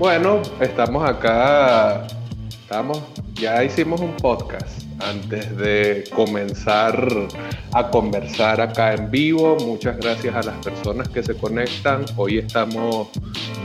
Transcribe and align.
Bueno, 0.00 0.40
estamos 0.62 1.06
acá, 1.06 2.06
estamos, 2.48 3.02
ya 3.34 3.62
hicimos 3.62 4.00
un 4.00 4.16
podcast 4.16 4.84
antes 4.98 5.54
de 5.58 6.04
comenzar 6.16 7.06
a 7.74 7.90
conversar 7.90 8.62
acá 8.62 8.94
en 8.94 9.10
vivo. 9.10 9.58
Muchas 9.60 9.98
gracias 9.98 10.34
a 10.34 10.42
las 10.42 10.56
personas 10.64 11.06
que 11.10 11.22
se 11.22 11.36
conectan. 11.36 12.06
Hoy 12.16 12.38
estamos 12.38 13.08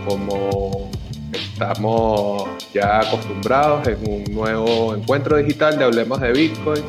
como 0.05 0.91
estamos 1.31 2.43
ya 2.73 2.99
acostumbrados 2.99 3.87
en 3.87 3.97
un 4.05 4.23
nuevo 4.35 4.93
encuentro 4.93 5.37
digital 5.37 5.77
de 5.77 5.85
Hablemos 5.85 6.19
de 6.19 6.33
Bitcoin, 6.33 6.83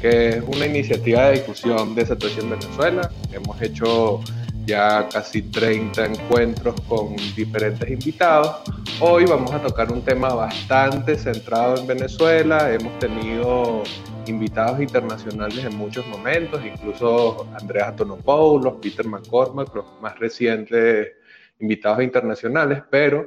que 0.00 0.28
es 0.30 0.42
una 0.46 0.64
iniciativa 0.64 1.26
de 1.26 1.40
difusión 1.40 1.94
de 1.94 2.06
Satoshi 2.06 2.40
en 2.40 2.48
Venezuela. 2.48 3.10
Hemos 3.34 3.60
hecho 3.60 4.22
ya 4.68 5.08
casi 5.08 5.40
30 5.40 6.04
encuentros 6.04 6.78
con 6.82 7.16
diferentes 7.34 7.88
invitados. 7.88 8.60
Hoy 9.00 9.24
vamos 9.24 9.50
a 9.52 9.62
tocar 9.62 9.90
un 9.90 10.02
tema 10.02 10.34
bastante 10.34 11.16
centrado 11.16 11.78
en 11.78 11.86
Venezuela. 11.86 12.70
Hemos 12.70 12.98
tenido 12.98 13.82
invitados 14.26 14.78
internacionales 14.82 15.64
en 15.64 15.74
muchos 15.74 16.06
momentos, 16.08 16.60
incluso 16.66 17.48
Andrea 17.58 17.88
Antonopoulos, 17.88 18.74
Peter 18.82 19.06
McCormack, 19.06 19.74
los 19.74 19.86
más 20.02 20.18
recientes 20.18 21.12
invitados 21.60 22.02
internacionales, 22.02 22.82
pero 22.90 23.26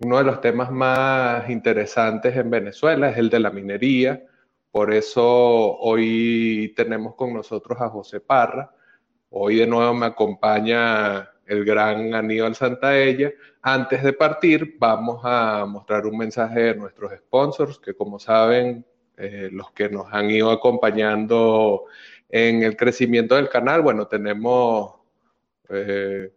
uno 0.00 0.18
de 0.18 0.24
los 0.24 0.40
temas 0.40 0.72
más 0.72 1.48
interesantes 1.50 2.36
en 2.36 2.50
Venezuela 2.50 3.10
es 3.10 3.16
el 3.16 3.30
de 3.30 3.38
la 3.38 3.50
minería. 3.50 4.24
Por 4.72 4.92
eso 4.92 5.22
hoy 5.78 6.74
tenemos 6.74 7.14
con 7.14 7.32
nosotros 7.32 7.80
a 7.80 7.88
José 7.88 8.18
Parra, 8.18 8.72
Hoy 9.36 9.56
de 9.56 9.66
nuevo 9.66 9.92
me 9.94 10.06
acompaña 10.06 11.28
el 11.44 11.64
gran 11.64 12.14
Aníbal 12.14 12.54
Santaella. 12.54 13.32
Antes 13.62 14.04
de 14.04 14.12
partir, 14.12 14.76
vamos 14.78 15.22
a 15.24 15.66
mostrar 15.66 16.06
un 16.06 16.16
mensaje 16.16 16.60
de 16.60 16.74
nuestros 16.76 17.10
sponsors, 17.18 17.80
que 17.80 17.94
como 17.94 18.20
saben, 18.20 18.86
eh, 19.16 19.48
los 19.50 19.72
que 19.72 19.88
nos 19.88 20.06
han 20.12 20.30
ido 20.30 20.52
acompañando 20.52 21.86
en 22.28 22.62
el 22.62 22.76
crecimiento 22.76 23.34
del 23.34 23.48
canal, 23.48 23.82
bueno, 23.82 24.06
tenemos 24.06 25.00
eh, 25.68 26.32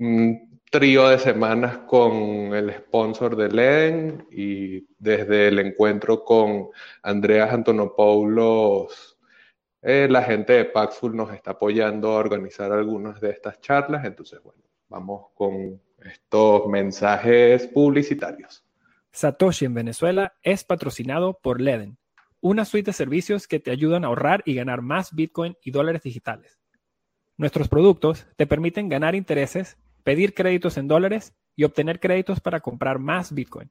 un 0.00 0.60
trío 0.72 1.08
de 1.08 1.20
semanas 1.20 1.78
con 1.86 2.52
el 2.52 2.72
sponsor 2.78 3.36
de 3.36 3.48
LEN 3.48 4.26
y 4.28 4.88
desde 4.98 5.46
el 5.46 5.60
encuentro 5.60 6.24
con 6.24 6.70
Andreas 7.04 7.52
Antonopoulos 7.52 9.11
eh, 9.82 10.06
la 10.08 10.22
gente 10.22 10.52
de 10.52 10.64
Paxful 10.64 11.16
nos 11.16 11.32
está 11.32 11.52
apoyando 11.52 12.12
a 12.12 12.16
organizar 12.16 12.70
algunas 12.70 13.20
de 13.20 13.30
estas 13.30 13.60
charlas, 13.60 14.04
entonces, 14.04 14.40
bueno, 14.42 14.62
vamos 14.88 15.26
con 15.34 15.80
estos 16.04 16.66
mensajes 16.68 17.66
publicitarios. 17.66 18.64
Satoshi 19.10 19.64
en 19.64 19.74
Venezuela 19.74 20.34
es 20.42 20.62
patrocinado 20.62 21.34
por 21.42 21.60
Leden, 21.60 21.98
una 22.40 22.64
suite 22.64 22.90
de 22.90 22.92
servicios 22.92 23.48
que 23.48 23.58
te 23.58 23.72
ayudan 23.72 24.04
a 24.04 24.06
ahorrar 24.06 24.42
y 24.46 24.54
ganar 24.54 24.82
más 24.82 25.14
Bitcoin 25.14 25.56
y 25.62 25.72
dólares 25.72 26.02
digitales. 26.02 26.60
Nuestros 27.36 27.68
productos 27.68 28.26
te 28.36 28.46
permiten 28.46 28.88
ganar 28.88 29.16
intereses, 29.16 29.78
pedir 30.04 30.32
créditos 30.32 30.76
en 30.76 30.86
dólares 30.86 31.34
y 31.56 31.64
obtener 31.64 31.98
créditos 31.98 32.40
para 32.40 32.60
comprar 32.60 32.98
más 32.98 33.34
Bitcoin. 33.34 33.70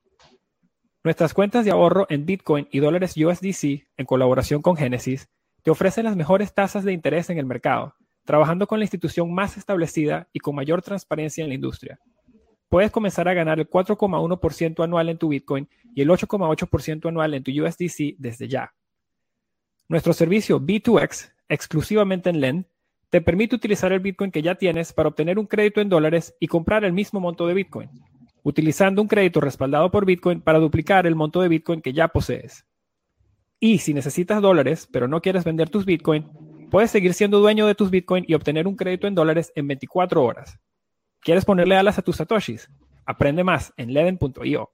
Nuestras 1.04 1.34
cuentas 1.34 1.66
de 1.66 1.72
ahorro 1.72 2.06
en 2.10 2.26
Bitcoin 2.26 2.68
y 2.70 2.80
dólares 2.80 3.16
USDC, 3.18 3.88
en 3.98 4.06
colaboración 4.06 4.62
con 4.62 4.76
Genesis, 4.76 5.30
te 5.64 5.72
ofrece 5.72 6.04
las 6.04 6.16
mejores 6.16 6.54
tasas 6.54 6.84
de 6.84 6.94
interés 6.94 7.30
en 7.30 7.38
el 7.38 7.46
mercado, 7.46 7.96
trabajando 8.26 8.68
con 8.68 8.80
la 8.80 8.86
institución 8.86 9.34
más 9.34 9.58
establecida 9.58 10.28
y 10.34 10.40
con 10.40 10.56
mayor 10.56 10.82
transparencia 10.82 11.44
en 11.44 11.50
la 11.50 11.56
industria. 11.56 12.00
Puedes 12.70 12.92
comenzar 12.92 13.28
a 13.28 13.34
ganar 13.34 13.60
el 13.60 13.70
4,1% 13.70 14.84
anual 14.84 15.10
en 15.10 15.18
tu 15.18 15.28
Bitcoin 15.28 15.68
y 15.94 16.02
el 16.02 16.10
8,8% 16.10 17.10
anual 17.10 17.34
en 17.34 17.44
tu 17.44 17.52
USDC 17.52 18.16
desde 18.18 18.48
ya. 18.48 18.74
Nuestro 19.90 20.14
servicio 20.14 20.62
B2X, 20.62 21.34
exclusivamente 21.50 22.30
en 22.30 22.40
LEN, 22.40 22.68
te 23.10 23.20
permite 23.20 23.58
utilizar 23.58 23.92
el 23.92 24.00
Bitcoin 24.00 24.32
que 24.32 24.42
ya 24.42 24.56
tienes 24.56 24.94
para 24.94 25.10
obtener 25.10 25.38
un 25.38 25.48
crédito 25.48 25.82
en 25.82 25.90
dólares 25.90 26.34
y 26.40 26.48
comprar 26.48 26.86
el 26.86 26.94
mismo 26.94 27.20
monto 27.20 27.46
de 27.46 27.54
Bitcoin, 27.54 27.90
utilizando 28.42 29.02
un 29.02 29.10
crédito 29.10 29.42
respaldado 29.42 29.92
por 29.92 30.06
Bitcoin 30.06 30.40
para 30.40 30.60
duplicar 30.60 31.06
el 31.06 31.16
monto 31.16 31.42
de 31.42 31.50
Bitcoin 31.50 31.82
que 31.82 31.92
ya 31.92 32.08
posees. 32.08 32.66
Y 33.64 33.78
si 33.78 33.94
necesitas 33.94 34.42
dólares, 34.42 34.90
pero 34.92 35.08
no 35.08 35.22
quieres 35.22 35.44
vender 35.44 35.70
tus 35.70 35.86
Bitcoin, 35.86 36.68
puedes 36.72 36.90
seguir 36.90 37.14
siendo 37.14 37.40
dueño 37.40 37.68
de 37.68 37.76
tus 37.76 37.92
Bitcoin 37.92 38.26
y 38.28 38.34
obtener 38.34 38.68
un 38.68 38.76
crédito 38.76 39.06
en 39.06 39.14
dólares 39.14 39.54
en 39.54 39.68
24 39.68 40.24
horas. 40.24 40.58
¿Quieres 41.20 41.46
ponerle 41.46 41.78
alas 41.78 42.00
a 42.00 42.02
tus 42.02 42.16
satoshis? 42.16 42.72
Aprende 43.06 43.44
más 43.44 43.72
en 43.78 43.94
leden.io. 43.94 44.72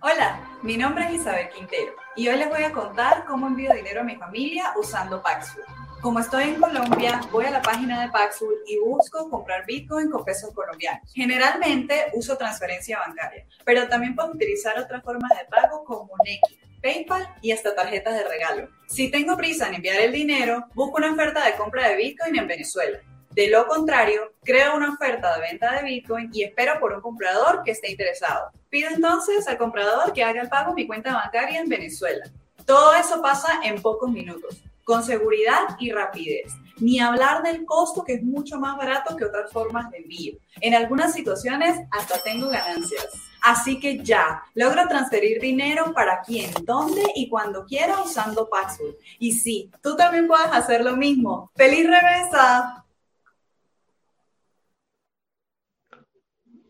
Hola, 0.00 0.58
mi 0.62 0.76
nombre 0.76 1.06
es 1.06 1.14
Isabel 1.14 1.48
Quintero 1.48 1.92
y 2.14 2.28
hoy 2.28 2.36
les 2.36 2.48
voy 2.48 2.62
a 2.62 2.70
contar 2.70 3.24
cómo 3.24 3.48
envío 3.48 3.74
dinero 3.74 4.02
a 4.02 4.04
mi 4.04 4.14
familia 4.14 4.72
usando 4.78 5.20
Paxful. 5.20 5.64
Como 6.02 6.18
estoy 6.18 6.42
en 6.42 6.60
Colombia, 6.60 7.20
voy 7.30 7.44
a 7.44 7.52
la 7.52 7.62
página 7.62 8.02
de 8.02 8.10
Paxful 8.10 8.56
y 8.66 8.76
busco 8.80 9.30
comprar 9.30 9.64
Bitcoin 9.64 10.10
con 10.10 10.24
pesos 10.24 10.52
colombianos. 10.52 11.08
Generalmente 11.14 12.06
uso 12.14 12.36
transferencia 12.36 12.98
bancaria, 12.98 13.46
pero 13.64 13.86
también 13.86 14.16
puedo 14.16 14.32
utilizar 14.32 14.76
otras 14.80 15.00
formas 15.04 15.30
de 15.30 15.44
pago 15.44 15.84
como 15.84 16.10
Nequi, 16.24 16.58
PayPal 16.82 17.28
y 17.40 17.52
hasta 17.52 17.76
tarjetas 17.76 18.14
de 18.14 18.24
regalo. 18.24 18.68
Si 18.88 19.12
tengo 19.12 19.36
prisa 19.36 19.68
en 19.68 19.74
enviar 19.74 20.00
el 20.00 20.10
dinero, 20.10 20.66
busco 20.74 20.96
una 20.96 21.12
oferta 21.12 21.46
de 21.46 21.54
compra 21.54 21.90
de 21.90 21.94
Bitcoin 21.94 22.36
en 22.36 22.48
Venezuela. 22.48 22.98
De 23.30 23.48
lo 23.48 23.68
contrario, 23.68 24.32
creo 24.42 24.74
una 24.74 24.94
oferta 24.94 25.36
de 25.36 25.42
venta 25.42 25.70
de 25.76 25.84
Bitcoin 25.84 26.30
y 26.32 26.42
espero 26.42 26.80
por 26.80 26.94
un 26.94 27.00
comprador 27.00 27.62
que 27.64 27.70
esté 27.70 27.92
interesado. 27.92 28.50
Pido 28.70 28.90
entonces 28.90 29.46
al 29.46 29.56
comprador 29.56 30.12
que 30.12 30.24
haga 30.24 30.42
el 30.42 30.48
pago 30.48 30.70
en 30.70 30.74
mi 30.74 30.86
cuenta 30.88 31.14
bancaria 31.14 31.60
en 31.60 31.68
Venezuela. 31.68 32.24
Todo 32.66 32.92
eso 32.94 33.22
pasa 33.22 33.60
en 33.62 33.80
pocos 33.80 34.10
minutos 34.10 34.64
con 34.84 35.02
seguridad 35.04 35.76
y 35.78 35.90
rapidez. 35.90 36.52
Ni 36.78 36.98
hablar 36.98 37.42
del 37.42 37.64
costo, 37.64 38.02
que 38.02 38.14
es 38.14 38.22
mucho 38.22 38.58
más 38.58 38.76
barato 38.76 39.16
que 39.16 39.24
otras 39.24 39.52
formas 39.52 39.90
de 39.90 39.98
envío. 39.98 40.34
En 40.60 40.74
algunas 40.74 41.12
situaciones 41.12 41.80
hasta 41.90 42.22
tengo 42.22 42.48
ganancias. 42.48 43.08
Así 43.42 43.80
que 43.80 44.02
ya, 44.04 44.42
logro 44.54 44.86
transferir 44.86 45.40
dinero 45.40 45.92
para 45.92 46.22
quien, 46.22 46.50
dónde 46.62 47.02
y 47.16 47.28
cuando 47.28 47.66
quiera 47.66 48.00
usando 48.00 48.48
Paxful. 48.48 48.96
Y 49.18 49.32
sí, 49.32 49.70
tú 49.82 49.96
también 49.96 50.28
puedes 50.28 50.46
hacer 50.52 50.84
lo 50.84 50.96
mismo. 50.96 51.50
¡Feliz 51.56 51.84
remesa! 51.84 52.81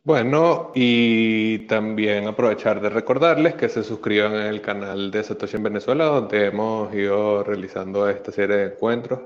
Bueno, 0.05 0.73
y 0.75 1.61
también 1.69 2.27
aprovechar 2.27 2.81
de 2.81 2.91
recordarles 2.91 3.55
que 3.55 3.69
se 3.69 3.85
suscriban 3.85 4.35
el 4.35 4.61
canal 4.61 5.13
de 5.13 5.23
Satoshi 5.23 5.59
en 5.59 5.63
Venezuela, 5.63 6.07
donde 6.07 6.47
hemos 6.47 6.93
ido 6.93 7.45
realizando 7.45 8.09
esta 8.09 8.33
serie 8.33 8.57
de 8.57 8.65
encuentros. 8.73 9.21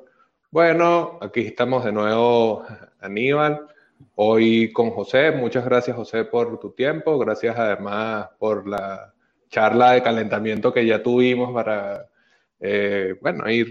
Bueno, 0.50 1.18
aquí 1.22 1.40
estamos 1.40 1.82
de 1.82 1.92
nuevo, 1.92 2.64
Aníbal, 3.00 3.66
hoy 4.16 4.70
con 4.70 4.90
José. 4.90 5.32
Muchas 5.32 5.64
gracias, 5.64 5.96
José, 5.96 6.24
por 6.26 6.60
tu 6.60 6.72
tiempo. 6.72 7.18
Gracias 7.18 7.58
además 7.58 8.28
por 8.38 8.68
la 8.68 9.14
charla 9.48 9.92
de 9.92 10.02
calentamiento 10.02 10.74
que 10.74 10.84
ya 10.84 11.02
tuvimos 11.02 11.54
para, 11.54 12.06
eh, 12.60 13.14
bueno, 13.22 13.48
ir 13.50 13.66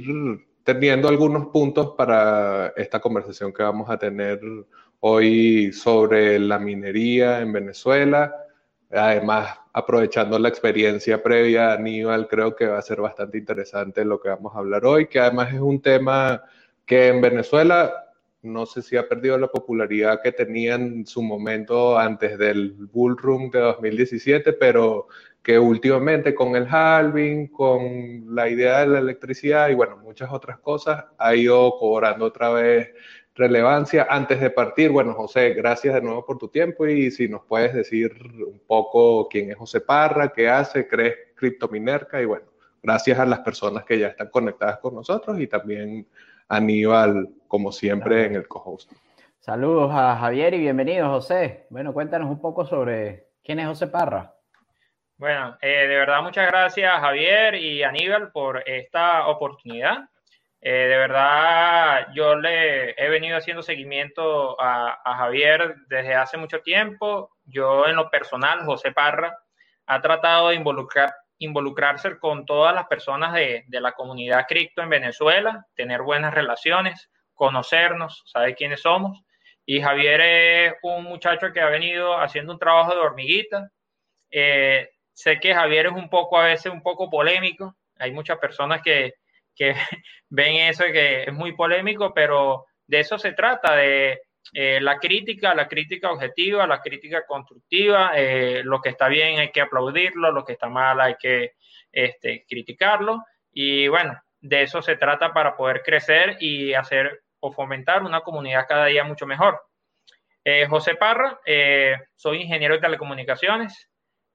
teniendo 0.63 1.07
algunos 1.07 1.47
puntos 1.49 1.93
para 1.95 2.73
esta 2.75 2.99
conversación 2.99 3.53
que 3.53 3.61
vamos 3.61 3.91
a 3.91 3.99
tener 3.99 4.39
hoy 4.99 5.71
sobre 5.71 6.39
la 6.39 6.59
minería 6.59 7.41
en 7.41 7.53
Venezuela. 7.53 8.33
Además, 8.91 9.57
aprovechando 9.73 10.39
la 10.39 10.49
experiencia 10.49 11.21
previa 11.21 11.67
de 11.67 11.73
Aníbal, 11.73 12.27
creo 12.27 12.55
que 12.55 12.67
va 12.67 12.77
a 12.77 12.81
ser 12.81 13.01
bastante 13.01 13.37
interesante 13.37 14.05
lo 14.05 14.19
que 14.19 14.29
vamos 14.29 14.55
a 14.55 14.59
hablar 14.59 14.85
hoy, 14.85 15.07
que 15.07 15.19
además 15.19 15.53
es 15.53 15.59
un 15.59 15.81
tema 15.81 16.43
que 16.85 17.07
en 17.07 17.21
Venezuela 17.21 18.05
no 18.45 18.65
sé 18.65 18.81
si 18.81 18.95
ha 18.95 19.07
perdido 19.07 19.37
la 19.37 19.47
popularidad 19.47 20.21
que 20.21 20.31
tenía 20.31 20.75
en 20.75 21.05
su 21.05 21.21
momento 21.21 21.97
antes 21.97 22.37
del 22.37 22.73
Bull 22.91 23.17
Run 23.17 23.49
de 23.49 23.59
2017, 23.59 24.53
pero 24.53 25.07
que 25.41 25.59
últimamente 25.59 26.33
con 26.33 26.55
el 26.55 26.67
halving, 26.67 27.47
con 27.47 28.33
la 28.33 28.49
idea 28.49 28.79
de 28.81 28.87
la 28.87 28.99
electricidad 28.99 29.69
y 29.69 29.75
bueno, 29.75 29.97
muchas 29.97 30.31
otras 30.31 30.59
cosas, 30.59 31.05
ha 31.17 31.35
ido 31.35 31.77
cobrando 31.77 32.25
otra 32.25 32.49
vez 32.49 32.89
relevancia. 33.35 34.07
Antes 34.09 34.39
de 34.39 34.49
partir, 34.49 34.91
bueno, 34.91 35.13
José, 35.13 35.53
gracias 35.53 35.93
de 35.93 36.01
nuevo 36.01 36.25
por 36.25 36.37
tu 36.37 36.47
tiempo 36.47 36.87
y 36.87 37.11
si 37.11 37.27
nos 37.27 37.43
puedes 37.45 37.73
decir 37.73 38.13
un 38.47 38.61
poco 38.65 39.27
quién 39.27 39.51
es 39.51 39.57
José 39.57 39.81
Parra, 39.81 40.29
qué 40.29 40.49
hace, 40.49 40.87
crees 40.87 41.15
Criptominerca 41.35 42.21
y 42.21 42.25
bueno, 42.25 42.45
gracias 42.81 43.19
a 43.19 43.25
las 43.25 43.39
personas 43.39 43.83
que 43.83 43.99
ya 43.99 44.07
están 44.07 44.29
conectadas 44.29 44.79
con 44.79 44.95
nosotros 44.95 45.39
y 45.39 45.47
también 45.47 46.07
a 46.47 46.57
Aníbal, 46.57 47.27
como 47.47 47.71
siempre, 47.71 48.25
en 48.25 48.35
el 48.35 48.47
co-host. 48.47 48.91
Saludos 49.39 49.91
a 49.93 50.15
Javier 50.15 50.53
y 50.53 50.59
bienvenido, 50.59 51.09
José. 51.09 51.67
Bueno, 51.69 51.93
cuéntanos 51.93 52.29
un 52.29 52.39
poco 52.39 52.65
sobre 52.65 53.27
quién 53.43 53.59
es 53.59 53.67
José 53.67 53.87
Parra. 53.87 54.33
Bueno, 55.17 55.57
eh, 55.61 55.87
de 55.87 55.95
verdad 55.95 56.21
muchas 56.21 56.47
gracias 56.47 56.91
Javier 56.99 57.55
y 57.55 57.83
Aníbal 57.83 58.31
por 58.31 58.67
esta 58.67 59.27
oportunidad. 59.27 60.09
Eh, 60.67 60.87
de 60.87 60.97
verdad, 60.97 62.07
yo 62.15 62.35
le 62.35 62.95
he 62.97 63.07
venido 63.07 63.37
haciendo 63.37 63.61
seguimiento 63.61 64.59
a, 64.59 64.99
Javier 65.17 65.75
desde 65.87 66.15
hace 66.15 66.37
mucho 66.37 66.61
tiempo. 66.61 67.37
Yo 67.43 67.85
en 67.85 67.95
lo 67.95 68.09
personal, 68.09 68.65
José 68.65 68.91
Parra, 68.91 69.37
ha 69.85 70.01
tratado 70.01 70.49
de 70.49 70.55
involucrar, 70.55 71.13
involucrarse 71.37 72.17
con 72.17 72.47
todas 72.47 72.73
las 72.73 72.87
personas 72.87 73.33
de, 73.33 73.63
de 73.67 73.79
la 73.79 73.91
comunidad 73.91 74.47
cripto 74.47 74.81
en 74.81 74.89
Venezuela, 74.89 75.67
tener 75.75 76.01
buenas 76.01 76.33
relaciones, 76.33 77.11
conocernos, 77.35 78.23
sabe 78.25 78.55
quiénes 78.55 78.81
somos. 78.81 79.21
Y 79.67 79.81
Javier 79.83 80.21
es 80.21 80.73
un 80.81 81.03
muchacho 81.03 81.53
que 81.53 81.61
ha 81.61 81.69
venido 81.69 82.17
haciendo 82.19 82.53
un 82.53 82.59
trabajo 82.59 82.95
de 82.95 83.01
hormiguita. 83.01 83.69
Eh, 84.31 84.89
sé 85.13 85.39
que 85.39 85.53
Javier 85.53 85.85
es 85.85 85.91
un 85.91 86.09
poco, 86.09 86.39
a 86.39 86.45
veces, 86.45 86.71
un 86.71 86.81
poco 86.81 87.07
polémico. 87.07 87.75
Hay 87.99 88.11
muchas 88.11 88.39
personas 88.39 88.81
que, 88.81 89.13
que 89.55 89.73
ven 90.29 90.55
eso 90.55 90.83
que 90.85 91.23
es 91.23 91.33
muy 91.33 91.53
polémico, 91.53 92.13
pero 92.13 92.65
de 92.87 92.99
eso 92.99 93.17
se 93.17 93.31
trata, 93.31 93.75
de 93.75 94.21
eh, 94.53 94.79
la 94.81 94.99
crítica, 94.99 95.55
la 95.55 95.67
crítica 95.67 96.11
objetiva, 96.11 96.67
la 96.67 96.81
crítica 96.81 97.25
constructiva. 97.25 98.11
Eh, 98.15 98.61
lo 98.63 98.81
que 98.81 98.89
está 98.89 99.07
bien 99.07 99.39
hay 99.39 99.51
que 99.51 99.61
aplaudirlo, 99.61 100.31
lo 100.31 100.45
que 100.45 100.53
está 100.53 100.69
mal 100.69 100.99
hay 101.01 101.15
que 101.15 101.53
este, 101.91 102.45
criticarlo. 102.47 103.23
Y 103.51 103.87
bueno, 103.87 104.19
de 104.39 104.63
eso 104.63 104.81
se 104.81 104.97
trata 104.97 105.33
para 105.33 105.55
poder 105.55 105.81
crecer 105.81 106.37
y 106.39 106.73
hacer 106.73 107.23
o 107.39 107.51
fomentar 107.51 108.03
una 108.03 108.21
comunidad 108.21 108.67
cada 108.67 108.85
día 108.85 109.03
mucho 109.03 109.25
mejor. 109.25 109.61
Eh, 110.43 110.67
José 110.67 110.95
Parra, 110.95 111.39
soy 112.15 112.41
ingeniero 112.41 112.75
de 112.75 112.81
telecomunicaciones, 112.81 113.89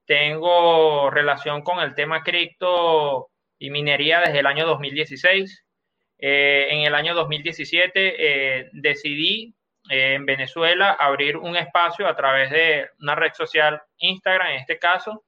tengo 0.05 1.09
relación 1.09 1.63
con 1.63 1.79
el 1.79 1.95
tema 1.95 2.23
cripto 2.25 3.31
y 3.61 3.71
minería 3.71 4.21
desde 4.21 4.41
el 4.41 4.47
año 4.47 4.67
2016. 4.67 5.65
Eh, 6.19 6.69
en 6.71 6.81
el 6.81 6.95
año 6.95 7.15
2017 7.15 7.93
eh, 7.95 8.71
decidí 8.73 9.55
eh, 9.89 10.15
en 10.15 10.27
Venezuela 10.27 10.97
abrir 10.99 11.37
un 11.37 11.57
espacio 11.57 12.09
a 12.09 12.17
través 12.17 12.51
de 12.51 12.89
una 13.01 13.15
red 13.15 13.33
social, 13.35 13.81
Instagram 13.99 14.49
en 14.49 14.57
este 14.57 14.79
caso, 14.79 15.25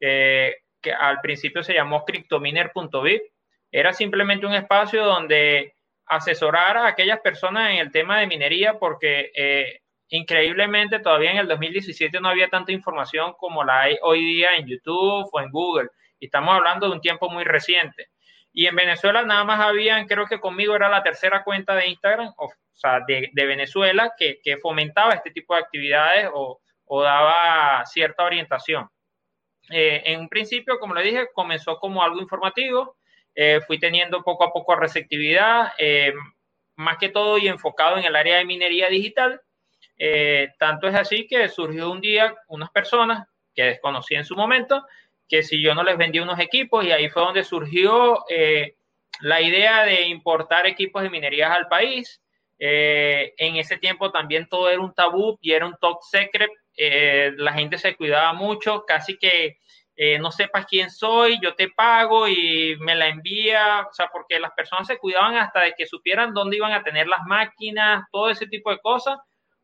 que 0.00 0.92
al 0.92 1.20
principio 1.22 1.62
se 1.62 1.72
llamó 1.72 2.04
cryptominer.vip. 2.04 3.22
Era 3.70 3.92
simplemente 3.92 4.44
un 4.44 4.54
espacio 4.54 5.04
donde 5.04 5.74
asesorar 6.06 6.76
a 6.76 6.88
aquellas 6.88 7.20
personas 7.20 7.70
en 7.70 7.78
el 7.78 7.90
tema 7.90 8.20
de 8.20 8.26
minería 8.26 8.78
porque 8.78 9.80
increíblemente 10.08 10.98
todavía 11.00 11.30
en 11.30 11.38
el 11.38 11.48
2017 11.48 12.20
no 12.20 12.28
había 12.28 12.48
tanta 12.48 12.72
información 12.72 13.32
como 13.38 13.64
la 13.64 13.82
hay 13.82 13.96
hoy 14.02 14.22
día 14.22 14.56
en 14.56 14.66
YouTube 14.66 15.30
o 15.32 15.40
en 15.40 15.50
Google 15.50 15.88
estamos 16.26 16.54
hablando 16.54 16.86
de 16.88 16.92
un 16.92 17.00
tiempo 17.00 17.30
muy 17.30 17.44
reciente. 17.44 18.08
Y 18.56 18.66
en 18.66 18.76
Venezuela 18.76 19.22
nada 19.22 19.42
más 19.42 19.60
habían, 19.60 20.06
creo 20.06 20.26
que 20.26 20.38
conmigo 20.38 20.76
era 20.76 20.88
la 20.88 21.02
tercera 21.02 21.42
cuenta 21.42 21.74
de 21.74 21.88
Instagram, 21.88 22.32
o, 22.36 22.52
sea, 22.72 23.00
de, 23.06 23.30
Venezuela, 23.34 24.14
que, 24.16 24.38
fomentaba 24.62 25.14
este 25.14 25.32
tipo 25.32 25.54
de 25.54 25.60
actividades 25.60 26.30
o, 26.32 26.60
daba 27.02 27.84
cierta 27.86 28.22
orientación. 28.22 28.88
Eh, 29.70 30.02
en 30.04 30.20
un 30.20 30.28
principio, 30.28 30.78
como 30.78 30.94
le 30.94 31.02
dije, 31.02 31.26
comenzó 31.34 31.78
como 31.80 32.04
algo 32.04 32.20
informativo, 32.20 32.96
eh, 33.34 33.60
fui 33.66 33.80
teniendo 33.80 34.22
poco 34.22 34.44
a 34.44 34.52
poco 34.52 34.76
receptividad, 34.76 35.72
eh, 35.78 36.12
más 36.76 36.98
que 36.98 37.08
todo 37.08 37.38
y 37.38 37.48
enfocado 37.48 37.98
en 37.98 38.04
el 38.04 38.14
área 38.14 38.36
de 38.36 38.44
minería 38.44 38.88
digital. 38.88 39.40
tanto 40.58 40.88
es 40.88 40.94
así 40.94 41.26
que 41.26 41.48
surgió 41.48 41.90
un 41.90 42.00
día 42.00 42.34
unas 42.48 42.70
personas 42.70 43.26
que 43.54 43.62
desconocí 43.64 44.14
en 44.14 44.24
su 44.24 44.36
momento, 44.36 44.84
que 45.34 45.42
si 45.42 45.60
yo 45.60 45.74
no 45.74 45.82
les 45.82 45.98
vendí 45.98 46.20
unos 46.20 46.38
equipos 46.38 46.84
y 46.84 46.92
ahí 46.92 47.08
fue 47.08 47.22
donde 47.22 47.42
surgió 47.42 48.24
eh, 48.28 48.76
la 49.20 49.40
idea 49.40 49.82
de 49.82 50.02
importar 50.02 50.64
equipos 50.64 51.02
de 51.02 51.10
minerías 51.10 51.50
al 51.50 51.66
país. 51.66 52.22
Eh, 52.56 53.34
en 53.38 53.56
ese 53.56 53.76
tiempo 53.78 54.12
también 54.12 54.48
todo 54.48 54.70
era 54.70 54.80
un 54.80 54.94
tabú 54.94 55.36
y 55.40 55.50
era 55.50 55.66
un 55.66 55.74
top 55.80 55.98
secret. 56.02 56.50
Eh, 56.76 57.32
la 57.36 57.52
gente 57.52 57.78
se 57.78 57.96
cuidaba 57.96 58.32
mucho, 58.32 58.84
casi 58.86 59.18
que 59.18 59.58
no 60.20 60.30
sepas 60.32 60.66
quién 60.66 60.90
soy, 60.90 61.38
yo 61.40 61.54
te 61.54 61.68
pago 61.68 62.26
y 62.26 62.76
me 62.80 62.96
la 62.96 63.06
envía, 63.06 63.86
o 63.88 63.92
sea, 63.92 64.10
porque 64.12 64.40
las 64.40 64.52
personas 64.52 64.88
se 64.88 64.98
cuidaban 64.98 65.36
hasta 65.36 65.60
de 65.62 65.74
que 65.76 65.86
supieran 65.86 66.34
dónde 66.34 66.56
iban 66.56 66.72
a 66.72 66.82
tener 66.82 67.06
las 67.06 67.24
máquinas, 67.26 68.04
todo 68.10 68.28
ese 68.28 68.48
tipo 68.48 68.70
de 68.70 68.80
cosas, 68.80 69.18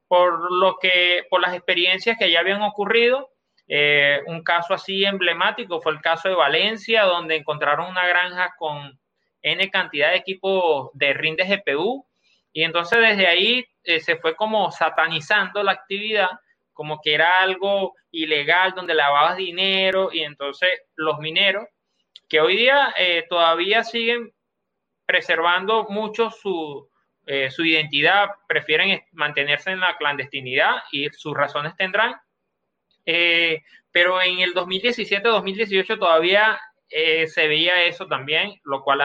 por 0.06 0.52
lo 0.52 0.78
que, 0.80 1.24
por 1.30 1.40
las 1.40 1.54
experiencias 1.54 2.16
que 2.16 2.30
ya 2.30 2.40
habían 2.40 2.62
ocurrido 2.62 3.28
eh, 3.72 4.20
un 4.26 4.42
caso 4.42 4.74
así 4.74 5.04
emblemático 5.04 5.80
fue 5.80 5.92
el 5.92 6.00
caso 6.00 6.28
de 6.28 6.34
Valencia, 6.34 7.04
donde 7.04 7.36
encontraron 7.36 7.88
una 7.88 8.04
granja 8.04 8.52
con 8.58 8.98
N 9.42 9.70
cantidad 9.70 10.10
de 10.10 10.16
equipos 10.16 10.90
de 10.94 11.14
rindes 11.14 11.48
GPU. 11.48 12.04
Y 12.52 12.64
entonces 12.64 12.98
desde 12.98 13.28
ahí 13.28 13.64
eh, 13.84 14.00
se 14.00 14.16
fue 14.16 14.34
como 14.34 14.72
satanizando 14.72 15.62
la 15.62 15.70
actividad, 15.70 16.30
como 16.72 17.00
que 17.00 17.14
era 17.14 17.40
algo 17.40 17.94
ilegal, 18.10 18.74
donde 18.74 18.92
lavabas 18.92 19.36
dinero. 19.36 20.10
Y 20.12 20.24
entonces 20.24 20.68
los 20.96 21.20
mineros, 21.20 21.68
que 22.28 22.40
hoy 22.40 22.56
día 22.56 22.92
eh, 22.98 23.24
todavía 23.30 23.84
siguen 23.84 24.32
preservando 25.06 25.86
mucho 25.88 26.30
su, 26.30 26.88
su 27.50 27.64
identidad, 27.64 28.30
prefieren 28.48 29.00
mantenerse 29.12 29.70
en 29.70 29.80
la 29.80 29.96
clandestinidad 29.96 30.82
y 30.90 31.08
sus 31.10 31.36
razones 31.36 31.76
tendrán 31.76 32.16
eh, 33.12 33.62
pero 33.90 34.22
en 34.22 34.38
el 34.38 34.54
2017-2018 34.54 35.98
todavía 35.98 36.60
eh, 36.88 37.26
se 37.26 37.48
veía 37.48 37.82
eso 37.84 38.06
también, 38.06 38.60
lo 38.64 38.82
cual 38.82 39.00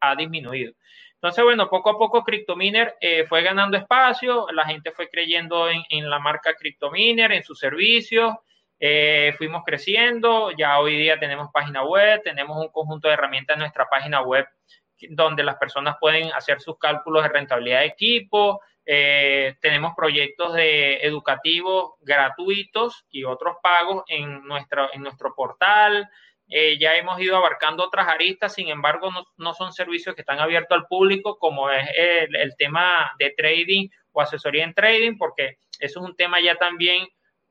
ha, 0.00 0.16
disminuido. 0.16 0.72
Entonces, 1.14 1.44
bueno, 1.44 1.68
poco 1.68 1.90
a 1.90 1.98
poco 1.98 2.24
CryptoMiner 2.24 2.96
eh, 3.00 3.26
fue 3.28 3.42
ganando 3.42 3.76
espacio, 3.76 4.46
la 4.52 4.64
gente 4.64 4.92
fue 4.92 5.10
creyendo 5.10 5.68
en, 5.68 6.08
la 6.08 6.18
marca 6.18 6.54
CryptoMiner, 6.54 7.32
en 7.32 7.42
sus 7.42 7.58
servicios, 7.58 8.34
fuimos 9.36 9.62
creciendo, 9.66 10.52
ya 10.52 10.78
hoy 10.80 10.96
día 10.96 11.18
tenemos 11.18 11.50
página 11.52 11.84
web, 11.84 12.22
tenemos 12.24 12.56
un 12.56 12.68
conjunto 12.68 13.08
de 13.08 13.14
herramientas 13.14 13.56
en 13.56 13.60
nuestra 13.60 13.86
página 13.90 14.22
web 14.22 14.46
donde 15.10 15.42
las 15.42 15.56
personas 15.56 15.96
pueden 16.00 16.32
hacer 16.32 16.60
sus 16.60 16.78
cálculos 16.78 17.22
de 17.22 17.28
rentabilidad 17.28 17.80
de 17.80 17.86
equipo, 17.86 18.60
eh, 18.86 19.56
tenemos 19.60 19.92
proyectos 19.96 20.54
de 20.54 20.96
educativos 21.02 21.92
gratuitos 22.00 23.04
y 23.10 23.24
otros 23.24 23.56
pagos 23.62 24.04
en 24.08 24.44
nuestro, 24.44 24.92
en 24.92 25.02
nuestro 25.02 25.34
portal. 25.34 26.08
Eh, 26.48 26.78
ya 26.78 26.96
hemos 26.96 27.20
ido 27.20 27.36
abarcando 27.36 27.84
otras 27.84 28.08
aristas, 28.08 28.54
sin 28.54 28.68
embargo, 28.68 29.10
no, 29.36 29.54
son 29.54 29.72
servicios 29.72 30.14
que 30.16 30.22
están 30.22 30.40
abiertos 30.40 30.76
al 30.76 30.86
público, 30.88 31.38
como 31.38 31.70
es 31.70 31.88
el, 31.94 32.56
tema 32.58 33.12
de 33.18 33.30
trading 33.36 33.88
o 34.12 34.20
asesoría 34.20 34.64
en 34.64 34.74
trading, 34.74 35.16
porque 35.16 35.58
eso 35.78 36.00
es 36.00 36.06
un 36.06 36.16
tema 36.16 36.40
ya 36.40 36.56
también 36.56 37.06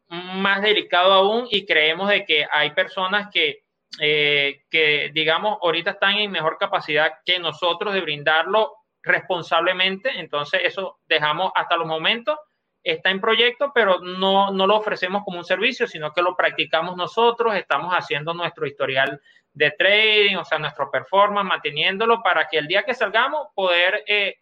más 0.10 0.62
delicado 0.62 1.14
aún 1.14 1.48
y 1.50 1.66
creemos 1.66 2.10
de 2.10 2.26
que 2.26 2.46
hay 2.52 2.72
personas 2.72 3.30
que, 3.32 3.64
eh, 4.02 4.64
que, 4.70 5.12
digamos, 5.14 5.58
ahorita 5.62 5.92
están 5.92 6.18
en 6.18 6.32
mejor 6.32 6.58
capacidad 6.58 7.14
que 7.24 7.40
nosotros 7.40 7.94
de 7.94 8.02
brindarlo 8.02 8.74
responsablemente. 9.10 10.12
Entonces, 10.20 10.62
eso 10.64 11.00
dejamos 11.08 11.52
hasta 11.56 11.78
los 11.78 11.88
momentos. 11.88 12.38
Está 12.82 13.10
en 13.10 13.20
proyecto, 13.20 13.72
pero 13.76 14.00
no, 14.00 14.52
no 14.52 14.66
lo 14.66 14.78
ofrecemos 14.78 15.24
como 15.26 15.40
un 15.40 15.44
servicio, 15.44 15.86
sino 15.86 16.14
que 16.14 16.22
lo 16.22 16.36
practicamos 16.36 16.96
nosotros. 16.96 17.56
Estamos 17.56 17.94
haciendo 17.94 18.34
nuestro 18.34 18.66
historial 18.66 19.22
de 19.54 19.72
trading, 19.72 20.38
o 20.38 20.46
sea, 20.46 20.60
nuestro 20.60 20.90
performance, 20.90 21.48
manteniéndolo 21.48 22.22
para 22.24 22.48
que 22.48 22.58
el 22.58 22.68
día 22.68 22.84
que 22.84 22.94
salgamos 22.94 23.48
poder 23.54 24.04
eh, 24.08 24.36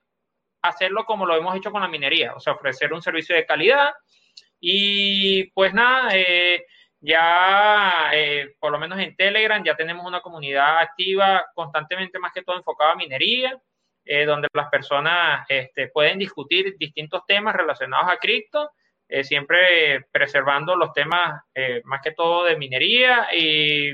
hacerlo 0.62 1.06
como 1.06 1.26
lo 1.26 1.36
hemos 1.36 1.56
hecho 1.56 1.72
con 1.72 1.82
la 1.82 1.88
minería, 1.88 2.34
o 2.36 2.40
sea, 2.40 2.54
ofrecer 2.54 2.94
un 2.94 3.02
servicio 3.02 3.36
de 3.36 3.46
calidad. 3.46 3.94
Y 4.60 5.52
pues 5.52 5.74
nada, 5.74 6.10
eh, 6.14 6.66
ya 7.00 8.10
eh, 8.14 8.56
por 8.60 8.72
lo 8.72 8.80
menos 8.80 9.00
en 9.00 9.16
Telegram 9.16 9.64
ya 9.64 9.76
tenemos 9.76 10.06
una 10.06 10.22
comunidad 10.22 10.80
activa 10.80 11.46
constantemente 11.54 12.20
más 12.20 12.34
que 12.34 12.44
todo 12.44 12.58
enfocada 12.58 12.94
a 12.94 12.96
minería. 12.96 13.60
Eh, 14.10 14.26
donde 14.26 14.48
las 14.54 14.70
personas 14.70 15.46
este, 15.50 15.90
pueden 15.90 16.18
discutir 16.18 16.78
distintos 16.78 17.26
temas 17.26 17.54
relacionados 17.54 18.10
a 18.10 18.18
cripto, 18.18 18.72
eh, 19.10 19.22
siempre 19.26 20.06
preservando 20.10 20.78
los 20.78 20.94
temas 20.94 21.42
eh, 21.54 21.82
más 21.84 22.00
que 22.02 22.12
todo 22.12 22.46
de 22.46 22.56
minería 22.56 23.28
y 23.34 23.94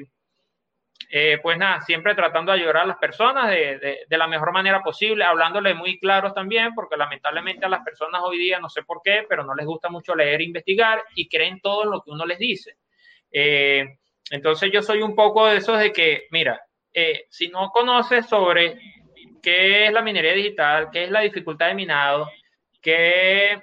pues 1.44 1.60
nada, 1.60 1.80
siempre 1.82 2.16
tratando 2.16 2.52
de 2.52 2.60
ayudar 2.60 2.78
a 2.78 2.86
las 2.86 2.98
personas 2.98 3.52
de, 3.52 4.06
la 4.10 4.26
mejor 4.26 4.52
manera 4.52 4.82
posible, 4.82 5.24
hablándole 5.24 5.76
muy 5.76 6.00
claros 6.00 6.34
también, 6.34 6.74
porque 6.74 6.98
lamentablemente 6.98 7.68
a 7.68 7.70
las 7.70 7.84
personas 7.84 8.22
hoy 8.24 8.40
día, 8.40 8.60
no 8.60 8.68
sé 8.68 8.82
por 8.82 9.02
qué, 9.04 9.24
pero 9.30 9.44
no 9.44 9.54
les 9.54 9.68
gusta 9.68 9.90
mucho 9.90 10.16
leer 10.16 10.42
e 10.42 10.46
investigar 10.46 11.04
y 11.14 11.30
creen 11.30 11.62
todo 11.62 11.86
lo 11.86 12.02
que 12.02 12.10
uno 12.10 12.26
les 12.26 12.40
dice. 12.40 12.78
entonces 13.32 14.72
yo 14.74 14.82
soy 14.82 15.04
un 15.04 15.14
poco 15.14 15.46
de 15.46 15.58
esos 15.58 15.78
de 15.78 15.94
que, 15.94 16.26
mira, 16.32 16.60
si 17.30 17.50
no 17.50 17.70
conoces 17.70 18.26
sobre 18.26 18.80
qué 19.44 19.86
es 19.86 19.94
la 19.94 20.02
minería 20.02 20.34
digital, 20.34 20.90
qué 20.92 21.04
es 21.04 21.12
la 21.12 21.20
dificultad 21.20 21.68
de 21.68 21.76
minado, 21.76 22.28
qué, 22.82 23.62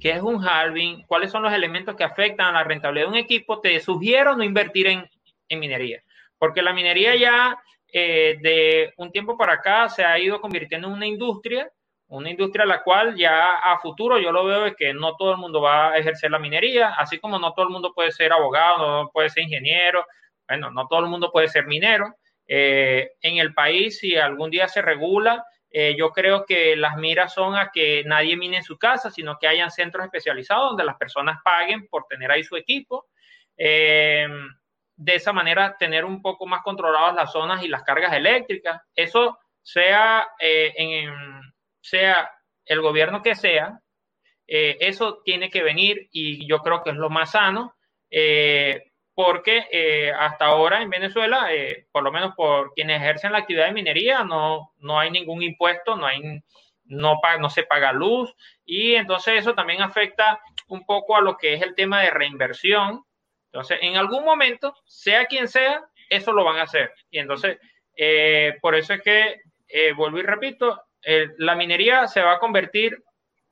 qué 0.00 0.10
es 0.10 0.20
un 0.20 0.46
halving, 0.46 1.04
cuáles 1.06 1.30
son 1.30 1.42
los 1.42 1.52
elementos 1.52 1.94
que 1.96 2.04
afectan 2.04 2.48
a 2.48 2.58
la 2.58 2.64
rentabilidad 2.64 3.06
de 3.06 3.12
un 3.12 3.16
equipo, 3.16 3.60
te 3.60 3.78
sugiero 3.80 4.36
no 4.36 4.42
invertir 4.42 4.88
en, 4.88 5.08
en 5.48 5.58
minería, 5.58 6.02
porque 6.38 6.60
la 6.60 6.74
minería 6.74 7.14
ya 7.14 7.58
eh, 7.92 8.36
de 8.42 8.92
un 8.96 9.12
tiempo 9.12 9.38
para 9.38 9.54
acá 9.54 9.88
se 9.88 10.04
ha 10.04 10.18
ido 10.18 10.40
convirtiendo 10.40 10.88
en 10.88 10.94
una 10.94 11.06
industria, 11.06 11.70
una 12.08 12.30
industria 12.30 12.64
a 12.64 12.68
la 12.68 12.82
cual 12.82 13.16
ya 13.16 13.54
a 13.54 13.78
futuro 13.78 14.18
yo 14.18 14.32
lo 14.32 14.44
veo 14.44 14.66
es 14.66 14.76
que 14.76 14.92
no 14.92 15.16
todo 15.16 15.32
el 15.32 15.38
mundo 15.38 15.60
va 15.60 15.92
a 15.92 15.98
ejercer 15.98 16.30
la 16.30 16.38
minería, 16.38 16.90
así 16.90 17.18
como 17.18 17.38
no 17.38 17.52
todo 17.52 17.64
el 17.66 17.72
mundo 17.72 17.92
puede 17.94 18.10
ser 18.12 18.32
abogado, 18.32 19.04
no 19.04 19.10
puede 19.10 19.30
ser 19.30 19.44
ingeniero, 19.44 20.04
bueno, 20.48 20.70
no 20.70 20.86
todo 20.88 21.00
el 21.00 21.06
mundo 21.06 21.30
puede 21.32 21.48
ser 21.48 21.66
minero. 21.66 22.14
Eh, 22.48 23.12
en 23.22 23.38
el 23.38 23.52
país, 23.54 23.98
si 23.98 24.16
algún 24.16 24.50
día 24.50 24.68
se 24.68 24.82
regula, 24.82 25.44
eh, 25.70 25.94
yo 25.98 26.10
creo 26.10 26.44
que 26.46 26.76
las 26.76 26.96
miras 26.96 27.34
son 27.34 27.56
a 27.56 27.70
que 27.72 28.04
nadie 28.04 28.36
mine 28.36 28.58
en 28.58 28.62
su 28.62 28.78
casa, 28.78 29.10
sino 29.10 29.36
que 29.38 29.48
hayan 29.48 29.70
centros 29.70 30.04
especializados 30.04 30.70
donde 30.70 30.84
las 30.84 30.96
personas 30.96 31.38
paguen 31.44 31.88
por 31.88 32.04
tener 32.08 32.30
ahí 32.30 32.44
su 32.44 32.56
equipo. 32.56 33.06
Eh, 33.56 34.28
de 34.98 35.14
esa 35.14 35.32
manera, 35.32 35.76
tener 35.76 36.04
un 36.04 36.22
poco 36.22 36.46
más 36.46 36.62
controladas 36.62 37.14
las 37.14 37.32
zonas 37.32 37.62
y 37.62 37.68
las 37.68 37.82
cargas 37.82 38.14
eléctricas. 38.14 38.80
Eso 38.94 39.38
sea, 39.60 40.26
en, 40.38 41.10
sea 41.82 42.30
el 42.64 42.80
gobierno 42.80 43.22
que 43.22 43.34
sea, 43.34 43.78
eso 44.46 45.20
tiene 45.22 45.50
que 45.50 45.62
venir 45.62 46.08
y 46.12 46.48
yo 46.48 46.60
creo 46.60 46.82
que 46.82 46.90
es 46.90 46.96
lo 46.96 47.10
más 47.10 47.32
sano 47.32 47.76
porque 49.16 49.66
eh, 49.72 50.12
hasta 50.12 50.44
ahora 50.44 50.82
en 50.82 50.90
Venezuela, 50.90 51.50
eh, 51.50 51.86
por 51.90 52.02
lo 52.02 52.12
menos 52.12 52.34
por 52.34 52.74
quienes 52.74 53.00
ejercen 53.00 53.32
la 53.32 53.38
actividad 53.38 53.64
de 53.64 53.72
minería, 53.72 54.22
no, 54.24 54.74
no 54.76 55.00
hay 55.00 55.10
ningún 55.10 55.42
impuesto, 55.42 55.96
no, 55.96 56.04
hay, 56.04 56.20
no, 56.84 57.18
no 57.40 57.48
se 57.48 57.62
paga 57.62 57.94
luz 57.94 58.34
y 58.66 58.94
entonces 58.94 59.38
eso 59.38 59.54
también 59.54 59.80
afecta 59.80 60.38
un 60.68 60.84
poco 60.84 61.16
a 61.16 61.22
lo 61.22 61.38
que 61.38 61.54
es 61.54 61.62
el 61.62 61.74
tema 61.74 62.02
de 62.02 62.10
reinversión. 62.10 63.04
Entonces, 63.46 63.78
en 63.80 63.96
algún 63.96 64.22
momento, 64.22 64.74
sea 64.84 65.24
quien 65.24 65.48
sea, 65.48 65.82
eso 66.10 66.34
lo 66.34 66.44
van 66.44 66.58
a 66.58 66.64
hacer. 66.64 66.92
Y 67.10 67.18
entonces, 67.18 67.58
eh, 67.96 68.58
por 68.60 68.74
eso 68.74 68.92
es 68.92 69.00
que, 69.00 69.40
vuelvo 69.96 70.18
y 70.18 70.24
repito, 70.24 70.82
la 71.38 71.54
minería 71.54 72.06
se 72.06 72.20
va 72.20 72.34
a 72.34 72.38
convertir 72.38 73.02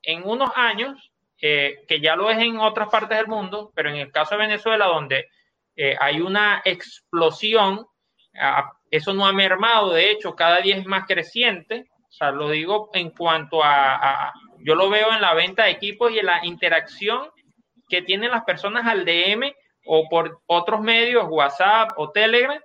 en 0.02 0.28
unos 0.28 0.50
años, 0.56 1.11
que 1.38 2.00
ya 2.02 2.16
lo 2.16 2.28
es 2.28 2.37
en 2.37 2.59
otras 2.59 2.90
partes 2.90 3.16
del 3.16 3.28
mundo, 3.28 3.73
pero 3.75 3.88
en 3.88 3.97
el 3.97 4.12
caso 4.12 4.35
de 4.35 4.47
Venezuela, 4.47 4.87
donde 4.87 5.28
eh, 5.76 5.97
hay 6.00 6.21
una 6.21 6.62
explosión, 6.64 7.87
eso 8.90 9.14
no 9.14 9.26
ha 9.26 9.33
mermado, 9.33 9.93
de 9.93 10.11
hecho, 10.11 10.35
cada 10.35 10.61
día 10.61 10.76
es 10.76 10.87
más 10.87 11.07
creciente, 11.07 11.87
o 12.09 12.12
sea, 12.12 12.31
lo 12.31 12.50
digo 12.50 12.90
en 12.95 13.11
cuanto 13.11 13.62
a, 13.62 14.33
yo 14.61 14.75
lo 14.75 14.88
veo 14.88 15.12
en 15.12 15.21
la 15.21 15.35
venta 15.35 15.64
de 15.64 15.73
equipos 15.73 16.12
y 16.12 16.21
en 16.21 16.26
la 16.26 16.45
interacción 16.45 17.28
que 17.88 18.02
tienen 18.02 18.31
las 18.31 18.45
personas 18.45 18.87
al 18.87 19.04
DM 19.04 19.52
o 19.87 20.09
por 20.09 20.40
otros 20.47 20.81
medios, 20.81 21.26
WhatsApp 21.28 21.90
o 21.97 22.11
Telegram, 22.11 22.61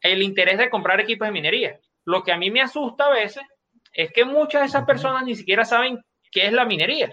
el 0.00 0.22
interés 0.22 0.58
de 0.58 0.70
comprar 0.70 1.00
equipos 1.00 1.28
de 1.28 1.32
minería. 1.32 1.78
Lo 2.04 2.22
que 2.22 2.32
a 2.32 2.36
mí 2.36 2.50
me 2.50 2.62
asusta 2.62 3.06
a 3.06 3.10
veces 3.10 3.44
es 3.92 4.10
que 4.12 4.24
muchas 4.24 4.62
de 4.62 4.66
esas 4.68 4.84
personas 4.84 5.24
ni 5.24 5.34
siquiera 5.34 5.64
saben 5.64 6.00
qué 6.30 6.46
es 6.46 6.52
la 6.52 6.64
minería. 6.64 7.10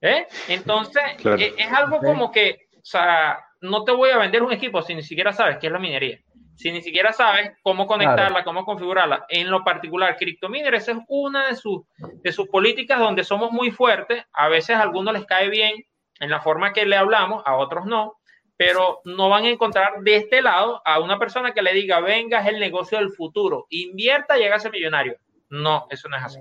¿eh? 0.00 0.26
Entonces, 0.48 1.02
e, 1.24 1.54
es, 1.56 1.72
algo 1.72 1.98
como 1.98 2.32
que, 2.32 2.68
o 2.74 2.84
sea, 2.84 3.38
no 3.62 3.84
te 3.84 3.92
voy 3.92 4.10
a 4.10 4.18
vender 4.18 4.42
un 4.42 4.52
equipo 4.52 4.82
si 4.82 4.94
ni 4.94 5.02
siquiera 5.02 5.32
sabes 5.32 5.58
qué 5.58 5.68
es 5.68 5.72
la 5.72 5.78
minería. 5.78 6.18
Si 6.56 6.70
ni 6.70 6.82
siquiera 6.82 7.12
sabes 7.12 7.52
cómo 7.62 7.86
conectarla, 7.86 8.44
cómo 8.44 8.64
configurarla. 8.64 9.24
En 9.28 9.50
lo 9.50 9.64
particular, 9.64 10.16
CryptoMiner, 10.16 10.74
esa 10.74 10.92
es 10.92 10.98
una 11.08 11.46
de 11.46 11.56
sus, 11.56 11.80
de 12.22 12.32
sus 12.32 12.48
políticas 12.48 12.98
donde 12.98 13.24
somos 13.24 13.50
muy 13.50 13.70
fuertes. 13.70 14.24
A 14.32 14.48
veces 14.48 14.76
a 14.76 14.82
algunos 14.82 15.14
les 15.14 15.24
cae 15.24 15.48
bien 15.48 15.84
en 16.20 16.30
la 16.30 16.40
forma 16.40 16.72
que 16.72 16.84
le 16.84 16.96
hablamos, 16.96 17.42
a 17.46 17.56
otros 17.56 17.86
no. 17.86 18.18
Pero 18.56 19.00
no 19.04 19.28
van 19.28 19.44
a 19.44 19.48
encontrar 19.48 20.02
de 20.02 20.16
este 20.16 20.42
lado 20.42 20.82
a 20.84 21.00
una 21.00 21.18
persona 21.18 21.52
que 21.52 21.62
le 21.62 21.72
diga, 21.72 22.00
venga, 22.00 22.40
es 22.40 22.48
el 22.48 22.60
negocio 22.60 22.98
del 22.98 23.10
futuro, 23.10 23.66
invierta, 23.70 24.36
llega 24.36 24.56
a 24.56 24.60
ser 24.60 24.72
millonario. 24.72 25.16
No, 25.48 25.86
eso 25.90 26.08
no 26.08 26.16
es 26.16 26.22
así. 26.22 26.38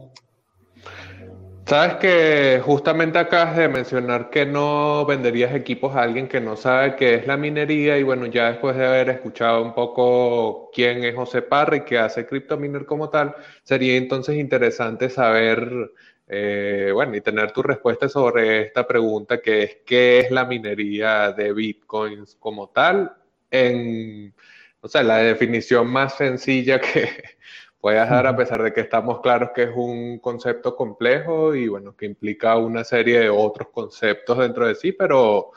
Sabes 1.71 1.95
que 2.01 2.61
justamente 2.65 3.17
acabas 3.17 3.55
de 3.55 3.69
mencionar 3.69 4.29
que 4.29 4.45
no 4.45 5.05
venderías 5.05 5.55
equipos 5.55 5.95
a 5.95 6.01
alguien 6.01 6.27
que 6.27 6.41
no 6.41 6.57
sabe 6.57 6.97
qué 6.97 7.13
es 7.15 7.27
la 7.27 7.37
minería 7.37 7.97
y 7.97 8.03
bueno, 8.03 8.25
ya 8.25 8.51
después 8.51 8.75
de 8.75 8.85
haber 8.85 9.07
escuchado 9.09 9.63
un 9.63 9.73
poco 9.73 10.69
quién 10.73 11.05
es 11.05 11.15
José 11.15 11.41
Parra 11.41 11.77
y 11.77 11.85
qué 11.85 11.97
hace 11.97 12.25
CryptoMiner 12.25 12.85
como 12.85 13.09
tal, 13.09 13.35
sería 13.63 13.95
entonces 13.95 14.35
interesante 14.35 15.09
saber, 15.09 15.93
eh, 16.27 16.91
bueno, 16.93 17.15
y 17.15 17.21
tener 17.21 17.53
tu 17.53 17.63
respuesta 17.63 18.09
sobre 18.09 18.63
esta 18.63 18.85
pregunta 18.85 19.41
que 19.41 19.63
es 19.63 19.77
¿qué 19.85 20.19
es 20.19 20.29
la 20.31 20.43
minería 20.43 21.31
de 21.31 21.53
Bitcoins 21.53 22.35
como 22.35 22.67
tal? 22.67 23.13
En, 23.49 24.33
o 24.81 24.89
sea, 24.89 25.03
la 25.03 25.19
definición 25.19 25.87
más 25.87 26.17
sencilla 26.17 26.81
que, 26.81 27.07
puedas 27.81 28.09
dar, 28.09 28.27
a 28.27 28.35
pesar 28.35 28.61
de 28.61 28.71
que 28.71 28.81
estamos 28.81 29.21
claros 29.21 29.49
que 29.55 29.63
es 29.63 29.71
un 29.73 30.19
concepto 30.19 30.75
complejo 30.75 31.55
y 31.55 31.67
bueno, 31.67 31.97
que 31.97 32.05
implica 32.05 32.55
una 32.55 32.83
serie 32.83 33.19
de 33.19 33.29
otros 33.29 33.69
conceptos 33.69 34.37
dentro 34.37 34.67
de 34.67 34.75
sí, 34.75 34.91
pero 34.91 35.51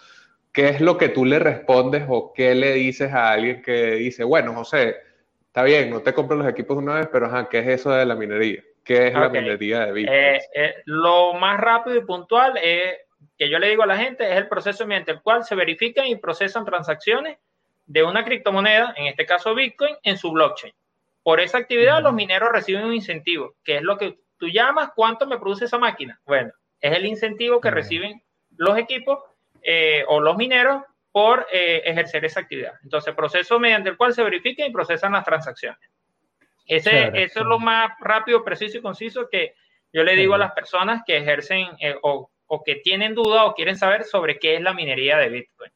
¿qué 0.51 0.71
es 0.71 0.81
lo 0.81 0.97
que 0.97 1.11
tú 1.11 1.27
le 1.27 1.39
respondes 1.39 2.05
o 2.09 2.33
qué 2.33 2.55
le 2.55 2.73
dices 2.73 3.13
a 3.13 3.31
alguien 3.31 3.61
que 3.61 3.93
dice, 3.97 4.25
bueno, 4.25 4.55
José, 4.55 4.97
está 5.47 5.63
bien, 5.63 5.91
no 5.91 6.01
te 6.01 6.15
compro 6.15 6.37
los 6.37 6.49
equipos 6.49 6.79
una 6.79 6.95
vez, 6.95 7.09
pero 7.13 7.31
¿qué 7.51 7.59
es 7.59 7.69
eso 7.81 7.91
de 7.91 8.07
la 8.07 8.15
minería? 8.15 8.65
¿Qué 8.83 9.09
es 9.09 9.15
la 9.15 9.29
minería 9.29 9.87
de 9.87 9.93
Bitcoin? 9.93 10.19
Eh, 10.19 10.41
eh, 10.55 10.75
lo 10.87 11.35
más 11.35 11.61
rápido 11.61 11.97
y 11.97 12.05
puntual 12.05 12.59
es, 12.63 12.99
que 13.37 13.51
yo 13.51 13.59
le 13.59 13.69
digo 13.69 13.83
a 13.83 13.87
la 13.87 13.97
gente 13.97 14.31
es 14.31 14.37
el 14.37 14.49
proceso 14.49 14.87
mediante 14.87 15.13
el 15.13 15.23
cual 15.23 15.45
se 15.45 15.55
verifican 15.55 16.07
y 16.07 16.17
procesan 16.17 16.65
transacciones 16.65 17.39
de 17.87 18.03
una 18.03 18.25
criptomoneda, 18.25 18.95
en 18.97 19.07
este 19.07 19.27
caso 19.27 19.55
Bitcoin, 19.55 19.97
en 20.03 20.17
su 20.17 20.33
blockchain. 20.33 20.73
Por 21.25 21.41
esa 21.41 21.57
actividad 21.57 22.03
los 22.03 22.13
mineros 22.13 22.51
reciben 22.53 22.85
un 22.85 22.95
incentivo, 22.95 23.57
que 23.65 23.77
es 23.79 23.83
lo 23.83 23.97
que 23.97 24.19
tú 24.37 24.47
llamas 24.47 24.91
cuánto 24.95 25.27
me 25.27 25.39
produce 25.39 25.65
esa 25.65 25.79
máquina. 25.79 26.21
Bueno, 26.27 26.53
es 26.81 26.93
el 26.93 27.07
incentivo 27.07 27.63
que 27.63 27.71
reciben 27.71 28.23
los 28.59 28.77
equipos 28.77 29.21
eh, 29.63 30.05
o 30.07 30.21
los 30.21 30.37
mineros 30.37 30.83
por 31.11 31.47
eh, 31.51 31.81
ejercer 31.87 32.27
esa 32.27 32.41
actividad. 32.41 32.75
Entonces, 32.83 33.15
proceso 33.15 33.59
mediante 33.59 33.89
el 33.89 33.97
cual 33.97 34.13
se 34.13 34.23
verifican 34.23 34.69
y 34.69 34.73
procesan 34.73 35.13
las 35.13 35.25
transacciones. 35.25 35.81
Ese, 36.67 37.11
eso 37.15 37.41
es 37.41 37.47
lo 37.47 37.59
más 37.59 37.93
rápido, 38.01 38.45
preciso 38.45 38.79
y 38.79 38.83
conciso 38.83 39.29
que 39.31 39.55
yo 39.93 40.03
le 40.03 40.17
digo 40.17 40.35
a 40.35 40.39
las 40.39 40.53
personas 40.53 41.03
que 41.07 41.17
ejercen 41.17 41.69
eh, 41.81 41.95
o, 42.03 42.31
o 42.47 42.63
que 42.63 42.77
tienen 42.77 43.15
duda 43.15 43.47
o 43.47 43.55
quieren 43.55 43.77
saber 43.79 44.05
sobre 44.05 44.39
qué 44.39 44.57
es 44.57 44.61
la 44.61 44.75
minería 44.75 45.17
de 45.17 45.31
Bitcoin. 45.31 45.71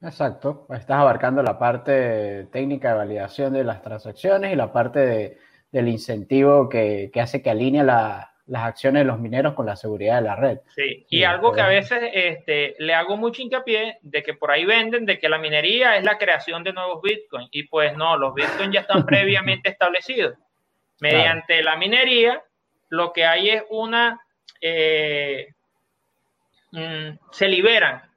Exacto, 0.00 0.66
estás 0.70 0.98
abarcando 0.98 1.42
la 1.42 1.58
parte 1.58 2.44
técnica 2.52 2.90
de 2.90 2.98
validación 2.98 3.52
de 3.52 3.64
las 3.64 3.82
transacciones 3.82 4.52
y 4.52 4.56
la 4.56 4.72
parte 4.72 5.38
del 5.72 5.88
incentivo 5.88 6.68
que, 6.68 7.10
hace 7.20 7.42
que 7.42 7.50
alinee 7.50 7.82
las 7.82 8.28
acciones 8.62 9.00
de 9.00 9.06
los 9.06 9.18
mineros 9.18 9.54
con 9.54 9.66
la 9.66 9.74
seguridad 9.74 10.16
de 10.16 10.28
la 10.28 10.36
red. 10.36 10.58
Sí, 10.68 11.04
y, 11.10 11.24
algo 11.24 11.52
que 11.52 11.62
a 11.62 11.66
veces 11.66 11.98
este, 12.12 12.76
le 12.78 12.94
hago 12.94 13.16
mucho 13.16 13.42
hincapié 13.42 13.98
de 14.02 14.22
que 14.22 14.34
por 14.34 14.52
ahí 14.52 14.64
venden 14.64 15.04
de 15.04 15.18
que 15.18 15.28
la 15.28 15.38
minería 15.38 15.96
es 15.96 16.04
la 16.04 16.16
creación 16.16 16.62
de 16.62 16.72
nuevos 16.72 17.02
bitcoins 17.02 17.48
y 17.50 17.64
pues 17.64 17.96
no, 17.96 18.16
los 18.16 18.34
bitcoins 18.34 18.72
ya 18.72 18.80
están 18.80 19.04
previamente 19.06 19.68
establecidos. 19.68 20.38
Mediante 21.00 21.62
la 21.62 21.76
minería, 21.76 22.42
lo 22.88 23.12
que 23.12 23.24
hay 23.24 23.50
es 23.50 23.62
una... 23.68 24.20
Eh, 24.60 25.54
mm, 26.72 27.18
se 27.30 27.48
liberan 27.48 28.07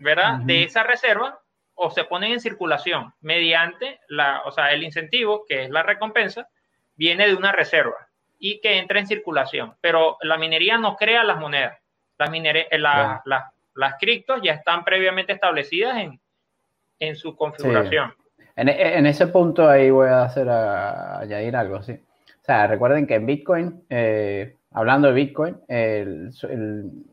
¿verdad? 0.00 0.38
De 0.40 0.64
esa 0.64 0.82
reserva 0.82 1.40
o 1.74 1.90
se 1.90 2.04
ponen 2.04 2.32
en 2.32 2.40
circulación 2.40 3.12
mediante 3.20 4.00
la, 4.08 4.42
o 4.44 4.50
sea, 4.50 4.72
el 4.72 4.82
incentivo, 4.82 5.44
que 5.46 5.64
es 5.64 5.70
la 5.70 5.82
recompensa, 5.82 6.48
viene 6.96 7.26
de 7.28 7.34
una 7.34 7.52
reserva 7.52 8.08
y 8.38 8.60
que 8.60 8.78
entra 8.78 8.98
en 8.98 9.06
circulación. 9.06 9.74
Pero 9.80 10.16
la 10.22 10.38
minería 10.38 10.76
no 10.78 10.96
crea 10.96 11.22
las 11.24 11.38
monedas. 11.38 11.78
Las, 12.18 12.30
eh, 12.34 13.40
las 13.74 13.94
criptos 14.00 14.40
ya 14.42 14.54
están 14.54 14.84
previamente 14.84 15.32
establecidas 15.32 15.98
en, 15.98 16.20
en 16.98 17.16
su 17.16 17.36
configuración. 17.36 18.12
En, 18.56 19.06
ese 19.06 19.28
punto 19.28 19.68
ahí 19.68 19.88
voy 19.88 20.08
a 20.08 20.24
hacer 20.24 20.48
añadir 20.48 21.54
algo, 21.54 21.80
sí. 21.80 21.92
O 21.92 22.44
sea, 22.44 22.66
recuerden 22.66 23.06
que 23.06 23.14
en 23.14 23.26
Bitcoin, 23.26 23.84
eh, 23.88 24.56
hablando 24.72 25.06
de 25.06 25.14
Bitcoin, 25.14 25.60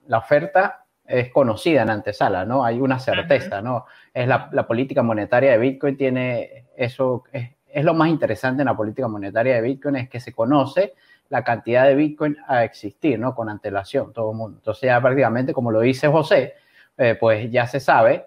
la 0.07 0.17
oferta 0.17 0.84
es 1.07 1.31
conocida 1.31 1.83
en 1.83 1.89
antesala, 1.89 2.45
¿no? 2.45 2.63
Hay 2.65 2.79
una 2.79 2.99
certeza, 2.99 3.61
¿no? 3.61 3.85
Es 4.13 4.27
la, 4.27 4.49
política 4.67 5.03
monetaria 5.03 5.51
de 5.51 5.57
Bitcoin 5.57 5.97
tiene 5.97 6.65
eso, 6.75 7.23
es, 7.31 7.83
lo 7.83 7.93
más 7.93 8.09
interesante 8.09 8.61
en 8.61 8.67
la 8.67 8.75
política 8.75 9.07
monetaria 9.07 9.55
de 9.55 9.61
Bitcoin, 9.61 9.97
es 9.97 10.09
que 10.09 10.19
se 10.19 10.33
conoce 10.33 10.93
la 11.29 11.43
cantidad 11.43 11.85
de 11.85 11.95
Bitcoin 11.95 12.37
a 12.47 12.63
existir, 12.63 13.19
¿no? 13.19 13.35
Con 13.35 13.49
antelación, 13.49 14.13
todo 14.13 14.31
el 14.31 14.37
mundo. 14.37 14.57
Entonces 14.57 14.83
ya 14.83 14.99
prácticamente, 15.01 15.53
como 15.53 15.71
lo 15.71 15.81
dice 15.81 16.07
José, 16.07 16.55
eh, 16.97 17.15
pues 17.19 17.51
ya 17.51 17.67
se 17.67 17.79
sabe 17.79 18.25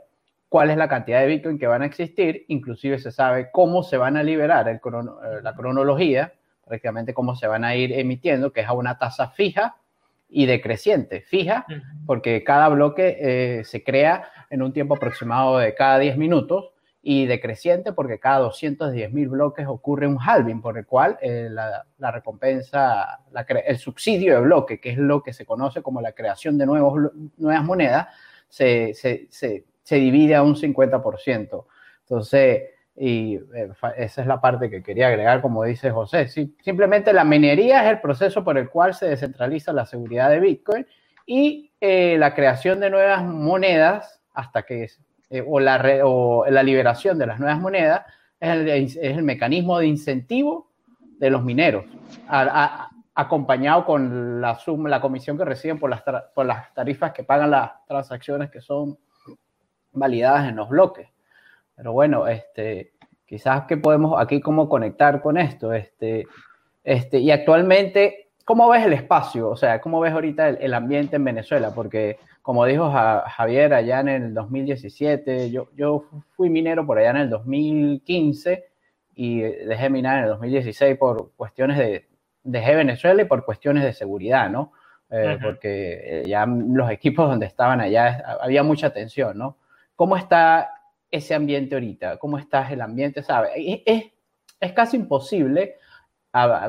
cuál 0.48 0.70
es 0.70 0.76
la 0.76 0.88
cantidad 0.88 1.20
de 1.20 1.26
Bitcoin 1.26 1.58
que 1.58 1.66
van 1.66 1.82
a 1.82 1.86
existir, 1.86 2.44
inclusive 2.48 2.98
se 2.98 3.10
sabe 3.10 3.50
cómo 3.52 3.82
se 3.82 3.96
van 3.96 4.16
a 4.16 4.22
liberar 4.22 4.68
el 4.68 4.76
eh, 4.76 5.40
la 5.42 5.54
cronología, 5.54 6.32
prácticamente 6.66 7.14
cómo 7.14 7.34
se 7.34 7.46
van 7.46 7.64
a 7.64 7.74
ir 7.74 7.92
emitiendo, 7.92 8.52
que 8.52 8.60
es 8.60 8.68
a 8.68 8.72
una 8.72 8.98
tasa 8.98 9.30
fija 9.30 9.76
y 10.28 10.46
decreciente, 10.46 11.22
fija, 11.22 11.66
porque 12.06 12.44
cada 12.44 12.68
bloque 12.68 13.16
eh, 13.20 13.64
se 13.64 13.82
crea 13.82 14.30
en 14.50 14.62
un 14.62 14.72
tiempo 14.72 14.96
aproximado 14.96 15.58
de 15.58 15.74
cada 15.74 15.98
10 15.98 16.16
minutos 16.18 16.72
y 17.02 17.26
decreciente 17.26 17.92
porque 17.92 18.18
cada 18.18 18.40
210 18.40 19.12
mil 19.12 19.28
bloques 19.28 19.66
ocurre 19.66 20.06
un 20.06 20.18
halving, 20.20 20.60
por 20.60 20.76
el 20.76 20.84
cual 20.84 21.16
eh, 21.22 21.48
la, 21.50 21.86
la, 21.96 22.10
recompensa, 22.10 23.20
la 23.30 23.40
el 23.40 23.78
subsidio 23.78 24.34
de 24.34 24.40
bloque, 24.42 24.80
que 24.80 24.90
es 24.90 24.98
lo 24.98 25.22
que 25.22 25.32
se 25.32 25.46
conoce 25.46 25.80
como 25.80 26.00
la 26.00 26.12
creación 26.12 26.58
de 26.58 26.66
nuevos, 26.66 27.10
nuevas 27.38 27.64
monedas, 27.64 28.08
se, 28.48 28.92
se, 28.94 29.26
se, 29.30 29.64
se 29.82 29.96
divide 29.96 30.34
a 30.34 30.42
un 30.42 30.54
50%. 30.54 31.64
Entonces, 32.00 32.62
y 33.00 33.36
eh, 33.36 33.70
esa 33.96 34.20
es 34.20 34.26
la 34.26 34.40
parte 34.40 34.68
que 34.68 34.82
quería 34.82 35.08
agregar, 35.08 35.40
como 35.40 35.62
dice 35.62 35.90
José. 35.90 36.26
Sí, 36.28 36.56
simplemente 36.62 37.12
la 37.12 37.24
minería 37.24 37.84
es 37.84 37.90
el 37.90 38.00
proceso 38.00 38.42
por 38.42 38.58
el 38.58 38.68
cual 38.68 38.94
se 38.94 39.06
descentraliza 39.06 39.72
la 39.72 39.86
seguridad 39.86 40.30
de 40.30 40.40
Bitcoin 40.40 40.86
y 41.24 41.70
eh, 41.80 42.16
la 42.18 42.34
creación 42.34 42.80
de 42.80 42.90
nuevas 42.90 43.24
monedas 43.24 44.20
hasta 44.34 44.64
que 44.64 44.88
eh, 45.30 45.44
o, 45.46 45.60
la 45.60 46.00
o 46.04 46.44
la 46.48 46.62
liberación 46.62 47.18
de 47.18 47.26
las 47.26 47.38
nuevas 47.38 47.60
monedas 47.60 48.02
es 48.40 48.50
el, 48.50 48.68
es 48.68 48.96
el 48.96 49.22
mecanismo 49.22 49.78
de 49.78 49.86
incentivo 49.86 50.70
de 51.18 51.30
los 51.30 51.42
mineros, 51.42 51.84
acompañado 53.14 53.84
con 53.84 54.40
la 54.40 54.54
suma, 54.54 54.88
la 54.88 55.00
comisión 55.00 55.36
que 55.36 55.44
reciben 55.44 55.78
por 55.78 55.90
las, 55.90 56.02
por 56.32 56.46
las 56.46 56.72
tarifas 56.72 57.12
que 57.12 57.24
pagan 57.24 57.50
las 57.50 57.84
transacciones 57.86 58.50
que 58.50 58.60
son 58.60 58.96
validadas 59.90 60.48
en 60.48 60.56
los 60.56 60.68
bloques. 60.68 61.08
Pero 61.78 61.92
bueno, 61.92 62.26
este, 62.26 62.90
quizás 63.24 63.66
que 63.66 63.76
podemos 63.76 64.20
aquí 64.20 64.40
cómo 64.40 64.68
conectar 64.68 65.22
con 65.22 65.38
esto. 65.38 65.72
Este, 65.72 66.26
este, 66.82 67.20
y 67.20 67.30
actualmente, 67.30 68.30
¿cómo 68.44 68.68
ves 68.68 68.84
el 68.84 68.94
espacio? 68.94 69.48
O 69.48 69.56
sea, 69.56 69.80
¿cómo 69.80 70.00
ves 70.00 70.12
ahorita 70.12 70.48
el, 70.48 70.74
ambiente 70.74 71.14
en 71.14 71.24
Venezuela? 71.24 71.72
Porque, 71.72 72.18
como 72.42 72.64
dijo 72.64 72.90
Javier 72.90 73.74
allá 73.74 74.00
en 74.00 74.08
el 74.08 74.34
2017, 74.34 75.52
yo, 75.52 75.68
yo 75.76 76.04
fui 76.36 76.50
minero 76.50 76.84
por 76.84 76.98
allá 76.98 77.10
en 77.10 77.16
el 77.18 77.30
2015 77.30 78.64
y 79.14 79.40
dejé 79.40 79.88
minar 79.88 80.18
en 80.18 80.24
el 80.24 80.30
2016 80.30 80.98
por 80.98 81.30
cuestiones 81.36 81.78
de, 81.78 82.08
dejé 82.42 82.74
Venezuela 82.74 83.22
y 83.22 83.26
por 83.26 83.44
cuestiones 83.44 83.84
de 83.84 83.92
seguridad, 83.92 84.50
¿no? 84.50 84.72
Eh, 85.10 85.38
porque 85.40 86.24
ya 86.26 86.44
los 86.44 86.90
equipos 86.90 87.28
donde 87.28 87.46
estaban 87.46 87.80
allá 87.80 88.36
había 88.42 88.64
mucha 88.64 88.90
tensión, 88.90 89.38
¿no? 89.38 89.56
¿Cómo 89.94 90.16
está 90.16 90.77
ese 91.10 91.34
ambiente 91.34 91.74
ahorita? 91.74 92.18
¿Cómo 92.18 92.38
está 92.38 92.70
el 92.70 92.80
ambiente? 92.80 93.22
¿Sabe? 93.22 93.50
Es, 93.84 94.04
es 94.60 94.72
casi 94.72 94.96
imposible, 94.96 95.76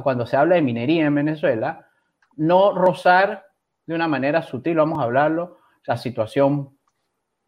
cuando 0.04 0.26
se 0.26 0.38
habla 0.38 0.56
de 0.56 0.62
minería 0.62 1.06
en 1.06 1.16
Venezuela, 1.16 1.88
no 2.36 2.74
rozar 2.74 3.48
de 3.86 3.96
una 3.96 4.08
manera 4.08 4.42
sutil, 4.42 4.78
vamos 4.78 5.00
a 5.00 5.04
hablarlo, 5.04 5.60
la 5.86 5.98
situación 5.98 6.78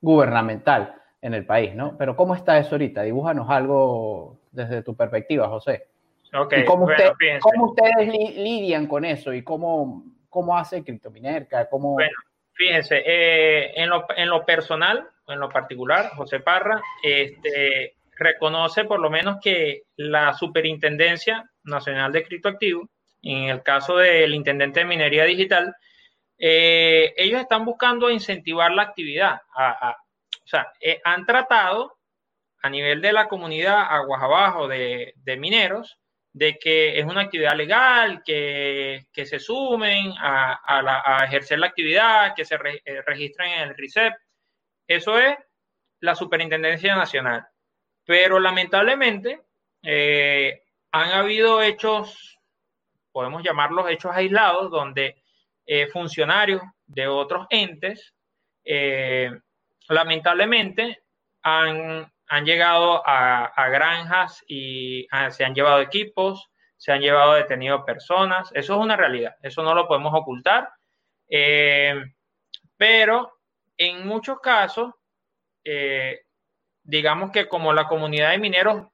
gubernamental 0.01 0.95
en 1.21 1.33
el 1.33 1.45
país, 1.45 1.75
¿no? 1.75 1.95
Pero 1.97 2.15
¿cómo 2.15 2.35
está 2.35 2.57
eso 2.57 2.71
ahorita? 2.71 3.03
Dibújanos 3.03 3.49
algo 3.49 4.39
desde 4.51 4.81
tu 4.81 4.95
perspectiva, 4.95 5.47
José. 5.47 5.87
Okay, 6.33 6.65
cómo, 6.65 6.85
ustedes 6.85 8.07
lidian 8.37 8.87
con 8.87 9.05
eso? 9.05 9.33
¿Y 9.33 9.43
cómo, 9.43 10.05
cómo 10.29 10.57
hace 10.57 10.83
Criptominerca? 10.83 11.69
¿Cómo... 11.69 11.93
Bueno, 11.93 12.17
fíjense, 12.53 13.03
eh, 13.05 13.73
en, 13.75 13.89
lo, 13.89 14.05
en 14.15 14.29
lo 14.29 14.45
personal, 14.45 15.07
en 15.31 15.39
lo 15.39 15.49
particular, 15.49 16.11
José 16.15 16.39
Parra, 16.39 16.81
este, 17.01 17.95
reconoce 18.17 18.85
por 18.85 18.99
lo 18.99 19.09
menos 19.09 19.37
que 19.41 19.83
la 19.95 20.33
Superintendencia 20.33 21.49
Nacional 21.63 22.11
de 22.11 22.23
Criptoactivos, 22.23 22.87
en 23.21 23.49
el 23.49 23.63
caso 23.63 23.97
del 23.97 24.33
Intendente 24.33 24.81
de 24.81 24.85
Minería 24.85 25.25
Digital, 25.25 25.75
eh, 26.43 27.13
ellos 27.17 27.39
están 27.39 27.65
buscando 27.65 28.09
incentivar 28.09 28.71
la 28.71 28.81
actividad. 28.81 29.41
o 29.55 30.47
sea, 30.47 30.71
eh, 30.79 30.99
han 31.03 31.25
tratado 31.25 31.97
a 32.63 32.69
nivel 32.69 33.01
de 33.01 33.13
la 33.13 33.27
comunidad 33.27 33.81
aguas 33.89 34.21
abajo 34.21 34.67
de, 34.67 35.13
mineros 35.37 35.97
de 36.33 36.57
que 36.57 36.97
es 36.97 37.05
una 37.05 37.21
actividad 37.21 37.55
legal, 37.55 38.23
que, 38.25 39.05
se 39.13 39.39
sumen 39.39 40.13
a, 40.19 41.23
ejercer 41.25 41.59
la 41.59 41.67
actividad, 41.67 42.33
que 42.35 42.45
se 42.45 42.55
eh, 42.55 43.01
registren 43.05 43.51
en 43.51 43.69
el 43.69 43.75
RICEP. 43.75 44.13
Eso 44.91 45.17
es 45.17 45.37
la 46.01 46.15
Superintendencia 46.15 46.95
Nacional. 46.95 47.47
Pero 48.05 48.41
lamentablemente 48.41 49.39
eh, 49.81 50.63
han 50.91 51.11
habido 51.11 51.61
hechos, 51.61 52.37
podemos 53.13 53.41
llamarlos 53.41 53.89
hechos 53.89 54.11
aislados, 54.13 54.69
donde 54.69 55.23
eh, 55.65 55.87
funcionarios 55.87 56.61
de 56.87 57.07
otros 57.07 57.47
entes 57.49 58.13
eh, 58.65 59.31
lamentablemente 59.87 61.03
han, 61.43 62.11
llegado 62.43 63.01
a, 63.05 63.69
granjas 63.69 64.43
y 64.45 65.07
se 65.29 65.45
han 65.45 65.55
llevado 65.55 65.79
equipos, 65.79 66.49
se 66.75 66.91
han 66.91 66.99
llevado 66.99 67.33
detenidos 67.33 67.85
personas. 67.85 68.51
Eso 68.53 68.73
es 68.73 68.79
una 68.79 68.97
realidad, 68.97 69.35
eso 69.41 69.63
no 69.63 69.73
lo 69.73 69.87
podemos 69.87 70.13
ocultar. 70.13 70.69
pero 72.77 73.40
en 73.81 74.05
muchos 74.05 74.39
casos, 74.39 74.93
eh, 75.63 76.21
digamos 76.83 77.31
que 77.31 77.47
como 77.47 77.73
la 77.73 77.87
comunidad 77.87 78.29
de 78.29 78.37
mineros, 78.37 78.87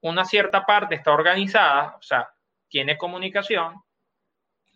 una 0.00 0.24
cierta 0.24 0.66
parte 0.66 0.96
está 0.96 1.12
organizada, 1.12 1.94
o 2.00 2.02
sea, 2.02 2.28
tiene 2.68 2.98
comunicación, 2.98 3.76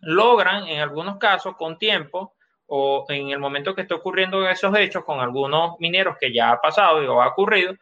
logran 0.00 0.68
en 0.68 0.78
algunos 0.78 1.18
casos 1.18 1.56
con 1.56 1.76
tiempo 1.76 2.36
o 2.66 3.04
en 3.08 3.30
el 3.30 3.40
momento 3.40 3.74
que 3.74 3.82
está 3.82 3.96
ocurriendo 3.96 4.48
esos 4.48 4.76
hechos 4.78 5.04
con 5.04 5.18
algunos 5.18 5.74
mineros 5.80 6.16
que 6.20 6.32
ya 6.32 6.52
ha 6.52 6.60
pasado 6.60 7.02
y 7.02 7.06
o 7.08 7.20
ha 7.20 7.26
ocurrido, 7.28 7.74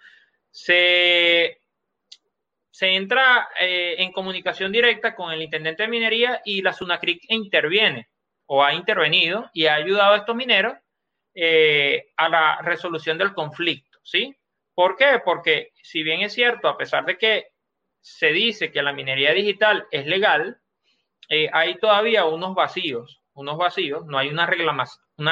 se, 0.50 1.60
se 2.70 2.94
entra 2.94 3.50
eh, 3.60 3.96
en 3.98 4.12
comunicación 4.12 4.72
directa 4.72 5.14
con 5.14 5.30
el 5.30 5.42
intendente 5.42 5.82
de 5.82 5.88
minería 5.90 6.40
y 6.42 6.62
la 6.62 6.72
SUNACRIC 6.72 7.24
interviene 7.28 8.08
o 8.46 8.64
ha 8.64 8.72
intervenido 8.72 9.50
y 9.52 9.66
ha 9.66 9.74
ayudado 9.74 10.14
a 10.14 10.18
estos 10.18 10.36
mineros 10.36 10.74
eh, 11.34 12.12
a 12.16 12.28
la 12.28 12.62
resolución 12.62 13.18
del 13.18 13.34
conflicto, 13.34 13.98
¿sí? 14.02 14.36
¿Por 14.74 14.96
qué? 14.96 15.20
Porque 15.24 15.72
si 15.82 16.02
bien 16.02 16.20
es 16.20 16.32
cierto, 16.32 16.68
a 16.68 16.76
pesar 16.76 17.04
de 17.04 17.18
que 17.18 17.48
se 18.00 18.28
dice 18.28 18.70
que 18.70 18.82
la 18.82 18.92
minería 18.92 19.32
digital 19.32 19.86
es 19.90 20.06
legal, 20.06 20.58
eh, 21.28 21.48
hay 21.52 21.78
todavía 21.78 22.24
unos 22.24 22.54
vacíos, 22.54 23.22
unos 23.34 23.56
vacíos, 23.56 24.04
no 24.06 24.18
hay 24.18 24.28
una, 24.28 24.46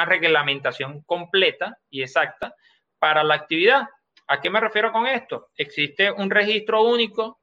reglamentación 0.05 1.01
completa 1.03 1.77
y 1.89 2.01
exacta 2.01 2.55
para 2.99 3.23
la 3.23 3.35
actividad. 3.35 3.83
¿A 4.27 4.41
qué 4.41 4.49
me 4.49 4.59
refiero 4.59 4.91
con 4.91 5.05
esto? 5.07 5.49
Existe 5.55 6.11
un 6.11 6.29
registro 6.29 6.83
único 6.83 7.39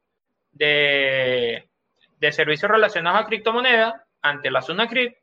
de, 0.53 1.69
de 2.19 2.33
servicios 2.33 2.71
relacionados 2.71 3.21
a 3.21 3.27
criptomonedas 3.27 3.95
ante 4.23 4.51
la 4.51 4.63
SUNACRIP, 4.63 5.17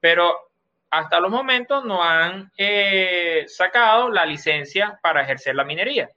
pero 0.00 0.47
hasta 0.90 1.20
los 1.20 1.30
momentos 1.30 1.84
no 1.84 2.02
han 2.02 2.50
eh, 2.56 3.44
sacado 3.46 4.10
la 4.10 4.24
licencia 4.24 4.98
para 5.02 5.22
ejercer 5.22 5.54
la 5.54 5.64
minería. 5.64 6.10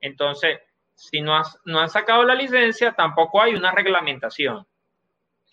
Entonces, 0.00 0.58
si 0.94 1.20
no, 1.20 1.36
han 1.36 1.88
sacado 1.88 2.24
la 2.24 2.34
licencia, 2.34 2.92
tampoco 2.92 3.40
hay 3.40 3.54
una 3.54 3.70
reglamentación 3.70 4.66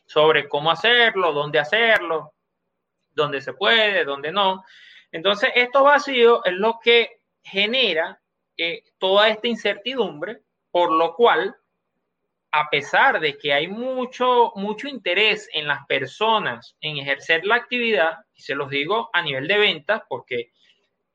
sobre 0.07 0.47
cómo 0.47 0.71
hacerlo, 0.71 1.33
dónde 1.33 1.59
hacerlo, 1.59 2.33
dónde 3.11 3.41
se 3.41 3.53
puede, 3.53 4.03
dónde 4.03 4.31
no. 4.31 4.63
Entonces, 5.11 5.51
esto 5.55 5.83
vacío 5.83 6.43
es 6.43 6.53
lo 6.53 6.79
que 6.79 7.21
genera 7.43 8.19
eh, 8.57 8.83
toda 8.97 9.29
esta 9.29 9.47
incertidumbre, 9.47 10.41
por 10.71 10.91
lo 10.91 11.13
cual 11.13 11.55
a 12.57 12.69
pesar 12.69 13.19
de 13.19 13.37
que 13.37 13.51
hay 13.51 13.67
mucho, 13.67 14.53
mucho 14.55 14.87
interés 14.87 15.49
en 15.51 15.67
las 15.67 15.85
personas 15.87 16.77
en 16.79 16.95
ejercer 16.95 17.45
la 17.45 17.55
actividad, 17.55 18.19
y 18.33 18.43
se 18.43 18.55
los 18.55 18.69
digo 18.69 19.09
a 19.11 19.21
nivel 19.21 19.45
de 19.49 19.57
ventas, 19.57 20.03
porque 20.07 20.51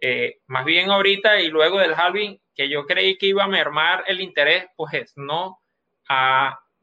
eh, 0.02 0.40
más 0.48 0.66
bien 0.66 0.90
ahorita 0.90 1.40
y 1.40 1.48
luego 1.48 1.78
del 1.78 1.94
halving, 1.94 2.38
que 2.54 2.68
yo 2.68 2.84
creí 2.84 3.16
que 3.16 3.28
iba 3.28 3.44
a 3.44 3.48
mermar 3.48 4.04
el 4.06 4.20
interés, 4.20 4.66
pues 4.76 5.14
no, 5.16 5.62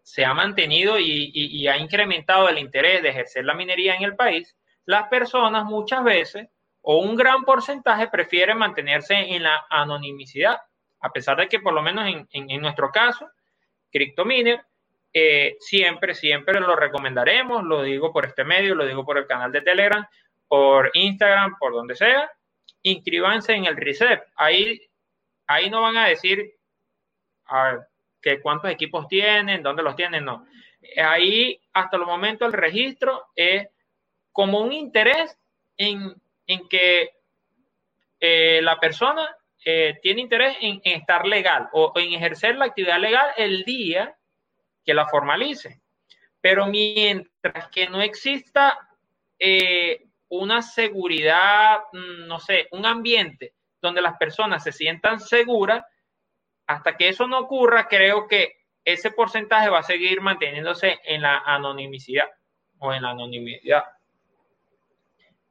se 0.02 0.26
ha 0.26 0.34
mantenido 0.34 0.98
y, 1.00 1.67
ha 1.67 1.78
incrementado 1.78 2.50
el 2.50 2.58
interés 2.58 3.04
de 3.04 3.10
ejercer 3.10 3.46
la 3.46 3.54
minería 3.54 3.96
en 3.96 4.02
el 4.02 4.15
país, 4.15 4.58
las 4.86 5.08
personas 5.08 5.65
muchas 5.65 6.04
veces 6.04 6.48
o 6.82 6.98
un 6.98 7.15
gran 7.15 7.43
porcentaje 7.43 8.08
prefieren 8.08 8.58
mantenerse 8.58 9.13
en 9.13 9.43
la 9.43 9.67
anonimicidad, 9.70 10.60
a 11.00 11.12
pesar 11.12 11.38
de 11.38 11.48
que 11.48 11.60
por 11.60 11.74
lo 11.74 11.84
menos 11.84 12.08
en, 12.08 12.28
en, 12.32 12.50
en 12.50 12.62
nuestro 12.62 12.89
caso, 12.89 13.30
CryptoMiner, 13.91 14.62
eh, 15.13 15.58
siempre, 15.60 16.13
siempre 16.13 16.60
lo 16.60 16.76
recomendaremos, 16.76 17.63
lo 17.63 17.82
digo 17.82 18.13
por 18.13 18.26
este 18.26 18.43
medio, 18.43 18.76
lo 18.76 18.86
digo 18.86 19.06
por 19.06 19.17
el 19.17 19.26
canal 19.26 19.52
de 19.52 19.62
Telegram, 19.62 20.06
por 20.47 20.91
Instagram, 20.93 21.58
por 21.58 21.73
donde 21.73 21.95
sea, 21.95 22.32
inscríbanse 22.84 23.54
en 23.54 23.65
el 23.65 23.78
reset. 23.78 24.21
Ahí, 24.36 24.82
ahí 25.47 25.69
no 25.69 25.82
van 25.82 25.97
a 25.97 26.08
decir 26.08 26.54
que 28.21 28.41
cuántos 28.41 28.69
equipos 28.69 29.08
tienen, 29.08 29.63
dónde 29.63 29.84
los 29.84 29.95
tienen, 29.95 30.26
no. 30.26 30.45
Ahí, 30.97 31.60
hasta 31.73 31.97
el 31.97 32.06
momento, 32.06 32.45
el 32.45 32.54
registro 32.54 33.26
es 33.36 33.67
como 34.32 34.60
un 34.62 34.71
interés 34.71 35.38
en, 35.78 36.15
que 36.69 37.10
eh, 38.19 38.62
la 38.62 38.80
persona 38.80 39.36
eh, 39.69 39.99
tiene 40.01 40.21
interés 40.21 40.56
en, 40.62 40.80
estar 40.86 41.27
legal 41.27 41.67
o, 41.73 41.91
en 41.95 42.13
ejercer 42.13 42.56
la 42.56 42.67
actividad 42.67 43.01
legal 43.01 43.32
el 43.36 43.65
día 43.65 44.15
que 44.86 44.93
la 44.93 45.08
formalice. 45.08 45.82
Pero 46.39 46.67
mientras 46.67 47.67
que 47.69 47.89
no 47.89 48.01
exista 48.01 48.77
eh, 49.38 50.06
una 50.30 50.62
seguridad, 50.62 51.82
mm, 51.91 52.27
no 52.27 52.39
sé, 52.39 52.69
un 52.71 52.86
ambiente 52.86 53.56
donde 53.82 54.01
las 54.01 54.17
personas 54.17 54.63
se 54.63 54.71
sientan 54.71 55.19
seguras, 55.19 55.84
hasta 56.65 56.95
que 56.95 57.10
eso 57.10 57.27
no 57.27 57.39
ocurra, 57.39 57.89
creo 57.89 58.25
que 58.25 58.67
ese 58.86 59.12
porcentaje 59.12 59.67
va 59.67 59.80
a 59.80 59.84
seguir 59.84 60.21
manteniéndose 60.21 60.97
en 61.03 61.23
la 61.23 61.39
anonimidad 61.39 62.30
o 62.77 62.93
en 62.93 63.01
la 63.03 63.10
anonimidad. 63.10 63.84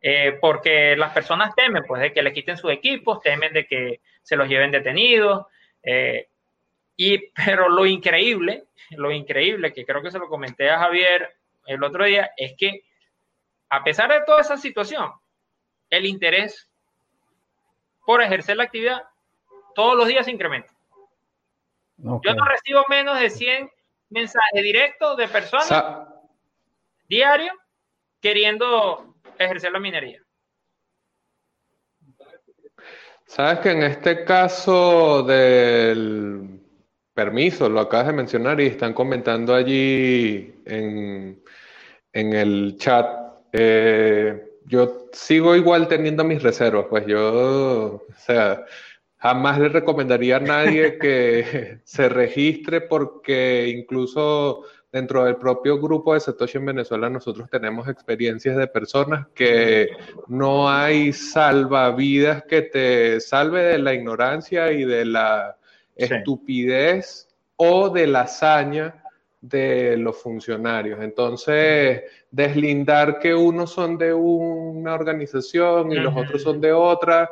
Eh, 0.00 0.38
porque 0.40 0.94
las 0.96 1.12
personas 1.12 1.54
temen 1.54 1.82
pues 1.86 2.02
de 2.02 2.12
que 2.12 2.22
le 2.22 2.32
quiten 2.32 2.56
sus 2.56 2.70
equipos, 2.70 3.20
temen 3.22 3.52
de 3.52 3.66
que 3.66 4.00
se 4.22 4.36
los 4.36 4.48
lleven 4.48 4.70
detenidos. 4.70 5.46
Eh, 5.82 6.28
y, 6.96 7.30
pero 7.32 7.68
lo 7.68 7.86
increíble, 7.86 8.64
lo 8.90 9.10
increíble, 9.10 9.72
que 9.72 9.84
creo 9.84 10.02
que 10.02 10.10
se 10.10 10.18
lo 10.18 10.28
comenté 10.28 10.70
a 10.70 10.78
Javier 10.78 11.34
el 11.66 11.82
otro 11.82 12.04
día, 12.04 12.30
es 12.36 12.54
que 12.56 12.84
a 13.68 13.82
pesar 13.82 14.10
de 14.10 14.22
toda 14.24 14.40
esa 14.40 14.56
situación, 14.56 15.10
el 15.90 16.06
interés 16.06 16.70
por 18.04 18.22
ejercer 18.22 18.56
la 18.56 18.64
actividad 18.64 19.02
todos 19.74 19.96
los 19.96 20.06
días 20.06 20.24
se 20.24 20.30
incrementa. 20.30 20.72
Yo 21.98 22.34
no 22.34 22.44
recibo 22.44 22.84
menos 22.88 23.18
de 23.18 23.30
100 23.30 23.70
mensajes 24.10 24.62
directos 24.62 25.16
de 25.16 25.28
personas 25.28 26.08
diarios 27.08 27.54
queriendo 28.20 29.15
ejercer 29.38 29.72
la 29.72 29.80
minería. 29.80 30.22
Sabes 33.26 33.58
que 33.58 33.70
en 33.70 33.82
este 33.82 34.24
caso 34.24 35.22
del 35.24 36.60
permiso, 37.12 37.68
lo 37.68 37.80
acabas 37.80 38.08
de 38.08 38.12
mencionar 38.12 38.60
y 38.60 38.66
están 38.66 38.92
comentando 38.92 39.54
allí 39.54 40.54
en, 40.64 41.42
en 42.12 42.32
el 42.32 42.76
chat. 42.78 43.06
Eh, 43.52 44.60
yo 44.66 45.08
sigo 45.12 45.56
igual 45.56 45.88
teniendo 45.88 46.24
mis 46.24 46.42
reservas, 46.42 46.86
pues 46.88 47.06
yo, 47.06 47.94
o 47.94 48.06
sea, 48.18 48.64
jamás 49.16 49.58
le 49.58 49.70
recomendaría 49.70 50.36
a 50.36 50.40
nadie 50.40 50.98
que 50.98 51.78
se 51.84 52.08
registre 52.08 52.80
porque 52.82 53.68
incluso 53.68 54.64
dentro 54.96 55.26
del 55.26 55.36
propio 55.36 55.78
grupo 55.78 56.14
de 56.14 56.20
Satoshi 56.20 56.56
en 56.56 56.64
Venezuela 56.64 57.10
nosotros 57.10 57.50
tenemos 57.50 57.86
experiencias 57.86 58.56
de 58.56 58.66
personas 58.66 59.26
que 59.34 59.90
no 60.26 60.70
hay 60.70 61.12
salvavidas 61.12 62.44
que 62.44 62.62
te 62.62 63.20
salve 63.20 63.62
de 63.62 63.78
la 63.78 63.92
ignorancia 63.92 64.72
y 64.72 64.86
de 64.86 65.04
la 65.04 65.58
estupidez 65.94 67.28
o 67.56 67.90
de 67.90 68.06
la 68.06 68.22
hazaña 68.22 69.02
de 69.38 69.98
los 69.98 70.16
funcionarios. 70.16 70.98
Entonces, 71.02 72.02
deslindar 72.30 73.18
que 73.18 73.34
unos 73.34 73.70
son 73.70 73.98
de 73.98 74.14
una 74.14 74.94
organización 74.94 75.92
y 75.92 75.96
los 75.96 76.16
otros 76.16 76.42
son 76.42 76.58
de 76.58 76.72
otra, 76.72 77.28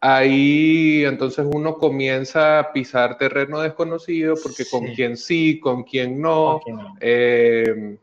ahí 0.00 1.04
entonces 1.04 1.46
uno 1.52 1.76
comienza 1.76 2.58
a 2.58 2.72
pisar 2.72 3.18
terreno 3.18 3.60
desconocido 3.60 4.34
porque 4.42 4.64
con 4.64 4.86
quién 4.94 5.16
sí, 5.16 5.60
con 5.60 5.84
quién 5.84 6.20
no. 6.20 6.60
Eh, 7.00 7.96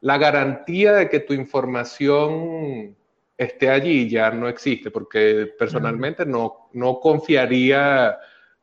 la 0.00 0.18
garantía 0.18 0.92
de 0.92 1.08
que 1.08 1.20
tu 1.20 1.34
información 1.34 2.96
esté 3.36 3.68
allí 3.70 4.08
ya 4.08 4.30
no 4.30 4.48
existe 4.48 4.90
porque 4.90 5.52
personalmente 5.58 6.24
no, 6.24 6.68
no 6.72 7.00
confiaría 7.00 8.18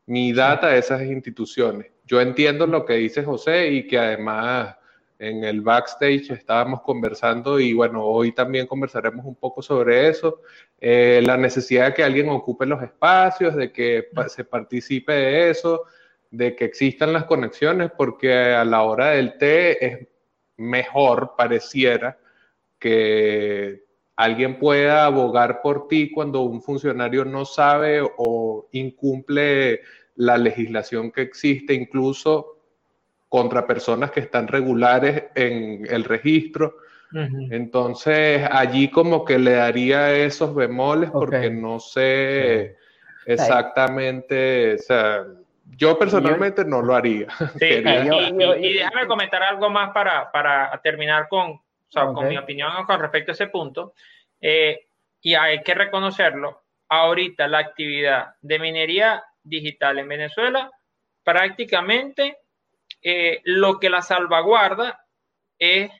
mi 0.06 0.32
data 0.32 0.68
a 0.68 0.76
esas 0.76 1.02
instituciones. 1.02 1.92
Yo 2.06 2.20
entiendo 2.20 2.66
lo 2.66 2.84
que 2.84 2.94
dice 2.94 3.24
José 3.24 3.68
y 3.68 3.86
que 3.86 3.98
además 3.98 4.76
en 5.22 5.44
el 5.44 5.60
backstage 5.60 6.30
estábamos 6.32 6.82
conversando 6.82 7.60
y 7.60 7.72
bueno, 7.72 8.04
hoy 8.04 8.32
también 8.32 8.66
conversaremos 8.66 9.24
un 9.24 9.36
poco 9.36 9.62
sobre 9.62 10.08
eso, 10.08 10.40
eh, 10.80 11.22
la 11.24 11.36
necesidad 11.36 11.86
de 11.86 11.94
que 11.94 12.02
alguien 12.02 12.28
ocupe 12.28 12.66
los 12.66 12.82
espacios, 12.82 13.54
de 13.54 13.70
que 13.70 14.08
se 14.26 14.44
participe 14.44 15.12
de 15.12 15.50
eso, 15.50 15.84
de 16.28 16.56
que 16.56 16.64
existan 16.64 17.12
las 17.12 17.24
conexiones, 17.24 17.92
porque 17.96 18.52
a 18.52 18.64
la 18.64 18.82
hora 18.82 19.10
del 19.10 19.38
té 19.38 19.86
es 19.86 20.08
mejor, 20.56 21.34
pareciera, 21.38 22.18
que 22.80 23.84
alguien 24.16 24.58
pueda 24.58 25.06
abogar 25.06 25.62
por 25.62 25.86
ti 25.86 26.10
cuando 26.10 26.40
un 26.40 26.60
funcionario 26.60 27.24
no 27.24 27.44
sabe 27.44 28.02
o 28.16 28.68
incumple 28.72 29.82
la 30.16 30.36
legislación 30.36 31.12
que 31.12 31.22
existe, 31.22 31.74
incluso 31.74 32.51
contra 33.32 33.66
personas 33.66 34.10
que 34.10 34.20
están 34.20 34.46
regulares 34.46 35.24
en 35.34 35.86
el 35.88 36.04
registro. 36.04 36.76
Entonces, 37.14 38.46
allí 38.50 38.90
como 38.90 39.24
que 39.24 39.38
le 39.38 39.52
daría 39.52 40.12
esos 40.12 40.54
bemoles 40.54 41.10
porque 41.10 41.48
no 41.48 41.80
sé 41.80 42.76
exactamente, 43.24 44.74
o 44.74 44.78
sea, 44.78 45.24
yo 45.64 45.98
personalmente 45.98 46.62
no 46.66 46.82
lo 46.82 46.94
haría. 46.94 47.28
Sí, 47.58 47.66
y, 47.68 48.72
déjame 48.74 49.06
comentar 49.06 49.42
algo 49.42 49.70
más 49.70 49.92
para, 49.92 50.30
para 50.30 50.78
terminar 50.82 51.26
con, 51.28 51.58
con 51.90 52.28
mi 52.28 52.36
opinión 52.36 52.84
con 52.86 53.00
respecto 53.00 53.30
a 53.30 53.34
ese 53.34 53.46
punto. 53.46 53.94
Eh, 54.42 54.88
y 55.22 55.34
hay 55.34 55.62
que 55.62 55.72
reconocerlo, 55.72 56.64
ahorita 56.88 57.48
la 57.48 57.60
actividad 57.60 58.34
de 58.42 58.58
minería 58.58 59.24
digital 59.42 59.98
en 60.00 60.08
Venezuela 60.08 60.70
prácticamente 61.24 62.36
eh, 63.02 63.40
lo 63.44 63.80
que 63.80 63.90
la 63.90 64.02
salvaguarda 64.02 65.04
es 65.58 65.90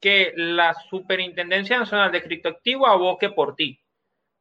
que 0.00 0.32
la 0.34 0.74
Superintendencia 0.74 1.78
Nacional 1.78 2.10
de 2.10 2.22
Criptoactivos 2.22 2.88
aboque 2.88 3.30
por 3.30 3.54
ti. 3.54 3.78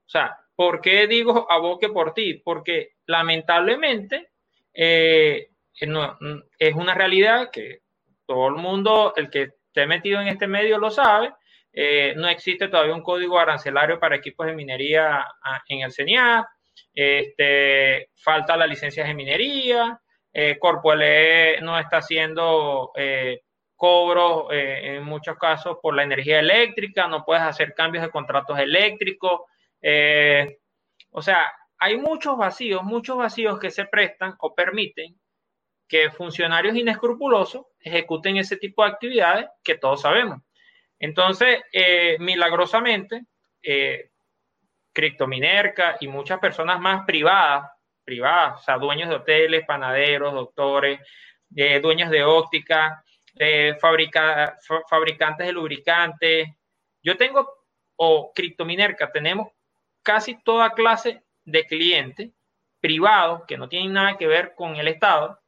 O 0.06 0.10
sea, 0.10 0.38
¿por 0.56 0.82
qué 0.82 1.06
digo 1.08 1.48
aboque 1.52 1.90
por 1.90 2.14
ti? 2.14 2.36
Porque 2.36 2.94
lamentablemente 3.06 4.30
eh, 4.74 5.50
es 5.74 6.76
una 6.76 6.94
realidad 6.94 7.52
que 7.52 7.82
todo 8.26 8.48
el 8.48 8.56
mundo, 8.56 9.14
el 9.16 9.30
que 9.30 9.44
esté 9.44 9.86
metido 9.86 10.22
en 10.22 10.28
este 10.28 10.48
medio 10.48 10.78
lo 10.78 10.90
sabe. 10.90 11.34
Eh, 11.74 12.14
no 12.18 12.28
existe 12.28 12.68
todavía 12.68 12.96
un 12.96 13.04
código 13.04 13.40
arancelario 13.40 14.00
para 14.00 14.16
equipos 14.16 14.48
de 14.48 14.54
minería 14.54 15.26
ah, 15.44 15.62
en 15.68 15.82
el 15.82 15.92
CENIAT. 15.92 16.46
Este, 16.94 18.10
falta 18.16 18.58
la 18.58 18.68
licencia 18.68 19.06
de 19.06 19.14
minería 19.14 20.00
eh, 20.34 20.58
Corpo 20.60 20.96
LE 20.96 21.60
no 21.62 21.78
está 21.78 21.98
haciendo 21.98 22.92
eh, 22.96 23.42
cobros 23.76 24.48
eh, 24.52 24.96
en 24.96 25.04
muchos 25.04 25.38
casos 25.38 25.78
por 25.82 25.96
la 25.96 26.04
energía 26.04 26.40
eléctrica, 26.40 27.08
no 27.08 27.26
puedes 27.26 27.44
hacer 27.44 27.74
cambios 27.74 28.04
de 28.04 28.12
contratos 28.12 28.58
eléctricos. 28.60 29.42
Eh, 29.82 30.60
o 31.12 31.22
sea, 31.22 31.52
hay 31.78 31.98
muchos 31.98 32.38
vacíos, 32.38 32.84
muchos 32.84 33.18
vacíos 33.18 33.60
que 33.60 33.72
se 33.72 33.86
prestan 33.86 34.36
o 34.40 34.54
permiten 34.54 35.20
que 35.88 36.12
funcionarios 36.12 36.76
inescrupulosos 36.76 37.66
ejecuten 37.80 38.38
ese 38.38 38.56
tipo 38.56 38.84
de 38.84 38.92
actividades 38.92 39.48
que 39.64 39.78
todos 39.78 40.02
sabemos. 40.02 40.40
Entonces, 41.00 41.60
milagrosamente, 42.20 43.26
Criptominerca 44.94 45.98
y 46.00 46.08
muchas 46.08 46.40
personas 46.40 46.80
más 46.80 47.06
privadas 47.06 47.72
privadas, 48.04 48.62
o 48.62 48.64
sea, 48.64 48.78
dueños 48.78 49.10
de 49.10 49.16
hoteles, 49.16 49.66
panaderos, 49.66 50.34
doctores, 50.34 51.00
eh, 51.56 51.80
dueños 51.80 52.10
de 52.10 52.24
óptica, 52.24 53.04
eh, 53.36 53.78
fabricantes 53.80 55.48
de 55.48 55.54
lubricantes. 55.54 56.50
Yo 57.04 57.18
tengo, 57.18 57.48
o 57.96 58.32
Criptominerca, 58.34 59.12
tenemos 59.12 59.50
casi 60.04 60.42
toda 60.44 60.72
clase 60.72 61.24
de 61.46 61.66
clientes 61.66 62.32
privados 62.80 63.44
que 63.48 63.58
no 63.58 63.70
tienen 63.70 63.94
nada 63.94 64.18
que 64.18 64.28
ver 64.28 64.54
con 64.56 64.76
el 64.76 64.88
Estado, 64.88 65.40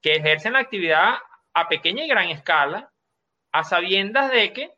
que 0.00 0.14
ejercen 0.14 0.54
la 0.54 0.60
actividad 0.60 1.16
a 1.52 1.68
pequeña 1.68 2.04
y 2.04 2.08
gran 2.08 2.28
escala, 2.28 2.92
a 3.52 3.64
sabiendas 3.64 4.30
de 4.30 4.52
que 4.52 4.70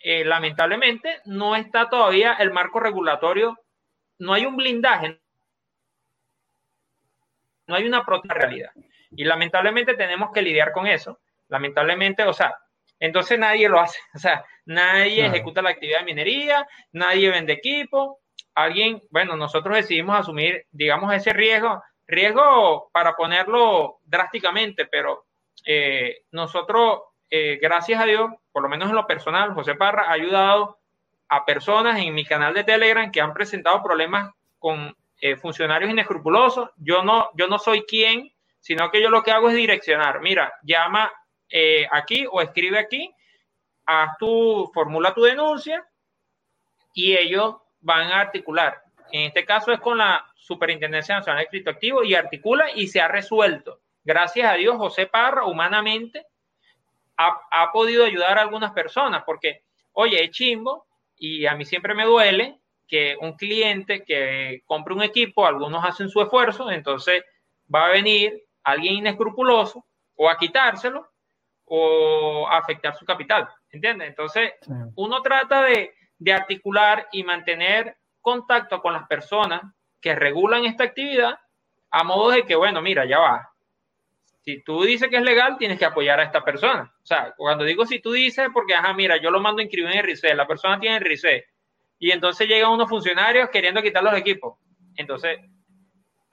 eh, 0.00 0.24
lamentablemente 0.24 1.20
no 1.24 1.56
está 1.56 1.90
todavía 1.90 2.34
el 2.34 2.52
marco 2.52 2.80
regulatorio, 2.80 3.58
no 4.18 4.32
hay 4.32 4.46
un 4.46 4.56
blindaje, 4.56 5.19
no 7.70 7.76
hay 7.76 7.86
una 7.86 8.04
propia 8.04 8.34
realidad. 8.34 8.70
Y 9.12 9.24
lamentablemente 9.24 9.94
tenemos 9.94 10.30
que 10.32 10.42
lidiar 10.42 10.72
con 10.72 10.86
eso. 10.86 11.20
Lamentablemente, 11.48 12.24
o 12.24 12.32
sea, 12.32 12.54
entonces 12.98 13.38
nadie 13.38 13.68
lo 13.68 13.80
hace. 13.80 13.98
O 14.14 14.18
sea, 14.18 14.44
nadie 14.66 15.26
ejecuta 15.26 15.62
la 15.62 15.70
actividad 15.70 16.00
de 16.00 16.04
minería, 16.04 16.66
nadie 16.92 17.30
vende 17.30 17.54
equipo. 17.54 18.18
Alguien, 18.54 19.02
bueno, 19.10 19.36
nosotros 19.36 19.76
decidimos 19.76 20.18
asumir, 20.18 20.66
digamos, 20.72 21.14
ese 21.14 21.32
riesgo, 21.32 21.82
riesgo 22.06 22.90
para 22.92 23.14
ponerlo 23.14 24.00
drásticamente, 24.04 24.86
pero 24.86 25.26
eh, 25.64 26.22
nosotros, 26.32 27.02
eh, 27.30 27.58
gracias 27.62 28.00
a 28.00 28.06
Dios, 28.06 28.30
por 28.52 28.62
lo 28.62 28.68
menos 28.68 28.90
en 28.90 28.96
lo 28.96 29.06
personal, 29.06 29.54
José 29.54 29.76
Parra 29.76 30.06
ha 30.08 30.12
ayudado 30.12 30.78
a 31.28 31.44
personas 31.44 32.00
en 32.00 32.12
mi 32.12 32.24
canal 32.24 32.52
de 32.52 32.64
Telegram 32.64 33.10
que 33.10 33.20
han 33.20 33.32
presentado 33.32 33.80
problemas 33.82 34.32
con 34.58 34.94
eh, 35.20 35.36
funcionarios 35.36 35.90
inescrupulosos. 35.90 36.70
Yo 36.76 37.02
no, 37.02 37.30
yo 37.34 37.46
no 37.46 37.58
soy 37.58 37.82
quien, 37.82 38.32
sino 38.58 38.90
que 38.90 39.02
yo 39.02 39.10
lo 39.10 39.22
que 39.22 39.32
hago 39.32 39.50
es 39.50 39.54
direccionar. 39.54 40.20
Mira, 40.20 40.52
llama 40.62 41.12
eh, 41.48 41.86
aquí 41.90 42.26
o 42.30 42.40
escribe 42.40 42.78
aquí, 42.78 43.14
haz 43.86 44.16
tu, 44.18 44.70
formula 44.72 45.12
tu 45.12 45.22
denuncia 45.22 45.86
y 46.94 47.16
ellos 47.16 47.56
van 47.80 48.10
a 48.12 48.20
articular. 48.20 48.82
En 49.12 49.22
este 49.22 49.44
caso 49.44 49.72
es 49.72 49.80
con 49.80 49.98
la 49.98 50.24
Superintendencia 50.36 51.16
Nacional 51.16 51.42
de 51.42 51.48
Criptoactivos 51.48 52.06
y 52.06 52.14
articula 52.14 52.70
y 52.74 52.86
se 52.88 53.00
ha 53.00 53.08
resuelto. 53.08 53.80
Gracias 54.04 54.50
a 54.50 54.54
Dios, 54.54 54.76
José 54.76 55.06
Parra, 55.06 55.44
humanamente, 55.44 56.26
ha, 57.16 57.40
ha 57.50 57.72
podido 57.72 58.04
ayudar 58.04 58.38
a 58.38 58.42
algunas 58.42 58.72
personas 58.72 59.22
porque, 59.24 59.64
oye, 59.92 60.22
es 60.24 60.30
chimbo 60.30 60.86
y 61.16 61.46
a 61.46 61.54
mí 61.54 61.64
siempre 61.64 61.94
me 61.94 62.04
duele 62.04 62.59
que 62.90 63.16
un 63.20 63.34
cliente 63.34 64.04
que 64.04 64.62
compre 64.66 64.92
un 64.92 65.02
equipo, 65.02 65.46
algunos 65.46 65.84
hacen 65.84 66.08
su 66.08 66.20
esfuerzo, 66.20 66.70
entonces 66.72 67.22
va 67.72 67.86
a 67.86 67.90
venir 67.90 68.42
alguien 68.64 68.94
inescrupuloso 68.94 69.86
o 70.16 70.28
a 70.28 70.36
quitárselo 70.36 71.08
o 71.66 72.48
a 72.48 72.58
afectar 72.58 72.96
su 72.96 73.04
capital, 73.04 73.48
¿entiendes? 73.70 74.08
Entonces, 74.08 74.54
uno 74.96 75.22
trata 75.22 75.62
de, 75.62 75.94
de 76.18 76.32
articular 76.32 77.06
y 77.12 77.22
mantener 77.22 77.96
contacto 78.20 78.82
con 78.82 78.92
las 78.92 79.06
personas 79.06 79.62
que 80.00 80.16
regulan 80.16 80.64
esta 80.64 80.82
actividad 80.82 81.38
a 81.92 82.02
modo 82.02 82.30
de 82.30 82.44
que, 82.44 82.56
bueno, 82.56 82.82
mira, 82.82 83.04
ya 83.04 83.20
va. 83.20 83.52
Si 84.42 84.62
tú 84.62 84.82
dices 84.82 85.08
que 85.08 85.16
es 85.16 85.22
legal, 85.22 85.56
tienes 85.58 85.78
que 85.78 85.84
apoyar 85.84 86.18
a 86.18 86.24
esta 86.24 86.42
persona. 86.42 86.92
O 87.02 87.06
sea, 87.06 87.34
cuando 87.36 87.62
digo 87.64 87.86
si 87.86 88.00
tú 88.00 88.10
dices, 88.10 88.48
porque, 88.52 88.74
ajá, 88.74 88.92
mira, 88.94 89.16
yo 89.18 89.30
lo 89.30 89.38
mando 89.38 89.60
a 89.60 89.62
inscribir 89.62 89.94
en 89.94 90.02
RICE, 90.02 90.34
la 90.34 90.46
persona 90.46 90.80
tiene 90.80 90.98
RICE, 90.98 91.46
y 92.00 92.10
entonces 92.10 92.48
llegan 92.48 92.72
unos 92.72 92.88
funcionarios 92.88 93.50
queriendo 93.50 93.82
quitar 93.82 94.02
los 94.02 94.14
equipos. 94.14 94.58
Entonces, 94.96 95.38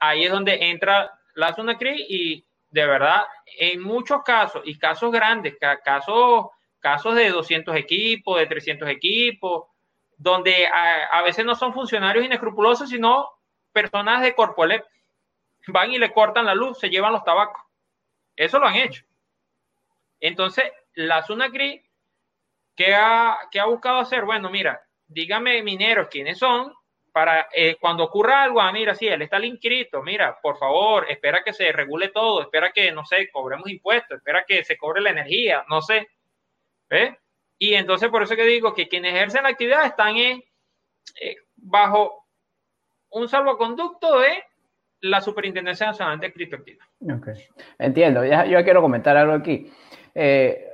ahí 0.00 0.24
es 0.24 0.32
donde 0.32 0.70
entra 0.70 1.12
la 1.34 1.54
Sunacri 1.54 2.06
y 2.08 2.44
de 2.70 2.86
verdad, 2.86 3.22
en 3.58 3.82
muchos 3.82 4.22
casos, 4.22 4.62
y 4.64 4.78
casos 4.78 5.12
grandes, 5.12 5.56
casos, 5.84 6.46
casos 6.80 7.14
de 7.14 7.30
200 7.30 7.76
equipos, 7.76 8.38
de 8.38 8.46
300 8.46 8.88
equipos, 8.88 9.66
donde 10.16 10.66
a, 10.66 11.22
veces 11.22 11.44
no 11.44 11.54
son 11.54 11.72
funcionarios 11.72 12.24
inescrupulosos, 12.24 12.88
sino 12.88 13.28
personas 13.72 14.22
de 14.22 14.34
Corpolep. 14.34 14.84
Van 15.68 15.92
y 15.92 15.98
le 15.98 16.12
cortan 16.12 16.46
la 16.46 16.54
luz, 16.54 16.78
se 16.78 16.88
llevan 16.88 17.12
los 17.12 17.24
tabacos. 17.24 17.62
Eso 18.36 18.58
lo 18.58 18.66
han 18.66 18.76
hecho. 18.76 19.04
Entonces, 20.18 20.64
la 20.94 21.22
Sunacri, 21.22 21.84
¿qué 22.74 22.94
ha, 22.94 23.38
¿qué 23.50 23.60
ha 23.60 23.66
buscado 23.66 23.98
hacer? 23.98 24.24
Bueno, 24.24 24.50
mira, 24.50 24.87
dígame 25.08 25.62
mineros 25.62 26.08
quiénes 26.08 26.38
son 26.38 26.72
para 27.12 27.48
eh, 27.52 27.76
cuando 27.80 28.04
ocurra 28.04 28.44
algo, 28.44 28.60
ah, 28.60 28.70
mira, 28.70 28.94
sí, 28.94 29.08
él 29.08 29.22
está 29.22 29.44
inscrito, 29.44 30.02
mira, 30.02 30.38
por 30.40 30.56
favor, 30.56 31.06
espera 31.10 31.42
que 31.44 31.52
se 31.52 31.72
regule 31.72 32.08
todo, 32.08 32.42
espera 32.42 32.70
que, 32.72 32.92
no 32.92 33.04
sé, 33.04 33.28
cobremos 33.32 33.68
impuestos, 33.68 34.18
espera 34.18 34.44
que 34.46 34.62
se 34.62 34.76
cobre 34.76 35.00
la 35.00 35.10
energía, 35.10 35.64
no 35.68 35.80
sé. 35.80 36.06
Y 37.58 37.74
entonces 37.74 38.08
por 38.08 38.22
eso 38.22 38.36
que 38.36 38.44
digo 38.44 38.72
que 38.72 38.88
quienes 38.88 39.14
ejercen 39.14 39.42
la 39.42 39.48
actividad 39.48 39.84
están 39.84 40.16
eh, 40.16 40.42
bajo 41.56 42.26
un 43.10 43.28
salvoconducto 43.28 44.20
de 44.20 44.44
la 45.00 45.20
Superintendencia 45.20 45.86
Nacional 45.86 46.20
de 46.20 46.32
Criptoactivos. 46.32 46.86
Okay. 47.00 47.46
Entiendo, 47.78 48.24
ya, 48.24 48.44
yo 48.46 48.62
quiero 48.62 48.80
comentar 48.80 49.16
algo 49.16 49.32
aquí. 49.32 49.72
Eh, 50.14 50.67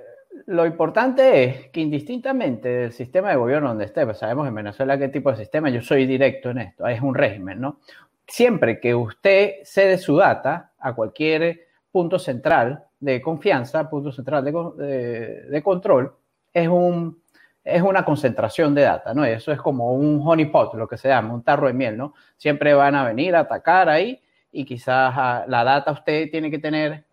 lo 0.46 0.66
importante 0.66 1.44
es 1.44 1.68
que 1.70 1.80
indistintamente 1.80 2.68
del 2.68 2.92
sistema 2.92 3.30
de 3.30 3.36
gobierno 3.36 3.68
donde 3.68 3.84
esté, 3.84 4.04
pues 4.04 4.18
sabemos 4.18 4.46
en 4.48 4.54
Venezuela 4.54 4.98
qué 4.98 5.08
tipo 5.08 5.30
de 5.30 5.36
sistema, 5.36 5.70
yo 5.70 5.80
soy 5.80 6.06
directo 6.06 6.50
en 6.50 6.58
esto, 6.58 6.86
es 6.86 7.00
un 7.00 7.14
régimen, 7.14 7.60
¿no? 7.60 7.80
Siempre 8.26 8.80
que 8.80 8.94
usted 8.94 9.56
cede 9.64 9.98
su 9.98 10.16
data 10.16 10.72
a 10.78 10.94
cualquier 10.94 11.66
punto 11.90 12.18
central 12.18 12.84
de 12.98 13.20
confianza, 13.20 13.88
punto 13.88 14.10
central 14.10 14.44
de, 14.44 15.46
de, 15.50 15.62
control, 15.62 16.14
es, 16.52 16.68
un, 16.68 17.22
es 17.62 17.82
una 17.82 18.04
concentración 18.04 18.74
de 18.74 18.82
data, 18.82 19.14
¿no? 19.14 19.24
Eso 19.24 19.52
es 19.52 19.60
como 19.60 19.92
un 19.92 20.20
honeypot, 20.24 20.74
lo 20.74 20.88
que 20.88 20.96
se 20.96 21.08
llama, 21.08 21.34
un 21.34 21.42
tarro 21.42 21.66
de 21.66 21.74
miel, 21.74 21.96
¿no? 21.96 22.14
Siempre 22.36 22.74
van 22.74 22.94
a 22.94 23.04
venir 23.04 23.36
a 23.36 23.40
atacar 23.40 23.88
ahí 23.88 24.20
y 24.50 24.64
quizás 24.64 25.46
la 25.48 25.64
data 25.64 25.92
usted 25.92 26.30
tiene 26.30 26.50
que 26.50 26.58
tener 26.58 27.03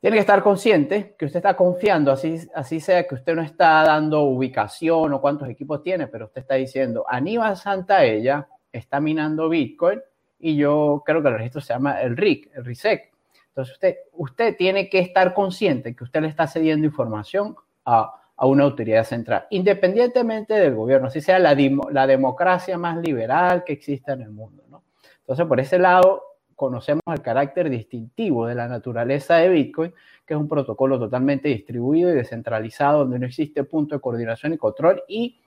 tiene 0.00 0.16
que 0.16 0.20
estar 0.20 0.42
consciente 0.42 1.14
que 1.18 1.24
usted 1.24 1.38
está 1.38 1.56
confiando, 1.56 2.12
así, 2.12 2.38
así 2.54 2.80
sea 2.80 3.06
que 3.06 3.14
usted 3.14 3.34
no 3.34 3.42
está 3.42 3.82
dando 3.82 4.22
ubicación 4.22 5.12
o 5.12 5.20
cuántos 5.20 5.48
equipos 5.48 5.82
tiene, 5.82 6.06
pero 6.06 6.26
usted 6.26 6.42
está 6.42 6.54
diciendo, 6.54 7.04
Aníbal 7.08 7.56
Santaella 7.56 8.46
está 8.70 9.00
minando 9.00 9.48
Bitcoin 9.48 10.00
y 10.38 10.56
yo 10.56 11.02
creo 11.04 11.22
que 11.22 11.28
el 11.28 11.34
registro 11.34 11.60
se 11.60 11.72
llama 11.72 12.00
el 12.02 12.16
RIC, 12.16 12.50
el 12.54 12.64
RISEC. 12.64 13.12
Entonces 13.48 13.74
usted, 13.74 13.96
usted 14.12 14.56
tiene 14.56 14.90
que 14.90 14.98
estar 14.98 15.32
consciente 15.32 15.96
que 15.96 16.04
usted 16.04 16.20
le 16.20 16.28
está 16.28 16.46
cediendo 16.46 16.86
información 16.86 17.56
a, 17.86 18.12
a 18.36 18.46
una 18.46 18.64
autoridad 18.64 19.04
central, 19.04 19.46
independientemente 19.48 20.54
del 20.54 20.74
gobierno, 20.74 21.08
así 21.08 21.22
sea 21.22 21.38
la, 21.38 21.56
la 21.90 22.06
democracia 22.06 22.76
más 22.76 22.98
liberal 22.98 23.64
que 23.64 23.72
exista 23.72 24.12
en 24.12 24.20
el 24.20 24.30
mundo. 24.30 24.62
¿no? 24.68 24.84
Entonces, 25.20 25.46
por 25.46 25.58
ese 25.58 25.78
lado, 25.78 26.22
conocemos 26.56 27.02
el 27.06 27.20
carácter 27.20 27.70
distintivo 27.70 28.46
de 28.46 28.54
la 28.54 28.66
naturaleza 28.66 29.36
de 29.36 29.50
Bitcoin, 29.50 29.92
que 30.26 30.34
es 30.34 30.40
un 30.40 30.48
protocolo 30.48 30.98
totalmente 30.98 31.48
distribuido 31.48 32.10
y 32.10 32.14
descentralizado, 32.14 33.00
donde 33.00 33.18
no 33.18 33.26
existe 33.26 33.62
punto 33.62 33.94
de 33.94 34.00
coordinación 34.00 34.54
y 34.54 34.58
control. 34.58 35.02
Y 35.06 35.38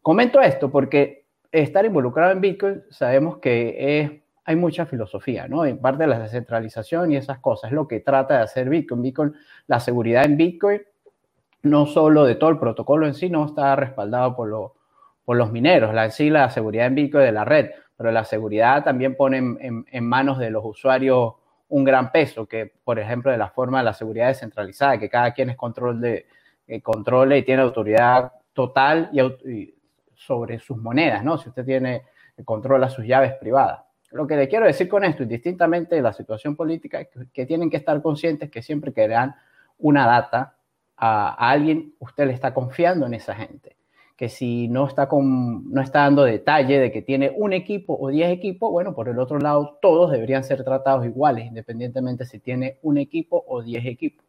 comento 0.00 0.40
esto 0.40 0.70
porque 0.70 1.26
estar 1.50 1.84
involucrado 1.84 2.32
en 2.32 2.40
Bitcoin 2.40 2.82
sabemos 2.90 3.38
que 3.38 4.22
hay 4.44 4.56
mucha 4.56 4.86
filosofía, 4.86 5.46
¿no? 5.48 5.64
En 5.64 5.78
parte 5.78 6.04
de 6.04 6.08
la 6.08 6.18
descentralización 6.18 7.12
y 7.12 7.16
esas 7.16 7.38
cosas, 7.38 7.70
es 7.70 7.74
lo 7.74 7.86
que 7.86 8.00
trata 8.00 8.38
de 8.38 8.42
hacer 8.42 8.68
Bitcoin. 8.68 9.02
Bitcoin, 9.02 9.34
la 9.66 9.80
seguridad 9.80 10.24
en 10.24 10.36
Bitcoin, 10.36 10.82
no 11.62 11.86
solo 11.86 12.24
de 12.24 12.34
todo 12.36 12.50
el 12.50 12.58
protocolo 12.58 13.06
en 13.06 13.14
sí, 13.14 13.28
no 13.28 13.46
está 13.46 13.76
respaldado 13.76 14.34
por, 14.34 14.72
por 15.24 15.36
los 15.36 15.52
mineros, 15.52 15.94
en 15.94 16.10
sí 16.10 16.30
la 16.30 16.50
seguridad 16.50 16.86
en 16.86 16.94
Bitcoin 16.94 17.24
de 17.24 17.32
la 17.32 17.44
red, 17.44 17.70
pero 18.02 18.10
la 18.10 18.24
seguridad 18.24 18.82
también 18.82 19.14
pone 19.14 19.38
en, 19.38 20.04
manos 20.04 20.36
de 20.40 20.50
los 20.50 20.64
usuarios 20.64 21.34
un 21.68 21.84
gran 21.84 22.10
peso, 22.10 22.46
que 22.46 22.72
por 22.82 22.98
ejemplo 22.98 23.30
de 23.30 23.38
la 23.38 23.48
forma 23.48 23.78
de 23.78 23.84
la 23.84 23.94
seguridad 23.94 24.26
descentralizada, 24.26 24.98
que 24.98 25.08
cada 25.08 25.32
quien 25.32 25.50
es 25.50 25.56
control 25.56 26.00
de, 26.00 26.26
eh, 26.66 26.82
controle 26.82 27.38
y 27.38 27.44
tiene 27.44 27.62
autoridad 27.62 28.32
total 28.52 29.08
y, 29.12 29.72
sobre 30.16 30.58
sus 30.58 30.78
monedas, 30.78 31.22
¿no? 31.22 31.38
Si 31.38 31.48
usted 31.48 31.64
tiene 31.64 32.02
controla 32.44 32.90
sus 32.90 33.06
llaves 33.06 33.34
privadas. 33.34 33.84
Lo 34.10 34.26
que 34.26 34.34
le 34.34 34.48
quiero 34.48 34.66
decir 34.66 34.88
con 34.88 35.04
esto, 35.04 35.22
indistintamente 35.22 35.94
de 35.94 36.02
la 36.02 36.12
situación 36.12 36.56
política, 36.56 37.02
es 37.02 37.08
que, 37.32 37.46
tienen 37.46 37.70
que 37.70 37.76
estar 37.76 38.02
conscientes 38.02 38.50
que 38.50 38.62
siempre 38.62 38.92
que 38.92 39.06
le 39.06 39.14
dan 39.14 39.36
una 39.78 40.06
data 40.06 40.56
a 40.96 41.50
alguien, 41.50 41.94
usted 42.00 42.26
le 42.26 42.32
está 42.32 42.52
confiando 42.52 43.06
en 43.06 43.14
esa 43.14 43.36
gente 43.36 43.76
que 44.22 44.28
si 44.28 44.68
no 44.68 44.86
está, 44.86 45.08
con, 45.08 45.68
no 45.72 45.82
está 45.82 46.02
dando 46.02 46.22
detalle 46.22 46.78
de 46.78 46.92
que 46.92 47.02
tiene 47.02 47.32
un 47.34 47.52
equipo 47.52 47.98
o 48.00 48.08
10 48.08 48.30
equipos, 48.30 48.70
bueno, 48.70 48.94
por 48.94 49.08
el 49.08 49.18
otro 49.18 49.40
lado, 49.40 49.80
todos 49.82 50.12
deberían 50.12 50.44
ser 50.44 50.62
tratados 50.62 51.04
iguales, 51.04 51.46
independientemente 51.46 52.24
si 52.24 52.38
tiene 52.38 52.78
un 52.82 52.98
equipo 52.98 53.44
o 53.48 53.62
10 53.62 53.84
equipos. 53.84 54.24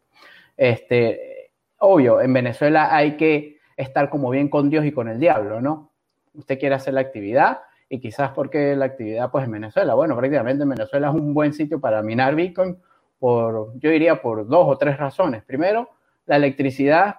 Este, 0.57 1.51
obvio, 1.77 2.21
en 2.21 2.33
Venezuela 2.33 2.95
hay 2.95 3.17
que 3.17 3.59
estar 3.77 4.09
como 4.09 4.31
bien 4.31 4.49
con 4.49 4.71
Dios 4.71 4.83
y 4.83 4.91
con 4.91 5.09
el 5.09 5.19
diablo, 5.19 5.61
¿no? 5.61 5.91
Usted 6.33 6.57
quiere 6.57 6.73
hacer 6.73 6.95
la 6.95 7.01
actividad 7.01 7.59
y 7.87 7.99
quizás 7.99 8.31
porque 8.31 8.75
la 8.75 8.85
actividad, 8.85 9.29
pues 9.29 9.45
en 9.45 9.51
Venezuela, 9.51 9.93
bueno, 9.93 10.17
prácticamente 10.17 10.63
en 10.63 10.69
Venezuela 10.69 11.09
es 11.09 11.13
un 11.13 11.35
buen 11.35 11.53
sitio 11.53 11.79
para 11.79 12.01
minar 12.01 12.33
Bitcoin 12.33 12.79
por, 13.19 13.77
yo 13.77 13.91
diría, 13.91 14.19
por 14.23 14.47
dos 14.47 14.65
o 14.67 14.75
tres 14.75 14.97
razones. 14.97 15.43
Primero, 15.43 15.91
la 16.25 16.37
electricidad 16.37 17.17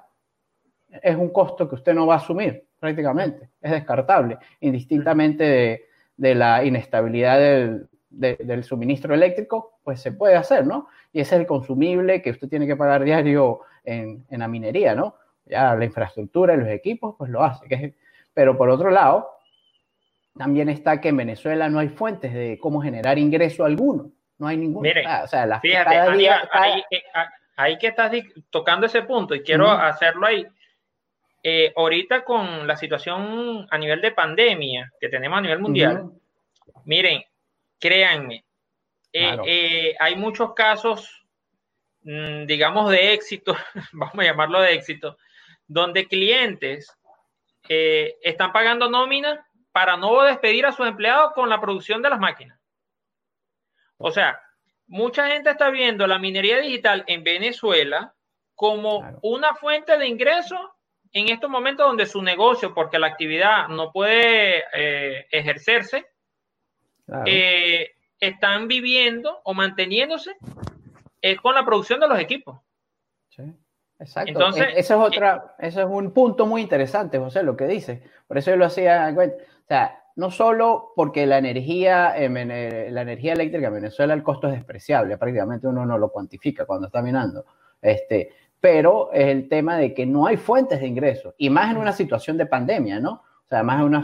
es 1.03 1.17
un 1.17 1.31
costo 1.31 1.69
que 1.69 1.77
usted 1.77 1.95
no 1.95 2.07
va 2.07 2.15
a 2.15 2.17
asumir 2.17 2.64
prácticamente, 2.85 3.49
es 3.63 3.71
descartable, 3.71 4.37
indistintamente 4.61 5.89
de, 6.19 6.35
la 6.35 6.63
inestabilidad 6.65 7.39
del, 8.11 8.65
suministro 8.65 9.15
eléctrico, 9.15 9.79
pues 9.83 10.03
se 10.03 10.13
puede 10.13 10.37
hacer, 10.37 10.67
¿no? 10.67 10.89
Y 11.11 11.21
ese 11.21 11.37
es 11.37 11.41
el 11.41 11.47
consumible 11.47 12.21
que 12.21 12.31
usted 12.31 12.47
tiene 12.47 12.67
que 12.67 12.77
pagar 12.77 13.03
diario 13.03 13.61
en, 13.85 14.27
la 14.29 14.49
minería, 14.49 14.95
¿no? 14.95 15.17
Ya 15.47 15.75
la 15.75 15.85
infraestructura 15.87 16.53
y 16.53 16.59
los 16.59 16.69
equipos, 16.69 17.15
pues 17.17 17.31
lo 17.31 17.43
hace. 17.43 17.95
pero 18.35 18.55
por 18.59 18.69
otro 18.69 18.91
lado, 18.91 19.31
también 20.37 20.69
está 20.69 21.01
que 21.01 21.09
en 21.09 21.17
Venezuela 21.17 21.71
no 21.71 21.79
hay 21.79 21.89
fuentes 21.89 22.35
de 22.35 22.59
cómo 22.61 22.83
generar 22.83 23.19
ingreso 23.19 23.65
alguno. 23.65 24.11
No 24.37 24.47
hay 24.47 24.59
ningún. 24.59 24.87
o 24.87 25.27
sea, 25.27 25.47
la, 25.47 25.59
fíjate, 25.61 25.97
ahí, 25.97 26.83
ahí, 27.57 27.79
que 27.79 27.87
estás 27.87 28.13
tocando 28.51 28.85
ese 28.85 29.01
punto 29.03 29.35
y 29.35 29.43
quiero 29.43 29.71
hacerlo 29.71 30.27
ahí. 30.27 30.47
Eh, 31.47 31.75
ahorita 31.77 32.25
con 32.25 32.67
la 32.67 32.75
situación 32.75 33.67
a 33.71 33.77
nivel 33.77 34.01
de 34.01 34.13
pandemia 34.13 34.91
que 34.99 35.11
tenemos 35.11 35.39
a 35.39 35.43
nivel 35.43 35.59
mundial, 35.59 36.11
miren, 36.87 37.23
créanme, 37.79 38.47
eh, 39.13 39.37
eh, 39.45 39.95
hay 40.01 40.17
muchos 40.17 40.55
casos, 40.55 41.27
mm, 42.01 42.47
digamos, 42.47 42.91
de 42.91 43.13
éxito, 43.13 43.55
vamos 43.93 44.19
a 44.21 44.25
llamarlo 44.25 44.59
de 44.63 44.73
éxito, 44.73 45.19
donde 45.67 46.09
clientes 46.09 46.97
están 47.69 48.51
pagando 48.51 48.89
nómina 48.89 49.47
para 49.71 49.99
no 49.99 50.23
despedir 50.23 50.65
a 50.65 50.73
sus 50.73 50.87
empleados 50.87 51.35
con 51.35 51.51
la 51.51 51.61
producción 51.61 52.01
de 52.01 52.09
las 52.09 52.21
máquinas. 52.21 52.59
O 53.99 54.11
sea, 54.11 54.41
mucha 54.87 55.29
gente 55.29 55.51
está 55.51 55.69
viendo 55.69 56.07
la 56.07 56.19
minería 56.19 56.59
digital 56.59 57.05
en 57.07 57.23
Venezuela 57.23 58.15
como 58.55 59.19
una 59.21 59.55
fuente 59.55 59.99
de 59.99 60.07
ingresos 60.07 60.61
en 61.15 61.29
estos 61.29 61.49
momentos 61.49 61.87
donde 61.87 62.07
su 62.07 62.21
negocio, 62.21 62.75
porque 62.75 62.99
la 62.99 63.07
actividad 63.07 63.69
no 63.69 63.93
puede 63.93 64.65
eh, 64.75 65.27
ejercerse, 65.31 66.07
eh, 67.25 67.93
están 68.19 68.67
viviendo 68.67 69.41
o 69.45 69.55
manteniéndose 69.55 70.33
eh, 71.23 71.37
con 71.37 71.55
la 71.55 71.65
producción 71.65 72.01
de 72.01 72.09
los 72.09 72.19
equipos. 72.19 72.59
Sí, 73.29 73.43
exacto. 74.01 74.33
Entonces, 74.33 74.67
e-, 74.75 74.81
eso 74.81 74.95
es 74.95 75.13
otra, 75.13 75.55
eso 75.61 75.83
es 75.83 75.87
un 75.89 76.13
punto 76.13 76.47
muy 76.47 76.63
interesante, 76.63 77.19
José, 77.19 77.45
lo 77.45 77.57
que 77.57 77.69
dice. 77.69 78.03
Por 78.27 78.37
eso 78.39 78.51
yo 78.51 78.57
lo 78.57 78.67
hacía, 78.67 79.15
o 79.17 79.69
sea, 79.69 80.03
no 80.17 80.33
solo 80.33 80.95
porque 80.97 81.27
la 81.27 81.39
energía, 81.39 82.15
la 82.19 83.03
energía 83.03 83.35
eléctrica 83.35 83.69
en 83.69 83.75
Venezuela 83.75 84.15
el 84.15 84.23
costo 84.25 84.49
es 84.49 84.55
despreciable, 84.55 85.17
prácticamente 85.17 85.69
uno 85.69 85.87
no 85.87 85.97
lo 85.97 86.11
cuantifica 86.11 86.67
cuando 86.67 86.89
está 86.89 87.03
minando. 87.03 87.47
Este, 87.81 88.31
pero 88.65 89.13
es 89.13 89.27
el 89.27 89.47
tema 89.47 89.77
de 89.77 89.93
que 89.93 90.07
no 90.07 90.27
hay 90.27 90.39
fuentes 90.39 90.81
de 90.81 90.87
ingresos, 90.87 91.35
y 91.37 91.51
más 91.51 91.71
en 91.71 91.77
una 91.77 91.93
situación 91.93 92.39
de 92.39 92.47
pandemia, 92.47 92.99
¿no? 92.99 93.23
O 93.45 93.47
sea, 93.47 93.63
más 93.63 93.85
una, 93.85 94.03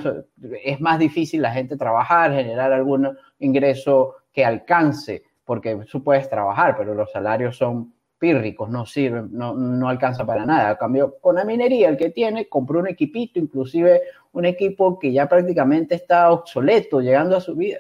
es 0.63 0.79
más 0.83 0.99
difícil 0.99 1.41
la 1.41 1.51
gente 1.51 1.79
trabajar, 1.79 2.35
generar 2.35 2.71
algún 2.71 3.17
ingreso 3.39 4.17
que 4.31 4.45
alcance, 4.45 5.23
porque 5.47 5.75
tú 5.91 6.05
puedes 6.05 6.29
trabajar, 6.29 6.77
pero 6.77 6.95
los 6.95 7.11
salarios 7.11 7.57
son 7.57 7.95
pírricos, 8.19 8.69
no 8.69 8.85
sirven, 8.85 9.31
no, 9.33 9.55
no 9.55 9.89
alcanza 9.89 10.27
para 10.27 10.45
nada. 10.45 10.69
A 10.69 10.77
cambio, 10.77 11.17
con 11.23 11.37
la 11.37 11.45
minería, 11.47 11.89
el 11.89 11.97
que 11.97 12.11
tiene, 12.11 12.47
compró 12.47 12.81
un 12.81 12.89
equipito, 12.89 13.39
inclusive 13.39 14.03
un 14.33 14.45
equipo 14.45 14.99
que 14.99 15.11
ya 15.11 15.27
prácticamente 15.27 15.95
está 15.95 16.31
obsoleto, 16.31 17.01
llegando 17.01 17.35
a 17.35 17.41
su 17.41 17.57
vida. 17.57 17.79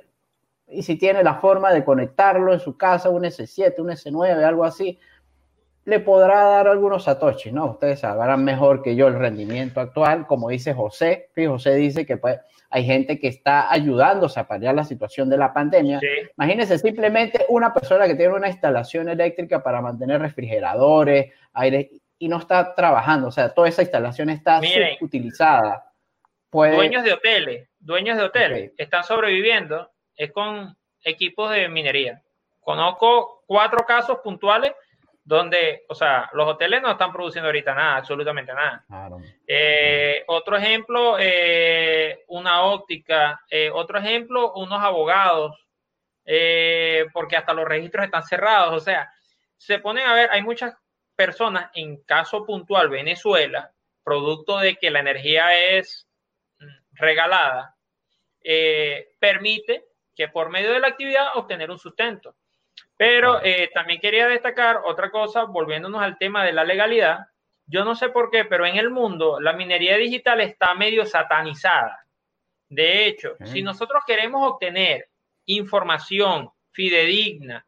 Y 0.67 0.83
si 0.83 0.97
tiene 0.97 1.23
la 1.23 1.35
forma 1.35 1.75
de 1.75 1.85
conectarlo 1.85 2.55
en 2.55 2.61
su 2.61 2.79
casa, 2.79 3.11
un 3.11 3.25
S7, 3.25 3.81
un 3.81 3.91
S9, 3.91 4.43
algo 4.43 4.65
así, 4.65 4.99
le 5.85 6.01
podrá 6.01 6.45
dar 6.45 6.69
algunos 6.69 7.05
satoshis, 7.05 7.53
¿no? 7.53 7.67
Ustedes 7.67 8.01
sabrán 8.01 8.45
mejor 8.45 8.83
que 8.83 8.95
yo 8.95 9.09
el 9.09 9.19
rendimiento 9.19 9.81
actual, 9.81 10.27
como 10.27 10.51
dice 10.51 10.75
José, 10.75 11.31
José 11.35 11.75
dice 11.75 12.05
que 12.05 12.17
pues, 12.17 12.39
hay 12.69 12.85
gente 12.85 13.19
que 13.19 13.29
está 13.29 13.73
ayudándose 13.73 14.39
a 14.39 14.47
paliar 14.47 14.75
la 14.75 14.85
situación 14.85 15.29
de 15.31 15.39
la 15.39 15.53
pandemia. 15.53 16.01
Imagínense 16.37 16.79
simplemente 16.79 17.47
una 17.49 17.73
persona 17.73 18.07
que 18.07 18.15
tiene 18.15 18.35
una 18.35 18.49
instalación 18.49 19.09
eléctrica 19.09 19.63
para 19.63 19.81
mantener 19.81 20.21
refrigeradores, 20.21 21.33
aire, 21.55 21.91
y 22.19 22.29
no 22.29 22.39
está 22.39 22.75
trabajando, 22.75 23.29
o 23.29 23.33
sea, 23.33 23.49
toda 23.49 23.69
esa 23.69 23.83
instalación 23.83 24.29
está 24.29 24.61
utilizada. 25.01 25.87
Dueños 26.53 27.03
de 27.03 27.13
hoteles, 27.15 27.69
dueños 27.79 28.19
de 28.19 28.25
hoteles, 28.25 28.73
están 28.77 29.03
sobreviviendo, 29.05 29.91
es 30.15 30.31
con 30.31 30.77
equipos 31.03 31.51
de 31.51 31.69
minería. 31.69 32.23
Conozco 32.61 33.43
cuatro 33.47 33.87
casos 33.87 34.19
puntuales 34.23 34.73
donde, 35.23 35.85
o 35.89 35.95
sea, 35.95 36.31
los 36.33 36.49
hoteles 36.49 36.81
no 36.83 36.91
están 36.91 37.13
produciendo 37.13 37.49
ahorita 37.49 37.75
nada, 37.75 37.97
absolutamente 37.97 38.53
nada. 38.53 38.85
Eh, 39.47 40.25
otro 40.27 40.57
ejemplo, 40.57 41.17
eh, 41.19 42.25
una 42.29 42.63
óptica. 42.63 43.41
Eh, 43.51 43.71
otro 43.73 43.99
ejemplo, 43.99 44.53
unos 44.55 44.83
abogados, 44.83 45.57
porque 47.13 47.37
hasta 47.37 47.55
los 47.55 47.67
registros 47.67 48.05
están 48.05 48.23
cerrados. 48.23 48.75
O 48.75 48.81
sea, 48.81 49.13
se 49.57 49.79
ponen 49.79 50.07
a 50.07 50.15
ver, 50.15 50.31
hay 50.33 50.43
muchas 50.43 50.75
personas, 51.15 51.71
en 51.75 52.03
caso 52.05 52.45
puntual, 52.47 52.89
Venezuela, 52.89 53.73
producto 54.03 54.59
de 54.59 54.77
que 54.77 54.91
la 54.91 55.01
energía 55.01 55.77
es 55.77 56.09
mm, 56.59 56.67
regalada, 56.93 57.77
permite 59.19 59.85
que 60.15 60.29
por 60.29 60.49
medio 60.51 60.73
de 60.73 60.81
la 60.81 60.89
actividad 60.89 61.37
obtener 61.37 61.71
un 61.71 61.79
sustento. 61.79 62.35
Pero 63.01 63.43
eh, 63.43 63.71
también 63.73 63.99
quería 63.99 64.29
destacar 64.29 64.83
otra 64.85 65.11
cosa, 65.11 65.45
volviéndonos 65.45 66.03
al 66.03 66.19
tema 66.19 66.45
de 66.45 66.53
la 66.53 66.65
legalidad. 66.65 67.21
Yo 67.65 67.83
no 67.83 67.95
sé 67.95 68.11
por 68.11 68.31
qué, 68.31 68.45
pero 68.45 68.67
en 68.67 68.77
el 68.77 68.91
mundo 68.91 69.41
la 69.41 69.55
minería 69.55 69.97
digital 69.97 70.43
está 70.43 70.75
medio 70.75 71.07
satanizada. 71.07 72.05
De 72.69 73.07
hecho, 73.07 73.37
si 73.45 73.63
nosotros 73.63 74.03
queremos 74.07 74.47
obtener 74.47 75.09
información 75.47 76.51
fidedigna 76.73 77.67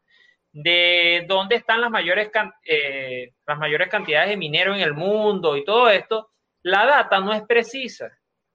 de 0.53 1.25
dónde 1.27 1.57
están 1.57 1.81
las 1.81 1.91
mayores, 1.91 2.31
eh, 2.67 3.33
las 3.47 3.57
mayores 3.57 3.89
cantidades 3.89 4.29
de 4.29 4.37
minero 4.37 4.75
en 4.75 4.83
el 4.83 4.93
mundo 4.93 5.57
y 5.57 5.65
todo 5.65 5.89
esto, 5.89 6.29
la 6.61 6.85
data 6.85 7.21
no 7.21 7.33
es 7.33 7.41
precisa 7.45 8.13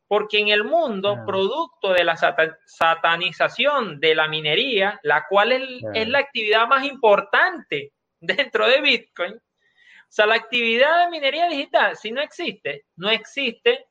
porque 0.07 0.39
en 0.39 0.47
el 0.49 0.63
mundo, 0.63 1.23
producto 1.25 1.91
de 1.91 2.03
la 2.05 2.15
satanización 2.65 3.99
de 3.99 4.15
la 4.15 4.27
minería, 4.27 4.99
la 5.03 5.25
cual 5.27 5.51
es, 5.51 6.07
la 6.07 6.19
actividad 6.19 6.67
más 6.67 6.85
importante 6.85 7.93
dentro 8.19 8.67
de 8.67 8.81
Bitcoin, 8.81 9.33
o 9.33 10.09
sea, 10.09 10.25
la 10.25 10.35
actividad 10.35 11.03
de 11.03 11.11
minería 11.11 11.49
digital, 11.49 11.97
si 11.97 12.11
no 12.11 12.21
existe, 12.21 12.85
no 12.95 13.09
existe 13.09 13.87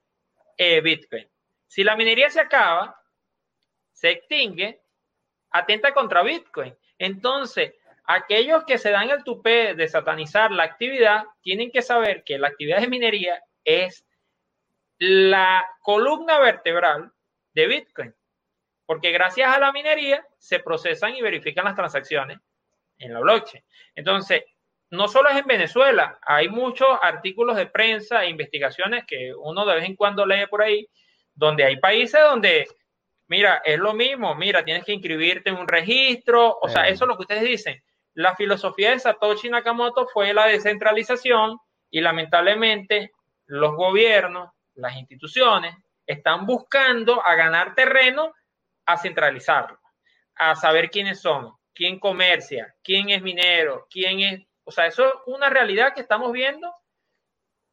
eh, 0.57 0.81
Bitcoin. 0.81 1.29
Si 1.67 1.85
la 1.85 1.95
minería 1.95 2.31
se 2.31 2.41
acaba, 2.41 2.99
se 3.93 4.11
extingue, 4.11 4.81
atenta 5.51 5.93
contra 5.93 6.23
Bitcoin. 6.23 6.75
Entonces, 6.99 7.75
aquellos 8.05 8.65
que 8.65 8.79
se 8.79 8.91
dan 8.91 9.11
el 9.11 9.25
tupé 9.25 9.75
de 9.75 9.89
satanizar 9.89 10.51
la 10.53 10.63
actividad, 10.63 11.25
tienen 11.43 11.71
que 11.71 11.83
saber 11.83 12.25
que 12.25 12.39
la 12.39 12.49
actividad 12.49 12.81
de 12.81 12.89
minería 12.89 13.43
es 13.65 14.06
la 14.99 15.69
columna 15.81 16.39
vertebral 16.39 17.13
de 17.53 17.67
Bitcoin, 17.67 18.15
porque 18.87 19.11
gracias 19.11 19.55
a 19.55 19.59
la 19.59 19.73
minería 19.73 20.27
se 20.39 20.61
procesan 20.61 21.15
y 21.15 21.23
verifican 21.23 21.65
las 21.65 21.75
transacciones 21.75 22.39
en 22.99 23.13
la 23.13 23.21
blockchain. 23.21 23.63
Entonces, 23.95 24.43
no 24.91 25.09
solo 25.09 25.29
es 25.29 25.37
en 25.37 25.47
Venezuela, 25.47 26.19
hay 26.23 26.49
muchos 26.49 26.89
artículos 27.03 27.57
de 27.57 27.67
prensa 27.67 28.25
e 28.25 28.31
investigaciones 28.31 29.05
que 29.07 29.35
uno 29.35 29.67
de 29.67 29.75
vez 29.75 29.85
en 29.85 29.97
cuando 29.97 30.25
lee 30.25 30.47
por 30.49 30.63
ahí, 30.63 30.89
donde 31.35 31.65
hay 31.65 31.77
países 31.79 32.21
donde, 32.23 32.67
mira, 33.27 33.61
es 33.65 33.79
lo 33.79 33.93
mismo, 33.93 34.35
mira, 34.35 34.65
tienes 34.65 34.85
que 34.85 34.93
inscribirte 34.93 35.51
en 35.51 35.57
un 35.57 35.69
registro, 35.69 36.59
o 36.61 36.69
sea, 36.69 36.89
eso 36.89 37.05
es 37.05 37.09
lo 37.09 37.17
que 37.17 37.23
ustedes 37.23 37.43
dicen. 37.43 37.83
La 38.15 38.35
filosofía 38.37 38.93
de 38.93 38.99
Satoshi 38.99 39.51
Nakamoto 39.51 40.07
fue 40.07 40.33
la 40.33 40.47
descentralización 40.47 41.59
y 41.91 42.01
lamentablemente 42.01 43.13
los 43.47 43.75
gobiernos 43.75 44.51
las 44.77 44.97
instituciones 44.97 45.75
están 46.07 46.47
buscando 46.47 47.25
a 47.27 47.35
ganar 47.35 47.75
terreno, 47.75 48.33
a 48.87 48.97
centralizarlo, 48.97 49.81
a 50.37 50.55
saber 50.55 50.91
quiénes 50.91 51.21
son, 51.21 51.53
quién 51.75 51.99
comercia, 51.99 52.75
quién 52.83 53.11
es 53.11 53.23
minero, 53.23 53.87
quién 53.91 54.21
es, 54.21 54.47
o 54.65 54.71
sea, 54.71 54.87
eso 54.87 55.07
es 55.07 55.15
una 55.27 55.51
realidad 55.51 55.95
que 55.95 56.01
estamos 56.01 56.33
viendo 56.33 56.73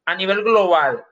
a 0.04 0.14
nivel 0.14 0.42
global. 0.42 1.04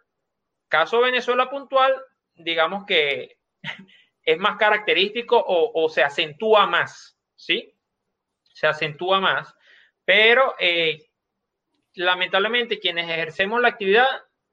Caso 0.68 1.00
Venezuela 1.00 1.48
puntual, 1.48 1.94
digamos 2.34 2.84
que 2.84 3.38
es 4.24 4.38
más 4.38 4.56
característico 4.56 5.42
o, 5.46 5.88
se 5.88 6.02
acentúa 6.02 6.66
más, 6.66 7.18
¿sí? 7.36 7.74
Se 8.52 8.66
acentúa 8.66 9.20
más, 9.20 9.54
pero 10.04 10.54
eh, 10.58 11.10
lamentablemente 11.94 12.78
quienes 12.78 13.08
ejercemos 13.08 13.60
la 13.60 13.68
actividad 13.68 14.08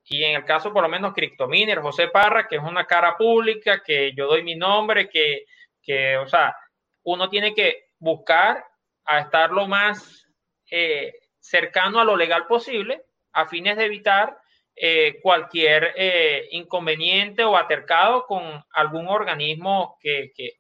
y 0.10 0.24
en 0.24 0.36
el 0.36 0.46
caso 0.46 0.74
por 0.74 0.84
lo 0.84 0.90
menos 0.90 1.14
Cryptominer, 1.14 1.80
José 1.80 2.08
Parra, 2.08 2.48
que 2.48 2.56
es 2.56 2.64
una 2.64 2.86
cara 2.86 3.16
pública, 3.16 3.84
que 3.84 4.14
yo 4.14 4.28
doy 4.28 4.44
mi 4.44 4.56
nombre, 4.56 5.08
que, 5.08 5.46
que 5.82 6.18
o 6.18 6.28
sea, 6.28 6.56
uno 7.04 7.30
tiene 7.30 7.54
que 7.54 7.90
buscar 8.00 8.66
a 9.06 9.20
estar 9.20 9.52
lo 9.52 9.68
más 9.68 10.26
eh, 10.72 11.14
cercano 11.40 12.00
a 12.00 12.04
lo 12.04 12.16
legal 12.16 12.48
posible 12.48 13.04
a 13.34 13.48
fines 13.48 13.78
de 13.78 13.86
evitar 13.86 14.38
eh, 14.76 15.20
cualquier 15.22 15.94
eh, 15.96 16.48
inconveniente 16.52 17.44
o 17.44 17.58
atercado 17.58 18.26
con 18.26 18.64
algún 18.74 19.08
organismo 19.08 19.98
que, 20.00 20.32
que, 20.36 20.54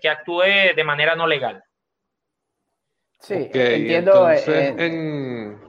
que, 0.00 0.08
actúe 0.08 0.74
de 0.74 0.84
manera 0.84 1.16
no 1.16 1.26
legal. 1.26 1.62
Sí, 3.18 3.50
entiendo. 3.52 4.28
en, 4.30 5.60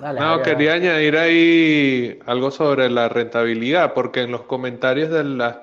no, 0.00 0.42
quería 0.42 0.74
añadir 0.74 1.16
ahí 1.16 2.18
algo 2.26 2.50
sobre 2.50 2.88
la 2.90 3.08
rentabilidad, 3.08 3.94
porque 3.94 4.22
en 4.22 4.32
los 4.32 4.42
comentarios 4.42 5.10
de 5.10 5.24
las 5.24 5.58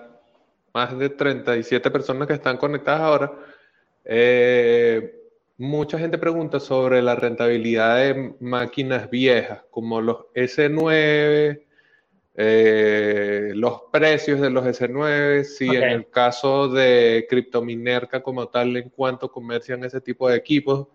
más 0.74 0.98
de 0.98 1.10
37 1.10 1.92
personas 1.92 2.28
que 2.28 2.34
están 2.34 2.58
conectadas 2.58 3.02
ahora, 3.02 3.32
eh, 4.06 5.16
mucha 5.58 6.00
gente 6.00 6.18
pregunta 6.18 6.60
sobre 6.60 7.02
la 7.02 7.16
rentabilidad 7.16 7.98
de 7.98 8.36
máquinas 8.40 9.10
viejas, 9.10 9.62
como 9.70 10.02
los 10.02 10.26
S9, 10.34 11.64
eh, 12.36 13.52
los 13.54 13.84
precios 13.92 14.42
de 14.42 14.50
los 14.50 14.66
S9, 14.66 15.44
si 15.44 15.68
en 15.68 15.84
el 15.84 16.10
caso 16.10 16.68
de 16.68 17.28
Criptominerca 17.30 18.24
como 18.24 18.48
tal, 18.48 18.76
en 18.76 18.90
cuánto 18.90 19.32
comercian 19.32 19.84
ese 19.84 20.02
tipo 20.02 20.28
de 20.28 20.38
equipos. 20.38 20.88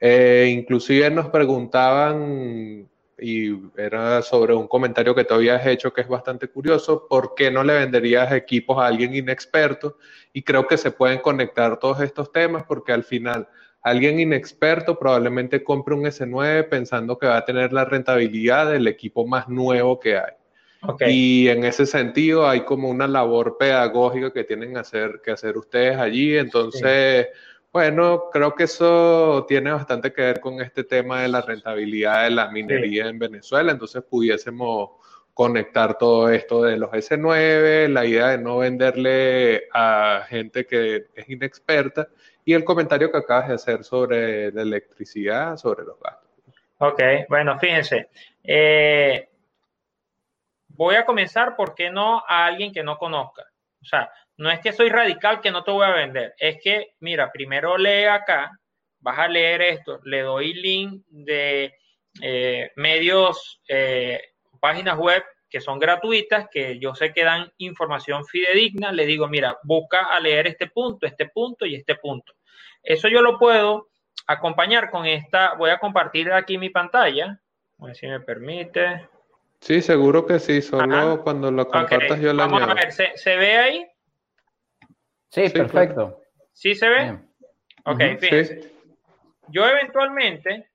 Eh, 0.00 0.52
inclusive 0.52 1.10
nos 1.10 1.28
preguntaban 1.28 2.88
y 3.18 3.50
era 3.76 4.20
sobre 4.20 4.54
un 4.54 4.68
comentario 4.68 5.14
que 5.14 5.24
tú 5.24 5.34
habías 5.34 5.66
hecho 5.66 5.92
que 5.92 6.02
es 6.02 6.08
bastante 6.08 6.48
curioso, 6.48 7.06
¿por 7.08 7.34
qué 7.34 7.50
no 7.50 7.64
le 7.64 7.74
venderías 7.74 8.30
equipos 8.32 8.78
a 8.78 8.86
alguien 8.86 9.14
inexperto? 9.14 9.96
Y 10.32 10.42
creo 10.42 10.66
que 10.66 10.76
se 10.76 10.90
pueden 10.90 11.20
conectar 11.20 11.78
todos 11.78 12.00
estos 12.00 12.30
temas 12.30 12.64
porque 12.64 12.92
al 12.92 13.04
final 13.04 13.48
alguien 13.80 14.20
inexperto 14.20 14.98
probablemente 14.98 15.64
compre 15.64 15.94
un 15.94 16.04
S9 16.04 16.68
pensando 16.68 17.18
que 17.18 17.26
va 17.26 17.38
a 17.38 17.44
tener 17.44 17.72
la 17.72 17.84
rentabilidad 17.84 18.70
del 18.70 18.86
equipo 18.86 19.26
más 19.26 19.48
nuevo 19.48 19.98
que 19.98 20.18
hay. 20.18 20.32
Y 21.06 21.48
en 21.48 21.64
ese 21.64 21.86
sentido 21.86 22.48
hay 22.48 22.60
como 22.60 22.88
una 22.88 23.08
labor 23.08 23.56
pedagógica 23.58 24.32
que 24.32 24.44
tienen 24.44 24.76
hacer, 24.76 25.20
que 25.24 25.32
hacer 25.32 25.56
ustedes 25.56 25.96
allí. 25.96 26.36
Entonces, 26.36 27.28
bueno, 27.76 28.30
creo 28.32 28.54
que 28.54 28.64
eso 28.64 29.44
tiene 29.46 29.70
bastante 29.70 30.10
que 30.10 30.22
ver 30.22 30.40
con 30.40 30.62
este 30.62 30.82
tema 30.82 31.20
de 31.20 31.28
la 31.28 31.42
rentabilidad 31.42 32.22
de 32.24 32.30
la 32.30 32.48
minería 32.48 33.06
en 33.06 33.18
Venezuela. 33.18 33.70
Entonces 33.70 34.02
pudiésemos 34.02 34.92
conectar 35.34 35.98
todo 35.98 36.30
esto 36.30 36.62
de 36.62 36.78
los 36.78 36.90
S9, 36.90 37.88
la 37.88 38.06
idea 38.06 38.28
de 38.28 38.38
no 38.38 38.56
venderle 38.56 39.64
a 39.74 40.24
gente 40.26 40.64
que 40.64 41.08
es 41.14 41.28
inexperta 41.28 42.08
y 42.46 42.54
el 42.54 42.64
comentario 42.64 43.12
que 43.12 43.18
acabas 43.18 43.48
de 43.48 43.54
hacer 43.56 43.84
sobre 43.84 44.50
la 44.52 44.62
electricidad, 44.62 45.58
sobre 45.58 45.84
los 45.84 46.00
gastos. 46.00 46.30
Ok, 46.78 47.02
bueno, 47.28 47.58
fíjense. 47.58 48.08
Eh, 48.42 49.28
voy 50.68 50.94
a 50.94 51.04
comenzar, 51.04 51.54
¿por 51.54 51.74
qué 51.74 51.90
no 51.90 52.24
a 52.26 52.46
alguien 52.46 52.72
que 52.72 52.82
no 52.82 52.96
conozca? 52.96 53.42
O 53.82 53.84
sea, 53.84 54.10
no 54.38 54.50
es 54.50 54.60
que 54.60 54.72
soy 54.72 54.88
radical 54.88 55.40
que 55.40 55.50
no 55.50 55.64
te 55.64 55.70
voy 55.70 55.86
a 55.86 55.94
vender, 55.94 56.34
es 56.38 56.58
que, 56.62 56.94
mira, 57.00 57.30
primero 57.32 57.76
lee 57.76 58.04
acá, 58.04 58.50
vas 59.00 59.18
a 59.18 59.28
leer 59.28 59.62
esto, 59.62 60.00
le 60.04 60.22
doy 60.22 60.54
link 60.54 61.04
de 61.08 61.74
eh, 62.20 62.72
medios, 62.76 63.60
eh, 63.68 64.20
páginas 64.60 64.98
web 64.98 65.22
que 65.48 65.60
son 65.60 65.78
gratuitas, 65.78 66.48
que 66.50 66.78
yo 66.78 66.94
sé 66.94 67.12
que 67.12 67.24
dan 67.24 67.52
información 67.58 68.24
fidedigna, 68.26 68.92
le 68.92 69.06
digo, 69.06 69.28
mira, 69.28 69.56
busca 69.62 70.06
a 70.06 70.20
leer 70.20 70.48
este 70.48 70.66
punto, 70.66 71.06
este 71.06 71.28
punto 71.28 71.64
y 71.66 71.76
este 71.76 71.94
punto. 71.94 72.34
Eso 72.82 73.08
yo 73.08 73.22
lo 73.22 73.38
puedo 73.38 73.88
acompañar 74.26 74.90
con 74.90 75.06
esta, 75.06 75.54
voy 75.54 75.70
a 75.70 75.78
compartir 75.78 76.32
aquí 76.32 76.58
mi 76.58 76.70
pantalla, 76.70 77.40
a 77.78 77.86
ver 77.86 77.96
si 77.96 78.06
me 78.06 78.20
permite. 78.20 79.08
Sí, 79.60 79.80
seguro 79.80 80.26
que 80.26 80.38
sí, 80.38 80.60
solo 80.62 81.22
cuando 81.22 81.50
lo 81.50 81.68
compartas 81.68 82.20
yo 82.20 82.32
la 82.32 82.46
Vamos 82.46 82.62
a 82.62 82.74
ver, 82.74 82.92
¿se, 82.92 83.36
ve 83.36 83.56
ahí? 83.56 83.86
Sí, 85.30 85.48
perfecto. 85.50 86.22
¿Sí 86.52 86.74
se 86.74 86.88
ve? 86.88 87.18
Ok, 87.84 88.00
fíjense. 88.18 88.72
Yo 89.48 89.66
eventualmente 89.66 90.70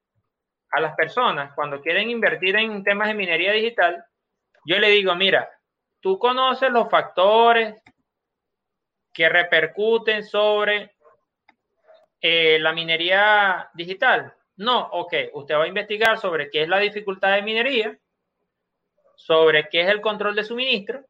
a 0.72 0.80
las 0.80 0.96
personas 0.96 1.54
cuando 1.54 1.82
quieren 1.82 2.10
invertir 2.10 2.56
en 2.56 2.84
temas 2.84 3.10
de 3.10 3.14
minería 3.14 3.52
digital, 3.52 4.06
yo 4.66 4.80
le 4.80 4.90
digo, 4.90 5.16
mira, 5.16 5.50
tú 6.00 6.18
conoces 6.18 6.72
los 6.72 6.90
factores 6.90 7.76
que 9.14 9.28
repercuten 9.28 10.24
sobre 10.24 10.96
eh, 12.22 12.60
la 12.60 12.72
minería 12.72 13.70
digital. 13.74 14.34
No, 14.58 14.80
ok, 14.92 15.14
usted 15.34 15.56
va 15.56 15.64
a 15.64 15.68
investigar 15.68 16.18
sobre 16.18 16.50
qué 16.50 16.64
es 16.64 16.70
la 16.70 16.80
dificultad 16.80 17.34
de 17.34 17.42
minería, 17.42 17.98
sobre 19.16 19.68
qué 19.68 19.82
es 19.82 19.90
el 19.90 20.02
control 20.02 20.36
de 20.36 20.44
suministro 20.44 21.04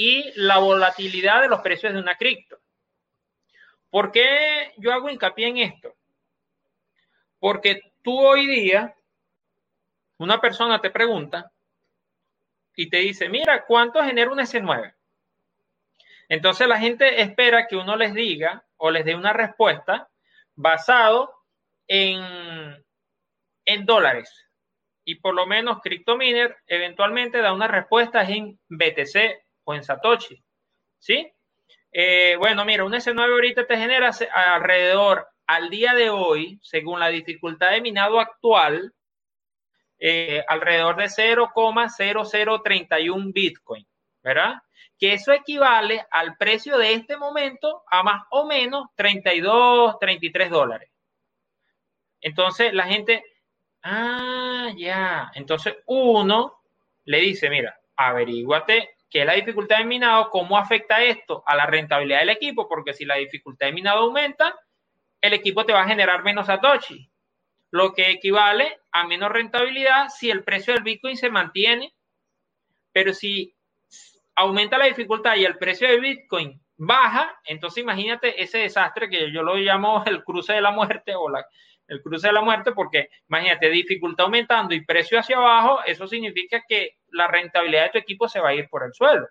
y 0.00 0.30
la 0.36 0.58
volatilidad 0.58 1.42
de 1.42 1.48
los 1.48 1.60
precios 1.60 1.92
de 1.92 1.98
una 1.98 2.14
cripto. 2.14 2.56
¿Por 3.90 4.12
qué 4.12 4.72
yo 4.76 4.92
hago 4.92 5.10
hincapié 5.10 5.48
en 5.48 5.56
esto? 5.58 5.92
Porque 7.40 7.82
tú 8.00 8.16
hoy 8.16 8.46
día, 8.46 8.94
una 10.18 10.40
persona 10.40 10.80
te 10.80 10.90
pregunta 10.90 11.50
y 12.76 12.88
te 12.88 12.98
dice, 12.98 13.28
mira, 13.28 13.66
¿cuánto 13.66 14.00
genera 14.04 14.30
un 14.30 14.38
S9? 14.38 14.94
Entonces 16.28 16.68
la 16.68 16.78
gente 16.78 17.20
espera 17.20 17.66
que 17.66 17.74
uno 17.74 17.96
les 17.96 18.14
diga 18.14 18.64
o 18.76 18.92
les 18.92 19.04
dé 19.04 19.16
una 19.16 19.32
respuesta 19.32 20.08
basado 20.54 21.34
en, 21.88 22.86
en 23.64 23.84
dólares 23.84 24.46
y 25.04 25.16
por 25.16 25.34
lo 25.34 25.44
menos 25.44 25.80
CryptoMiner 25.82 26.56
eventualmente 26.68 27.38
da 27.38 27.52
una 27.52 27.66
respuesta 27.66 28.22
en 28.22 28.60
BTC 28.68 29.47
o 29.68 29.74
en 29.74 29.84
Satoshi. 29.84 30.42
¿Sí? 30.98 31.30
Eh, 31.92 32.36
bueno, 32.38 32.64
mira, 32.64 32.84
un 32.84 32.94
S9 32.94 33.32
ahorita 33.32 33.66
te 33.66 33.76
genera 33.76 34.10
alrededor 34.34 35.28
al 35.46 35.68
día 35.68 35.92
de 35.94 36.08
hoy, 36.08 36.58
según 36.62 37.00
la 37.00 37.08
dificultad 37.08 37.72
de 37.72 37.82
minado 37.82 38.18
actual, 38.18 38.94
eh, 39.98 40.42
alrededor 40.48 40.96
de 40.96 41.10
0,0031 41.10 43.32
Bitcoin, 43.32 43.86
¿verdad? 44.22 44.54
Que 44.98 45.12
eso 45.12 45.32
equivale 45.32 46.06
al 46.10 46.38
precio 46.38 46.78
de 46.78 46.94
este 46.94 47.18
momento 47.18 47.82
a 47.90 48.02
más 48.02 48.22
o 48.30 48.46
menos 48.46 48.86
32, 48.96 49.98
33 49.98 50.50
dólares. 50.50 50.90
Entonces 52.22 52.72
la 52.72 52.84
gente, 52.84 53.22
Ah, 53.82 54.70
ya. 54.76 55.30
Entonces 55.34 55.76
uno 55.86 56.60
le 57.04 57.20
dice, 57.20 57.48
mira, 57.48 57.78
averíguate 57.96 58.97
qué 59.10 59.20
es 59.20 59.26
la 59.26 59.34
dificultad 59.34 59.78
de 59.78 59.84
minado, 59.84 60.30
cómo 60.30 60.58
afecta 60.58 61.02
esto 61.02 61.42
a 61.46 61.56
la 61.56 61.66
rentabilidad 61.66 62.20
del 62.20 62.30
equipo, 62.30 62.68
porque 62.68 62.94
si 62.94 63.04
la 63.04 63.16
dificultad 63.16 63.66
de 63.66 63.72
minado 63.72 64.00
aumenta, 64.00 64.58
el 65.20 65.32
equipo 65.32 65.64
te 65.64 65.72
va 65.72 65.82
a 65.82 65.88
generar 65.88 66.22
menos 66.22 66.46
satoshi, 66.46 67.10
lo 67.70 67.92
que 67.92 68.10
equivale 68.10 68.80
a 68.92 69.06
menos 69.06 69.30
rentabilidad 69.30 70.08
si 70.08 70.30
el 70.30 70.44
precio 70.44 70.74
del 70.74 70.82
Bitcoin 70.82 71.16
se 71.16 71.30
mantiene, 71.30 71.94
pero 72.92 73.12
si 73.12 73.54
aumenta 74.34 74.78
la 74.78 74.86
dificultad 74.86 75.36
y 75.36 75.44
el 75.44 75.58
precio 75.58 75.88
del 75.88 76.00
Bitcoin 76.00 76.60
baja, 76.76 77.40
entonces 77.44 77.82
imagínate 77.82 78.40
ese 78.42 78.58
desastre 78.58 79.10
que 79.10 79.32
yo 79.32 79.42
lo 79.42 79.56
llamo 79.56 80.04
el 80.06 80.22
cruce 80.22 80.52
de 80.52 80.60
la 80.60 80.70
muerte 80.70 81.14
o 81.14 81.28
la, 81.28 81.44
el 81.88 82.02
cruce 82.02 82.28
de 82.28 82.34
la 82.34 82.42
muerte, 82.42 82.72
porque 82.72 83.08
imagínate, 83.28 83.70
dificultad 83.70 84.26
aumentando 84.26 84.74
y 84.74 84.84
precio 84.84 85.18
hacia 85.18 85.38
abajo, 85.38 85.80
eso 85.84 86.06
significa 86.06 86.62
que 86.68 86.98
la 87.08 87.26
rentabilidad 87.26 87.84
de 87.84 87.90
tu 87.90 87.98
equipo 87.98 88.28
se 88.28 88.40
va 88.40 88.50
a 88.50 88.54
ir 88.54 88.68
por 88.68 88.84
el 88.84 88.92
suelo, 88.92 89.26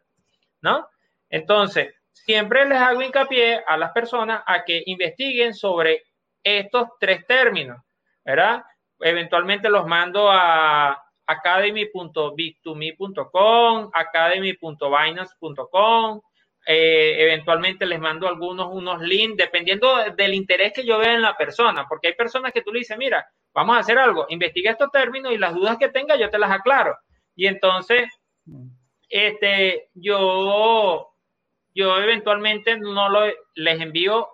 ¿no? 0.61 0.89
Entonces, 1.29 1.93
siempre 2.11 2.67
les 2.67 2.79
hago 2.79 3.01
hincapié 3.01 3.63
a 3.65 3.77
las 3.77 3.91
personas 3.91 4.43
a 4.45 4.65
que 4.65 4.83
investiguen 4.87 5.53
sobre 5.53 6.03
estos 6.43 6.89
tres 6.99 7.25
términos, 7.27 7.77
¿verdad? 8.25 8.63
Eventualmente 8.99 9.69
los 9.69 9.85
mando 9.85 10.31
a 10.31 10.99
academy.big2me.com, 11.27 13.91
academy.binance.com, 13.93 16.21
eh, 16.69 17.23
eventualmente 17.23 17.85
les 17.85 17.97
mando 17.97 18.27
algunos 18.27 18.67
unos 18.69 19.01
links, 19.01 19.37
dependiendo 19.37 20.11
del 20.17 20.33
interés 20.33 20.73
que 20.73 20.83
yo 20.83 20.97
vea 20.97 21.13
en 21.13 21.21
la 21.21 21.37
persona, 21.37 21.85
porque 21.87 22.09
hay 22.09 22.13
personas 22.13 22.51
que 22.51 22.61
tú 22.61 22.73
le 22.73 22.79
dices, 22.79 22.97
mira, 22.97 23.25
vamos 23.53 23.77
a 23.77 23.79
hacer 23.79 23.97
algo, 23.97 24.25
investiga 24.27 24.71
estos 24.71 24.91
términos 24.91 25.31
y 25.31 25.37
las 25.37 25.53
dudas 25.53 25.77
que 25.77 25.87
tenga 25.87 26.17
yo 26.17 26.29
te 26.29 26.37
las 26.37 26.51
aclaro. 26.51 26.97
Y 27.37 27.47
entonces, 27.47 28.09
este, 29.07 29.91
yo, 29.93 31.13
yo 31.73 31.97
eventualmente 31.99 32.77
no 32.77 33.07
lo, 33.07 33.31
les 33.55 33.79
envío 33.79 34.27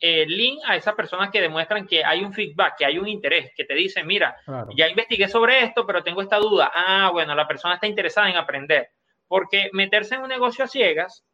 el 0.00 0.36
link 0.36 0.58
a 0.66 0.74
esas 0.74 0.96
personas 0.96 1.30
que 1.30 1.40
demuestran 1.40 1.86
que 1.86 2.04
hay 2.04 2.24
un 2.24 2.32
feedback, 2.32 2.74
que 2.78 2.86
hay 2.86 2.98
un 2.98 3.06
interés, 3.06 3.52
que 3.54 3.64
te 3.64 3.74
dicen, 3.74 4.04
mira, 4.04 4.36
ya 4.76 4.88
investigué 4.88 5.28
sobre 5.28 5.62
esto, 5.62 5.86
pero 5.86 6.02
tengo 6.02 6.22
esta 6.22 6.38
duda. 6.38 6.72
Ah, 6.74 7.10
bueno, 7.12 7.36
la 7.36 7.46
persona 7.46 7.74
está 7.74 7.86
interesada 7.86 8.28
en 8.28 8.36
aprender. 8.36 8.90
Porque 9.28 9.70
meterse 9.72 10.16
en 10.16 10.22
un 10.22 10.28
negocio 10.28 10.64
a 10.64 10.68
ciegas 10.68 11.24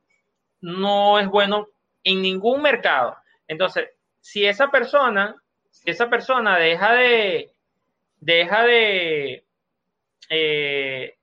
no 0.60 1.18
es 1.18 1.28
bueno 1.28 1.68
en 2.04 2.22
ningún 2.22 2.62
mercado. 2.62 3.16
Entonces, 3.46 3.90
si 4.20 4.46
esa 4.46 4.70
persona, 4.70 5.36
si 5.70 5.90
esa 5.90 6.08
persona 6.08 6.58
deja 6.58 6.92
de, 6.92 7.50
deja 8.20 8.62
de, 8.64 9.44
eh, 10.28 11.16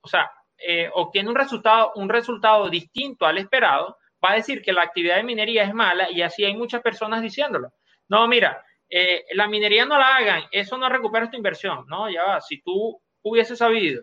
o 0.00 0.08
sea, 0.08 0.30
eh, 0.58 0.90
obtiene 0.94 1.30
un 1.30 1.36
resultado, 1.36 1.92
un 1.96 2.08
resultado 2.08 2.68
distinto 2.68 3.26
al 3.26 3.38
esperado, 3.38 3.96
va 4.22 4.32
a 4.32 4.36
decir 4.36 4.62
que 4.62 4.72
la 4.72 4.82
actividad 4.82 5.16
de 5.16 5.22
minería 5.22 5.64
es 5.64 5.74
mala 5.74 6.10
y 6.10 6.22
así 6.22 6.44
hay 6.44 6.54
muchas 6.54 6.82
personas 6.82 7.22
diciéndolo. 7.22 7.72
No, 8.08 8.26
mira, 8.28 8.64
eh, 8.88 9.24
la 9.32 9.46
minería 9.48 9.84
no 9.86 9.98
la 9.98 10.16
hagan, 10.16 10.42
eso 10.50 10.76
no 10.76 10.88
recupera 10.88 11.30
tu 11.30 11.36
inversión, 11.36 11.86
¿no? 11.88 12.10
Ya 12.10 12.24
va, 12.24 12.40
si 12.40 12.60
tú 12.60 13.00
hubiese 13.22 13.56
sabido 13.56 14.02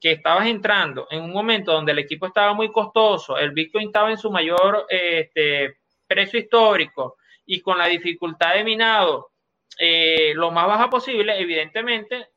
que 0.00 0.12
estabas 0.12 0.46
entrando 0.46 1.06
en 1.10 1.22
un 1.22 1.32
momento 1.32 1.72
donde 1.72 1.92
el 1.92 1.98
equipo 1.98 2.26
estaba 2.26 2.52
muy 2.52 2.70
costoso, 2.70 3.38
el 3.38 3.52
Bitcoin 3.52 3.86
estaba 3.88 4.10
en 4.10 4.18
su 4.18 4.30
mayor 4.30 4.86
este, 4.88 5.78
precio 6.06 6.38
histórico 6.38 7.16
y 7.46 7.60
con 7.60 7.78
la 7.78 7.86
dificultad 7.86 8.54
de 8.54 8.64
minado 8.64 9.30
eh, 9.78 10.32
lo 10.34 10.50
más 10.50 10.66
baja 10.66 10.88
posible, 10.90 11.38
evidentemente 11.38 12.28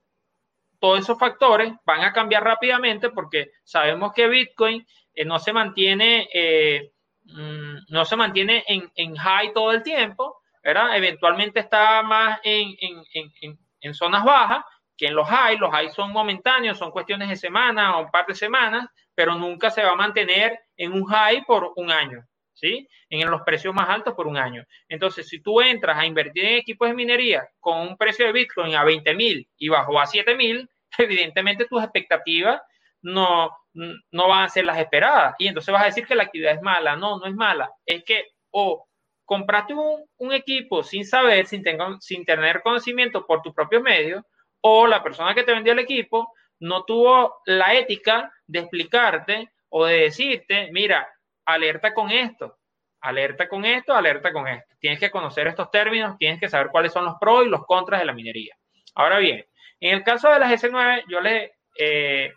todos 0.79 0.99
esos 0.99 1.19
factores 1.19 1.73
van 1.85 2.01
a 2.01 2.13
cambiar 2.13 2.43
rápidamente 2.43 3.09
porque 3.09 3.51
sabemos 3.63 4.13
que 4.13 4.27
Bitcoin 4.27 4.85
eh, 5.13 5.25
no 5.25 5.39
se 5.39 5.51
mantiene, 5.51 6.29
eh, 6.33 6.91
mm, 7.25 7.77
no 7.89 8.05
se 8.05 8.15
mantiene 8.15 8.63
en, 8.67 8.91
en, 8.95 9.15
high 9.15 9.53
todo 9.53 9.71
el 9.71 9.83
tiempo. 9.83 10.41
Eventualmente 10.63 11.61
está 11.61 12.03
más 12.03 12.39
en, 12.43 12.75
en, 12.81 13.59
en 13.81 13.93
zonas 13.93 14.23
bajas 14.23 14.63
que 14.97 15.07
en 15.07 15.15
los 15.15 15.27
high, 15.27 15.57
los 15.57 15.71
high 15.71 15.89
son 15.89 16.11
momentáneos, 16.11 16.77
son 16.77 16.91
cuestiones 16.91 17.29
de 17.29 17.35
semana 17.35 17.97
o 17.97 18.01
un 18.01 18.11
par 18.11 18.25
de 18.25 18.35
semanas, 18.35 18.89
pero 19.13 19.35
nunca 19.35 19.69
se 19.69 19.83
va 19.83 19.91
a 19.91 19.95
mantener 19.95 20.59
en 20.75 20.93
un 20.93 21.05
high 21.05 21.43
por 21.45 21.73
un 21.75 21.91
año, 21.91 22.25
¿sí? 22.53 22.87
En 23.09 23.29
los 23.29 23.41
precios 23.43 23.73
más 23.73 23.89
altos 23.89 24.13
por 24.15 24.27
un 24.27 24.37
año. 24.37 24.63
Entonces, 24.89 25.27
si 25.27 25.41
tú 25.41 25.61
entras 25.61 25.97
a 25.97 26.05
invertir 26.05 26.45
en 26.45 26.57
equipos 26.57 26.87
de 26.87 26.93
minería 26.93 27.47
con 27.59 27.79
un 27.79 27.97
precio 27.97 28.25
de 28.25 28.33
Bitcoin 28.33 28.75
a 28.75 28.83
20 28.83 29.13
mil 29.15 29.47
y 29.57 29.69
bajo 29.69 29.99
a 29.99 30.05
7 30.05 30.35
mil, 30.35 30.69
evidentemente 30.97 31.65
tus 31.65 31.81
expectativas 31.83 32.61
no, 33.01 33.49
no 33.73 34.27
van 34.27 34.45
a 34.45 34.49
ser 34.49 34.65
las 34.65 34.79
esperadas. 34.79 35.35
Y 35.39 35.47
entonces 35.47 35.71
vas 35.71 35.83
a 35.83 35.87
decir 35.87 36.05
que 36.07 36.15
la 36.15 36.23
actividad 36.23 36.55
es 36.55 36.61
mala. 36.61 36.95
No, 36.95 37.19
no 37.19 37.25
es 37.27 37.35
mala. 37.35 37.71
Es 37.85 38.03
que 38.03 38.25
o 38.51 38.87
compraste 39.25 39.73
un, 39.73 40.31
equipo 40.31 40.83
sin 40.83 41.05
saber, 41.05 41.45
sin, 41.47 41.63
sin 41.99 42.25
tener 42.25 42.61
conocimiento 42.61 43.25
por 43.25 43.41
tu 43.41 43.53
propio 43.53 43.81
medio, 43.81 44.25
o 44.61 44.87
la 44.87 45.03
persona 45.03 45.33
que 45.33 45.43
te 45.43 45.53
vendió 45.53 45.73
el 45.73 45.79
equipo 45.79 46.33
no 46.59 46.83
tuvo 46.83 47.41
la 47.45 47.73
ética 47.73 48.31
de 48.47 48.59
explicarte 48.59 49.51
o 49.69 49.85
de 49.85 50.01
decirte, 50.01 50.69
mira, 50.71 51.07
alerta 51.45 51.93
con 51.93 52.09
esto, 52.09 52.57
alerta 53.01 53.47
con 53.47 53.65
esto, 53.65 53.93
alerta 53.93 54.33
con 54.33 54.47
esto. 54.47 54.75
Tienes 54.79 54.99
que 54.99 55.11
conocer 55.11 55.47
estos 55.47 55.69
términos, 55.71 56.17
tienes 56.17 56.39
que 56.39 56.49
saber 56.49 56.67
cuáles 56.71 56.91
son 56.91 57.05
los 57.05 57.15
pros 57.19 57.45
y 57.45 57.49
los 57.49 57.65
contras 57.65 57.99
de 58.01 58.05
la 58.05 58.13
minería. 58.13 58.55
Ahora 58.95 59.19
bien, 59.19 59.45
en 59.79 59.95
el 59.95 60.03
caso 60.03 60.29
de 60.29 60.39
las 60.39 60.51
S9, 60.63 61.03
yo 61.07 61.21
le, 61.21 61.53
eh, 61.77 62.33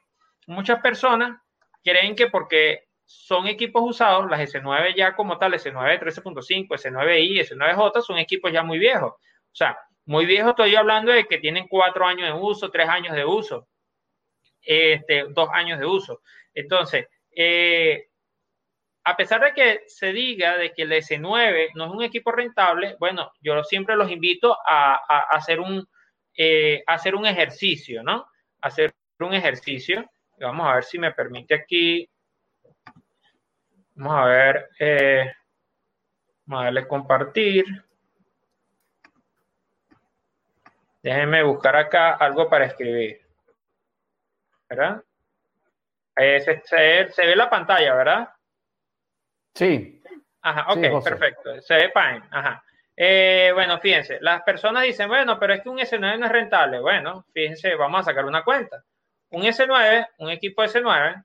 muchas 0.46 0.80
personas 0.80 1.40
creen 1.82 2.14
que 2.14 2.26
porque 2.26 2.84
son 3.06 3.46
equipos 3.46 3.82
usados, 3.84 4.30
las 4.30 4.40
S9 4.40 4.94
ya 4.94 5.16
como 5.16 5.38
tal, 5.38 5.54
S9 5.54 5.98
13.5, 5.98 6.68
S9i, 6.68 7.40
S9J, 7.40 8.02
son 8.02 8.18
equipos 8.18 8.52
ya 8.52 8.62
muy 8.62 8.78
viejos. 8.78 9.12
O 9.12 9.54
sea, 9.54 9.76
muy 10.04 10.26
viejos 10.26 10.50
estoy 10.50 10.74
hablando 10.74 11.12
de 11.12 11.26
que 11.26 11.38
tienen 11.38 11.68
cuatro 11.68 12.06
años 12.06 12.32
de 12.32 12.40
uso, 12.40 12.70
tres 12.70 12.88
años 12.88 13.14
de 13.14 13.24
uso, 13.24 13.68
este, 14.62 15.26
dos 15.30 15.48
años 15.52 15.78
de 15.78 15.86
uso. 15.86 16.22
Entonces, 16.54 17.06
eh, 17.34 18.08
a 19.04 19.16
pesar 19.16 19.42
de 19.42 19.54
que 19.54 19.82
se 19.86 20.12
diga 20.12 20.56
de 20.56 20.72
que 20.72 20.82
el 20.82 20.92
S9 20.92 21.70
no 21.74 21.86
es 21.86 21.90
un 21.90 22.02
equipo 22.02 22.32
rentable, 22.32 22.96
bueno, 22.98 23.32
yo 23.40 23.62
siempre 23.64 23.96
los 23.96 24.10
invito 24.10 24.56
a, 24.66 24.96
hacer, 25.30 25.60
un, 25.60 25.86
eh, 26.36 26.82
hacer 26.86 27.14
un 27.14 27.26
ejercicio, 27.26 28.02
¿no? 28.02 28.26
hacer 28.60 28.92
un 29.18 29.34
ejercicio. 29.34 30.04
Vamos 30.38 30.66
a 30.66 30.74
ver 30.74 30.84
si 30.84 30.98
me 30.98 31.12
permite 31.12 31.54
aquí 31.54 32.08
Vamos 34.00 34.14
a 34.14 34.24
ver. 34.24 34.68
Eh, 34.78 35.30
vamos 36.46 36.62
a 36.62 36.64
darle 36.64 36.88
compartir. 36.88 37.66
Déjenme 41.02 41.42
buscar 41.42 41.76
acá 41.76 42.12
algo 42.14 42.48
para 42.48 42.66
escribir. 42.66 43.20
¿Verdad? 44.68 45.02
Eh, 46.16 46.40
se, 46.64 47.26
ve 47.26 47.36
la 47.36 47.48
pantalla, 47.48 47.94
¿verdad? 47.94 48.28
Sí. 49.54 50.02
Ajá, 50.42 50.72
ok, 50.72 51.02
perfecto. 51.02 51.60
Se 51.62 51.74
ve 51.74 51.90
Pine. 51.90 52.22
Ajá. 52.30 52.62
Eh, 52.96 53.50
bueno, 53.54 53.78
fíjense, 53.80 54.18
las 54.20 54.42
personas 54.42 54.82
dicen, 54.82 55.08
bueno, 55.08 55.38
pero 55.38 55.54
es 55.54 55.62
que 55.62 55.70
un 55.70 55.78
S9 55.78 56.18
no 56.18 56.26
es 56.26 56.32
rentable. 56.32 56.80
Bueno, 56.80 57.24
fíjense, 57.32 57.74
vamos 57.74 58.00
a 58.00 58.04
sacar 58.04 58.26
una 58.26 58.44
cuenta. 58.44 58.84
Un 59.30 59.42
S9, 59.42 60.08
un 60.18 60.30
equipo 60.30 60.62
S9, 60.62 61.24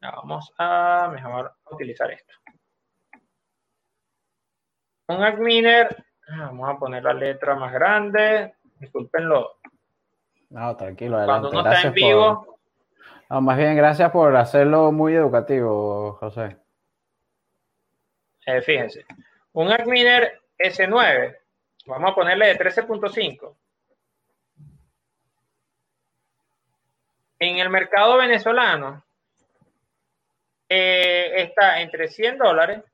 vamos 0.00 0.52
a 0.58 1.08
mejor 1.12 1.54
utilizar 1.70 2.10
esto. 2.10 2.34
Un 5.08 5.22
adminer, 5.22 6.04
vamos 6.28 6.68
a 6.68 6.78
poner 6.78 7.02
la 7.02 7.14
letra 7.14 7.54
más 7.54 7.72
grande, 7.72 8.54
discúlpenlo. 8.78 9.58
No, 10.50 10.76
tranquilo. 10.76 11.24
Cuando 11.24 11.50
uno 11.50 11.60
está 11.60 11.88
en 11.88 11.94
vivo. 11.94 12.58
más 13.28 13.56
bien, 13.56 13.76
gracias 13.76 14.10
por 14.10 14.34
hacerlo 14.36 14.92
muy 14.92 15.14
educativo, 15.14 16.14
José. 16.14 16.56
Eh, 18.46 18.62
fíjense, 18.62 19.04
un 19.52 19.70
adminer 19.70 20.40
S9, 20.58 21.36
vamos 21.86 22.12
a 22.12 22.14
ponerle 22.14 22.46
de 22.46 22.58
13.5. 22.58 23.54
En 27.40 27.58
el 27.58 27.68
mercado 27.68 28.16
venezolano, 28.16 29.04
eh, 30.68 31.42
está 31.42 31.80
entre 31.80 32.08
100 32.08 32.38
dólares 32.38 32.84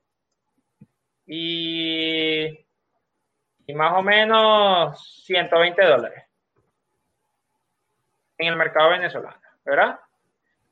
y, 1.25 2.64
y 3.67 3.73
más 3.73 3.93
o 3.93 4.01
menos 4.01 5.23
120 5.25 5.85
dólares 5.85 6.23
en 8.37 8.47
el 8.47 8.55
mercado 8.55 8.89
venezolano, 8.89 9.39
¿verdad? 9.63 9.99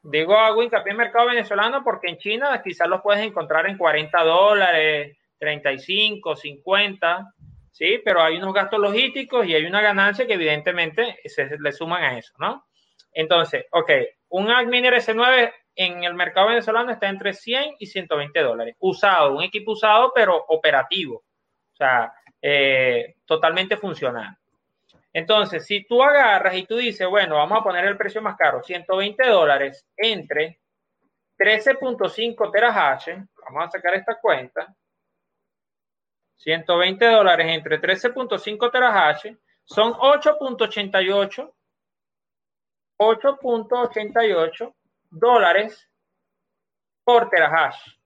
Digo 0.03 0.35
hago 0.35 0.61
hincapié 0.61 0.91
en 0.91 0.97
mercado 0.97 1.27
venezolano 1.27 1.83
porque 1.83 2.09
en 2.09 2.17
China 2.17 2.61
quizás 2.61 2.87
los 2.87 3.01
puedes 3.01 3.25
encontrar 3.25 3.67
en 3.67 3.77
40 3.77 4.23
dólares, 4.23 5.17
35, 5.39 6.35
50, 6.35 7.33
¿sí? 7.71 8.01
Pero 8.03 8.21
hay 8.21 8.37
unos 8.37 8.53
gastos 8.53 8.79
logísticos 8.79 9.45
y 9.45 9.55
hay 9.55 9.65
una 9.65 9.81
ganancia 9.81 10.27
que 10.27 10.33
evidentemente 10.33 11.19
se 11.25 11.57
le 11.57 11.71
suman 11.71 12.03
a 12.03 12.17
eso, 12.17 12.33
¿no? 12.37 12.65
Entonces, 13.13 13.65
ok, 13.71 13.91
un 14.29 14.49
Adminer 14.49 14.95
S9 14.95 15.53
en 15.75 16.03
el 16.03 16.13
mercado 16.13 16.47
venezolano 16.47 16.91
está 16.91 17.09
entre 17.09 17.33
100 17.33 17.75
y 17.79 17.87
120 17.87 18.39
dólares. 18.41 18.75
Usado, 18.79 19.35
un 19.35 19.43
equipo 19.43 19.71
usado, 19.71 20.11
pero 20.13 20.43
operativo. 20.47 21.17
O 21.17 21.75
sea, 21.75 22.13
eh, 22.45 23.15
totalmente 23.25 23.77
funcional. 23.77 24.37
Entonces, 25.13 25.65
si 25.65 25.85
tú 25.85 26.03
agarras 26.03 26.53
y 26.55 26.65
tú 26.65 26.75
dices, 26.75 27.07
bueno, 27.07 27.35
vamos 27.35 27.57
a 27.57 27.63
poner 27.63 27.85
el 27.85 27.95
precio 27.95 28.21
más 28.21 28.35
caro, 28.35 28.61
120 28.61 29.25
dólares 29.29 29.87
entre 29.95 30.59
13.5 31.37 32.51
terahash, 32.51 33.09
vamos 33.45 33.63
a 33.65 33.71
sacar 33.71 33.93
esta 33.93 34.19
cuenta, 34.19 34.75
120 36.35 37.05
dólares 37.05 37.47
entre 37.49 37.79
13.5 37.79 38.71
terahash 38.71 39.33
son 39.63 39.93
8.88, 39.93 41.53
8.88 42.99 44.73
dólares 45.11 45.89
por 47.05 47.29
terahash. 47.29 48.02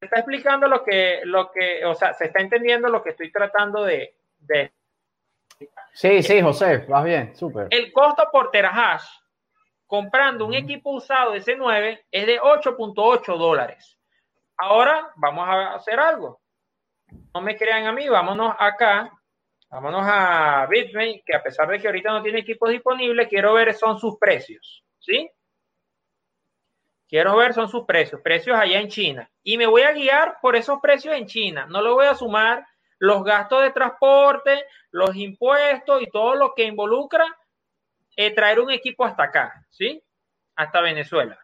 Está 0.00 0.20
explicando 0.20 0.66
lo 0.66 0.82
que, 0.82 1.20
lo 1.24 1.50
que, 1.50 1.84
o 1.84 1.94
sea, 1.94 2.14
se 2.14 2.26
está 2.26 2.40
entendiendo 2.40 2.88
lo 2.88 3.02
que 3.02 3.10
estoy 3.10 3.30
tratando 3.30 3.84
de. 3.84 4.14
de 4.38 4.72
sí, 5.92 6.22
sí, 6.22 6.40
José, 6.40 6.78
vas 6.88 7.04
bien, 7.04 7.34
súper. 7.36 7.68
El 7.70 7.92
costo 7.92 8.28
por 8.32 8.50
terahash 8.50 9.04
comprando 9.86 10.46
un 10.46 10.54
equipo 10.54 10.90
usado 10.90 11.32
de 11.32 11.42
C9 11.42 12.00
es 12.10 12.26
de 12.26 12.40
8.8 12.40 13.36
dólares. 13.36 13.98
Ahora 14.56 15.10
vamos 15.16 15.48
a 15.48 15.74
hacer 15.74 15.98
algo. 15.98 16.40
No 17.34 17.40
me 17.40 17.56
crean 17.56 17.86
a 17.86 17.92
mí, 17.92 18.08
vámonos 18.08 18.54
acá 18.58 19.10
Vámonos 19.70 20.02
a 20.04 20.66
Bitmain, 20.68 21.22
que 21.24 21.36
a 21.36 21.42
pesar 21.42 21.68
de 21.68 21.78
que 21.78 21.86
ahorita 21.86 22.10
no 22.10 22.22
tiene 22.22 22.40
equipos 22.40 22.70
disponibles, 22.70 23.28
quiero 23.28 23.54
ver 23.54 23.72
son 23.72 24.00
sus 24.00 24.18
precios, 24.18 24.84
¿sí? 24.98 25.30
Quiero 27.10 27.36
ver 27.36 27.52
son 27.54 27.68
sus 27.68 27.86
precios, 27.86 28.20
precios 28.20 28.56
allá 28.56 28.78
en 28.78 28.86
China. 28.86 29.28
Y 29.42 29.58
me 29.58 29.66
voy 29.66 29.82
a 29.82 29.92
guiar 29.92 30.38
por 30.40 30.54
esos 30.54 30.78
precios 30.80 31.16
en 31.16 31.26
China. 31.26 31.66
No 31.68 31.82
le 31.82 31.90
voy 31.90 32.06
a 32.06 32.14
sumar 32.14 32.64
los 33.00 33.24
gastos 33.24 33.64
de 33.64 33.72
transporte, 33.72 34.64
los 34.92 35.16
impuestos 35.16 36.02
y 36.02 36.06
todo 36.06 36.36
lo 36.36 36.54
que 36.54 36.62
involucra 36.62 37.26
eh, 38.14 38.32
traer 38.32 38.60
un 38.60 38.70
equipo 38.70 39.04
hasta 39.04 39.24
acá, 39.24 39.66
¿sí? 39.70 40.00
Hasta 40.54 40.80
Venezuela. 40.80 41.36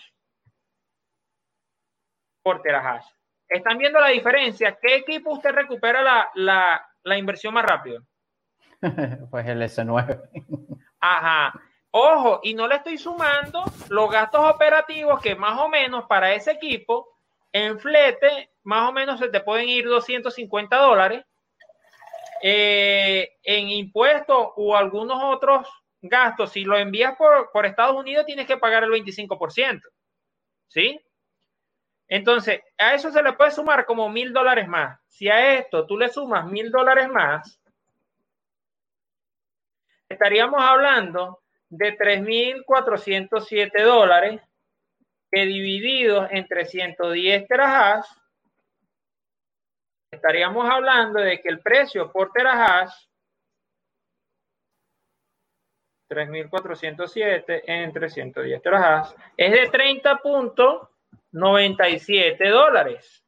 por 2.41 2.61
terahash. 2.61 3.07
¿Están 3.53 3.77
viendo 3.77 3.99
la 3.99 4.07
diferencia? 4.07 4.77
¿Qué 4.81 4.95
equipo 4.95 5.31
usted 5.31 5.51
recupera 5.51 6.31
la, 6.33 7.17
inversión 7.17 7.53
más 7.53 7.63
rápido? 7.63 8.01
pues 9.29 9.47
el 9.47 9.61
S9. 9.61 10.21
Ajá. 10.99 11.53
Ojo, 11.91 12.39
y 12.41 12.55
no 12.55 12.67
le 12.67 12.77
estoy 12.77 12.97
sumando 12.97 13.63
los 13.89 14.09
gastos 14.09 14.41
operativos 14.43 15.21
que 15.21 15.35
más 15.35 15.59
o 15.59 15.69
menos 15.69 16.05
para 16.05 16.33
ese 16.33 16.51
equipo 16.51 17.07
en 17.51 17.79
flete 17.79 18.49
más 18.63 18.89
o 18.89 18.91
menos 18.91 19.19
se 19.19 19.29
te 19.29 19.41
pueden 19.41 19.69
ir 19.69 19.85
250 19.85 20.75
dólares. 20.75 21.23
Eh, 22.41 23.37
en 23.43 23.69
impuestos 23.69 24.49
o 24.55 24.75
algunos 24.75 25.21
otros 25.23 25.67
gastos, 26.01 26.51
si 26.51 26.63
lo 26.63 26.75
envías 26.75 27.15
por, 27.15 27.51
por 27.51 27.67
Estados 27.67 27.95
Unidos, 27.95 28.25
tienes 28.25 28.47
que 28.47 28.57
pagar 28.57 28.83
el 28.83 28.89
25%. 28.89 29.79
¿Sí? 30.69 30.99
Entonces, 32.07 32.61
a 32.77 32.93
eso 32.93 33.11
se 33.11 33.23
le 33.23 33.33
puede 33.33 33.51
sumar 33.51 33.85
como 33.85 34.09
mil 34.09 34.33
dólares 34.33 34.67
más. 34.67 34.99
Si 35.07 35.29
a 35.29 35.57
esto 35.57 35.85
tú 35.85 35.97
le 35.97 36.09
sumas 36.09 36.45
mil 36.45 36.69
dólares 36.71 37.09
más, 37.09 37.59
estaríamos 40.09 40.61
hablando 40.61 41.41
de 41.69 41.97
3.407 41.97 43.83
dólares 43.83 44.41
que 45.31 45.45
divididos 45.45 46.27
entre 46.31 46.65
110 46.65 47.47
terahash, 47.47 48.05
estaríamos 50.11 50.69
hablando 50.69 51.19
de 51.19 51.41
que 51.41 51.49
el 51.49 51.59
precio 51.59 52.11
por 52.11 52.31
terahash 52.31 52.93
3.407 56.07 57.63
entre 57.65 58.09
110 58.09 58.61
terahash 58.61 59.09
es 59.35 59.51
de 59.51 59.71
30.97 61.33 62.49
dólares 62.49 63.23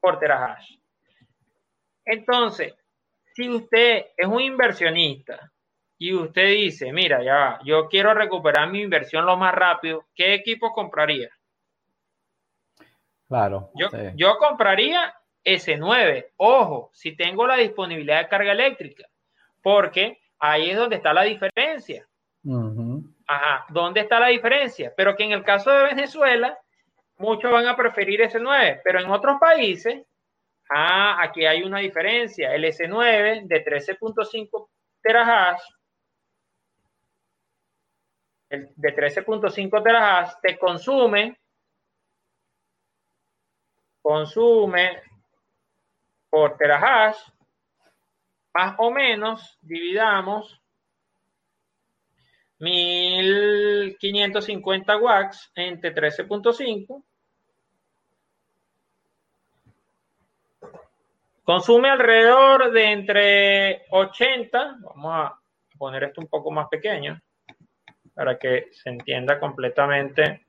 por 0.00 0.18
terahash. 0.18 0.76
Entonces, 2.04 2.74
si 3.34 3.48
usted 3.48 4.06
es 4.16 4.26
un 4.26 4.40
inversionista 4.40 5.52
y 5.98 6.14
usted 6.14 6.48
dice, 6.48 6.92
mira, 6.92 7.22
ya, 7.22 7.58
yo 7.64 7.88
quiero 7.88 8.14
recuperar 8.14 8.70
mi 8.70 8.82
inversión 8.82 9.26
lo 9.26 9.36
más 9.36 9.54
rápido, 9.54 10.04
¿qué 10.14 10.34
equipo 10.34 10.72
compraría? 10.72 11.30
Claro. 13.28 13.70
Yo, 13.74 13.88
yo 14.14 14.38
compraría 14.38 15.14
S9. 15.44 16.28
Ojo, 16.36 16.90
si 16.92 17.16
tengo 17.16 17.46
la 17.46 17.56
disponibilidad 17.56 18.22
de 18.22 18.28
carga 18.28 18.52
eléctrica, 18.52 19.08
porque 19.62 20.20
ahí 20.38 20.70
es 20.70 20.76
donde 20.76 20.96
está 20.96 21.12
la 21.12 21.22
diferencia. 21.22 22.06
Ajá, 23.26 23.66
¿dónde 23.70 24.00
está 24.00 24.20
la 24.20 24.28
diferencia? 24.28 24.92
Pero 24.96 25.16
que 25.16 25.24
en 25.24 25.32
el 25.32 25.42
caso 25.42 25.70
de 25.72 25.84
Venezuela, 25.84 26.56
muchos 27.18 27.50
van 27.50 27.66
a 27.66 27.76
preferir 27.76 28.20
S9, 28.20 28.80
pero 28.84 29.00
en 29.00 29.10
otros 29.10 29.38
países, 29.40 30.04
ah, 30.70 31.22
aquí 31.22 31.44
hay 31.44 31.62
una 31.62 31.78
diferencia. 31.78 32.54
El 32.54 32.64
S9 32.64 33.46
de 33.46 33.64
13.5 33.64 34.68
terahash, 35.02 35.62
el 38.50 38.70
de 38.76 38.94
13.5 38.94 39.82
terahash, 39.82 40.32
te 40.42 40.58
consume 40.58 41.38
consume 44.06 45.02
por 46.30 46.56
terahash, 46.56 47.18
más 48.54 48.76
o 48.78 48.92
menos, 48.92 49.58
dividamos 49.60 50.62
1550 52.58 54.96
watts 54.96 55.52
entre 55.54 55.94
13.5. 55.94 57.04
Consume 61.44 61.90
alrededor 61.90 62.72
de 62.72 62.92
entre 62.92 63.82
80, 63.90 64.78
vamos 64.80 65.12
a 65.14 65.38
poner 65.78 66.04
esto 66.04 66.20
un 66.20 66.26
poco 66.26 66.50
más 66.50 66.68
pequeño 66.68 67.20
para 68.14 68.38
que 68.38 68.68
se 68.72 68.90
entienda 68.90 69.38
completamente 69.38 70.46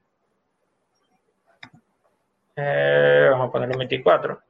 eh, 2.60 3.28
vamos 3.30 3.50
a 3.50 3.52
ponerle 3.52 3.78
24. 3.78 4.42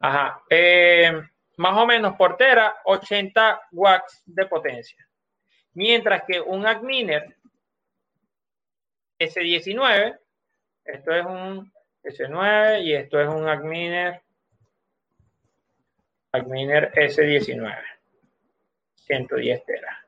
Ajá. 0.00 0.42
Eh, 0.50 1.22
más 1.56 1.78
o 1.78 1.86
menos 1.86 2.16
por 2.16 2.36
tera, 2.36 2.76
80 2.84 3.68
watts 3.72 4.22
de 4.26 4.44
potencia. 4.44 5.07
Mientras 5.74 6.22
que 6.26 6.40
un 6.40 6.66
Adminer 6.66 7.36
S19, 9.18 10.18
esto 10.84 11.12
es 11.12 11.26
un 11.26 11.72
S9 12.02 12.82
y 12.82 12.94
esto 12.94 13.20
es 13.20 13.28
un 13.28 13.48
Adminer, 13.48 14.22
Adminer 16.32 16.92
S19, 16.92 17.82
110 18.94 19.64
teras. 19.64 19.98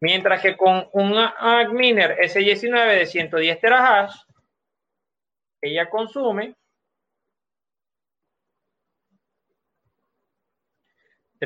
Mientras 0.00 0.42
que 0.42 0.56
con 0.56 0.88
un 0.92 1.16
Adminer 1.16 2.18
S19 2.18 2.98
de 2.98 3.06
110 3.06 3.60
terahash, 3.60 4.14
ella 5.60 5.88
consume 5.88 6.54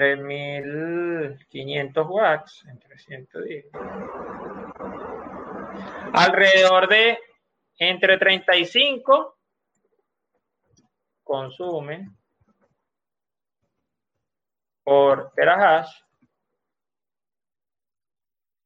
3500 0.01 2.07
watts 2.09 2.65
entre 2.67 2.99
110. 2.99 3.67
Alrededor 6.15 6.89
de 6.89 7.19
entre 7.79 8.17
35 8.17 9.37
consume 11.23 12.09
por 14.83 15.31
terahash 15.35 15.93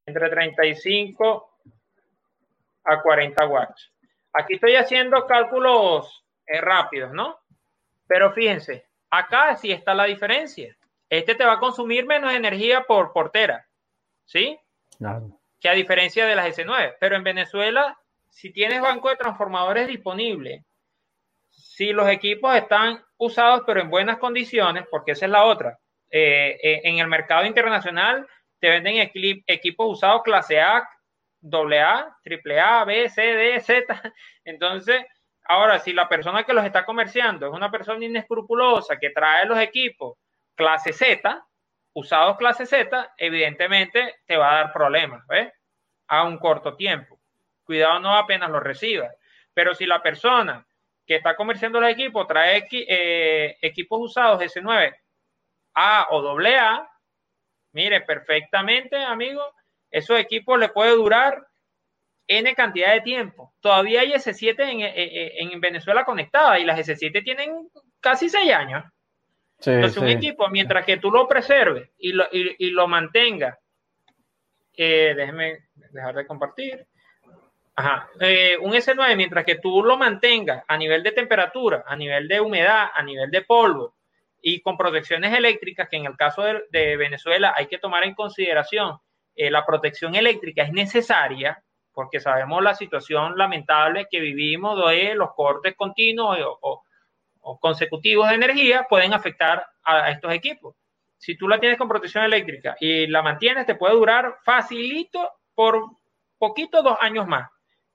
entre 0.07 0.31
35 0.31 1.59
a 2.85 3.03
40 3.03 3.49
watts. 3.49 3.93
Aquí 4.33 4.55
estoy 4.55 4.77
haciendo 4.77 5.27
cálculos 5.27 6.25
eh, 6.47 6.61
rápidos, 6.61 7.13
¿no? 7.13 7.41
Pero 8.07 8.33
fíjense, 8.33 8.87
acá 9.11 9.57
sí 9.57 9.73
está 9.73 9.95
la 9.95 10.05
diferencia. 10.05 10.77
Este 11.09 11.35
te 11.35 11.45
va 11.45 11.55
a 11.55 11.61
consumir 11.61 12.07
menos 12.07 12.33
energía 12.33 12.83
por 12.85 13.13
portera, 13.13 13.67
¿sí? 14.25 14.59
Claro. 14.99 15.39
Que 15.61 15.69
a 15.69 15.73
diferencia 15.73 16.27
de 16.27 16.35
las 16.35 16.57
S9. 16.57 16.97
Pero 16.99 17.17
en 17.17 17.25
Venezuela, 17.25 17.99
si 18.31 18.53
tienes 18.53 18.81
banco 18.81 19.11
de 19.11 19.17
transformadores 19.17 19.87
disponible, 19.87 20.65
si 21.51 21.93
los 21.93 22.09
equipos 22.09 22.55
están 22.55 23.05
usados 23.17 23.63
pero 23.67 23.81
en 23.81 23.91
buenas 23.91 24.19
condiciones, 24.19 24.85
porque 24.91 25.13
esa 25.13 25.27
es 25.27 25.31
la 25.31 25.45
otra, 25.45 25.79
eh, 26.11 26.59
eh, 26.63 26.81
en 26.85 26.99
el 26.99 27.09
mercado 27.09 27.45
internacional 27.45 28.27
te 28.61 28.71
venden 28.71 29.11
equipos 29.47 29.87
usados 29.91 30.23
clase 30.23 30.61
A, 30.61 30.89
AA, 31.43 32.17
AAA, 32.25 32.85
B, 32.85 33.09
C, 33.11 33.23
D, 33.23 33.61
Z. 33.61 34.15
Entonces, 34.45 35.05
ahora, 35.45 35.79
si 35.79 35.93
la 35.93 36.09
persona 36.09 36.45
que 36.45 36.55
los 36.55 36.65
está 36.65 36.85
comerciando 36.85 37.47
es 37.47 37.53
una 37.53 37.71
persona 37.71 38.05
inescrupulosa 38.05 38.99
que 38.99 39.11
trae 39.11 39.45
los 39.47 39.59
equipos 39.59 40.17
clase 40.55 40.93
Z, 40.93 41.45
usados 41.93 42.37
clase 42.37 42.67
Z, 42.67 43.15
evidentemente 43.17 44.17
te 44.27 44.37
va 44.37 44.53
a 44.53 44.55
dar 44.57 44.73
problemas, 44.73 45.27
¿ves? 45.27 45.53
A 46.09 46.25
un 46.25 46.39
corto 46.39 46.77
tiempo. 46.77 47.19
Cuidado 47.65 48.01
no 48.01 48.17
apenas 48.17 48.51
los 48.51 48.63
recibas. 48.63 49.15
Pero 49.53 49.75
si 49.75 49.87
la 49.87 50.03
persona 50.03 50.67
que 51.07 51.17
está 51.17 51.37
comerciando 51.37 51.81
los 51.81 51.91
equipos 51.91 52.27
trae 52.27 52.67
eh, 52.71 53.57
equipos 53.61 54.01
usados 54.01 54.41
S9 54.41 54.95
A 55.75 56.07
o 56.11 56.39
AA, 56.39 56.91
Mire, 57.75 58.03
perfectamente, 58.03 58.97
amigo, 58.97 59.43
esos 59.91 60.17
equipos 60.19 60.59
le 60.61 60.69
puede 60.69 60.93
durar 60.93 61.45
N 62.29 62.55
cantidad 62.55 62.93
de 62.95 63.01
tiempo. 63.01 63.53
Todavía 63.61 64.03
hay 64.03 64.13
S7 64.13 64.55
en, 64.61 65.61
Venezuela 65.61 66.05
conectada 66.05 66.59
y 66.61 66.65
las 66.65 66.79
S7 66.79 67.25
tienen 67.25 67.69
casi 68.01 68.29
6 68.29 68.53
años. 68.53 68.85
Entonces, 69.59 69.97
un 69.97 70.09
equipo, 70.09 70.49
mientras 70.49 70.85
que 70.85 70.99
tú 70.99 71.11
lo 71.11 71.27
preserves 71.27 71.91
y 71.99 72.13
lo, 72.13 72.27
y, 72.31 72.71
lo 72.71 72.87
mantengas, 72.87 73.57
eh, 74.77 75.15
déjeme 75.17 75.67
dejar 75.75 76.15
de 76.15 76.27
compartir. 76.27 76.87
Ajá. 77.77 78.09
Eh, 78.21 78.57
un 78.61 78.73
S9, 78.73 79.17
mientras 79.17 79.45
que 79.45 79.57
tú 79.57 79.83
lo 79.83 79.97
mantengas 79.97 80.65
a 80.69 80.77
nivel 80.77 81.03
de 81.03 81.13
temperatura, 81.13 81.85
a 81.87 81.97
nivel 81.97 82.29
de 82.29 82.41
humedad, 82.41 82.89
a 82.95 83.03
nivel 83.03 83.31
de 83.31 83.43
polvo, 83.43 83.97
y 84.41 84.61
con 84.61 84.77
protecciones 84.77 85.33
eléctricas, 85.33 85.89
que 85.89 85.97
en 85.97 86.05
el 86.05 86.17
caso 86.17 86.43
de, 86.43 86.97
Venezuela 86.97 87.55
hay 87.57 87.67
que 87.67 87.79
tomar 87.79 88.05
en 88.05 88.15
consideración, 88.15 88.99
eh, 89.35 89.51
la 89.51 89.65
protección 89.65 90.15
eléctrica 90.15 90.63
es 90.63 90.73
necesaria 90.73 91.65
porque 91.95 92.21
sabemos 92.21 92.63
la 92.63 92.75
situación 92.75 93.39
lamentable 93.39 94.07
que 94.11 94.21
vivimos 94.21 94.77
de 94.91 95.15
los 95.15 95.33
cortes 95.35 95.75
continuos 95.77 96.39
o, 96.61 96.83
consecutivos 97.61 98.29
de 98.29 98.35
energía 98.35 98.87
pueden 98.89 99.13
afectar 99.13 99.67
a, 99.83 100.11
estos 100.11 100.33
equipos. 100.33 100.77
Si 101.19 101.37
tú 101.37 101.49
la 101.49 101.59
tienes 101.59 101.79
con 101.79 101.89
protección 101.89 102.25
eléctrica 102.25 102.77
y 102.81 103.07
la 103.07 103.23
mantienes, 103.23 103.67
te 103.67 103.75
puede 103.75 103.95
durar 103.95 104.37
facilito 104.45 105.31
por 105.55 105.83
poquito 106.39 106.83
dos 106.83 106.99
años 107.01 107.27
más. 107.27 107.51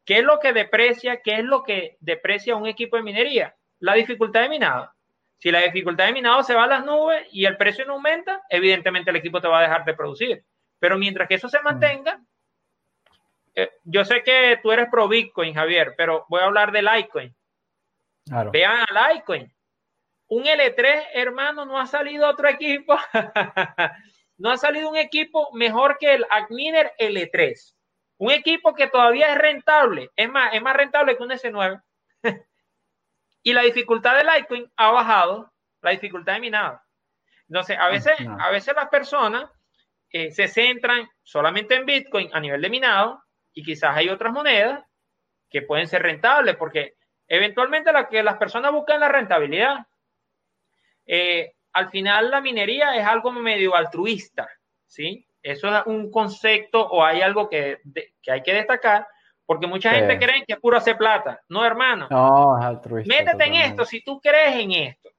¿Qué 0.06 0.20
es 0.20 0.24
lo 0.24 0.39
que 0.39 0.54
deprecia? 0.54 1.22
¿Qué 1.22 1.36
es 1.36 1.43
lo 1.43 1.64
que 1.64 1.97
deprecia 2.00 2.56
un 2.56 2.68
equipo 2.68 2.97
de 2.97 3.04
minería? 3.04 3.56
La 3.80 3.93
dificultad 3.93 4.41
de 4.41 4.50
minado 4.50 4.91
Si 5.38 5.52
la 5.52 5.62
dificultad 5.62 6.08
de 6.08 6.14
minado 6.14 6.43
se 6.43 6.56
va 6.56 6.64
a 6.64 6.68
las 6.68 6.86
nubes 6.86 7.28
y 7.32 7.45
el 7.45 7.58
precio 7.58 7.86
no 7.86 7.93
aumenta, 7.93 8.41
evidentemente 8.50 9.12
el 9.12 9.18
equipo 9.18 9.39
te 9.39 9.47
va 9.47 9.60
a 9.60 9.64
dejar 9.64 9.86
de 9.86 9.93
producir. 9.93 10.43
Pero 10.80 10.97
mientras 10.97 11.28
que 11.28 11.36
eso 11.36 11.50
se 11.50 11.62
mantenga, 11.62 12.20
eh, 13.56 13.72
yo 13.84 14.06
sé 14.06 14.24
que 14.24 14.60
tú 14.64 14.72
eres 14.72 14.88
pro 14.89 15.08
Bitcoin, 15.08 15.54
Javier, 15.54 15.93
pero 15.97 16.26
voy 16.30 16.41
a 16.41 16.45
hablar 16.45 16.72
del 16.72 16.86
Litecoin. 16.86 17.36
Vean 18.26 18.86
al 18.88 19.13
Litecoin. 19.13 19.53
Un 20.28 20.43
L3, 20.43 21.07
hermano, 21.13 21.65
no 21.65 21.80
ha 21.80 21.88
salido 21.88 22.28
otro 22.28 22.47
equipo. 22.47 22.97
no 24.38 24.51
ha 24.51 24.57
salido 24.57 24.89
un 24.89 24.97
equipo 24.97 25.49
mejor 25.53 25.97
que 25.97 26.13
el 26.13 26.26
Adminer 26.30 26.93
L3. 26.99 27.76
Un 28.17 28.32
equipo 28.32 28.76
que 28.76 28.88
todavía 28.88 29.32
es 29.32 29.38
rentable. 29.38 30.11
Es 30.15 30.30
más, 30.30 30.53
es 30.53 30.61
más 30.61 30.76
rentable 30.76 31.17
que 31.17 31.24
un 31.24 31.32
S9. 31.32 31.82
y 33.43 33.53
la 33.53 33.61
dificultad 33.61 34.17
del 34.17 34.28
Litecoin 34.28 34.72
ha 34.76 34.91
bajado, 34.91 35.51
la 35.82 35.91
dificultad 35.91 36.34
de 36.34 36.39
minado. 36.41 36.80
Entonces, 37.47 37.78
a 37.80 37.88
veces, 37.88 38.13
a 38.39 38.51
veces 38.51 38.76
las 38.76 38.89
personas 38.89 39.49
eh, 40.11 40.32
se 40.32 40.47
centran 40.47 41.09
solamente 41.24 41.76
en 41.76 41.86
Bitcoin 41.86 42.30
a 42.34 42.39
nivel 42.39 42.61
de 42.61 42.70
minado 42.70 43.24
y 43.53 43.63
quizás 43.63 43.95
hay 43.95 44.09
otras 44.09 44.32
monedas 44.32 44.84
que 45.49 45.63
pueden 45.63 45.88
ser 45.88 46.03
rentables 46.03 46.55
porque 46.57 46.95
eventualmente 47.30 47.94
la 47.94 48.10
que 48.10 48.22
las 48.24 48.38
personas 48.38 48.72
buscan 48.74 49.00
la 49.00 49.08
rentabilidad. 49.08 49.86
Eh, 51.06 51.54
al 51.72 51.90
final 51.90 52.30
la 52.30 52.42
minería 52.42 52.96
es 52.96 53.06
algo 53.06 53.32
medio 53.32 53.76
altruista, 53.76 54.50
¿sí? 54.86 55.26
Eso 55.42 55.74
es 55.74 55.86
un 55.86 56.12
concepto 56.12 56.86
o 56.86 57.04
hay 57.04 57.22
algo 57.22 57.48
que, 57.48 57.80
que 58.22 58.32
hay 58.32 58.44
que 58.44 58.54
destacar 58.54 59.08
porque 59.50 59.66
mucha 59.66 59.90
gente 59.90 60.20
cree 60.20 60.46
que 60.46 60.54
es 60.54 60.60
puro 60.60 60.78
hacer 60.78 60.96
plata. 60.96 61.42
No, 61.50 61.66
hermano. 61.66 62.08
No, 62.12 62.56
es 62.60 62.66
altruista. 62.66 63.16
Métete 63.16 63.46
en 63.46 63.56
esto 63.56 63.84
si 63.84 64.04
tú 64.04 64.20
crees 64.22 64.56
en 64.58 64.72
esto. 64.74 65.10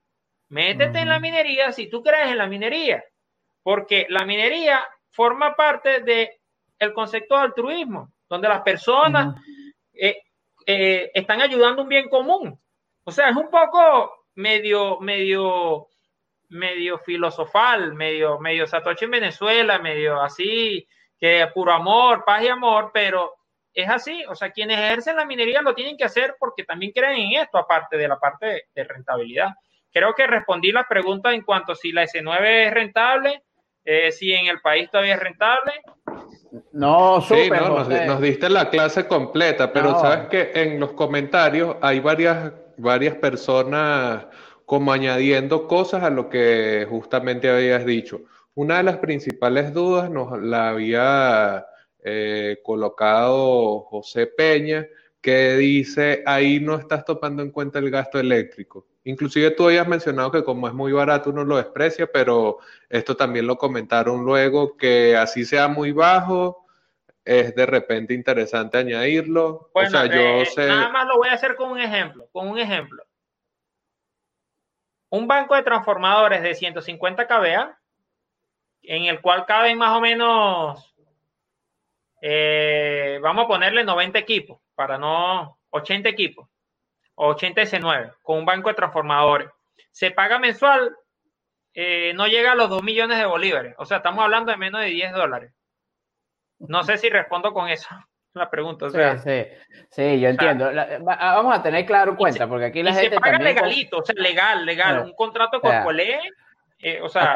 Métete 0.51 1.01
en 1.01 1.09
la 1.09 1.19
minería 1.19 1.73
si 1.73 1.91
tú 1.91 2.01
crees 2.01 2.29
en 2.29 2.39
la 2.39 2.47
minería. 2.47 3.03
Porque 3.61 4.07
la 4.09 4.25
minería 4.25 4.85
forma 5.11 5.57
parte 5.57 6.03
del 6.03 6.29
el 6.79 6.93
concepto 6.93 7.35
de 7.35 7.43
altruismo, 7.43 8.13
donde 8.29 8.49
las 8.49 8.63
personas 8.63 9.35
eh, 9.93 10.23
eh, 10.67 11.11
están 11.15 11.41
ayudando 11.41 11.83
un 11.83 11.89
bien 11.89 12.09
común. 12.09 12.61
O 13.05 13.13
sea, 13.13 13.29
es 13.29 13.37
un 13.37 13.51
poco 13.51 14.27
medio, 14.35 15.01
medio, 15.01 15.89
medio 16.49 16.99
filosofal, 16.99 17.95
medio, 17.95 18.39
medio 18.39 18.67
Satoshi 18.67 19.07
en 19.07 19.13
Venezuela, 19.13 19.79
medio 19.79 20.21
así, 20.21 20.87
que 21.19 21.47
puro 21.55 21.73
amor, 21.73 22.25
paz 22.25 22.43
y 22.43 22.49
amor, 22.49 22.91
pero 22.93 23.35
es 23.73 23.89
así, 23.89 24.25
o 24.29 24.35
sea, 24.35 24.51
quienes 24.51 24.79
ejercen 24.79 25.17
la 25.17 25.25
minería 25.25 25.63
lo 25.63 25.75
tienen 25.75 25.97
que 25.97 26.05
hacer 26.05 26.37
porque 26.39 26.65
también 26.65 26.93
creen 26.93 27.21
en 27.21 27.43
esto, 27.43 27.59
aparte 27.59 27.97
de 27.97 28.09
la 28.09 28.19
parte 28.19 28.67
de, 28.75 28.85
rentabilidad. 28.85 29.51
Creo 29.93 30.15
que 30.15 30.27
respondí 30.27 30.73
la 30.73 30.87
pregunta 30.89 31.33
en 31.33 31.43
cuanto 31.43 31.73
a 31.73 31.77
si 31.77 31.93
la 31.93 32.05
S9 32.05 32.67
es 32.67 32.75
rentable, 32.75 33.43
eh, 33.91 34.12
si 34.12 34.32
en 34.32 34.47
el 34.47 34.61
país 34.61 34.88
todavía 34.88 35.14
es 35.14 35.20
rentable. 35.20 35.72
No, 36.72 37.20
super, 37.20 37.61
nos, 37.61 38.20
diste 38.20 38.49
la 38.49 38.70
clase 38.70 39.09
completa, 39.09 39.72
pero 39.72 39.99
sabes 39.99 40.28
que 40.28 40.53
en 40.55 40.78
los 40.78 40.93
comentarios 40.93 41.76
hay 41.80 41.99
varias, 41.99 42.53
varias 42.76 43.16
personas 43.16 44.26
como 44.64 44.93
añadiendo 44.93 45.66
cosas 45.66 46.05
a 46.05 46.11
lo 46.11 46.28
que 46.28 46.86
justamente 46.88 47.51
habías 47.51 47.84
dicho. 47.84 48.20
Una 48.55 48.76
de 48.76 48.84
las 48.84 48.99
principales 48.99 49.74
dudas 49.74 50.09
nos 50.09 50.41
la 50.41 50.68
había 50.68 51.66
eh, 52.05 52.59
colocado 52.62 53.80
José 53.80 54.28
Peña, 54.28 54.86
que 55.20 55.57
dice, 55.57 56.22
ahí 56.26 56.61
no 56.61 56.76
estás 56.76 57.05
tomando 57.05 57.43
en 57.43 57.51
cuenta 57.51 57.80
el 57.80 57.91
gasto 57.91 58.20
eléctrico. 58.20 58.86
Inclusive 59.05 59.51
tú 59.53 59.66
habías 59.66 59.88
mencionado 59.88 60.30
que 60.30 60.44
como 60.44 60.68
es 60.68 60.74
muy 60.74 60.92
barato 60.92 61.30
uno 61.30 61.44
lo 61.44 61.57
desprecia, 61.57 62.07
pero 62.12 62.59
esto 62.88 63.16
también 63.16 63.46
lo 63.46 63.57
comentaron 63.57 64.24
luego, 64.24 64.76
que 64.76 65.16
así 65.16 65.44
sea 65.44 65.68
muy 65.68 65.92
bajo, 65.92 66.66
es 67.24 67.55
de 67.55 67.66
repente 67.66 68.12
interesante 68.12 68.78
añadirlo. 68.78 69.70
o 69.72 69.86
sea, 69.86 70.07
yo 70.07 70.42
eh, 70.42 70.46
sé... 70.46 70.66
Nada 70.66 70.90
más 70.90 71.07
lo 71.07 71.16
voy 71.16 71.28
a 71.28 71.34
hacer 71.34 71.57
con 71.57 71.70
un 71.70 71.80
ejemplo, 71.80 72.28
con 72.32 72.48
un 72.48 72.59
ejemplo. 72.59 73.03
Un 75.09 75.26
banco 75.26 75.55
de 75.55 75.62
transformadores 75.62 76.42
de 76.42 76.55
150 76.55 77.26
kVA, 77.26 77.78
en 78.82 79.05
el 79.05 79.20
cual 79.20 79.46
caben 79.46 79.78
más 79.78 79.96
o 79.96 80.01
menos 80.01 80.94
eh, 82.20 83.18
vamos 83.22 83.44
a 83.44 83.48
ponerle 83.48 83.82
90 83.82 84.18
equipos, 84.18 84.61
para 84.74 84.98
no 84.98 85.59
80 85.70 86.09
equipos, 86.09 86.48
80 87.27 87.62
S9, 87.62 88.14
con 88.23 88.39
un 88.39 88.47
banco 88.47 88.68
de 88.68 88.75
transformadores. 88.75 89.49
Se 89.91 90.11
paga 90.11 90.39
mensual, 90.39 90.97
eh, 91.75 92.12
no 92.14 92.27
llega 92.27 92.53
a 92.53 92.55
los 92.55 92.71
2 92.71 92.83
millones 92.83 93.18
de 93.18 93.27
bolívares. 93.27 93.75
O 93.79 93.85
sea, 93.85 93.99
estamos 93.99 94.25
hablando 94.25 94.51
de 94.51 94.59
menos 94.59 94.81
de 94.81 94.89
10 94.89 95.12
dólares. 95.12 95.53
No 96.59 96.83
sé 96.83 96.97
si 96.99 97.09
respondo 97.09 97.53
con 97.53 97.68
eso 97.68 97.89
la 98.35 98.49
pregunta. 98.49 98.87
O 98.87 98.91
sea, 98.91 99.18
sí, 99.18 99.47
sí, 99.91 100.21
yo 100.21 100.29
entiendo. 100.29 100.71
vamos 101.03 101.59
a 101.59 101.62
tener 101.62 101.85
claro 101.85 102.16
cuenta, 102.16 102.49
porque 102.49 102.66
aquí 102.66 102.83
la 102.83 102.95
gente. 102.95 103.16
Se 103.16 103.21
paga 103.21 103.39
legalito, 103.39 103.99
o 103.99 104.05
sea, 104.05 104.14
legal, 104.16 104.64
legal. 104.64 105.01
un 105.05 105.14
contrato 105.14 105.61
con 105.61 105.83
Colé, 105.83 106.21
eh, 106.79 107.01
o 107.03 107.09
sea. 107.09 107.35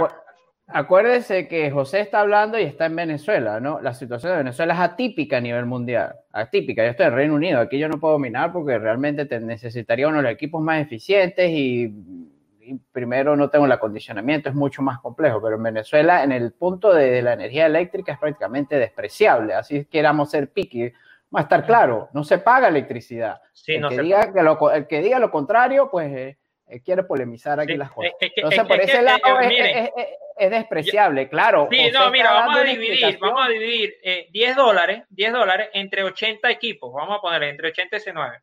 Acuérdese 0.67 1.47
que 1.47 1.71
José 1.71 2.01
está 2.01 2.21
hablando 2.21 2.59
y 2.59 2.63
está 2.63 2.87
en 2.87 2.97
Venezuela, 2.97 3.61
¿no? 3.61 3.83
La 3.83 3.93
situación 3.93 4.33
de 4.33 4.39
Venezuela 4.39 4.73
es 4.73 4.81
atípica 4.81 5.37
a 5.37 5.41
nivel 5.41 5.67
mundial. 5.67 6.17
Atípica. 6.33 6.83
Yo 6.83 6.91
estoy 6.91 7.07
en 7.07 7.13
Reino 7.13 7.35
Unido. 7.35 7.61
Aquí 7.61 7.79
yo 7.79 7.87
no 7.89 8.01
puedo 8.01 8.15
dominar 8.15 8.51
porque 8.51 8.79
realmente 8.79 9.27
te 9.27 9.41
necesitaría 9.41 10.09
uno 10.09 10.19
de 10.19 10.23
los 10.23 10.33
equipos 10.33 10.63
más 10.63 10.81
eficientes 10.81 11.51
y, 11.51 11.93
primero 12.93 13.37
no 13.37 13.51
tengo 13.51 13.67
el 13.67 13.73
acondicionamiento, 13.73 14.49
es 14.49 14.55
mucho 14.55 14.81
más 14.81 15.01
complejo. 15.01 15.43
Pero 15.43 15.57
en 15.57 15.63
Venezuela, 15.65 16.25
en 16.25 16.33
el 16.33 16.53
punto 16.53 16.95
de, 16.95 17.21
la 17.21 17.35
energía 17.35 17.67
eléctrica 17.67 18.13
es 18.13 18.19
prácticamente 18.19 18.79
despreciable. 18.79 19.53
Así 19.53 19.85
queramos 19.85 20.31
ser 20.31 20.51
piqui. 20.51 20.91
Va 21.35 21.41
a 21.41 21.43
estar 21.43 21.67
claro, 21.67 22.09
no 22.15 22.25
se 22.25 22.39
paga 22.39 22.69
electricidad. 22.69 23.43
el, 23.67 23.87
que 23.89 24.01
diga 24.01 24.33
que 24.33 24.43
lo, 24.43 24.71
el 24.71 24.87
que 24.87 25.03
diga 25.03 25.19
lo 25.19 25.31
contrario, 25.31 25.91
pues 25.91 26.11
eh, 26.17 26.39
eh, 26.67 26.81
quiere 26.81 27.05
polemizar 27.05 27.61
aquí 27.61 27.77
las 27.77 27.93
cosas. 27.93 28.13
Entonces, 28.21 28.65
por 28.65 28.81
ese 28.81 29.03
lado 29.03 29.21
es, 30.37 30.51
despreciable, 30.51 31.29
claro. 31.29 31.69
Sí, 31.71 31.93
no, 31.93 32.11
mira, 32.11 32.33
vamos 32.33 32.57
a 32.57 32.63
dividir, 32.63 33.17
vamos 33.21 33.47
a 33.47 33.49
dividir 33.49 33.95
10 34.31 34.57
dólares, 34.57 35.05
10 35.11 35.33
dólares 35.33 35.71
entre 35.75 36.03
80 36.03 36.51
equipos, 36.51 36.93
vamos 36.93 37.19
a 37.19 37.21
ponerle 37.21 37.51
entre 37.51 37.69
80 37.69 37.97
y 37.97 38.01
C9. 38.01 38.43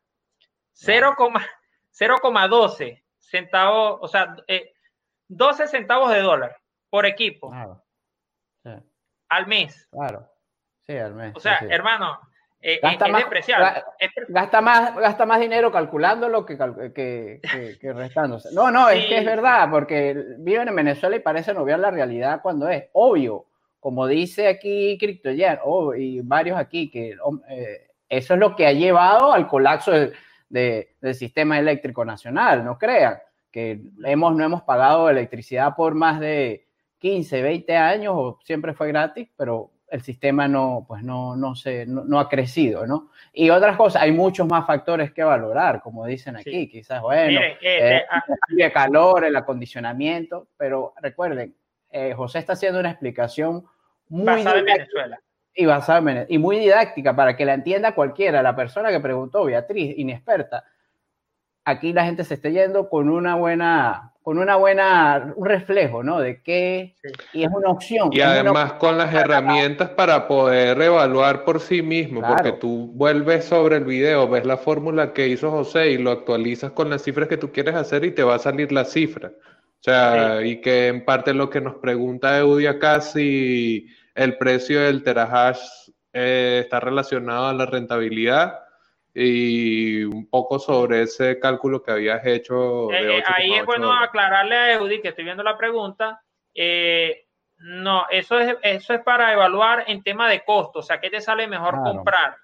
0,12 0.74 3.02
centavos, 3.18 3.98
o 4.00 4.08
sea, 4.08 4.34
12 5.28 5.64
eh, 5.64 5.66
centavos 5.66 6.10
de 6.10 6.20
dólar 6.20 6.56
por 6.88 7.04
equipo. 7.06 7.52
Al 9.28 9.46
mes. 9.46 9.86
Claro. 9.90 10.28
Sí, 10.80 10.96
al 10.96 11.14
mes. 11.14 11.34
O 11.34 11.40
sea, 11.40 11.58
hermano, 11.70 12.18
eh, 12.64 12.78
gasta, 12.80 13.08
más, 13.08 13.24
gasta, 14.28 14.60
más, 14.60 14.94
gasta 14.96 15.26
más 15.26 15.40
dinero 15.40 15.72
calculándolo 15.72 16.46
que, 16.46 16.56
que, 16.94 17.40
que, 17.80 17.92
restándose. 17.92 18.50
No, 18.54 18.70
no, 18.70 18.88
es 18.88 19.04
que 19.06 19.18
es 19.18 19.24
verdad, 19.24 19.68
porque 19.68 20.14
viven 20.38 20.68
en 20.68 20.76
Venezuela 20.76 21.16
y 21.16 21.20
parecen 21.20 21.56
obviar 21.56 21.80
la 21.80 21.90
realidad 21.90 22.40
cuando 22.40 22.68
es 22.68 22.84
obvio. 22.92 23.46
Como 23.80 24.06
dice 24.06 24.46
aquí 24.46 24.96
CryptoYan 24.96 25.58
oh, 25.64 25.92
y 25.92 26.20
varios 26.20 26.56
aquí, 26.56 26.88
que 26.88 27.16
eh, 27.48 27.88
eso 28.08 28.34
es 28.34 28.40
lo 28.40 28.54
que 28.54 28.68
ha 28.68 28.72
llevado 28.72 29.32
al 29.32 29.48
colapso 29.48 29.90
del 30.48 31.14
sistema 31.14 31.58
eléctrico 31.58 32.04
nacional, 32.04 32.64
no 32.64 32.78
crean, 32.78 33.18
que 33.50 33.80
hemos, 34.04 34.36
no 34.36 34.44
hemos 34.44 34.62
pagado 34.62 35.10
electricidad 35.10 35.74
por 35.74 35.96
más 35.96 36.20
de 36.20 36.68
15, 37.00 37.42
20 37.42 37.76
años 37.76 38.14
o 38.16 38.38
siempre 38.44 38.72
fue 38.72 38.86
gratis, 38.86 39.28
pero 39.36 39.72
el 39.92 40.00
sistema 40.00 40.48
no, 40.48 40.86
pues 40.88 41.02
no, 41.02 41.36
no, 41.36 41.54
se, 41.54 41.84
no, 41.84 42.18
ha 42.18 42.26
crecido, 42.26 42.86
¿no? 42.86 43.10
Y 43.30 43.50
otras 43.50 43.76
cosas, 43.76 44.00
hay 44.00 44.10
muchos 44.10 44.48
más 44.48 44.66
factores 44.66 45.12
que 45.12 45.22
valorar, 45.22 45.82
como 45.82 46.06
dicen 46.06 46.34
aquí, 46.34 46.66
quizás, 46.66 47.02
bueno, 47.02 47.38
eh, 47.38 47.58
eh, 47.60 48.02
ah, 48.10 48.24
el 48.56 48.72
calor, 48.72 49.26
el 49.26 49.36
acondicionamiento, 49.36 50.48
pero 50.56 50.94
recuerden, 51.02 51.54
eh, 51.90 52.14
José 52.16 52.38
está 52.38 52.54
haciendo 52.54 52.80
una 52.80 52.88
explicación 52.88 53.66
muy 54.08 54.24
basada 54.24 54.60
en 54.60 54.64
Venezuela. 54.64 55.20
Y 55.54 55.66
basada 55.66 55.98
en 55.98 56.04
Venezuela, 56.06 56.34
y 56.34 56.38
muy 56.38 56.58
didáctica 56.58 57.14
para 57.14 57.36
que 57.36 57.44
la 57.44 57.52
entienda 57.52 57.94
cualquiera, 57.94 58.42
la 58.42 58.56
persona 58.56 58.88
que 58.90 59.00
preguntó, 59.00 59.44
Beatriz, 59.44 59.94
inexperta, 59.98 60.64
aquí 61.64 61.92
la 61.92 62.04
gente 62.04 62.24
se 62.24 62.34
está 62.34 62.48
yendo 62.48 62.88
con 62.88 63.08
una 63.08 63.34
buena, 63.34 64.12
con 64.22 64.38
una 64.38 64.56
buena, 64.56 65.32
un 65.36 65.46
reflejo, 65.46 66.02
¿no? 66.02 66.20
De 66.20 66.42
qué, 66.42 66.94
y 67.32 67.44
es 67.44 67.50
una 67.52 67.70
opción. 67.70 68.10
Y 68.12 68.20
además 68.20 68.74
con 68.74 68.98
las 68.98 69.12
herramientas 69.12 69.90
para 69.90 70.28
poder 70.28 70.80
evaluar 70.80 71.44
por 71.44 71.60
sí 71.60 71.82
mismo, 71.82 72.22
porque 72.26 72.52
tú 72.52 72.90
vuelves 72.94 73.44
sobre 73.44 73.76
el 73.76 73.84
video, 73.84 74.28
ves 74.28 74.44
la 74.44 74.56
fórmula 74.56 75.12
que 75.12 75.28
hizo 75.28 75.50
José 75.50 75.90
y 75.90 75.98
lo 75.98 76.10
actualizas 76.10 76.72
con 76.72 76.90
las 76.90 77.02
cifras 77.02 77.28
que 77.28 77.36
tú 77.36 77.52
quieres 77.52 77.74
hacer 77.74 78.04
y 78.04 78.12
te 78.12 78.22
va 78.22 78.36
a 78.36 78.38
salir 78.38 78.72
la 78.72 78.84
cifra. 78.84 79.28
O 79.28 79.84
sea, 79.84 80.44
y 80.44 80.60
que 80.60 80.86
en 80.86 81.04
parte 81.04 81.34
lo 81.34 81.50
que 81.50 81.60
nos 81.60 81.74
pregunta 81.74 82.38
Eudi 82.38 82.66
acá, 82.66 83.00
si 83.00 83.88
el 84.14 84.38
precio 84.38 84.80
del 84.80 85.02
terahash 85.02 85.58
eh, 86.12 86.60
está 86.62 86.78
relacionado 86.78 87.46
a 87.46 87.52
la 87.52 87.66
rentabilidad, 87.66 88.60
y 89.14 90.04
un 90.04 90.28
poco 90.28 90.58
sobre 90.58 91.02
ese 91.02 91.38
cálculo 91.38 91.82
que 91.82 91.92
habías 91.92 92.24
hecho. 92.24 92.88
De 92.88 93.18
eh, 93.18 93.22
ahí 93.26 93.54
es 93.54 93.66
bueno 93.66 93.92
aclararle 93.92 94.56
a 94.56 94.72
Eudi, 94.74 95.00
que 95.00 95.08
estoy 95.08 95.24
viendo 95.24 95.42
la 95.42 95.56
pregunta. 95.56 96.22
no, 97.58 98.06
eso 98.10 98.38
es, 98.38 98.56
eso 98.62 98.94
es 98.94 99.00
para 99.02 99.32
evaluar 99.32 99.84
en 99.86 100.02
tema 100.02 100.28
de 100.28 100.44
costo, 100.44 100.80
o 100.80 100.82
sea, 100.82 101.00
¿qué 101.00 101.10
te 101.10 101.20
sale 101.20 101.46
mejor 101.46 101.82
comprar? 101.82 102.36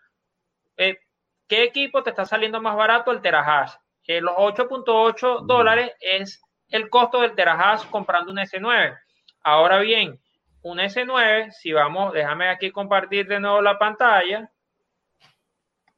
¿Qué 0.77 1.63
equipo 1.63 2.03
te 2.03 2.11
está 2.11 2.27
saliendo 2.27 2.61
más 2.61 2.77
barato 2.77 3.11
el 3.11 3.23
terahash? 3.23 3.73
los 4.21 4.35
8.8 4.37 5.45
dólares 5.45 5.93
es 6.01 6.43
el 6.71 6.89
costo 6.89 7.21
del 7.21 7.35
terahash 7.35 7.89
comprando 7.91 8.33
un 8.33 8.39
S9. 8.39 8.99
Ahora 9.43 9.79
bien, 9.81 10.21
un 10.63 10.79
S9, 10.79 11.51
si 11.53 11.73
vamos, 11.73 12.13
déjame 12.13 12.49
aquí 12.49 12.71
compartir 12.71 13.27
de 13.27 13.41
nuevo 13.41 13.61
la 13.61 13.79
pantalla. 13.79 14.51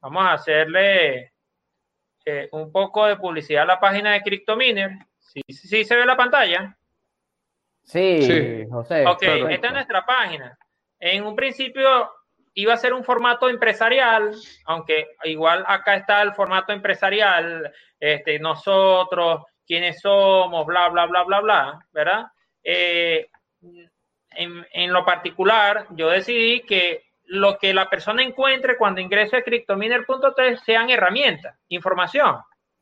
Vamos 0.00 0.24
a 0.24 0.32
hacerle 0.32 1.32
eh, 2.24 2.48
un 2.52 2.72
poco 2.72 3.06
de 3.06 3.16
publicidad 3.16 3.62
a 3.64 3.66
la 3.66 3.80
página 3.80 4.12
de 4.12 4.22
CryptoMiner. 4.22 4.92
¿Sí, 5.18 5.42
sí, 5.48 5.84
se 5.84 5.96
ve 5.96 6.06
la 6.06 6.16
pantalla? 6.16 6.76
Sí, 7.82 8.66
José. 8.70 9.06
Ok, 9.06 9.22
esta 9.22 9.66
es 9.68 9.72
nuestra 9.72 10.04
página. 10.04 10.56
En 10.98 11.24
un 11.24 11.34
principio 11.34 12.10
iba 12.54 12.74
a 12.74 12.78
ser 12.78 12.92
un 12.92 13.04
formato 13.04 13.48
empresarial, 13.48 14.34
aunque 14.66 15.08
igual 15.24 15.64
acá 15.66 15.96
está 15.96 16.22
el 16.22 16.32
formato 16.34 16.72
empresarial, 16.72 17.72
este, 17.98 18.38
nosotros, 18.38 19.44
quiénes 19.66 20.00
somos, 20.00 20.66
bla, 20.66 20.88
bla, 20.88 21.06
bla, 21.06 21.22
bla, 21.24 21.40
bla, 21.40 21.86
¿verdad? 21.92 22.26
Eh, 22.62 23.28
en, 24.32 24.92
lo 24.92 25.04
particular, 25.04 25.86
yo 25.90 26.10
decidí 26.10 26.62
que 26.62 27.04
lo 27.30 27.58
que 27.58 27.72
la 27.72 27.88
persona 27.88 28.24
encuentre 28.24 28.76
cuando 28.76 29.00
ingrese 29.00 29.36
a 29.36 29.44
cryptominer.3 29.44 30.56
sean 30.64 30.90
herramientas, 30.90 31.56
información, 31.68 32.38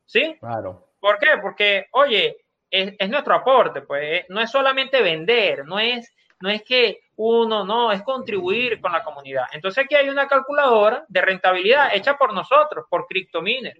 ¿sí? 0.06 0.38
Claro. 0.40 0.88
¿Por 0.98 1.18
qué? 1.18 1.36
Porque, 1.42 1.86
oye, 1.92 2.38
es, 2.70 2.94
es 2.98 3.10
nuestro 3.10 3.34
aporte, 3.34 3.82
pues 3.82 4.24
no 4.30 4.40
es 4.40 4.50
solamente 4.50 5.02
vender, 5.02 5.66
no 5.66 5.78
es, 5.78 6.14
no 6.40 6.48
es 6.48 6.62
que 6.62 7.00
uno, 7.16 7.62
no, 7.66 7.92
es 7.92 8.02
contribuir 8.02 8.80
con 8.80 8.90
la 8.90 9.04
comunidad. 9.04 9.44
Entonces 9.52 9.84
aquí 9.84 9.94
hay 9.94 10.08
una 10.08 10.26
calculadora 10.26 11.04
de 11.08 11.20
rentabilidad 11.20 11.94
hecha 11.94 12.16
por 12.16 12.32
nosotros, 12.32 12.86
por 12.88 13.06
CryptoMiner. 13.06 13.76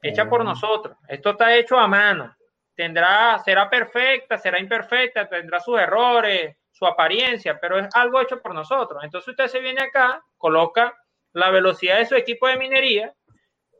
Hecha 0.00 0.26
por 0.26 0.42
nosotros. 0.42 0.96
Esto 1.06 1.30
está 1.30 1.54
hecho 1.54 1.78
a 1.78 1.86
mano. 1.86 2.34
Tendrá, 2.74 3.38
será 3.44 3.68
perfecta, 3.68 4.38
será 4.38 4.58
imperfecta, 4.58 5.28
tendrá 5.28 5.60
sus 5.60 5.78
errores, 5.78 6.56
su 6.82 6.86
apariencia, 6.88 7.60
pero 7.60 7.78
es 7.78 7.86
algo 7.94 8.20
hecho 8.20 8.42
por 8.42 8.52
nosotros. 8.54 9.04
Entonces 9.04 9.28
usted 9.28 9.46
se 9.46 9.60
viene 9.60 9.82
acá, 9.82 10.20
coloca 10.36 10.92
la 11.32 11.50
velocidad 11.50 11.98
de 11.98 12.06
su 12.06 12.16
equipo 12.16 12.48
de 12.48 12.56
minería. 12.56 13.14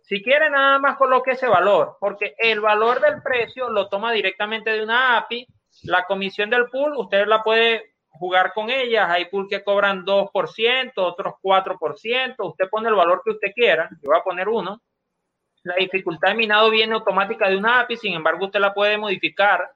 Si 0.02 0.22
quiere 0.22 0.48
nada 0.48 0.78
más 0.78 0.96
coloque 0.96 1.32
ese 1.32 1.48
valor, 1.48 1.96
porque 1.98 2.36
el 2.38 2.60
valor 2.60 3.00
del 3.00 3.20
precio 3.20 3.70
lo 3.70 3.88
toma 3.88 4.12
directamente 4.12 4.70
de 4.70 4.84
una 4.84 5.16
API. 5.16 5.48
La 5.82 6.04
comisión 6.04 6.48
del 6.48 6.68
pool, 6.70 6.94
usted 6.96 7.26
la 7.26 7.42
puede 7.42 7.94
jugar 8.08 8.52
con 8.52 8.70
ellas. 8.70 9.10
Hay 9.10 9.24
pool 9.24 9.48
que 9.50 9.64
cobran 9.64 10.04
2%, 10.04 10.92
otros 10.98 11.34
4%. 11.42 12.34
Usted 12.38 12.68
pone 12.70 12.88
el 12.88 12.94
valor 12.94 13.22
que 13.24 13.32
usted 13.32 13.52
quiera. 13.52 13.88
Yo 14.00 14.10
voy 14.10 14.18
a 14.20 14.22
poner 14.22 14.48
uno. 14.48 14.80
La 15.64 15.74
dificultad 15.74 16.28
de 16.28 16.34
minado 16.36 16.70
viene 16.70 16.94
automática 16.94 17.48
de 17.48 17.56
una 17.56 17.80
API, 17.80 17.96
sin 17.96 18.14
embargo, 18.14 18.44
usted 18.44 18.60
la 18.60 18.72
puede 18.72 18.96
modificar 18.96 19.72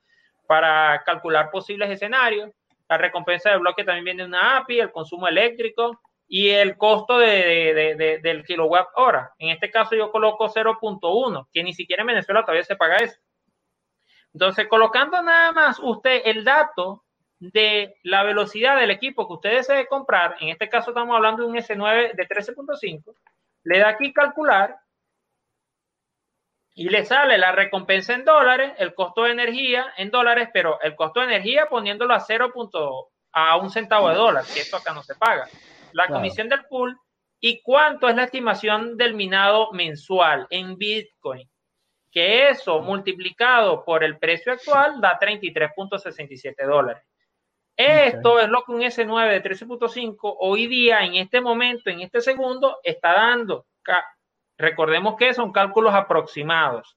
para 0.47 1.03
calcular 1.05 1.51
posibles 1.51 1.91
escenarios. 1.91 2.53
La 2.89 2.99
recompensa 2.99 3.51
de 3.51 3.59
bloque 3.59 3.85
también 3.85 4.05
viene 4.05 4.23
de 4.23 4.29
una 4.29 4.59
API, 4.59 4.81
el 4.81 4.93
consumo 4.93 5.27
eléctrico 5.29 6.01
y 6.29 6.51
el 6.51 6.77
costo 6.77 7.19
de, 7.19 8.21
del 8.23 8.45
kilowatt 8.45 8.89
hora. 8.97 9.33
En 9.39 9.51
este 9.51 9.71
caso 9.71 9.95
yo 9.95 10.11
coloco 10.11 10.49
0.1, 10.49 11.49
que 11.53 11.63
ni 11.63 11.73
siquiera 11.73 12.03
en 12.03 12.09
Venezuela 12.09 12.43
todavía 12.43 12.65
se 12.65 12.77
paga 12.77 12.97
eso. 12.97 13.19
Entonces, 14.33 14.67
colocando 14.69 15.23
nada 15.23 15.53
más 15.53 15.79
usted 15.79 16.23
el 16.25 16.45
dato 16.45 17.05
de 17.39 17.97
la 18.03 18.23
velocidad 18.23 18.77
del 18.79 18.91
equipo 18.91 19.27
que 19.27 19.35
usted 19.35 19.57
desee 19.57 19.87
comprar, 19.87 20.37
en 20.41 20.49
este 20.49 20.69
caso 20.69 20.91
estamos 20.91 21.15
hablando 21.15 21.43
de 21.43 21.49
un 21.49 21.57
S9 21.57 22.15
de 22.15 22.29
13.5, 22.29 23.15
le 23.65 23.79
da 23.79 23.89
aquí 23.89 24.13
calcular 24.13 24.79
y 26.77 26.89
le 26.89 27.05
sale 27.05 27.39
la 27.39 27.51
recompensa 27.51 28.15
en 28.15 28.25
dólares, 28.25 28.75
el 28.79 28.95
costo 28.95 29.25
de 29.25 29.33
energía 29.33 29.93
en 29.97 30.13
dólares, 30.13 30.51
pero 30.53 30.81
el 30.83 30.95
costo 30.95 31.21
de 31.21 31.27
energía 31.27 31.67
poniéndolo 31.69 32.15
a 32.15 32.21
0. 32.21 32.53
a 33.33 33.57
un 33.57 33.71
centavo 33.71 34.09
de 34.09 34.15
dólar, 34.15 34.45
que 34.45 34.61
esto 34.61 34.77
acá 34.77 34.93
no 34.93 35.03
se 35.03 35.15
paga. 35.15 35.49
La 35.93 36.07
comisión 36.07 36.49
del 36.49 36.65
pool 36.67 36.97
y 37.41 37.63
cuánto 37.63 38.09
es 38.09 38.15
la 38.15 38.25
estimación 38.25 38.97
del 38.97 39.15
minado 39.15 39.73
mensual 39.73 40.47
en 40.51 40.77
Bitcoin 40.77 41.49
que 42.17 42.49
eso 42.49 42.81
multiplicado 42.81 43.85
por 43.85 44.03
el 44.03 44.17
precio 44.19 44.51
actual 44.51 45.03
da 45.03 45.19
33.67 45.19 46.67
dólares. 46.67 47.05
Esto 47.77 48.41
es 48.41 48.49
lo 48.49 48.65
que 48.65 48.73
un 48.73 48.81
S9 48.81 49.33
de 49.33 49.43
13.5 49.43 50.37
hoy 50.41 50.67
día, 50.67 51.01
en 51.01 51.17
este 51.17 51.43
momento, 51.43 51.91
en 51.91 52.01
este 52.01 52.23
segundo, 52.23 52.79
está 52.83 53.13
dando. 53.13 53.67
Recordemos 54.59 55.17
que 55.17 55.35
son 55.35 55.53
cálculos 55.53 55.95
aproximados. 55.95 56.97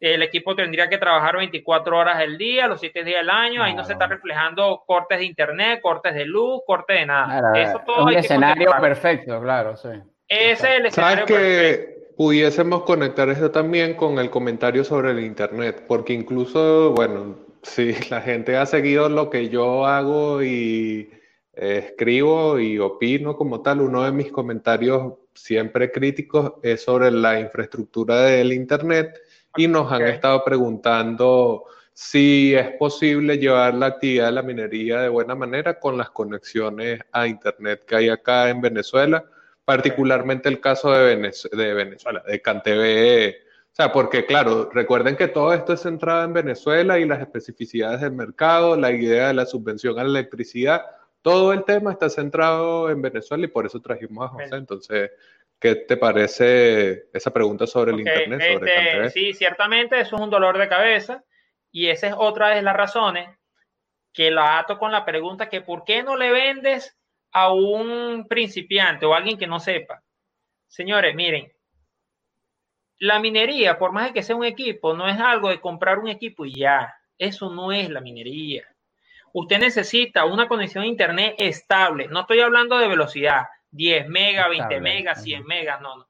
El 0.00 0.22
equipo 0.22 0.54
tendría 0.54 0.88
que 0.88 0.98
trabajar 0.98 1.36
24 1.36 1.98
horas 1.98 2.18
al 2.18 2.38
día, 2.38 2.68
los 2.68 2.78
7 2.80 3.02
días 3.02 3.20
del 3.20 3.30
año. 3.30 3.62
Ahí 3.62 3.74
no 3.74 3.84
se 3.84 3.94
está 3.94 4.06
reflejando 4.06 4.84
cortes 4.86 5.18
de 5.18 5.24
internet, 5.24 5.80
cortes 5.82 6.14
de 6.14 6.24
luz, 6.24 6.60
cortes 6.66 7.00
de 7.00 7.06
nada. 7.06 7.52
Eso 7.60 7.80
todo 7.84 8.04
un 8.04 8.14
escenario 8.14 8.70
perfecto, 8.80 9.40
claro, 9.40 9.76
sí. 9.76 9.88
Ese 10.28 10.52
es 10.52 10.78
el 10.78 10.86
escenario 10.86 11.26
¿Sabes 11.26 11.40
que 11.40 12.14
pudiésemos 12.16 12.82
conectar 12.82 13.28
eso 13.28 13.50
también 13.50 13.94
con 13.94 14.18
el 14.18 14.30
comentario 14.30 14.84
sobre 14.84 15.10
el 15.10 15.20
internet? 15.20 15.84
Porque 15.88 16.12
incluso, 16.12 16.92
bueno, 16.92 17.48
Sí, 17.62 17.94
la 18.10 18.20
gente 18.20 18.56
ha 18.56 18.66
seguido 18.66 19.08
lo 19.08 19.30
que 19.30 19.48
yo 19.48 19.86
hago 19.86 20.42
y 20.42 21.10
eh, 21.54 21.84
escribo 21.86 22.58
y 22.58 22.78
opino 22.78 23.36
como 23.36 23.62
tal. 23.62 23.80
Uno 23.80 24.04
de 24.04 24.12
mis 24.12 24.30
comentarios 24.30 25.14
siempre 25.38 25.90
críticos 25.92 26.54
es 26.62 26.82
sobre 26.82 27.10
la 27.10 27.38
infraestructura 27.40 28.20
del 28.22 28.52
Internet 28.52 29.18
y 29.56 29.68
nos 29.68 29.90
han 29.92 30.02
estado 30.02 30.44
preguntando 30.44 31.64
si 31.92 32.54
es 32.54 32.72
posible 32.78 33.38
llevar 33.38 33.74
la 33.74 33.86
actividad 33.86 34.26
de 34.26 34.32
la 34.32 34.42
minería 34.42 35.00
de 35.00 35.08
buena 35.08 35.34
manera 35.34 35.80
con 35.80 35.96
las 35.96 36.10
conexiones 36.10 37.00
a 37.12 37.26
Internet 37.26 37.84
que 37.86 37.96
hay 37.96 38.08
acá 38.08 38.48
en 38.50 38.60
Venezuela, 38.60 39.24
particularmente 39.64 40.48
el 40.48 40.60
caso 40.60 40.92
de, 40.92 41.16
de 41.16 41.74
Venezuela, 41.74 42.22
de 42.26 42.40
CanTV 42.40 43.48
o 43.78 43.80
sea, 43.80 43.92
porque 43.92 44.26
claro, 44.26 44.68
recuerden 44.72 45.14
que 45.14 45.28
todo 45.28 45.54
esto 45.54 45.72
es 45.72 45.82
centrado 45.82 46.24
en 46.24 46.32
Venezuela 46.32 46.98
y 46.98 47.04
las 47.04 47.20
especificidades 47.20 48.00
del 48.00 48.10
mercado, 48.10 48.76
la 48.76 48.90
idea 48.90 49.28
de 49.28 49.34
la 49.34 49.46
subvención 49.46 49.96
a 50.00 50.02
la 50.02 50.18
electricidad, 50.18 50.84
todo 51.22 51.52
el 51.52 51.64
tema 51.64 51.92
está 51.92 52.08
centrado 52.08 52.90
en 52.90 53.02
Venezuela 53.02 53.44
y 53.44 53.48
por 53.48 53.66
eso 53.66 53.80
trajimos 53.80 54.26
a 54.26 54.28
José. 54.28 54.56
Entonces, 54.56 55.10
¿qué 55.58 55.74
te 55.74 55.96
parece 55.96 57.08
esa 57.12 57.32
pregunta 57.32 57.66
sobre 57.66 57.92
el 57.92 58.00
Internet? 58.00 58.40
Este, 58.40 59.10
sí, 59.10 59.32
ciertamente 59.32 60.00
eso 60.00 60.16
es 60.16 60.22
un 60.22 60.30
dolor 60.30 60.58
de 60.58 60.68
cabeza 60.68 61.24
y 61.70 61.88
esa 61.88 62.08
es 62.08 62.14
otra 62.16 62.50
de 62.50 62.62
las 62.62 62.76
razones 62.76 63.28
que 64.12 64.30
la 64.30 64.58
ato 64.58 64.78
con 64.78 64.90
la 64.90 65.04
pregunta 65.04 65.48
que 65.48 65.60
¿por 65.60 65.84
qué 65.84 66.02
no 66.02 66.16
le 66.16 66.30
vendes 66.30 66.96
a 67.30 67.52
un 67.52 68.26
principiante 68.28 69.06
o 69.06 69.14
a 69.14 69.18
alguien 69.18 69.38
que 69.38 69.46
no 69.46 69.60
sepa? 69.60 70.02
Señores, 70.66 71.14
miren, 71.14 71.52
la 73.00 73.20
minería, 73.20 73.78
por 73.78 73.92
más 73.92 74.08
de 74.08 74.14
que 74.14 74.22
sea 74.22 74.36
un 74.36 74.44
equipo, 74.44 74.94
no 74.94 75.08
es 75.08 75.18
algo 75.18 75.50
de 75.50 75.60
comprar 75.60 75.98
un 75.98 76.08
equipo 76.08 76.44
y 76.44 76.54
ya. 76.54 76.94
Eso 77.16 77.50
no 77.50 77.72
es 77.72 77.88
la 77.90 78.00
minería. 78.00 78.64
Usted 79.32 79.58
necesita 79.58 80.24
una 80.24 80.48
conexión 80.48 80.84
a 80.84 80.86
internet 80.86 81.34
estable. 81.38 82.08
No 82.08 82.20
estoy 82.20 82.40
hablando 82.40 82.78
de 82.78 82.88
velocidad, 82.88 83.42
10 83.70 84.08
megas, 84.08 84.48
20 84.48 84.80
megas, 84.80 85.22
100 85.22 85.44
megas, 85.44 85.80
no, 85.80 85.96
no. 85.96 86.06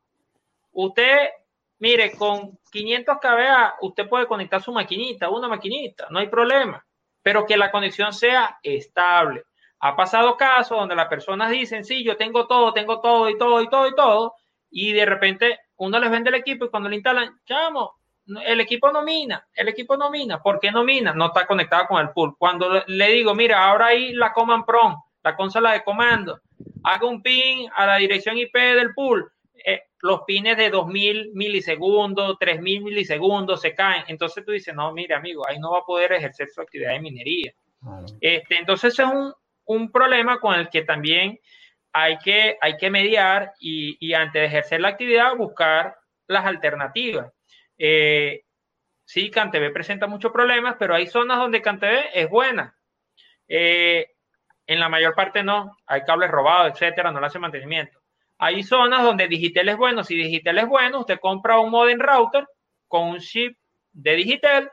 Usted, 0.72 1.30
mire, 1.78 2.12
con 2.12 2.58
500 2.70 3.18
kBA, 3.18 3.74
usted 3.80 4.08
puede 4.08 4.26
conectar 4.26 4.62
su 4.62 4.72
maquinita, 4.72 5.28
una 5.28 5.48
maquinita, 5.48 6.06
no 6.10 6.18
hay 6.18 6.28
problema. 6.28 6.84
Pero 7.22 7.46
que 7.46 7.56
la 7.56 7.70
conexión 7.70 8.12
sea 8.12 8.58
estable. 8.62 9.44
Ha 9.80 9.96
pasado 9.96 10.36
casos 10.36 10.78
donde 10.78 10.96
las 10.96 11.08
personas 11.08 11.50
dicen, 11.50 11.84
sí, 11.84 12.04
yo 12.04 12.16
tengo 12.16 12.46
todo, 12.46 12.72
tengo 12.72 13.00
todo 13.00 13.28
y 13.28 13.38
todo 13.38 13.60
y 13.60 13.68
todo 13.68 13.88
y 13.88 13.94
todo, 13.94 14.34
y 14.70 14.92
de 14.92 15.06
repente 15.06 15.58
uno 15.76 15.98
les 15.98 16.10
vende 16.10 16.30
el 16.30 16.36
equipo 16.36 16.64
y 16.64 16.70
cuando 16.70 16.88
le 16.88 16.96
instalan, 16.96 17.40
chamo, 17.44 17.97
el 18.44 18.60
equipo 18.60 18.92
no 18.92 19.02
mina, 19.02 19.46
el 19.54 19.68
equipo 19.68 19.96
no 19.96 20.10
mina. 20.10 20.42
¿Por 20.42 20.60
qué 20.60 20.70
no 20.70 20.84
mina? 20.84 21.12
No 21.14 21.26
está 21.26 21.46
conectado 21.46 21.86
con 21.86 22.00
el 22.00 22.10
pool. 22.10 22.36
Cuando 22.38 22.84
le 22.86 23.10
digo, 23.10 23.34
mira, 23.34 23.64
ahora 23.64 23.86
ahí 23.86 24.12
la 24.12 24.32
Command 24.32 24.64
Prompt, 24.64 24.98
la 25.22 25.34
consola 25.34 25.72
de 25.72 25.82
comando, 25.82 26.40
haga 26.84 27.06
un 27.06 27.22
pin 27.22 27.68
a 27.74 27.86
la 27.86 27.96
dirección 27.96 28.36
IP 28.38 28.54
del 28.54 28.94
pool, 28.94 29.30
eh, 29.64 29.82
los 30.00 30.22
pines 30.26 30.56
de 30.56 30.70
2000 30.70 31.32
milisegundos, 31.34 32.38
3000 32.38 32.84
milisegundos 32.84 33.60
se 33.60 33.74
caen. 33.74 34.04
Entonces 34.08 34.44
tú 34.44 34.52
dices, 34.52 34.74
no, 34.74 34.92
mire, 34.92 35.14
amigo, 35.14 35.46
ahí 35.48 35.58
no 35.58 35.72
va 35.72 35.80
a 35.80 35.86
poder 35.86 36.12
ejercer 36.12 36.48
su 36.48 36.60
actividad 36.60 36.92
de 36.92 37.00
minería. 37.00 37.52
Este, 38.20 38.56
entonces 38.56 38.98
es 38.98 39.06
un, 39.06 39.32
un 39.64 39.90
problema 39.90 40.40
con 40.40 40.54
el 40.54 40.68
que 40.68 40.82
también 40.82 41.38
hay 41.92 42.18
que, 42.18 42.56
hay 42.60 42.76
que 42.76 42.90
mediar 42.90 43.52
y, 43.60 43.96
y 44.00 44.14
antes 44.14 44.42
de 44.42 44.46
ejercer 44.46 44.80
la 44.80 44.88
actividad 44.88 45.36
buscar 45.36 45.96
las 46.26 46.44
alternativas. 46.44 47.32
Eh, 47.78 48.44
sí, 49.04 49.30
CanTV 49.30 49.72
presenta 49.72 50.06
muchos 50.06 50.32
problemas, 50.32 50.76
pero 50.78 50.94
hay 50.94 51.06
zonas 51.06 51.38
donde 51.38 51.62
CanTV 51.62 52.10
es 52.12 52.28
buena. 52.28 52.76
Eh, 53.46 54.10
en 54.66 54.80
la 54.80 54.88
mayor 54.88 55.14
parte 55.14 55.42
no, 55.42 55.76
hay 55.86 56.02
cables 56.02 56.30
robados, 56.30 56.72
etcétera, 56.72 57.10
no 57.10 57.20
le 57.20 57.26
hace 57.26 57.38
mantenimiento. 57.38 57.98
Hay 58.38 58.62
zonas 58.62 59.02
donde 59.02 59.26
Digital 59.26 59.68
es 59.68 59.76
bueno. 59.76 60.04
Si 60.04 60.14
Digital 60.14 60.58
es 60.58 60.66
bueno, 60.66 61.00
usted 61.00 61.18
compra 61.18 61.58
un 61.58 61.70
modem 61.70 61.98
router 61.98 62.46
con 62.86 63.08
un 63.08 63.18
chip 63.18 63.56
de 63.92 64.14
Digital 64.14 64.70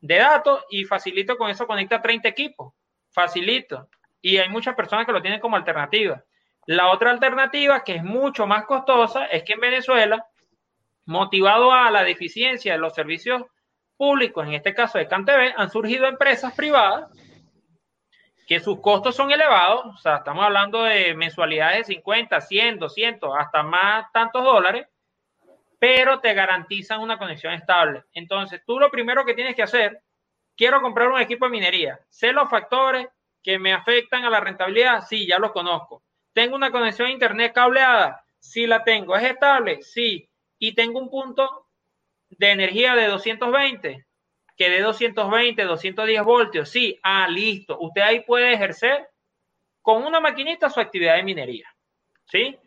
de 0.00 0.16
datos 0.16 0.64
y 0.70 0.84
facilito 0.84 1.36
con 1.36 1.50
eso 1.50 1.66
conecta 1.66 2.00
30 2.00 2.28
equipos. 2.28 2.74
Facilito. 3.10 3.88
Y 4.20 4.38
hay 4.38 4.48
muchas 4.48 4.74
personas 4.74 5.06
que 5.06 5.12
lo 5.12 5.22
tienen 5.22 5.40
como 5.40 5.56
alternativa. 5.56 6.24
La 6.66 6.90
otra 6.90 7.10
alternativa, 7.10 7.84
que 7.84 7.96
es 7.96 8.04
mucho 8.04 8.46
más 8.46 8.64
costosa, 8.64 9.26
es 9.26 9.42
que 9.42 9.54
en 9.54 9.60
Venezuela, 9.60 10.26
motivado 11.08 11.72
a 11.72 11.90
la 11.90 12.04
deficiencia 12.04 12.74
de 12.74 12.78
los 12.78 12.94
servicios 12.94 13.42
públicos, 13.96 14.46
en 14.46 14.52
este 14.52 14.74
caso 14.74 14.98
de 14.98 15.08
CanTV, 15.08 15.54
han 15.56 15.70
surgido 15.70 16.06
empresas 16.06 16.54
privadas 16.54 17.10
que 18.46 18.60
sus 18.60 18.80
costos 18.80 19.16
son 19.16 19.30
elevados, 19.30 19.86
o 19.86 19.96
sea, 19.96 20.16
estamos 20.16 20.44
hablando 20.44 20.82
de 20.82 21.14
mensualidades 21.14 21.88
de 21.88 21.94
50, 21.94 22.40
100, 22.42 22.78
200, 22.78 23.30
hasta 23.38 23.62
más 23.62 24.12
tantos 24.12 24.44
dólares, 24.44 24.86
pero 25.78 26.20
te 26.20 26.34
garantizan 26.34 27.00
una 27.00 27.18
conexión 27.18 27.54
estable. 27.54 28.04
Entonces, 28.12 28.62
tú 28.66 28.78
lo 28.78 28.90
primero 28.90 29.24
que 29.24 29.34
tienes 29.34 29.56
que 29.56 29.62
hacer, 29.62 30.02
quiero 30.56 30.82
comprar 30.82 31.08
un 31.08 31.20
equipo 31.20 31.46
de 31.46 31.50
minería, 31.50 31.98
sé 32.10 32.32
los 32.32 32.50
factores 32.50 33.08
que 33.42 33.58
me 33.58 33.72
afectan 33.72 34.24
a 34.24 34.30
la 34.30 34.40
rentabilidad, 34.40 35.06
sí, 35.08 35.26
ya 35.26 35.38
los 35.38 35.52
conozco. 35.52 36.02
Tengo 36.34 36.54
una 36.54 36.70
conexión 36.70 37.08
a 37.08 37.12
internet 37.12 37.52
cableada, 37.54 38.22
sí 38.38 38.66
la 38.66 38.84
tengo. 38.84 39.16
¿Es 39.16 39.24
estable? 39.24 39.80
Sí. 39.82 40.28
Y 40.58 40.74
tengo 40.74 40.98
un 40.98 41.10
punto 41.10 41.66
de 42.30 42.50
energía 42.50 42.94
de 42.94 43.06
220, 43.06 44.06
que 44.56 44.70
de 44.70 44.80
220, 44.82 45.62
210 45.62 46.24
voltios. 46.24 46.68
Sí, 46.68 46.98
ah, 47.02 47.28
listo. 47.28 47.78
Usted 47.80 48.02
ahí 48.02 48.20
puede 48.20 48.52
ejercer 48.52 49.08
con 49.80 50.04
una 50.04 50.20
maquinita 50.20 50.68
su 50.68 50.80
actividad 50.80 51.16
de 51.16 51.22
minería. 51.22 51.68
¿Sí? 52.26 52.58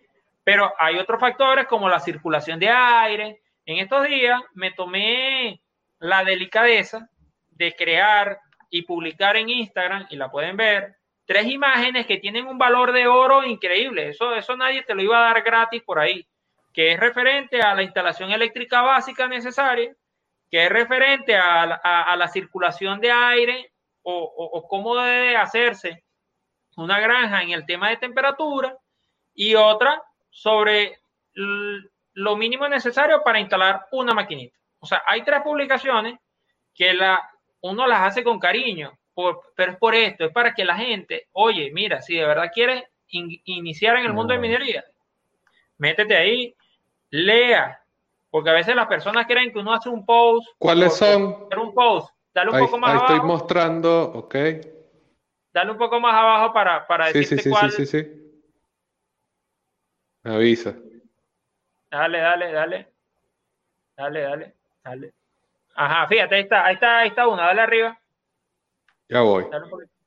Pero 0.44 0.74
hay 0.80 0.98
otros 0.98 1.20
factores 1.20 1.68
como 1.68 1.88
la 1.88 2.00
circulación 2.00 2.60
de 2.60 2.70
aire. 2.70 3.42
En 3.66 3.78
estos 3.78 4.08
días 4.08 4.42
me 4.54 4.72
tomé 4.72 5.62
la 6.00 6.24
delicadeza 6.24 7.08
de 7.50 7.76
crear 7.76 8.40
y 8.72 8.84
publicar 8.84 9.36
en 9.36 9.50
Instagram, 9.50 10.08
y 10.10 10.16
la 10.16 10.32
pueden 10.32 10.58
ver, 10.58 10.96
tres 11.26 11.46
imágenes 11.46 12.08
que 12.08 12.18
tienen 12.18 12.48
un 12.48 12.58
valor 12.58 12.92
de 12.92 13.06
oro 13.06 13.44
increíble. 13.44 14.10
Eso, 14.10 14.34
eso 14.34 14.56
nadie 14.56 14.82
te 14.84 14.96
lo 14.96 15.04
iba 15.04 15.20
a 15.20 15.34
dar 15.34 15.44
gratis 15.44 15.84
por 15.84 16.00
ahí, 16.00 16.26
que 16.74 16.94
es 16.94 17.00
referente 17.00 17.62
a 17.62 17.76
la 17.76 17.84
instalación 17.84 18.32
eléctrica 18.32 18.82
básica 18.82 19.28
necesaria, 19.28 19.94
que 20.50 20.66
es 20.66 20.70
referente 20.70 21.36
a, 21.36 22.16
la 22.18 22.28
circulación 22.28 23.00
de 23.00 23.12
aire 23.12 23.72
o, 24.04 24.68
cómo 24.68 24.96
debe 24.96 25.38
hacerse 25.38 26.04
una 26.78 27.00
granja 27.00 27.42
en 27.42 27.52
el 27.52 27.66
tema 27.66 27.90
de 27.90 27.98
temperatura 27.98 28.76
y 29.34 29.56
otra 29.56 30.02
sobre 30.30 31.00
lo 31.34 32.36
mínimo 32.36 32.68
necesario 32.68 33.24
para 33.24 33.40
instalar 33.40 33.88
una 33.92 34.14
maquinita. 34.14 34.58
O 34.80 34.86
sea, 34.86 35.02
hay 35.06 35.24
tres 35.24 35.42
publicaciones 35.42 36.20
que 36.74 36.94
la, 36.94 37.22
uno 37.62 37.88
las 37.88 38.02
hace 38.02 38.24
con 38.24 38.40
cariño, 38.40 38.98
pero 39.56 39.72
es 39.72 39.78
por 39.78 39.96
esto, 39.96 40.26
es 40.26 40.34
para 40.34 40.54
que 40.54 40.66
la 40.66 40.76
gente, 40.76 41.28
oye, 41.34 41.72
mira, 41.72 42.02
si 42.02 42.16
de 42.16 42.26
verdad 42.26 42.52
quieres 42.54 42.84
iniciar 43.08 43.98
en 43.98 44.06
el 44.06 44.14
mundo 44.14 44.34
de 44.34 44.40
minería, 44.40 44.84
métete 45.78 46.16
ahí, 46.16 46.56
lea, 47.12 47.80
porque 48.30 48.50
a 48.50 48.54
veces 48.54 48.76
las 48.76 48.88
personas 48.88 49.28
creen 49.28 49.52
que 49.52 49.60
uno 49.60 49.74
hace 49.74 49.90
un 49.90 50.06
post. 50.06 50.48
¿Cuáles 50.58 50.96
son? 50.96 51.48
un 51.56 51.74
post, 51.74 52.10
dale 52.34 52.52
un 52.52 52.60
poco 52.60 52.78
más 52.80 52.92
ahí 52.92 52.98
abajo. 52.98 53.14
Estoy 53.14 53.28
mostrando, 53.28 54.04
ok. 54.14 54.36
Dale 55.54 55.72
un 55.72 55.78
poco 55.78 56.00
más 56.00 56.16
abajo 56.16 56.54
para, 56.54 56.88
para 56.88 57.08
sí, 57.08 57.20
decirte 57.20 57.44
sí, 57.44 57.50
sí, 57.50 57.50
cuál. 57.50 57.72
Sí, 57.72 57.86
sí, 57.86 58.02
sí. 58.02 58.22
Me 60.24 60.36
avisa. 60.36 60.76
Dale, 61.90 62.20
dale, 62.20 62.52
dale. 62.52 62.88
Dale, 63.98 64.22
dale, 64.22 64.56
dale. 64.84 65.14
Ajá, 65.76 66.08
fíjate, 66.08 66.36
ahí 66.36 66.42
está, 66.42 66.66
ahí 66.66 66.74
está, 66.76 67.00
ahí 67.00 67.10
está 67.10 67.28
una, 67.28 67.48
dale 67.48 67.62
arriba. 67.62 68.00
Ya 69.10 69.22
voy. 69.22 69.46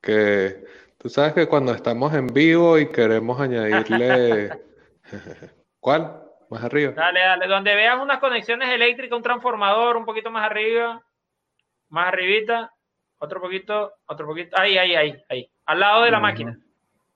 Que 0.01 0.65
tú 0.97 1.09
sabes 1.09 1.33
que 1.33 1.47
cuando 1.47 1.73
estamos 1.73 2.13
en 2.13 2.27
vivo 2.27 2.79
y 2.79 2.89
queremos 2.89 3.39
añadirle. 3.39 4.49
¿Cuál? 5.79 6.24
Más 6.55 6.63
arriba. 6.63 6.91
Dale, 6.93 7.19
dale. 7.19 7.47
Donde 7.47 7.75
veas 7.75 8.01
unas 8.01 8.19
conexiones 8.19 8.69
eléctricas, 8.69 9.15
un 9.15 9.23
transformador, 9.23 9.97
un 9.97 10.05
poquito 10.05 10.31
más 10.31 10.43
arriba. 10.43 11.03
Más 11.89 12.07
arribita. 12.07 12.71
Otro 13.17 13.41
poquito, 13.41 13.93
otro 14.05 14.25
poquito. 14.25 14.57
Ahí, 14.59 14.77
ahí, 14.77 14.95
ahí, 14.95 15.23
ahí. 15.29 15.51
Al 15.65 15.79
lado 15.79 16.03
de 16.03 16.11
la 16.11 16.19
máquina. 16.19 16.59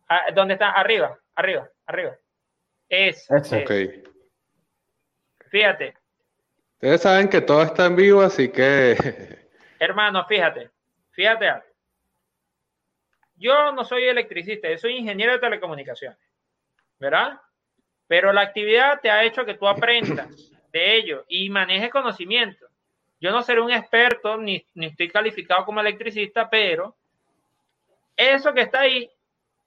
Ah, 0.08 0.26
¿Dónde 0.34 0.54
está? 0.54 0.72
Arriba, 0.72 1.18
arriba, 1.36 1.70
arriba. 1.86 2.16
Es. 2.88 3.28
Ok. 3.30 3.72
Fíjate. 5.50 5.96
Ustedes 6.74 7.02
saben 7.02 7.30
que 7.30 7.42
todo 7.42 7.64
está 7.64 7.86
en 7.86 7.96
vivo, 7.96 8.22
así 8.22 8.50
que. 8.50 8.96
Hermano, 9.80 10.26
fíjate. 10.26 10.72
Fíjate 11.12 11.70
yo 13.40 13.72
no 13.72 13.86
soy 13.86 14.04
electricista, 14.04 14.70
yo 14.70 14.78
soy 14.78 14.98
ingeniero 14.98 15.32
de 15.34 15.40
telecomunicaciones, 15.40 16.20
¿verdad? 17.00 17.40
Pero 18.10 18.34
la 18.34 18.42
actividad 18.42 19.00
te 19.02 19.12
ha 19.12 19.24
hecho 19.24 19.46
que 19.46 19.54
tú 19.54 19.68
aprendas 19.68 20.52
de 20.74 20.96
ello 20.96 21.26
y 21.28 21.48
manejes 21.52 21.92
conocimiento. 21.92 22.66
Yo 23.22 23.30
no 23.30 23.44
seré 23.44 23.62
un 23.62 23.72
experto 23.72 24.36
ni, 24.36 24.66
ni 24.74 24.88
estoy 24.88 25.10
calificado 25.10 25.64
como 25.64 25.80
electricista, 25.80 26.50
pero 26.50 26.96
eso 28.18 28.52
que 28.52 28.62
está 28.62 28.82
ahí, 28.82 29.08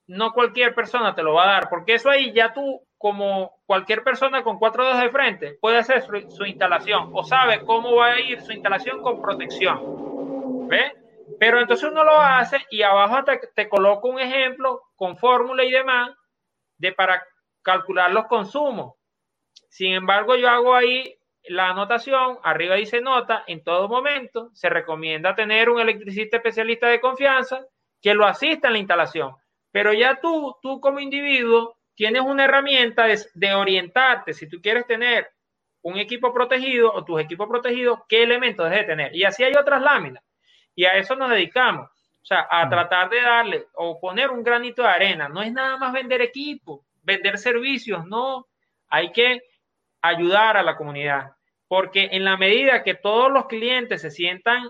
no 0.07 0.33
cualquier 0.33 0.75
persona 0.75 1.15
te 1.15 1.23
lo 1.23 1.35
va 1.35 1.43
a 1.43 1.53
dar, 1.53 1.69
porque 1.69 1.93
eso 1.93 2.09
ahí 2.09 2.33
ya 2.33 2.51
tú, 2.51 2.81
como 2.97 3.55
cualquier 3.65 4.03
persona 4.03 4.43
con 4.43 4.59
cuatro 4.59 4.83
dedos 4.83 4.99
de 4.99 5.09
frente, 5.09 5.57
puede 5.61 5.77
hacer 5.77 6.01
su, 6.01 6.29
su 6.29 6.45
instalación 6.45 7.11
o 7.13 7.23
sabe 7.23 7.63
cómo 7.63 7.95
va 7.95 8.07
a 8.07 8.19
ir 8.19 8.41
su 8.41 8.51
instalación 8.51 9.01
con 9.01 9.21
protección. 9.21 10.67
¿Ves? 10.67 10.91
Pero 11.39 11.61
entonces 11.61 11.89
uno 11.89 12.03
lo 12.03 12.19
hace 12.19 12.57
y 12.69 12.81
abajo 12.81 13.23
te, 13.23 13.39
te 13.55 13.69
coloco 13.69 14.09
un 14.09 14.19
ejemplo 14.19 14.81
con 14.97 15.15
fórmula 15.17 15.63
y 15.63 15.71
demás 15.71 16.11
de 16.77 16.91
para 16.91 17.23
calcular 17.63 18.11
los 18.11 18.25
consumos. 18.25 18.95
Sin 19.69 19.93
embargo, 19.93 20.35
yo 20.35 20.49
hago 20.49 20.75
ahí 20.75 21.17
la 21.45 21.69
anotación, 21.69 22.37
arriba 22.43 22.75
dice 22.75 23.01
nota, 23.01 23.43
en 23.47 23.63
todo 23.63 23.89
momento 23.89 24.49
se 24.53 24.69
recomienda 24.69 25.35
tener 25.35 25.69
un 25.69 25.79
electricista 25.79 26.37
especialista 26.37 26.87
de 26.87 27.01
confianza 27.01 27.65
que 28.01 28.13
lo 28.13 28.25
asista 28.25 28.67
en 28.67 28.73
la 28.73 28.79
instalación. 28.79 29.35
Pero 29.71 29.93
ya 29.93 30.19
tú, 30.21 30.55
tú 30.61 30.79
como 30.79 30.99
individuo, 30.99 31.77
tienes 31.95 32.21
una 32.21 32.45
herramienta 32.45 33.05
de, 33.05 33.19
de 33.33 33.53
orientarte, 33.53 34.33
si 34.33 34.47
tú 34.47 34.61
quieres 34.61 34.85
tener 34.85 35.27
un 35.81 35.97
equipo 35.97 36.33
protegido 36.33 36.93
o 36.93 37.03
tus 37.03 37.19
equipos 37.21 37.47
protegidos, 37.47 37.99
qué 38.07 38.23
elementos 38.23 38.69
debes 38.69 38.87
tener. 38.87 39.15
Y 39.15 39.23
así 39.23 39.43
hay 39.43 39.53
otras 39.55 39.81
láminas. 39.81 40.23
Y 40.75 40.85
a 40.85 40.95
eso 40.95 41.15
nos 41.15 41.29
dedicamos. 41.29 41.89
O 41.89 42.25
sea, 42.25 42.47
a 42.49 42.69
tratar 42.69 43.09
de 43.09 43.21
darle 43.21 43.67
o 43.73 43.99
poner 43.99 44.29
un 44.29 44.43
granito 44.43 44.81
de 44.81 44.87
arena. 44.87 45.27
No 45.27 45.41
es 45.41 45.51
nada 45.51 45.75
más 45.75 45.91
vender 45.91 46.21
equipo, 46.21 46.85
vender 47.03 47.37
servicios, 47.37 48.05
no. 48.05 48.47
Hay 48.89 49.11
que 49.11 49.41
ayudar 50.01 50.57
a 50.57 50.63
la 50.63 50.75
comunidad. 50.75 51.31
Porque 51.67 52.09
en 52.11 52.25
la 52.25 52.37
medida 52.37 52.83
que 52.83 52.95
todos 52.95 53.31
los 53.31 53.47
clientes 53.47 54.01
se 54.01 54.11
sientan 54.11 54.69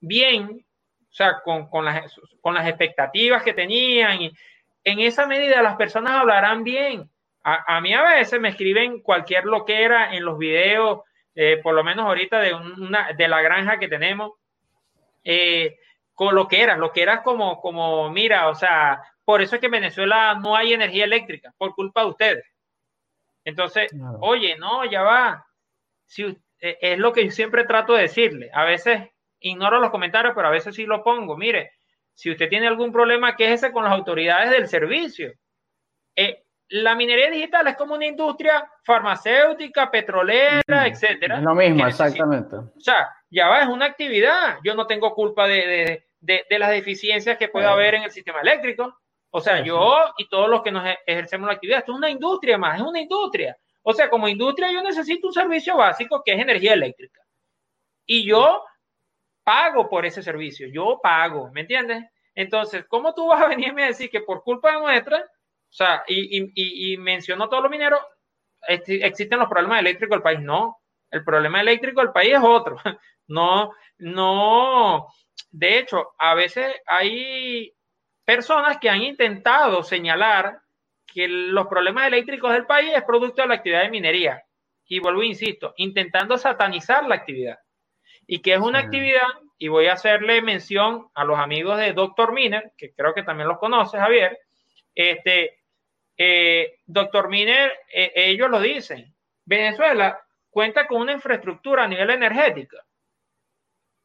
bien, 0.00 0.64
o 1.10 1.14
sea, 1.14 1.40
con, 1.44 1.68
con, 1.68 1.84
las, 1.84 2.20
con 2.40 2.54
las 2.54 2.66
expectativas 2.66 3.42
que 3.42 3.54
tenían, 3.54 4.22
y 4.22 4.32
en 4.84 5.00
esa 5.00 5.26
medida 5.26 5.62
las 5.62 5.76
personas 5.76 6.12
hablarán 6.12 6.64
bien. 6.64 7.08
A, 7.44 7.76
a 7.76 7.80
mí 7.80 7.92
a 7.94 8.02
veces 8.02 8.40
me 8.40 8.50
escriben 8.50 9.00
cualquier 9.00 9.44
loquera 9.44 10.14
en 10.14 10.24
los 10.24 10.38
videos, 10.38 11.00
eh, 11.34 11.58
por 11.62 11.74
lo 11.74 11.82
menos 11.82 12.06
ahorita 12.06 12.40
de, 12.40 12.54
una, 12.54 13.12
de 13.12 13.28
la 13.28 13.40
granja 13.40 13.78
que 13.78 13.88
tenemos, 13.88 14.32
eh, 15.24 15.78
con 16.14 16.34
lo 16.34 16.46
que 16.46 16.60
eras, 16.62 16.78
lo 16.78 16.92
que 16.92 17.02
eras 17.02 17.22
como, 17.22 17.60
como, 17.60 18.10
mira, 18.10 18.48
o 18.48 18.54
sea, 18.54 19.02
por 19.32 19.40
eso 19.40 19.54
es 19.54 19.60
que 19.60 19.66
en 19.68 19.72
Venezuela 19.72 20.34
no 20.34 20.54
hay 20.54 20.74
energía 20.74 21.06
eléctrica, 21.06 21.54
por 21.56 21.74
culpa 21.74 22.02
de 22.02 22.06
ustedes. 22.08 22.44
Entonces, 23.46 23.90
oye, 24.20 24.58
no, 24.58 24.84
ya 24.84 25.00
va. 25.00 25.46
Si, 26.04 26.24
eh, 26.60 26.76
es 26.82 26.98
lo 26.98 27.14
que 27.14 27.24
yo 27.24 27.30
siempre 27.30 27.64
trato 27.64 27.94
de 27.94 28.02
decirle. 28.02 28.50
A 28.52 28.64
veces 28.64 29.08
ignoro 29.40 29.80
los 29.80 29.90
comentarios, 29.90 30.34
pero 30.36 30.48
a 30.48 30.50
veces 30.50 30.74
sí 30.74 30.84
lo 30.84 31.02
pongo. 31.02 31.38
Mire, 31.38 31.72
si 32.12 32.30
usted 32.30 32.50
tiene 32.50 32.66
algún 32.66 32.92
problema, 32.92 33.34
quéjese 33.34 33.72
con 33.72 33.84
las 33.84 33.94
autoridades 33.94 34.50
del 34.50 34.68
servicio. 34.68 35.32
Eh, 36.14 36.44
la 36.68 36.94
minería 36.94 37.30
digital 37.30 37.66
es 37.68 37.76
como 37.76 37.94
una 37.94 38.04
industria 38.04 38.70
farmacéutica, 38.84 39.90
petrolera, 39.90 40.86
etcétera. 40.86 41.38
Es 41.38 41.42
lo 41.42 41.54
mismo, 41.54 41.86
exactamente. 41.86 42.56
O 42.56 42.80
sea, 42.80 43.08
ya 43.30 43.48
va, 43.48 43.62
es 43.62 43.68
una 43.68 43.86
actividad. 43.86 44.58
Yo 44.62 44.74
no 44.74 44.86
tengo 44.86 45.14
culpa 45.14 45.48
de, 45.48 46.04
de, 46.20 46.44
de, 46.50 46.58
las 46.58 46.68
deficiencias 46.68 47.38
que 47.38 47.48
pueda 47.48 47.72
haber 47.72 47.94
en 47.94 48.02
el 48.02 48.10
sistema 48.10 48.42
eléctrico. 48.42 49.01
O 49.34 49.40
sea, 49.40 49.64
yo 49.64 49.96
y 50.18 50.28
todos 50.28 50.48
los 50.48 50.62
que 50.62 50.70
nos 50.70 50.86
e-, 50.86 50.98
ejercemos 51.06 51.46
la 51.46 51.54
actividad, 51.54 51.78
esto 51.80 51.92
es 51.92 51.98
una 51.98 52.10
industria 52.10 52.58
más, 52.58 52.78
es 52.78 52.86
una 52.86 53.00
industria. 53.00 53.56
O 53.82 53.92
sea, 53.92 54.08
como 54.10 54.28
industria 54.28 54.70
yo 54.70 54.82
necesito 54.82 55.26
un 55.26 55.32
servicio 55.32 55.76
básico 55.76 56.22
que 56.24 56.34
es 56.34 56.40
energía 56.40 56.74
eléctrica. 56.74 57.20
Y 58.06 58.26
yo 58.26 58.62
pago 59.42 59.88
por 59.88 60.04
ese 60.04 60.22
servicio, 60.22 60.68
yo 60.68 61.00
pago, 61.02 61.50
¿me 61.52 61.62
entiendes? 61.62 62.04
Entonces, 62.34 62.84
¿cómo 62.88 63.14
tú 63.14 63.28
vas 63.28 63.42
a 63.42 63.48
venirme 63.48 63.84
a 63.84 63.88
decir 63.88 64.10
que 64.10 64.20
por 64.20 64.42
culpa 64.42 64.72
de 64.72 64.80
nuestra, 64.80 65.18
o 65.18 65.72
sea, 65.72 66.04
y, 66.06 66.42
y, 66.54 66.92
y 66.92 66.96
menciono 66.98 67.48
todos 67.48 67.62
los 67.62 67.72
mineros, 67.72 68.00
existen 68.68 69.38
los 69.38 69.48
problemas 69.48 69.80
eléctricos 69.80 70.16
del 70.16 70.22
país? 70.22 70.40
No, 70.40 70.78
el 71.10 71.24
problema 71.24 71.60
eléctrico 71.60 72.00
del 72.00 72.12
país 72.12 72.34
es 72.34 72.42
otro. 72.42 72.76
No, 73.28 73.72
no. 73.98 75.06
De 75.52 75.78
hecho, 75.78 76.12
a 76.18 76.34
veces 76.34 76.74
hay 76.86 77.72
personas 78.24 78.78
que 78.78 78.88
han 78.88 79.02
intentado 79.02 79.82
señalar 79.82 80.60
que 81.06 81.28
los 81.28 81.66
problemas 81.66 82.06
eléctricos 82.06 82.52
del 82.52 82.66
país 82.66 82.90
es 82.94 83.02
producto 83.02 83.42
de 83.42 83.48
la 83.48 83.54
actividad 83.54 83.82
de 83.82 83.90
minería. 83.90 84.42
Y 84.86 85.00
vuelvo, 85.00 85.22
insisto, 85.22 85.74
intentando 85.76 86.36
satanizar 86.36 87.06
la 87.06 87.16
actividad. 87.16 87.58
Y 88.26 88.40
que 88.40 88.54
es 88.54 88.60
una 88.60 88.80
actividad, 88.80 89.26
y 89.58 89.68
voy 89.68 89.86
a 89.86 89.94
hacerle 89.94 90.42
mención 90.42 91.08
a 91.14 91.24
los 91.24 91.38
amigos 91.38 91.78
de 91.78 91.92
Doctor 91.92 92.32
Miner, 92.32 92.72
que 92.76 92.92
creo 92.92 93.14
que 93.14 93.22
también 93.22 93.48
los 93.48 93.58
conoces, 93.58 94.00
Javier. 94.00 94.38
Este, 94.94 95.60
eh, 96.16 96.78
Doctor 96.86 97.28
Miner, 97.28 97.72
eh, 97.92 98.12
ellos 98.14 98.50
lo 98.50 98.60
dicen. 98.60 99.14
Venezuela 99.44 100.20
cuenta 100.50 100.86
con 100.86 101.00
una 101.00 101.12
infraestructura 101.12 101.84
a 101.84 101.88
nivel 101.88 102.10
energético 102.10 102.76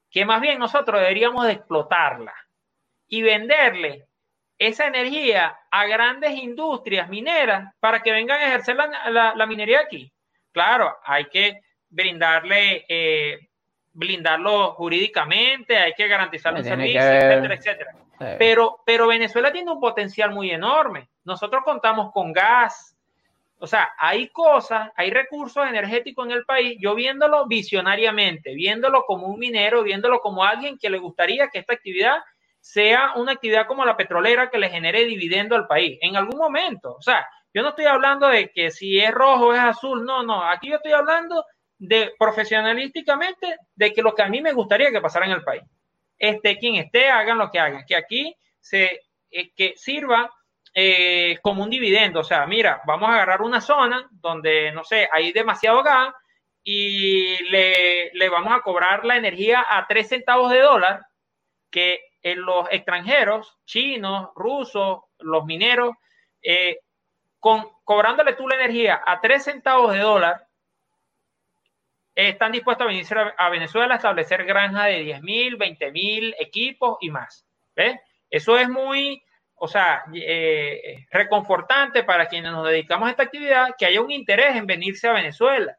que 0.09 0.25
más 0.25 0.41
bien 0.41 0.59
nosotros 0.59 0.99
deberíamos 0.99 1.45
de 1.45 1.53
explotarla 1.53 2.33
y 3.07 3.21
venderle 3.21 4.06
esa 4.59 4.87
energía 4.87 5.57
a 5.69 5.85
grandes 5.85 6.31
industrias 6.31 7.09
mineras 7.09 7.73
para 7.79 8.01
que 8.01 8.11
vengan 8.11 8.39
a 8.39 8.47
ejercer 8.47 8.75
la, 8.75 9.45
minería 9.45 9.81
aquí. 9.81 10.11
Claro, 10.51 10.97
hay 11.03 11.25
que 11.25 11.61
brindarle, 11.89 12.85
eh, 12.89 13.49
blindarlo 13.93 14.73
jurídicamente, 14.73 15.77
hay 15.77 15.93
que 15.93 16.07
garantizar 16.07 16.53
un 16.53 16.63
servicio, 16.63 17.01
etcétera, 17.01 17.53
etcétera. 17.53 17.95
Pero, 18.39 18.81
pero 18.83 19.07
Venezuela 19.07 19.51
tiene 19.51 19.71
un 19.71 19.79
potencial 19.79 20.31
muy 20.31 20.49
enorme. 20.49 21.07
Nosotros 21.23 21.63
contamos 21.63 22.11
con 22.11 22.33
gas, 22.33 22.97
o 23.59 23.67
sea, 23.67 23.91
hay 23.97 24.29
cosas, 24.29 24.91
hay 24.95 25.11
recursos 25.11 25.67
energéticos 25.67 26.25
en 26.25 26.31
el 26.31 26.45
país, 26.45 26.77
yo 26.79 26.95
viéndolo 26.95 27.47
visionariamente, 27.47 28.53
viéndolo 28.53 29.03
como 29.05 29.27
un 29.27 29.39
minero, 29.39 29.83
viéndolo 29.83 30.19
como 30.19 30.43
alguien 30.43 30.77
que 30.77 30.89
le 30.89 30.99
gustaría 30.99 31.49
que 31.49 31.59
esta 31.59 31.73
actividad 31.73 32.17
sea 32.67 33.13
una 33.15 33.31
actividad 33.31 33.65
como 33.65 33.85
la 33.85 33.95
petrolera 33.95 34.49
que 34.49 34.57
le 34.57 34.69
genere 34.69 35.05
dividendo 35.05 35.55
al 35.55 35.67
país 35.67 35.97
en 36.01 36.17
algún 36.17 36.37
momento. 36.37 36.95
O 36.95 37.01
sea, 37.01 37.25
yo 37.53 37.61
no 37.61 37.69
estoy 37.69 37.85
hablando 37.85 38.27
de 38.27 38.51
que 38.51 38.71
si 38.71 38.99
es 38.99 39.11
rojo 39.11 39.53
es 39.53 39.59
azul, 39.59 40.03
no, 40.03 40.21
no, 40.23 40.43
aquí 40.43 40.69
yo 40.69 40.75
estoy 40.75 40.91
hablando 40.91 41.45
de 41.77 42.11
profesionalísticamente 42.19 43.55
de 43.73 43.93
que 43.93 44.01
lo 44.01 44.13
que 44.13 44.21
a 44.21 44.27
mí 44.27 44.41
me 44.41 44.51
gustaría 44.51 44.91
que 44.91 44.99
pasara 44.99 45.27
en 45.27 45.31
el 45.31 45.43
país. 45.43 45.63
Este, 46.19 46.57
quien 46.57 46.75
esté, 46.75 47.07
hagan 47.07 47.37
lo 47.37 47.49
que 47.49 47.59
hagan, 47.59 47.85
que 47.87 47.95
aquí 47.95 48.35
se, 48.59 48.99
eh, 49.31 49.53
que 49.55 49.73
sirva 49.77 50.29
eh, 50.73 51.37
como 51.41 51.63
un 51.63 51.69
dividendo. 51.69 52.19
O 52.19 52.25
sea, 52.25 52.45
mira, 52.47 52.81
vamos 52.85 53.09
a 53.09 53.13
agarrar 53.13 53.41
una 53.43 53.61
zona 53.61 54.09
donde, 54.11 54.73
no 54.73 54.83
sé, 54.83 55.07
hay 55.09 55.31
demasiado 55.31 55.83
gas 55.83 56.13
y 56.63 57.41
le, 57.49 58.11
le 58.11 58.29
vamos 58.29 58.53
a 58.53 58.61
cobrar 58.61 59.05
la 59.05 59.15
energía 59.15 59.65
a 59.69 59.87
3 59.87 60.05
centavos 60.09 60.51
de 60.51 60.59
dólar, 60.59 61.01
que 61.71 62.01
en 62.31 62.41
los 62.41 62.67
extranjeros, 62.71 63.57
chinos, 63.65 64.29
rusos, 64.35 65.01
los 65.19 65.45
mineros, 65.45 65.95
eh, 66.41 66.79
con, 67.39 67.69
cobrándole 67.83 68.33
tú 68.33 68.47
la 68.47 68.55
energía 68.55 69.01
a 69.05 69.21
3 69.21 69.43
centavos 69.43 69.93
de 69.93 69.99
dólar, 69.99 70.47
están 72.15 72.51
dispuestos 72.51 72.85
a 72.85 72.87
venir 72.87 73.05
a 73.37 73.49
Venezuela 73.49 73.93
a 73.93 73.97
establecer 73.97 74.43
granjas 74.43 74.85
de 74.85 75.03
10 75.03 75.21
mil, 75.21 75.55
20 75.55 75.91
mil 75.91 76.35
equipos 76.39 76.97
y 77.01 77.11
más. 77.11 77.45
¿Ves? 77.75 77.99
Eso 78.29 78.57
es 78.57 78.67
muy, 78.67 79.23
o 79.55 79.67
sea, 79.67 80.03
eh, 80.13 81.05
reconfortante 81.11 82.03
para 82.03 82.27
quienes 82.27 82.51
nos 82.51 82.67
dedicamos 82.67 83.07
a 83.07 83.11
esta 83.11 83.23
actividad 83.23 83.75
que 83.77 83.85
haya 83.85 84.01
un 84.01 84.11
interés 84.11 84.55
en 84.55 84.65
venirse 84.65 85.07
a 85.07 85.13
Venezuela, 85.13 85.77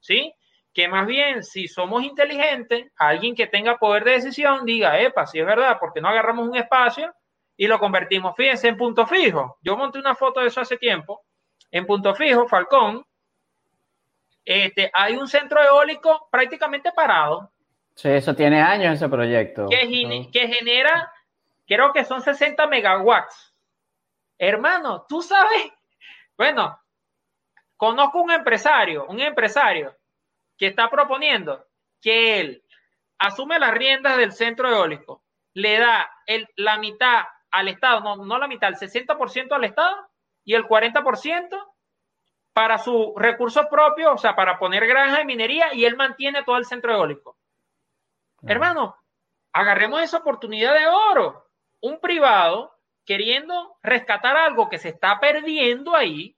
¿sí? 0.00 0.34
Que 0.78 0.86
más 0.86 1.08
bien, 1.08 1.42
si 1.42 1.66
somos 1.66 2.04
inteligentes, 2.04 2.92
alguien 2.96 3.34
que 3.34 3.48
tenga 3.48 3.78
poder 3.78 4.04
de 4.04 4.12
decisión 4.12 4.64
diga, 4.64 5.00
epa, 5.00 5.26
si 5.26 5.40
es 5.40 5.44
verdad, 5.44 5.76
porque 5.80 6.00
no 6.00 6.06
agarramos 6.08 6.46
un 6.46 6.54
espacio 6.54 7.12
y 7.56 7.66
lo 7.66 7.80
convertimos, 7.80 8.36
fíjense, 8.36 8.68
en 8.68 8.76
punto 8.76 9.04
fijo. 9.04 9.58
Yo 9.60 9.76
monté 9.76 9.98
una 9.98 10.14
foto 10.14 10.38
de 10.38 10.46
eso 10.46 10.60
hace 10.60 10.76
tiempo, 10.76 11.24
en 11.72 11.84
punto 11.84 12.14
fijo, 12.14 12.46
Falcón, 12.46 13.04
este, 14.44 14.88
hay 14.94 15.16
un 15.16 15.26
centro 15.26 15.60
eólico 15.60 16.28
prácticamente 16.30 16.92
parado. 16.92 17.50
Sí, 17.96 18.10
eso 18.10 18.36
tiene 18.36 18.62
años 18.62 18.94
ese 18.94 19.08
proyecto. 19.08 19.66
Que, 19.68 20.28
que 20.32 20.46
genera 20.46 21.12
creo 21.66 21.92
que 21.92 22.04
son 22.04 22.22
60 22.22 22.68
megawatts. 22.68 23.52
Hermano, 24.38 25.04
tú 25.08 25.22
sabes, 25.22 25.72
bueno, 26.36 26.78
conozco 27.76 28.22
un 28.22 28.30
empresario, 28.30 29.06
un 29.06 29.18
empresario 29.18 29.97
que 30.58 30.66
está 30.66 30.90
proponiendo 30.90 31.66
que 32.00 32.40
él 32.40 32.64
asume 33.18 33.58
las 33.58 33.72
riendas 33.72 34.16
del 34.16 34.32
centro 34.32 34.68
eólico, 34.68 35.22
le 35.54 35.78
da 35.78 36.10
el, 36.26 36.48
la 36.56 36.78
mitad 36.78 37.24
al 37.50 37.68
Estado, 37.68 38.00
no, 38.00 38.16
no 38.24 38.38
la 38.38 38.46
mitad, 38.46 38.68
el 38.68 38.76
60% 38.76 39.52
al 39.52 39.64
Estado 39.64 39.96
y 40.44 40.54
el 40.54 40.64
40% 40.64 41.66
para 42.52 42.78
su 42.78 43.14
recurso 43.16 43.68
propio, 43.68 44.12
o 44.12 44.18
sea, 44.18 44.34
para 44.34 44.58
poner 44.58 44.86
granja 44.86 45.18
de 45.18 45.24
minería 45.24 45.72
y 45.74 45.84
él 45.84 45.96
mantiene 45.96 46.42
todo 46.42 46.56
el 46.56 46.64
centro 46.64 46.92
eólico. 46.92 47.36
Hermano, 48.42 48.96
agarremos 49.52 50.02
esa 50.02 50.18
oportunidad 50.18 50.74
de 50.74 50.86
oro 50.86 51.48
un 51.80 52.00
privado 52.00 52.74
queriendo 53.04 53.76
rescatar 53.82 54.36
algo 54.36 54.68
que 54.68 54.78
se 54.78 54.90
está 54.90 55.18
perdiendo 55.20 55.94
ahí. 55.94 56.36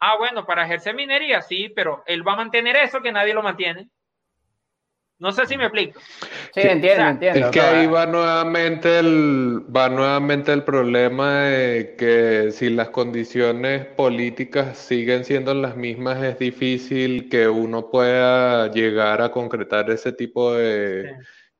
Ah, 0.00 0.16
bueno, 0.18 0.44
para 0.44 0.64
ejercer 0.64 0.94
minería, 0.94 1.42
sí, 1.42 1.68
pero 1.74 2.02
él 2.06 2.26
va 2.26 2.32
a 2.32 2.36
mantener 2.36 2.76
eso 2.76 3.00
que 3.00 3.12
nadie 3.12 3.34
lo 3.34 3.42
mantiene. 3.42 3.88
No 5.18 5.30
sé 5.30 5.46
si 5.46 5.56
me 5.56 5.66
explico. 5.66 6.00
Sí, 6.52 6.62
entiendo, 6.62 7.06
entiendo. 7.06 7.46
Es 7.46 7.52
que 7.52 7.60
ahí 7.60 7.86
va 7.86 8.06
nuevamente 8.06 8.98
el 8.98 9.64
va 9.74 9.88
nuevamente 9.88 10.52
el 10.52 10.64
problema 10.64 11.42
de 11.42 11.94
que 11.96 12.50
si 12.50 12.70
las 12.70 12.88
condiciones 12.88 13.86
políticas 13.86 14.76
siguen 14.76 15.24
siendo 15.24 15.54
las 15.54 15.76
mismas, 15.76 16.20
es 16.24 16.40
difícil 16.40 17.28
que 17.28 17.46
uno 17.46 17.88
pueda 17.88 18.68
llegar 18.72 19.22
a 19.22 19.30
concretar 19.30 19.88
ese 19.90 20.12
tipo 20.12 20.54
de, 20.54 21.14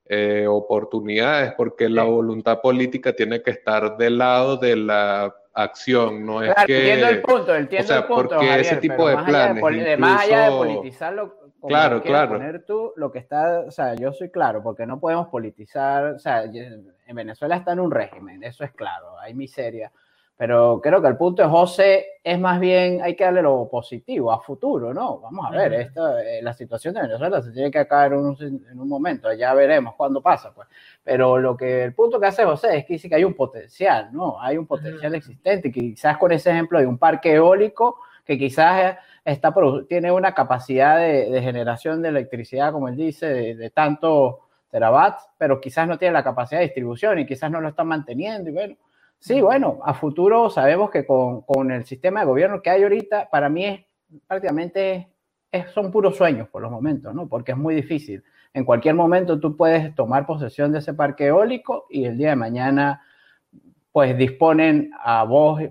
eh, 0.07 0.47
oportunidades, 0.49 1.55
porque 1.57 1.89
la 1.89 2.03
voluntad 2.03 2.61
política 2.61 3.13
tiene 3.13 3.43
que 3.43 3.53
estar 3.53 3.97
del 3.97 4.19
lado 4.19 4.57
de 4.57 4.75
la 4.75 5.33
acción, 5.55 6.25
no 6.25 6.43
es 6.43 6.55
que... 6.67 6.79
Entiendo 6.79 7.09
el 7.09 7.23
punto, 7.23 7.55
entiendo 7.55 7.85
o 7.85 7.89
sea, 7.89 7.99
el 7.99 8.05
punto, 8.05 8.37
porque 8.37 8.61
ese 8.61 8.77
tipo 8.77 9.09
de 9.09 9.17
planes... 9.17 9.63
Allá 9.63 9.97
Más 9.97 10.23
allá 10.23 10.45
de 10.45 10.51
politizarlo, 10.51 11.53
claro, 11.67 12.03
claro. 12.03 12.33
Poner 12.33 12.65
tú 12.65 12.93
lo 12.97 13.11
que 13.11 13.19
está, 13.19 13.61
o 13.61 13.71
sea, 13.71 13.95
yo 13.95 14.13
soy 14.13 14.31
claro, 14.31 14.63
porque 14.63 14.87
no 14.87 14.99
podemos 15.01 15.29
politizar, 15.29 16.15
o 16.15 16.19
sea, 16.19 16.45
en 16.45 17.17
Venezuela 17.17 17.57
está 17.57 17.73
en 17.73 17.81
un 17.81 17.91
régimen, 17.91 18.43
eso 18.43 18.65
es 18.65 18.73
claro, 18.73 19.19
hay 19.19 19.35
miseria, 19.35 19.93
pero 20.37 20.81
creo 20.83 21.01
que 21.01 21.09
el 21.09 21.17
punto 21.17 21.43
de 21.43 21.49
José 21.49 22.07
es 22.25 22.39
más 22.39 22.59
bien, 22.59 23.01
hay 23.03 23.15
que 23.17 23.25
darle 23.25 23.43
lo 23.43 23.69
positivo, 23.69 24.33
a 24.33 24.41
futuro, 24.41 24.95
¿no? 24.95 25.19
Vamos 25.19 25.47
a 25.47 25.51
ver, 25.51 25.73
esta, 25.75 26.23
eh, 26.23 26.41
la 26.43 26.53
situación 26.53 26.95
de 26.95 27.03
Venezuela 27.03 27.43
se 27.43 27.51
tiene 27.53 27.71
que 27.71 27.81
acabar 27.81 28.13
en 28.13 28.21
un, 28.21 28.37
en 28.71 28.81
un, 28.81 28.89
momento, 28.89 29.33
ya 29.33 29.53
veremos 29.55 29.95
cuándo 29.95 30.21
pasa, 30.21 30.53
pues. 30.55 30.69
Pero 31.03 31.39
lo 31.39 31.57
que, 31.57 31.85
el 31.85 31.95
punto 31.95 32.19
que 32.19 32.27
hace 32.27 32.45
José 32.45 32.79
es 32.79 32.85
que 32.87 32.95
dice 32.95 33.09
que 33.09 33.17
hay 33.17 33.25
un 33.25 33.35
potencial, 33.35 34.11
¿no? 34.13 34.41
Hay 34.41 34.57
un 34.57 34.67
potencial 34.67 35.15
existente, 35.15 35.71
quizás 35.71 36.17
con 36.19 36.33
ese 36.33 36.51
ejemplo 36.51 36.79
de 36.79 36.87
un 36.87 36.99
parque 36.99 37.35
eólico 37.35 37.99
que 38.25 38.39
quizás 38.39 38.97
está, 39.25 39.53
tiene 39.89 40.13
una 40.13 40.33
capacidad 40.33 40.99
de, 40.99 41.31
de 41.31 41.43
generación 41.43 42.03
de 42.03 42.09
electricidad, 42.09 42.73
como 42.73 42.89
él 42.89 42.97
dice, 42.97 43.27
de, 43.27 43.55
de 43.57 43.71
tanto 43.71 44.41
terawatts, 44.71 45.29
pero 45.37 45.61
quizás 45.61 45.87
no 45.87 45.99
tiene 45.99 46.15
la 46.15 46.25
capacidad 46.25 46.61
de 46.61 46.67
distribución 46.67 47.19
y 47.19 47.27
quizás 47.27 47.51
no 47.51 47.61
lo 47.61 47.69
están 47.69 47.89
manteniendo 47.89 48.49
y 48.49 48.53
bueno 48.53 48.77
Sí, 49.23 49.41
bueno, 49.41 49.79
a 49.85 49.95
futuro 49.95 50.51
sabemos 50.51 50.91
que 50.91 51.07
con, 51.07 51.43
con, 51.43 51.71
el 51.71 51.85
sistema 51.85 52.21
de 52.21 52.27
gobierno 52.27 52.61
que 52.61 52.71
hay 52.71 52.83
ahorita, 52.83 53.31
para 53.31 53.49
mí 53.49 53.65
es 53.65 53.85
prácticamente 54.27 55.13
es, 55.53 55.71
son 55.71 55.93
puros 55.93 56.17
sueños 56.17 56.49
por 56.49 56.61
los 56.61 56.73
momentos, 56.73 57.15
¿no? 57.15 57.29
Porque 57.29 57.53
es 57.53 57.57
muy 57.57 57.73
difícil. 57.77 58.25
En 58.53 58.65
cualquier 58.65 58.97
momento 58.97 59.39
tú 59.39 59.57
puedes 59.57 59.95
tomar 59.95 60.27
posesión 60.27 60.73
de 60.73 60.81
ese 60.81 60.95
parque 60.95 61.27
eólico 61.27 61.87
y 61.89 62.05
el 62.05 62.19
día 62.19 62.31
de 62.31 62.37
mañana, 62.37 63.01
pues 63.93 64.19
disponen 64.19 64.91
a 65.01 65.23
vos 65.23 65.63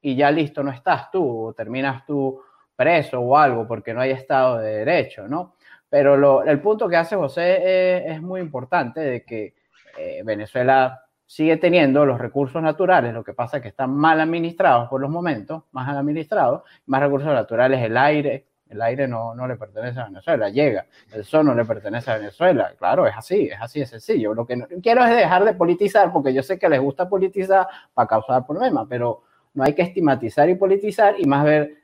y 0.00 0.16
ya 0.16 0.30
listo, 0.30 0.62
no 0.62 0.70
estás 0.70 1.10
tú, 1.10 1.48
o 1.48 1.52
terminas 1.52 2.06
tú 2.06 2.40
preso 2.74 3.20
o 3.20 3.36
algo 3.36 3.68
porque 3.68 3.92
no 3.92 4.00
hay 4.00 4.12
Estado 4.12 4.60
de 4.60 4.78
Derecho, 4.78 5.28
¿no? 5.28 5.56
Pero 5.90 6.16
lo, 6.16 6.42
el 6.42 6.58
punto 6.62 6.88
que 6.88 6.96
hace 6.96 7.16
José 7.16 7.98
es, 7.98 8.16
es 8.16 8.22
muy 8.22 8.40
importante 8.40 9.00
de 9.00 9.24
que 9.26 9.54
eh, 9.98 10.22
Venezuela 10.24 11.04
sigue 11.28 11.58
teniendo 11.58 12.06
los 12.06 12.18
recursos 12.18 12.62
naturales, 12.62 13.12
lo 13.12 13.22
que 13.22 13.34
pasa 13.34 13.58
es 13.58 13.62
que 13.62 13.68
están 13.68 13.94
mal 13.94 14.18
administrados 14.18 14.88
por 14.88 14.98
los 14.98 15.10
momentos, 15.10 15.64
más 15.72 15.86
administrados, 15.94 16.62
más 16.86 17.02
recursos 17.02 17.28
naturales, 17.28 17.84
el 17.84 17.98
aire, 17.98 18.46
el 18.70 18.80
aire 18.80 19.06
no, 19.06 19.34
no 19.34 19.46
le 19.46 19.56
pertenece 19.56 20.00
a 20.00 20.06
Venezuela, 20.06 20.48
llega, 20.48 20.86
el 21.12 21.26
sol 21.26 21.44
no 21.44 21.54
le 21.54 21.66
pertenece 21.66 22.10
a 22.10 22.16
Venezuela, 22.16 22.72
claro, 22.78 23.06
es 23.06 23.14
así, 23.14 23.42
es 23.42 23.60
así 23.60 23.80
de 23.80 23.86
sencillo. 23.86 24.32
Lo 24.32 24.46
que 24.46 24.56
no, 24.56 24.66
quiero 24.82 25.04
es 25.04 25.14
dejar 25.14 25.44
de 25.44 25.52
politizar, 25.52 26.10
porque 26.12 26.32
yo 26.32 26.42
sé 26.42 26.58
que 26.58 26.68
les 26.70 26.80
gusta 26.80 27.06
politizar 27.10 27.66
para 27.92 28.08
causar 28.08 28.46
problemas, 28.46 28.86
pero 28.88 29.24
no 29.52 29.64
hay 29.64 29.74
que 29.74 29.82
estigmatizar 29.82 30.48
y 30.48 30.54
politizar 30.54 31.20
y 31.20 31.26
más 31.26 31.44
ver 31.44 31.74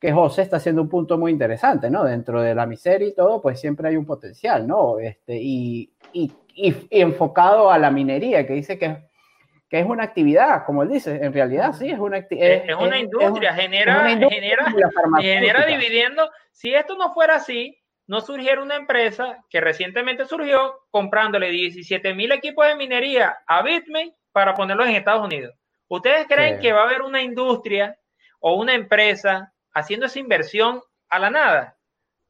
que 0.00 0.12
José 0.12 0.42
está 0.42 0.56
haciendo 0.56 0.80
un 0.80 0.88
punto 0.88 1.18
muy 1.18 1.30
interesante, 1.30 1.90
¿no? 1.90 2.04
Dentro 2.04 2.40
de 2.40 2.54
la 2.54 2.64
miseria 2.64 3.08
y 3.08 3.14
todo, 3.14 3.42
pues 3.42 3.60
siempre 3.60 3.88
hay 3.88 3.96
un 3.96 4.06
potencial, 4.06 4.66
¿no? 4.66 4.98
Este, 4.98 5.36
y, 5.36 5.92
y, 6.14 6.32
y, 6.54 6.74
enfocado 6.90 7.70
a 7.70 7.78
la 7.78 7.90
minería, 7.90 8.46
que 8.46 8.52
dice 8.54 8.78
que, 8.78 8.96
que, 9.68 9.80
es 9.80 9.86
una 9.86 10.04
actividad, 10.04 10.64
como 10.64 10.82
él 10.82 10.88
dice, 10.88 11.18
en 11.22 11.32
realidad 11.32 11.72
sí, 11.72 11.90
es 11.90 11.98
una 11.98 12.18
actividad. 12.18 12.48
Es, 12.68 12.76
una 12.76 12.98
industria, 12.98 13.54
genera, 13.54 14.08
genera, 14.08 14.72
genera 15.20 15.66
dividiendo. 15.66 16.30
Si 16.52 16.74
esto 16.74 16.96
no 16.96 17.12
fuera 17.12 17.36
así, 17.36 17.78
no 18.06 18.20
surgiera 18.20 18.62
una 18.62 18.76
empresa 18.76 19.44
que 19.50 19.60
recientemente 19.60 20.26
surgió 20.26 20.80
comprándole 20.90 21.50
17 21.50 22.14
mil 22.14 22.32
equipos 22.32 22.66
de 22.66 22.76
minería 22.76 23.38
a 23.46 23.62
Bitmain 23.62 24.14
para 24.32 24.54
ponerlos 24.54 24.86
en 24.88 24.96
Estados 24.96 25.24
Unidos. 25.24 25.54
¿Ustedes 25.88 26.26
creen 26.26 26.60
que 26.60 26.72
va 26.72 26.82
a 26.82 26.84
haber 26.84 27.02
una 27.02 27.22
industria 27.22 27.96
o 28.40 28.56
una 28.56 28.74
empresa 28.74 29.54
haciendo 29.72 30.06
esa 30.06 30.18
inversión 30.18 30.82
a 31.08 31.18
la 31.18 31.30
nada. 31.30 31.78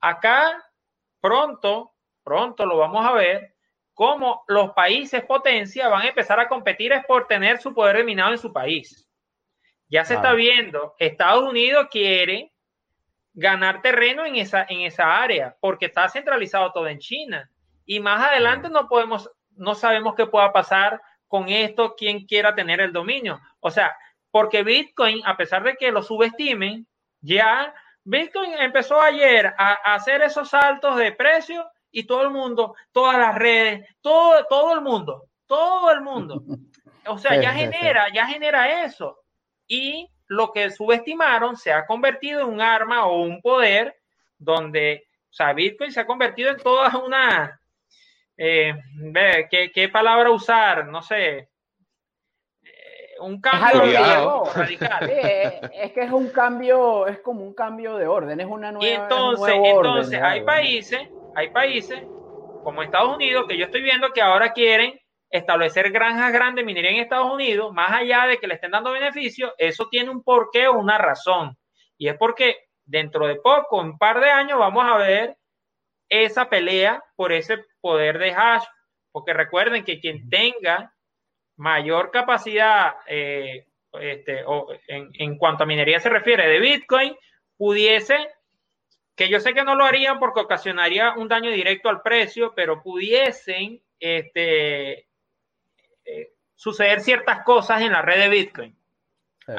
Acá 0.01 0.64
pronto, 1.20 1.92
pronto 2.22 2.66
lo 2.66 2.78
vamos 2.78 3.05
a 3.05 3.12
ver, 3.12 3.53
cómo 3.94 4.44
los 4.48 4.72
países 4.72 5.24
potencia 5.24 5.88
van 5.88 6.02
a 6.02 6.08
empezar 6.08 6.38
a 6.40 6.48
competir 6.48 6.92
es 6.92 7.04
por 7.06 7.26
tener 7.26 7.60
su 7.60 7.72
poder 7.72 7.98
de 7.98 8.04
minado 8.04 8.32
en 8.32 8.38
su 8.38 8.52
país. 8.52 9.08
Ya 9.88 10.04
se 10.04 10.14
está 10.14 10.32
viendo, 10.32 10.94
Estados 10.98 11.48
Unidos 11.48 11.86
quiere 11.90 12.52
ganar 13.32 13.82
terreno 13.82 14.24
en 14.24 14.36
esa, 14.36 14.66
en 14.68 14.80
esa 14.80 15.22
área 15.22 15.56
porque 15.60 15.86
está 15.86 16.08
centralizado 16.08 16.72
todo 16.72 16.88
en 16.88 16.98
China. 16.98 17.50
Y 17.84 18.00
más 18.00 18.22
adelante 18.22 18.68
no 18.68 18.88
podemos, 18.88 19.30
no 19.56 19.74
sabemos 19.74 20.14
qué 20.14 20.26
pueda 20.26 20.52
pasar 20.52 21.00
con 21.28 21.48
esto, 21.48 21.94
quien 21.96 22.26
quiera 22.26 22.54
tener 22.54 22.80
el 22.80 22.92
dominio. 22.92 23.40
O 23.60 23.70
sea, 23.70 23.96
porque 24.30 24.62
Bitcoin, 24.62 25.20
a 25.24 25.36
pesar 25.36 25.62
de 25.62 25.76
que 25.76 25.92
lo 25.92 26.02
subestimen, 26.02 26.86
ya 27.20 27.74
Bitcoin 28.04 28.52
empezó 28.54 29.00
ayer 29.00 29.54
a, 29.58 29.94
hacer 29.94 30.22
esos 30.22 30.50
saltos 30.50 30.96
de 30.96 31.12
precio 31.12 31.66
y 31.94 32.04
todo 32.04 32.22
el 32.22 32.30
mundo, 32.30 32.74
todas 32.92 33.16
las 33.16 33.36
redes, 33.36 33.88
todo, 34.00 34.44
todo 34.48 34.74
el 34.74 34.80
mundo, 34.80 35.28
todo 35.46 35.90
el 35.92 36.02
mundo. 36.02 36.42
O 37.06 37.18
sea, 37.18 37.38
ya 37.38 37.52
genera, 37.52 38.06
ya 38.14 38.26
genera 38.26 38.82
eso. 38.82 39.18
Y 39.68 40.08
lo 40.26 40.52
que 40.52 40.70
subestimaron 40.70 41.54
se 41.54 41.70
ha 41.70 41.84
convertido 41.84 42.40
en 42.40 42.46
un 42.46 42.62
arma 42.62 43.04
o 43.04 43.20
un 43.20 43.42
poder 43.42 43.94
donde, 44.38 45.06
o 45.28 45.34
sea, 45.34 45.52
Bitcoin 45.52 45.92
se 45.92 46.00
ha 46.00 46.06
convertido 46.06 46.50
en 46.50 46.56
toda 46.56 46.96
una, 46.96 47.60
eh, 48.38 48.72
¿qué, 49.50 49.70
¿qué, 49.70 49.90
palabra 49.90 50.30
usar? 50.30 50.86
No 50.86 51.02
sé, 51.02 51.50
un 53.20 53.40
cambio 53.40 54.44
radical. 54.54 55.10
es, 55.72 55.92
que 55.92 56.00
es 56.00 56.10
un 56.10 56.28
cambio, 56.28 57.06
es 57.06 57.18
como 57.20 57.44
un 57.44 57.54
cambio 57.54 57.96
de 57.96 58.06
orden, 58.06 58.40
es 58.40 58.46
una 58.46 58.72
nueva. 58.72 58.86
Y 58.86 58.94
entonces, 58.94 59.54
entonces 59.62 60.22
hay 60.22 60.42
países, 60.42 61.08
hay 61.35 61.51
países 61.51 62.02
como 62.62 62.82
Estados 62.82 63.15
Unidos 63.15 63.47
que 63.48 63.59
yo 63.59 63.66
estoy 63.66 63.82
viendo 63.82 64.12
que 64.12 64.23
ahora 64.23 64.52
quieren 64.52 64.98
establecer 65.31 65.90
granjas 65.90 66.32
grandes 66.32 66.62
de 66.62 66.66
minería 66.66 66.93
en 66.93 66.98
Estados 66.98 67.32
Unidos, 67.32 67.73
más 67.73 67.90
allá 67.90 68.27
de 68.27 68.39
que 68.39 68.47
le 68.47 68.55
estén 68.55 68.70
dando 68.70 68.93
beneficios, 68.93 69.52
eso 69.59 69.89
tiene 69.90 70.11
un 70.11 70.23
porqué 70.23 70.69
o 70.69 70.78
una 70.78 70.97
razón. 70.97 71.56
Y 71.98 72.09
es 72.09 72.16
porque 72.16 72.59
dentro 72.85 73.27
de 73.27 73.36
poco, 73.36 73.81
un 73.81 73.98
par 73.98 74.20
de 74.20 74.31
años, 74.31 74.59
vamos 74.59 74.85
a 74.86 74.97
ver 74.97 75.36
esa 76.09 76.48
pelea 76.48 77.02
por 77.16 77.32
ese 77.32 77.59
poder 77.81 78.19
de 78.19 78.32
hash. 78.32 78.65
Porque 79.11 79.32
recuerden 79.32 79.85
que 79.85 80.01
quien 80.01 80.28
tenga 80.28 80.93
mayor 81.56 82.11
capacidad 82.11 82.94
eh, 83.06 83.66
este, 83.93 84.44
en, 84.89 85.11
en, 85.15 85.39
cuanto 85.39 85.65
a 85.65 85.66
minería 85.66 86.01
se 86.01 86.11
refiere 86.11 86.48
de 86.48 86.59
Bitcoin, 86.59 87.16
pudiese, 87.56 88.16
que 89.16 89.28
yo 89.28 89.40
sé 89.40 89.54
que 89.54 89.64
no 89.64 89.74
lo 89.74 89.84
harían 89.84 90.18
porque 90.18 90.40
ocasionaría 90.40 91.14
un 91.16 91.28
daño 91.28 91.50
directo 91.50 91.88
al 91.88 92.02
precio, 92.02 92.52
pero 92.54 92.82
pudiesen 92.82 93.80
este, 94.00 95.06
eh, 96.04 96.32
suceder 96.54 97.00
ciertas 97.00 97.42
cosas 97.44 97.82
en 97.82 97.92
la 97.92 98.02
red 98.02 98.20
de 98.20 98.28
Bitcoin. 98.28 98.76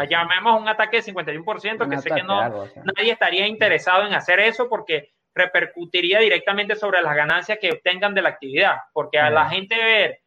Llamemos 0.09 0.59
un 0.59 0.67
ataque 0.67 0.97
de 0.97 1.13
51%, 1.13 1.87
que 1.87 1.97
sé 1.99 2.09
que 2.09 2.23
no, 2.23 2.65
nadie 2.95 3.11
estaría 3.11 3.45
interesado 3.45 4.07
en 4.07 4.15
hacer 4.15 4.39
eso 4.39 4.67
porque 4.67 5.13
repercutiría 5.35 6.19
directamente 6.19 6.75
sobre 6.75 7.03
las 7.03 7.15
ganancias 7.15 7.59
que 7.61 7.71
obtengan 7.71 8.15
de 8.15 8.23
la 8.23 8.29
actividad, 8.29 8.77
porque 8.93 9.19
a 9.19 9.29
la 9.29 9.47
gente 9.47 9.75
ver 9.75 10.21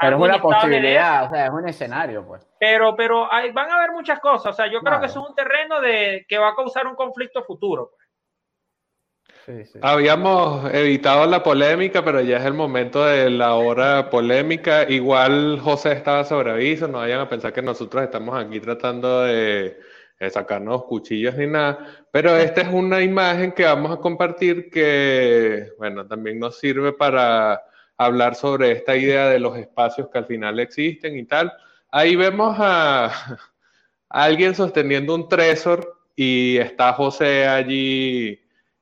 pero 0.00 0.16
es 0.16 0.22
una 0.22 0.42
posibilidad, 0.42 1.24
o 1.26 1.30
sea, 1.30 1.46
es 1.46 1.50
un 1.50 1.68
escenario, 1.68 2.26
pues. 2.26 2.46
Pero, 2.58 2.96
pero 2.96 3.32
hay, 3.32 3.52
van 3.52 3.70
a 3.70 3.76
haber 3.76 3.92
muchas 3.92 4.18
cosas, 4.18 4.52
o 4.52 4.56
sea, 4.56 4.66
yo 4.66 4.80
creo 4.80 4.98
que 4.98 5.06
es 5.06 5.16
un 5.16 5.32
terreno 5.34 5.80
de 5.80 6.26
que 6.28 6.38
va 6.38 6.48
a 6.48 6.54
causar 6.56 6.86
un 6.86 6.96
conflicto 6.96 7.44
futuro. 7.44 7.90
Pues. 7.90 7.99
Habíamos 9.82 10.72
evitado 10.72 11.26
la 11.26 11.42
polémica, 11.42 12.04
pero 12.04 12.20
ya 12.20 12.38
es 12.38 12.44
el 12.44 12.54
momento 12.54 13.04
de 13.04 13.30
la 13.30 13.54
hora 13.54 14.10
polémica. 14.10 14.88
Igual 14.88 15.60
José 15.60 15.92
estaba 15.92 16.24
sobre 16.24 16.50
aviso, 16.52 16.88
no 16.88 16.98
vayan 16.98 17.20
a 17.20 17.28
pensar 17.28 17.52
que 17.52 17.62
nosotros 17.62 18.02
estamos 18.02 18.38
aquí 18.38 18.60
tratando 18.60 19.22
de, 19.22 19.78
de 20.20 20.30
sacarnos 20.30 20.84
cuchillos 20.84 21.34
ni 21.36 21.46
nada, 21.46 22.06
pero 22.12 22.36
esta 22.36 22.60
es 22.60 22.68
una 22.68 23.00
imagen 23.00 23.52
que 23.52 23.64
vamos 23.64 23.90
a 23.90 23.96
compartir 23.96 24.70
que, 24.70 25.72
bueno, 25.78 26.06
también 26.06 26.38
nos 26.38 26.58
sirve 26.58 26.92
para 26.92 27.62
hablar 27.96 28.34
sobre 28.34 28.72
esta 28.72 28.94
idea 28.96 29.30
de 29.30 29.40
los 29.40 29.56
espacios 29.56 30.08
que 30.08 30.18
al 30.18 30.26
final 30.26 30.60
existen 30.60 31.16
y 31.18 31.24
tal. 31.24 31.50
Ahí 31.90 32.16
vemos 32.16 32.54
a, 32.58 33.38
alguien 34.10 34.54
sosteniendo 34.54 35.14
un 35.14 35.26
tresor 35.26 35.98
y 36.14 36.58
está 36.58 36.92
José 36.92 37.48
allí 37.48 38.38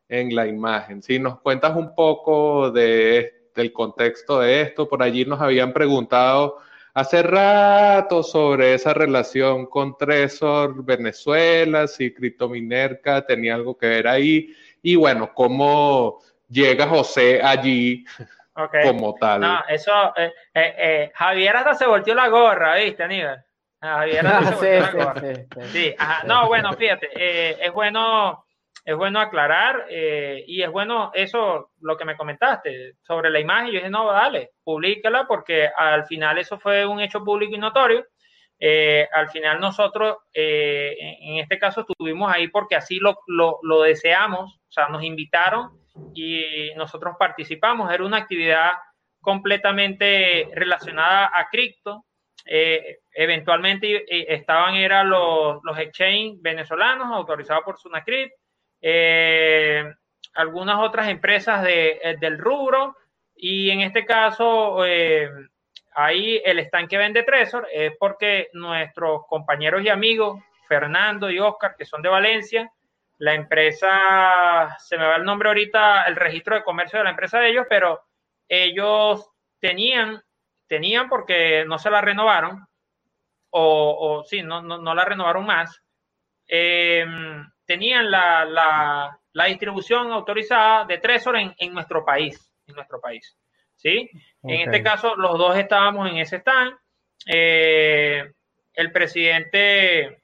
en 0.08 0.34
la 0.34 0.46
imagen. 0.46 1.02
Si 1.02 1.18
nos 1.18 1.40
cuentas 1.40 1.76
un 1.76 1.94
poco 1.94 2.70
de, 2.70 3.50
del 3.54 3.72
contexto 3.72 4.40
de 4.40 4.62
esto, 4.62 4.88
por 4.88 5.02
allí 5.02 5.24
nos 5.24 5.40
habían 5.40 5.72
preguntado 5.72 6.58
hace 6.94 7.22
rato 7.22 8.22
sobre 8.22 8.74
esa 8.74 8.92
relación 8.92 9.66
con 9.66 9.96
Tresor 9.96 10.84
Venezuela, 10.84 11.86
si 11.86 12.12
Criptominerca 12.12 13.24
tenía 13.24 13.54
algo 13.54 13.76
que 13.76 13.86
ver 13.86 14.08
ahí, 14.08 14.54
y 14.82 14.96
bueno, 14.96 15.32
cómo 15.32 16.18
llega 16.48 16.88
José 16.88 17.40
allí 17.42 18.04
como 18.84 19.14
tal. 19.14 19.40
No, 19.40 19.62
eso, 19.68 19.92
eh, 20.16 20.32
eh, 20.54 20.74
eh, 20.78 21.12
Javier 21.14 21.56
hasta 21.56 21.74
se 21.74 21.86
volteó 21.86 22.14
la 22.14 22.28
gorra, 22.28 22.76
¿viste, 22.76 23.02
Aníbal? 23.04 23.44
Javier 23.80 24.26
hasta 24.26 24.56
se 24.56 24.80
volteó 24.80 25.02
la 25.02 25.04
gorra. 25.04 25.36
Sí, 25.72 25.94
no, 26.24 26.48
bueno, 26.48 26.72
fíjate, 26.72 27.64
es 27.64 27.72
bueno, 27.72 28.44
es 28.88 28.96
bueno 28.96 29.20
aclarar 29.20 29.86
y 29.90 30.62
es 30.62 30.70
bueno 30.70 31.10
eso, 31.12 31.72
lo 31.80 31.96
que 31.96 32.06
me 32.06 32.16
comentaste 32.16 32.94
sobre 33.02 33.28
la 33.28 33.38
imagen. 33.38 33.66
Yo 33.66 33.72
dije, 33.72 33.90
no, 33.90 34.10
dale, 34.10 34.52
públicala 34.64 35.26
porque 35.28 35.68
al 35.76 36.06
final 36.06 36.38
eso 36.38 36.58
fue 36.58 36.86
un 36.86 37.00
hecho 37.00 37.22
público 37.22 37.54
y 37.54 37.58
notorio. 37.58 38.06
al 39.12 39.28
final 39.28 39.60
nosotros, 39.60 40.16
en, 40.32 41.38
este 41.38 41.58
caso, 41.58 41.82
estuvimos 41.82 42.32
ahí 42.32 42.48
porque 42.48 42.76
así 42.76 42.98
lo, 42.98 43.18
lo, 43.26 43.58
lo 43.62 43.82
deseamos, 43.82 44.54
o 44.54 44.72
sea, 44.72 44.88
nos 44.88 45.02
invitaron 45.02 45.70
y 46.14 46.72
nosotros 46.76 47.16
participamos. 47.18 47.92
Era 47.92 48.04
una 48.04 48.18
actividad 48.18 48.70
completamente 49.20 50.48
relacionada 50.54 51.30
a 51.34 51.48
cripto. 51.50 52.04
Eh, 52.46 53.00
eventualmente 53.12 54.04
eh, 54.08 54.34
estaban 54.34 54.74
eran 54.74 55.10
los, 55.10 55.58
los 55.62 55.78
exchange 55.78 56.40
venezolanos 56.40 57.08
autorizados 57.12 57.64
por 57.64 57.78
Sunacript, 57.78 58.32
eh, 58.80 59.84
algunas 60.34 60.78
otras 60.78 61.08
empresas 61.08 61.62
de, 61.62 62.16
del 62.20 62.38
rubro. 62.38 62.96
Y 63.34 63.70
en 63.70 63.80
este 63.80 64.04
caso 64.04 64.82
ahí 65.94 66.40
el 66.44 66.58
stand 66.60 66.88
que 66.88 66.98
vende 66.98 67.22
Tresor 67.22 67.68
es 67.72 67.92
porque 67.98 68.48
nuestros 68.52 69.26
compañeros 69.26 69.82
y 69.82 69.88
amigos 69.88 70.42
Fernando 70.66 71.30
y 71.30 71.38
Oscar 71.38 71.76
que 71.76 71.84
son 71.84 72.02
de 72.02 72.08
Valencia 72.08 72.72
la 73.18 73.34
empresa, 73.34 74.76
se 74.78 74.96
me 74.96 75.04
va 75.04 75.16
el 75.16 75.24
nombre 75.24 75.48
ahorita, 75.48 76.04
el 76.04 76.16
registro 76.16 76.54
de 76.54 76.62
comercio 76.62 76.98
de 76.98 77.04
la 77.04 77.10
empresa 77.10 77.40
de 77.40 77.50
ellos, 77.50 77.66
pero 77.68 78.00
ellos 78.48 79.28
tenían, 79.60 80.22
tenían 80.68 81.08
porque 81.08 81.64
no 81.66 81.78
se 81.78 81.90
la 81.90 82.00
renovaron, 82.00 82.64
o, 83.50 83.96
o 84.20 84.24
sí, 84.24 84.42
no, 84.42 84.62
no, 84.62 84.94
la 84.94 85.04
renovaron 85.04 85.44
más, 85.44 85.82
em, 86.46 87.44
tenían 87.68 88.10
la, 88.10 88.44
la, 88.46 89.20
la, 89.32 89.44
distribución 89.44 90.10
autorizada 90.10 90.86
de 90.86 90.98
Tresor 90.98 91.36
en, 91.36 91.54
en, 91.58 91.74
nuestro 91.74 92.02
país, 92.02 92.50
en 92.66 92.74
nuestro 92.74 92.98
país, 92.98 93.36
¿sí? 93.76 94.10
En 94.42 94.62
este 94.62 94.82
caso, 94.82 95.14
los 95.16 95.36
dos 95.36 95.54
estábamos 95.58 96.10
en 96.10 96.16
ese 96.16 96.36
stand, 96.36 96.74
eh, 97.26 98.32
el 98.72 98.90
presidente 98.90 100.22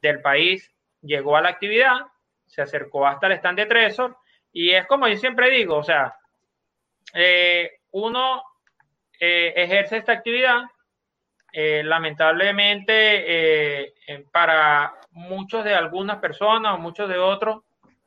del 0.00 0.20
país 0.20 0.74
llegó 1.02 1.36
a 1.36 1.40
la 1.40 1.50
actividad, 1.50 2.00
se 2.46 2.62
acercó 2.62 3.06
hasta 3.06 3.28
el 3.28 3.34
stand 3.34 3.60
de 3.60 3.66
Tresor 3.66 4.16
y 4.52 4.72
es 4.72 4.88
como 4.88 5.06
yo 5.06 5.16
siempre 5.18 5.50
digo, 5.50 5.76
o 5.76 5.84
sea, 5.84 6.16
eh, 7.14 7.78
uno 7.92 8.42
eh, 9.20 9.52
ejerce 9.54 9.98
esta 9.98 10.12
actividad, 10.12 10.62
lamentablemente 11.52 13.94
para 14.30 14.92
muchos 15.16 15.64
de 15.64 15.74
algunas 15.74 16.18
personas 16.18 16.74
o 16.74 16.78
muchos 16.78 17.08
de 17.08 17.18
otros, 17.18 17.62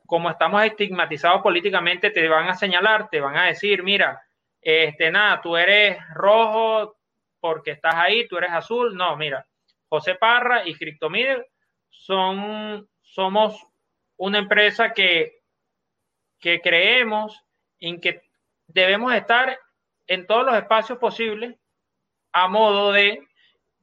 como 0.06 0.30
estamos 0.30 0.62
estigmatizados 0.64 1.42
políticamente, 1.42 2.10
te 2.10 2.28
van 2.28 2.48
a 2.48 2.54
señalar, 2.54 3.08
te 3.10 3.20
van 3.20 3.36
a 3.36 3.46
decir, 3.46 3.82
mira, 3.82 4.22
este, 4.62 5.10
nada, 5.10 5.40
tú 5.40 5.56
eres 5.56 5.98
rojo 6.14 6.96
porque 7.40 7.72
estás 7.72 7.94
ahí, 7.96 8.28
tú 8.28 8.36
eres 8.36 8.52
azul. 8.52 8.94
No, 8.96 9.16
mira, 9.16 9.44
José 9.88 10.14
Parra 10.14 10.66
y 10.68 10.74
Cryptominer 10.74 11.48
son, 11.88 12.88
somos 13.02 13.60
una 14.16 14.38
empresa 14.38 14.92
que, 14.92 15.40
que 16.38 16.60
creemos 16.60 17.44
en 17.80 18.00
que 18.00 18.22
debemos 18.68 19.12
estar 19.14 19.58
en 20.06 20.26
todos 20.26 20.46
los 20.46 20.54
espacios 20.54 20.98
posibles 20.98 21.56
a 22.32 22.46
modo 22.46 22.92
de 22.92 23.26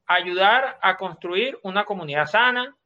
ayudar 0.05 0.79
a 0.81 0.95
construir 0.95 1.59
una 1.63 1.83
comunidad 1.83 2.27
sana. 2.27 2.76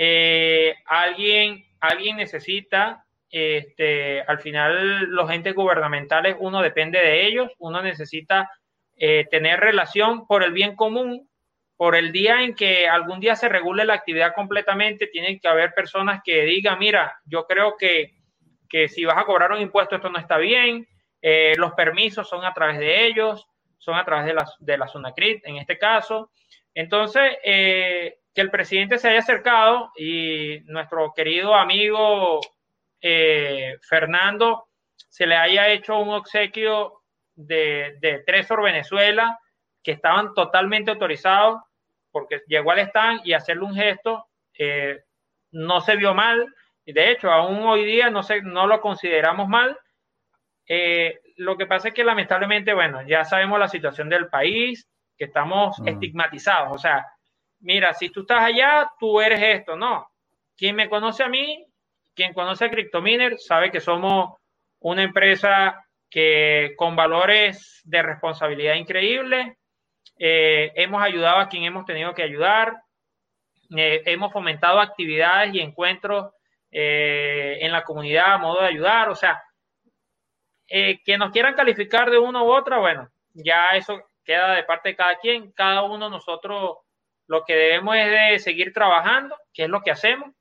Eh, 0.00 0.76
alguien, 0.86 1.66
alguien 1.80 2.16
necesita 2.18 3.04
este, 3.30 4.22
al 4.22 4.40
final 4.40 5.04
los 5.10 5.30
entes 5.30 5.54
gubernamentales, 5.54 6.36
uno 6.38 6.62
depende 6.62 6.98
de 6.98 7.26
ellos, 7.26 7.50
uno 7.58 7.82
necesita 7.82 8.50
eh, 8.96 9.26
tener 9.30 9.60
relación 9.60 10.26
por 10.26 10.42
el 10.42 10.52
bien 10.52 10.76
común, 10.76 11.28
por 11.76 11.94
el 11.94 12.10
día 12.10 12.42
en 12.42 12.54
que 12.54 12.88
algún 12.88 13.20
día 13.20 13.36
se 13.36 13.48
regule 13.48 13.84
la 13.84 13.94
actividad 13.94 14.34
completamente, 14.34 15.08
tienen 15.08 15.38
que 15.38 15.48
haber 15.48 15.74
personas 15.74 16.20
que 16.24 16.42
digan, 16.42 16.78
mira, 16.78 17.20
yo 17.24 17.46
creo 17.46 17.76
que, 17.76 18.14
que 18.68 18.88
si 18.88 19.04
vas 19.04 19.18
a 19.18 19.24
cobrar 19.24 19.52
un 19.52 19.60
impuesto 19.60 19.96
esto 19.96 20.10
no 20.10 20.18
está 20.18 20.38
bien, 20.38 20.88
eh, 21.20 21.54
los 21.56 21.72
permisos 21.72 22.28
son 22.28 22.44
a 22.44 22.54
través 22.54 22.78
de 22.78 23.06
ellos, 23.06 23.46
son 23.78 23.96
a 23.96 24.04
través 24.04 24.26
de 24.26 24.34
la, 24.34 24.44
de 24.58 24.78
la 24.78 24.88
SUNACRIT 24.88 25.46
en 25.46 25.56
este 25.56 25.78
caso. 25.78 26.30
Entonces, 26.74 27.36
eh, 27.44 28.17
que 28.34 28.40
el 28.40 28.50
presidente 28.50 28.98
se 28.98 29.08
haya 29.08 29.20
acercado 29.20 29.90
y 29.96 30.60
nuestro 30.66 31.12
querido 31.14 31.54
amigo 31.54 32.40
eh, 33.00 33.76
Fernando 33.82 34.68
se 35.08 35.26
le 35.26 35.36
haya 35.36 35.68
hecho 35.68 35.98
un 35.98 36.10
obsequio 36.10 37.02
de, 37.34 37.96
de 38.00 38.20
Tresor 38.26 38.62
Venezuela, 38.62 39.38
que 39.82 39.92
estaban 39.92 40.34
totalmente 40.34 40.90
autorizados, 40.90 41.60
porque 42.10 42.42
llegó 42.46 42.72
al 42.72 42.80
stand 42.80 43.20
y 43.24 43.32
hacerle 43.32 43.64
un 43.64 43.74
gesto 43.74 44.26
eh, 44.58 44.98
no 45.52 45.80
se 45.80 45.96
vio 45.96 46.14
mal. 46.14 46.46
y 46.84 46.92
De 46.92 47.10
hecho, 47.10 47.30
aún 47.30 47.62
hoy 47.62 47.84
día 47.84 48.10
no, 48.10 48.22
se, 48.22 48.42
no 48.42 48.66
lo 48.66 48.80
consideramos 48.80 49.48
mal. 49.48 49.78
Eh, 50.66 51.20
lo 51.36 51.56
que 51.56 51.66
pasa 51.66 51.88
es 51.88 51.94
que 51.94 52.04
lamentablemente, 52.04 52.74
bueno, 52.74 53.02
ya 53.06 53.24
sabemos 53.24 53.58
la 53.58 53.68
situación 53.68 54.08
del 54.08 54.28
país, 54.28 54.88
que 55.16 55.26
estamos 55.26 55.78
mm. 55.78 55.88
estigmatizados. 55.88 56.72
O 56.72 56.78
sea, 56.78 57.06
mira, 57.60 57.94
si 57.94 58.10
tú 58.10 58.20
estás 58.22 58.42
allá, 58.42 58.90
tú 58.98 59.20
eres 59.20 59.40
esto. 59.42 59.76
No. 59.76 60.10
Quien 60.56 60.76
me 60.76 60.88
conoce 60.88 61.22
a 61.22 61.28
mí 61.28 61.68
quien 62.18 62.34
conoce 62.34 62.64
a 62.64 62.70
CryptoMiner 62.70 63.38
sabe 63.38 63.70
que 63.70 63.80
somos 63.80 64.34
una 64.80 65.04
empresa 65.04 65.86
que 66.10 66.74
con 66.76 66.96
valores 66.96 67.80
de 67.84 68.02
responsabilidad 68.02 68.74
increíbles, 68.74 69.56
eh, 70.18 70.72
hemos 70.74 71.00
ayudado 71.00 71.38
a 71.38 71.48
quien 71.48 71.62
hemos 71.62 71.86
tenido 71.86 72.12
que 72.14 72.24
ayudar, 72.24 72.74
eh, 73.76 74.02
hemos 74.06 74.32
fomentado 74.32 74.80
actividades 74.80 75.54
y 75.54 75.60
encuentros 75.60 76.32
eh, 76.72 77.58
en 77.60 77.70
la 77.70 77.84
comunidad 77.84 78.34
a 78.34 78.38
modo 78.38 78.62
de 78.62 78.66
ayudar, 78.66 79.10
o 79.10 79.14
sea, 79.14 79.40
que 80.66 81.18
nos 81.18 81.30
quieran 81.30 81.54
calificar 81.54 82.10
de 82.10 82.18
una 82.18 82.42
u 82.42 82.52
otra, 82.52 82.78
bueno, 82.78 83.08
ya 83.32 83.68
eso 83.74 84.02
queda 84.24 84.56
de 84.56 84.64
parte 84.64 84.88
de 84.90 84.96
cada 84.96 85.16
quien, 85.18 85.52
cada 85.52 85.82
uno 85.82 86.10
nosotros 86.10 86.78
lo 87.28 87.44
que 87.44 87.54
debemos 87.54 87.94
es 87.96 88.10
de 88.10 88.38
seguir 88.40 88.72
trabajando, 88.72 89.36
que 89.52 89.64
es 89.64 89.68
lo 89.68 89.82
que 89.82 89.90
hacemos. 89.90 90.34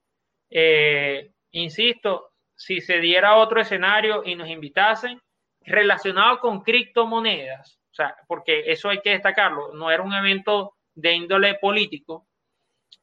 Eh, 0.49 1.31
insisto, 1.51 2.31
si 2.55 2.81
se 2.81 2.99
diera 2.99 3.35
otro 3.35 3.61
escenario 3.61 4.23
y 4.25 4.35
nos 4.35 4.49
invitasen 4.49 5.21
relacionado 5.61 6.39
con 6.39 6.61
criptomonedas, 6.61 7.79
o 7.91 7.93
sea, 7.93 8.15
porque 8.27 8.71
eso 8.71 8.89
hay 8.89 9.01
que 9.01 9.11
destacarlo, 9.11 9.73
no 9.73 9.91
era 9.91 10.01
un 10.01 10.13
evento 10.13 10.75
de 10.95 11.13
índole 11.13 11.55
político, 11.55 12.27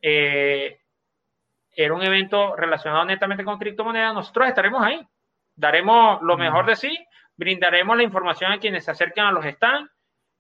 eh, 0.01 0.81
era 1.71 1.95
un 1.95 2.03
evento 2.03 2.57
relacionado 2.57 3.05
netamente 3.05 3.45
con 3.45 3.59
criptomonedas, 3.59 4.15
nosotros 4.15 4.49
estaremos 4.49 4.83
ahí, 4.83 5.07
daremos 5.55 6.23
lo 6.23 6.39
mejor 6.39 6.65
de 6.67 6.77
sí, 6.77 7.07
brindaremos 7.37 7.97
la 7.99 8.03
información 8.03 8.51
a 8.51 8.59
quienes 8.59 8.87
se 8.87 8.93
acerquen 8.93 9.25
a 9.25 9.33
los 9.33 9.45
stands 9.45 9.91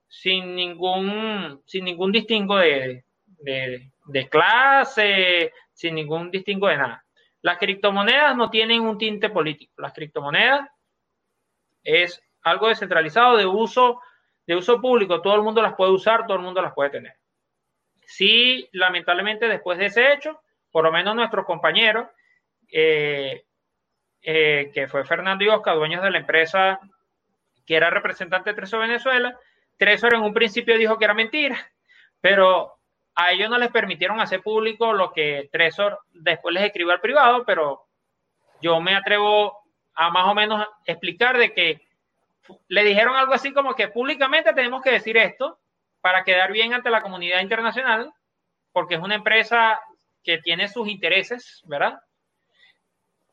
sin 0.08 0.54
ningún, 0.54 1.62
sin 1.66 1.84
ningún 1.84 2.12
distingo 2.12 2.56
de, 2.56 3.03
de 3.44 4.28
clase, 4.28 5.52
sin 5.72 5.94
ningún 5.94 6.30
distingo 6.30 6.68
de 6.68 6.78
nada. 6.78 7.04
Las 7.42 7.58
criptomonedas 7.58 8.34
no 8.36 8.48
tienen 8.48 8.80
un 8.80 8.96
tinte 8.96 9.28
político. 9.28 9.74
Las 9.76 9.92
criptomonedas 9.92 10.66
es 11.82 12.22
algo 12.42 12.68
descentralizado 12.68 13.36
de 13.36 13.44
uso, 13.44 14.00
de 14.46 14.56
uso 14.56 14.80
público. 14.80 15.20
Todo 15.20 15.34
el 15.34 15.42
mundo 15.42 15.60
las 15.60 15.74
puede 15.74 15.92
usar, 15.92 16.26
todo 16.26 16.38
el 16.38 16.42
mundo 16.42 16.62
las 16.62 16.72
puede 16.72 16.90
tener. 16.90 17.14
Sí, 18.06 18.66
lamentablemente 18.72 19.46
después 19.46 19.78
de 19.78 19.86
ese 19.86 20.12
hecho, 20.12 20.40
por 20.70 20.84
lo 20.84 20.92
menos 20.92 21.14
nuestros 21.14 21.44
compañeros, 21.44 22.08
eh, 22.72 23.44
eh, 24.22 24.70
que 24.72 24.88
fue 24.88 25.04
Fernando 25.04 25.44
y 25.44 25.48
Oscar, 25.48 25.76
dueños 25.76 26.02
de 26.02 26.10
la 26.10 26.18
empresa 26.18 26.80
que 27.66 27.76
era 27.76 27.90
representante 27.90 28.50
de 28.50 28.56
Tresor 28.56 28.80
Venezuela, 28.80 29.38
Tresor 29.76 30.14
en 30.14 30.22
un 30.22 30.32
principio 30.32 30.78
dijo 30.78 30.96
que 30.96 31.04
era 31.04 31.14
mentira, 31.14 31.58
pero 32.20 32.78
a 33.14 33.32
ellos 33.32 33.48
no 33.48 33.58
les 33.58 33.70
permitieron 33.70 34.20
hacer 34.20 34.42
público 34.42 34.92
lo 34.92 35.12
que 35.12 35.48
Tresor 35.52 36.00
después 36.12 36.54
les 36.54 36.64
escribió 36.64 36.92
al 36.92 37.00
privado, 37.00 37.44
pero 37.44 37.86
yo 38.60 38.80
me 38.80 38.96
atrevo 38.96 39.58
a 39.94 40.10
más 40.10 40.26
o 40.26 40.34
menos 40.34 40.66
explicar 40.86 41.38
de 41.38 41.52
que 41.52 41.86
le 42.68 42.84
dijeron 42.84 43.16
algo 43.16 43.34
así 43.34 43.52
como 43.52 43.74
que 43.74 43.88
públicamente 43.88 44.52
tenemos 44.52 44.82
que 44.82 44.90
decir 44.90 45.16
esto 45.16 45.58
para 46.00 46.24
quedar 46.24 46.52
bien 46.52 46.74
ante 46.74 46.90
la 46.90 47.02
comunidad 47.02 47.40
internacional, 47.40 48.12
porque 48.72 48.96
es 48.96 49.00
una 49.00 49.14
empresa 49.14 49.80
que 50.22 50.38
tiene 50.38 50.68
sus 50.68 50.88
intereses, 50.88 51.62
¿verdad? 51.64 52.00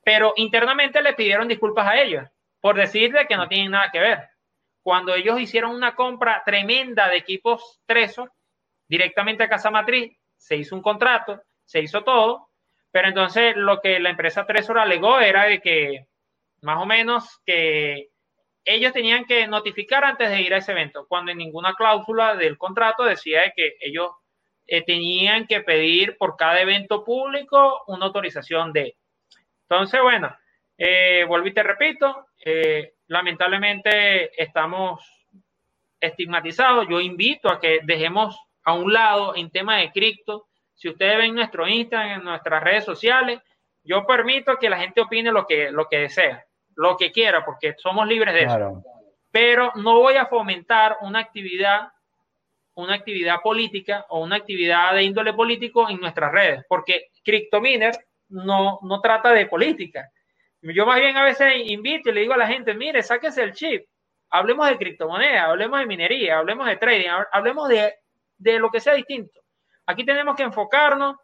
Pero 0.04 0.34
internamente 0.36 1.02
le 1.02 1.14
pidieron 1.14 1.48
disculpas 1.48 1.88
a 1.88 2.00
ellos 2.00 2.28
por 2.60 2.76
decirle 2.76 3.28
que 3.28 3.36
no 3.36 3.48
tienen 3.48 3.72
nada 3.72 3.92
que 3.92 4.00
ver. 4.00 4.30
Cuando 4.84 5.16
ellos 5.16 5.40
hicieron 5.40 5.76
una 5.76 5.96
compra 5.96 6.44
tremenda 6.46 7.10
de 7.10 7.18
equipos 7.18 7.80
Tresor, 7.86 8.32
directamente 8.92 9.44
a 9.44 9.48
Casa 9.48 9.72
Matriz, 9.72 10.12
se 10.36 10.58
hizo 10.58 10.76
un 10.76 10.82
contrato, 10.82 11.42
se 11.64 11.80
hizo 11.80 12.04
todo, 12.04 12.50
pero 12.92 13.08
entonces 13.08 13.56
lo 13.56 13.80
que 13.80 14.02
la 14.02 14.10
empresa 14.10 14.46
Tresor 14.46 14.80
alegó 14.80 15.22
era 15.22 15.46
de 15.46 15.62
que 15.62 16.08
más 16.62 16.78
o 16.82 16.86
menos 16.86 17.40
que 17.46 18.10
ellos 18.66 18.92
tenían 18.92 19.24
que 19.24 19.48
notificar 19.48 20.04
antes 20.04 20.30
de 20.30 20.42
ir 20.42 20.54
a 20.54 20.58
ese 20.58 20.74
evento, 20.74 21.06
cuando 21.08 21.32
en 21.32 21.38
ninguna 21.38 21.74
cláusula 21.74 22.36
del 22.36 22.58
contrato 22.58 23.06
decía 23.06 23.44
de 23.44 23.54
que 23.56 23.78
ellos 23.80 24.12
eh, 24.68 24.84
tenían 24.84 25.48
que 25.48 25.62
pedir 25.62 26.18
por 26.18 26.36
cada 26.36 26.60
evento 26.60 27.06
público 27.06 27.84
una 27.88 28.08
autorización 28.08 28.74
de. 28.74 28.98
Entonces, 29.70 30.02
bueno, 30.02 30.36
eh, 30.78 31.24
vuelvo 31.26 31.48
y 31.48 31.54
te 31.54 31.64
repito, 31.64 32.28
eh, 32.44 32.96
lamentablemente 33.08 34.32
estamos 34.42 35.02
estigmatizados. 35.98 36.90
Yo 36.90 37.00
invito 37.00 37.50
a 37.50 37.58
que 37.58 37.80
dejemos 37.84 38.38
a 38.64 38.74
un 38.74 38.92
lado 38.92 39.36
en 39.36 39.50
tema 39.50 39.78
de 39.78 39.92
cripto. 39.92 40.48
Si 40.74 40.90
ustedes 40.90 41.18
ven 41.18 41.36
nuestro 41.36 41.68
Instagram, 41.68 42.20
en 42.20 42.24
nuestras 42.24 42.64
redes 42.64 42.86
sociales, 42.86 43.40
yo 43.84 44.06
permito 44.06 44.58
que 44.58 44.70
la 44.70 44.80
gente 44.80 45.02
opine 45.02 45.32
lo 45.32 45.46
que, 45.46 45.72
lo 45.72 45.88
que 45.88 46.00
desea, 46.00 46.46
lo 46.76 46.98
que 46.98 47.12
quiera, 47.12 47.44
porque 47.44 47.76
somos 47.78 48.08
libres 48.08 48.34
de 48.34 48.44
eso. 48.44 48.84
Pero 49.32 49.72
no 49.76 50.00
voy 50.00 50.16
a 50.16 50.26
fomentar 50.26 50.98
una 51.02 51.20
actividad, 51.20 51.90
una 52.76 52.96
actividad 52.96 53.42
política 53.42 54.06
o 54.10 54.22
una 54.22 54.36
actividad 54.36 54.94
de 54.94 55.04
índole 55.04 55.34
político 55.34 55.90
en 55.90 56.00
nuestras 56.00 56.32
redes, 56.32 56.66
porque 56.68 57.10
CryptoMiner 57.24 57.96
no, 58.30 58.80
no 58.84 59.02
trata 59.02 59.32
de 59.32 59.48
política. 59.48 60.10
Yo 60.62 60.86
más 60.86 61.00
bien 61.00 61.18
a 61.18 61.24
veces 61.24 61.54
invito 61.66 62.10
y 62.10 62.14
le 62.14 62.22
digo 62.22 62.34
a 62.34 62.38
la 62.38 62.48
gente, 62.48 62.74
mire, 62.76 63.02
sáquese 63.02 63.42
el 63.42 63.54
chip, 63.54 63.86
hablemos 64.30 64.70
de 64.70 64.78
criptomonedas, 64.78 65.46
hablemos 65.46 65.80
de 65.80 65.86
minería, 65.88 66.38
hablemos 66.38 66.68
de 66.68 66.78
trading, 66.78 67.10
hablemos 67.32 67.68
de 67.68 67.96
de 68.42 68.60
lo 68.60 68.72
que 68.72 68.80
sea 68.80 68.94
distinto. 68.94 69.40
Aquí 69.86 70.04
tenemos 70.04 70.36
que 70.36 70.44
enfocarnos 70.44 71.18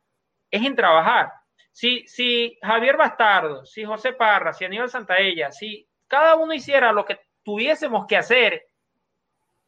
es 0.49 0.63
en 0.63 0.75
trabajar. 0.75 1.31
Si, 1.71 2.07
si 2.07 2.57
Javier 2.61 2.97
Bastardo, 2.97 3.65
si 3.65 3.83
José 3.83 4.13
Parra, 4.13 4.53
si 4.53 4.65
Aníbal 4.65 4.89
Santaella, 4.89 5.51
si 5.51 5.87
cada 6.07 6.35
uno 6.35 6.53
hiciera 6.53 6.91
lo 6.91 7.05
que 7.05 7.19
tuviésemos 7.43 8.05
que 8.07 8.17
hacer 8.17 8.67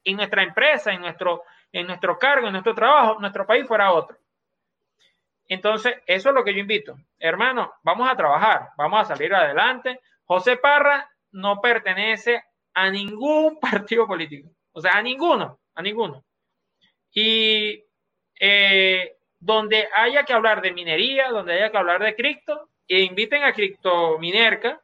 en 0.03 0.17
nuestra 0.17 0.43
empresa, 0.43 0.91
en 0.91 1.01
nuestro, 1.01 1.43
en 1.71 1.87
nuestro 1.87 2.17
cargo, 2.17 2.47
en 2.47 2.53
nuestro 2.53 2.73
trabajo, 2.73 3.19
nuestro 3.19 3.45
país 3.45 3.67
fuera 3.67 3.91
otro. 3.91 4.17
Entonces, 5.47 5.95
eso 6.05 6.29
es 6.29 6.35
lo 6.35 6.43
que 6.43 6.53
yo 6.53 6.59
invito. 6.59 6.95
Hermano, 7.17 7.73
vamos 7.83 8.09
a 8.09 8.15
trabajar, 8.15 8.69
vamos 8.77 9.01
a 9.01 9.05
salir 9.05 9.33
adelante. 9.33 9.99
José 10.23 10.57
Parra 10.57 11.09
no 11.31 11.59
pertenece 11.59 12.43
a 12.73 12.89
ningún 12.89 13.59
partido 13.59 14.05
político, 14.05 14.49
o 14.71 14.81
sea, 14.81 14.93
a 14.93 15.01
ninguno, 15.01 15.59
a 15.73 15.81
ninguno. 15.81 16.23
Y 17.13 17.83
eh, 18.39 19.17
donde 19.39 19.87
haya 19.95 20.23
que 20.23 20.33
hablar 20.33 20.61
de 20.61 20.73
minería, 20.73 21.29
donde 21.29 21.53
haya 21.53 21.71
que 21.71 21.77
hablar 21.77 22.03
de 22.03 22.15
cripto, 22.15 22.69
e 22.87 23.01
inviten 23.01 23.43
a 23.43 23.53
Criptominerca, 23.53 24.81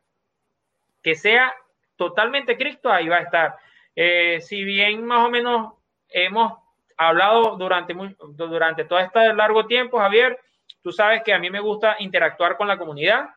que 1.01 1.15
sea 1.15 1.53
totalmente 1.95 2.57
cripto, 2.57 2.91
ahí 2.91 3.07
va 3.07 3.17
a 3.17 3.21
estar. 3.21 3.55
Eh, 3.95 4.39
si 4.41 4.63
bien 4.63 5.03
más 5.05 5.25
o 5.25 5.29
menos 5.29 5.73
hemos 6.09 6.59
hablado 6.97 7.55
durante, 7.57 7.95
durante 8.19 8.85
todo 8.85 8.99
este 8.99 9.33
largo 9.33 9.65
tiempo, 9.65 9.99
Javier, 9.99 10.39
tú 10.81 10.91
sabes 10.91 11.23
que 11.23 11.33
a 11.33 11.39
mí 11.39 11.49
me 11.49 11.59
gusta 11.59 11.95
interactuar 11.99 12.57
con 12.57 12.67
la 12.67 12.77
comunidad, 12.77 13.29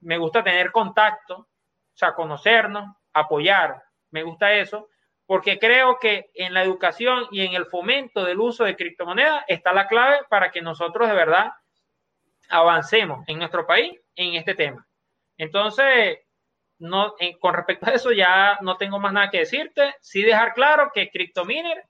me 0.00 0.18
gusta 0.18 0.42
tener 0.42 0.72
contacto, 0.72 1.36
o 1.36 1.46
sea, 1.94 2.14
conocernos, 2.14 2.96
apoyar, 3.12 3.82
me 4.10 4.22
gusta 4.22 4.52
eso, 4.52 4.88
porque 5.26 5.58
creo 5.58 5.98
que 5.98 6.30
en 6.34 6.54
la 6.54 6.62
educación 6.62 7.26
y 7.30 7.40
en 7.44 7.54
el 7.54 7.66
fomento 7.66 8.24
del 8.24 8.40
uso 8.40 8.64
de 8.64 8.76
criptomonedas 8.76 9.44
está 9.48 9.72
la 9.72 9.88
clave 9.88 10.20
para 10.30 10.50
que 10.50 10.62
nosotros 10.62 11.08
de 11.08 11.14
verdad 11.14 11.52
avancemos 12.48 13.26
en 13.28 13.38
nuestro 13.38 13.66
país 13.66 14.00
en 14.14 14.34
este 14.34 14.54
tema. 14.54 14.86
Entonces, 15.36 16.20
no, 16.78 17.14
con 17.40 17.54
respecto 17.54 17.90
a 17.90 17.94
eso 17.94 18.12
ya 18.12 18.58
no 18.60 18.76
tengo 18.76 19.00
más 19.00 19.12
nada 19.12 19.30
que 19.30 19.40
decirte. 19.40 19.96
Sí 20.00 20.22
dejar 20.22 20.54
claro 20.54 20.90
que 20.94 21.10
CryptoMiner 21.10 21.84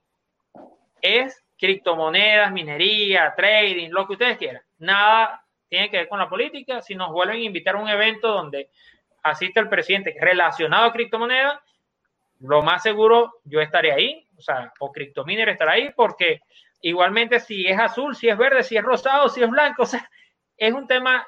es 1.03 1.45
criptomonedas, 1.59 2.53
minería, 2.53 3.35
trading, 3.37 3.91
lo 3.91 4.07
que 4.07 4.15
ustedes 4.15 4.39
quieran. 4.39 4.63
Nada 4.79 5.45
tiene 5.69 5.91
que 5.91 5.99
ver 5.99 6.09
con 6.09 6.19
la 6.19 6.29
política. 6.29 6.81
Si 6.81 6.95
nos 6.95 7.13
vuelven 7.13 7.37
a 7.37 7.41
invitar 7.41 7.75
a 7.75 7.79
un 7.79 7.89
evento 7.89 8.29
donde 8.29 8.71
asiste 9.23 9.61
el 9.61 9.69
presidente 9.69 10.17
relacionado 10.21 10.87
a 10.87 10.93
criptomonedas, 10.93 11.61
lo 12.41 12.63
más 12.63 12.83
seguro 12.83 13.41
yo 13.45 13.61
estaré 13.61 13.93
ahí, 13.93 14.27
o 14.37 14.41
sea, 14.41 14.73
o 14.79 14.93
CryptoMiner 14.93 15.49
estará 15.49 15.73
ahí, 15.73 15.91
porque 15.95 16.41
igualmente 16.81 17.41
si 17.41 17.67
es 17.67 17.79
azul, 17.79 18.15
si 18.15 18.29
es 18.29 18.37
verde, 18.37 18.63
si 18.63 18.77
es 18.77 18.85
rosado, 18.85 19.29
si 19.29 19.43
es 19.43 19.51
blanco, 19.51 19.83
o 19.85 19.87
sea, 19.87 20.09
es 20.57 20.73
un 20.73 20.87
tema 20.87 21.27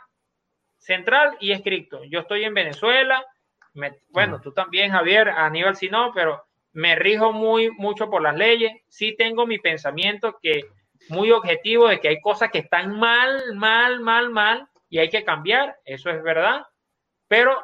central 0.78 1.36
y 1.40 1.52
es 1.52 1.62
cripto. 1.62 2.04
Yo 2.04 2.20
estoy 2.20 2.44
en 2.44 2.54
Venezuela, 2.54 3.24
bueno, 4.08 4.40
tú 4.40 4.52
también, 4.52 4.90
Javier, 4.90 5.28
a 5.28 5.48
nivel 5.50 5.76
si 5.76 5.88
no, 5.88 6.12
pero 6.12 6.44
me 6.72 6.96
rijo 6.96 7.32
muy 7.32 7.70
mucho 7.70 8.10
por 8.10 8.22
las 8.22 8.36
leyes. 8.36 8.72
Sí 8.88 9.14
tengo 9.16 9.46
mi 9.46 9.58
pensamiento 9.58 10.38
que 10.42 10.64
muy 11.08 11.30
objetivo 11.30 11.88
de 11.88 12.00
que 12.00 12.08
hay 12.08 12.20
cosas 12.20 12.50
que 12.50 12.58
están 12.58 12.98
mal, 12.98 13.54
mal, 13.54 14.00
mal, 14.00 14.30
mal 14.30 14.68
y 14.88 14.98
hay 14.98 15.08
que 15.10 15.24
cambiar, 15.24 15.76
eso 15.84 16.10
es 16.10 16.22
verdad. 16.22 16.66
Pero 17.28 17.58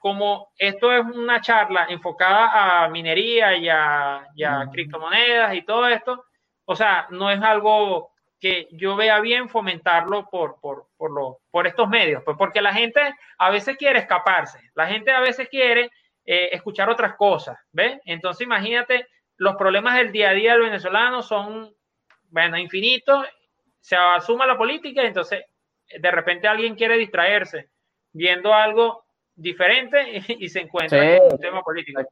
como 0.00 0.52
esto 0.56 0.92
es 0.92 1.04
una 1.04 1.40
charla 1.40 1.86
enfocada 1.88 2.84
a 2.84 2.88
minería 2.88 3.56
y 3.56 3.68
a, 3.68 4.26
y 4.34 4.44
a 4.44 4.68
criptomonedas 4.72 5.54
y 5.54 5.62
todo 5.62 5.88
esto, 5.88 6.24
o 6.64 6.76
sea, 6.76 7.06
no 7.10 7.30
es 7.30 7.40
algo 7.42 8.10
que 8.40 8.68
yo 8.72 8.94
vea 8.96 9.20
bien 9.20 9.48
fomentarlo 9.48 10.28
por, 10.30 10.60
por, 10.60 10.86
por, 10.96 11.10
lo, 11.10 11.38
por 11.50 11.66
estos 11.66 11.88
medios, 11.88 12.22
pues 12.24 12.36
porque 12.38 12.62
la 12.62 12.72
gente 12.72 13.00
a 13.38 13.50
veces 13.50 13.76
quiere 13.76 13.98
escaparse, 13.98 14.60
la 14.74 14.86
gente 14.86 15.10
a 15.10 15.20
veces 15.20 15.48
quiere 15.48 15.90
eh, 16.24 16.50
escuchar 16.52 16.88
otras 16.88 17.16
cosas, 17.16 17.58
¿ves? 17.72 17.98
Entonces 18.04 18.46
imagínate, 18.46 19.08
los 19.36 19.56
problemas 19.56 19.96
del 19.96 20.12
día 20.12 20.30
a 20.30 20.34
día 20.34 20.52
del 20.52 20.62
venezolano 20.62 21.22
son, 21.22 21.74
bueno, 22.30 22.58
infinitos, 22.58 23.26
se 23.80 23.96
asuma 23.96 24.46
la 24.46 24.58
política 24.58 25.02
y 25.02 25.06
entonces 25.06 25.44
de 25.98 26.10
repente 26.10 26.46
alguien 26.46 26.74
quiere 26.74 26.96
distraerse 26.96 27.70
viendo 28.12 28.52
algo 28.52 29.04
diferente 29.38 30.22
y, 30.28 30.48
se 30.48 30.60
encuentra 30.60 31.18
con 31.18 31.32
un 31.32 31.38
tema 31.38 31.62
político. 31.62 32.02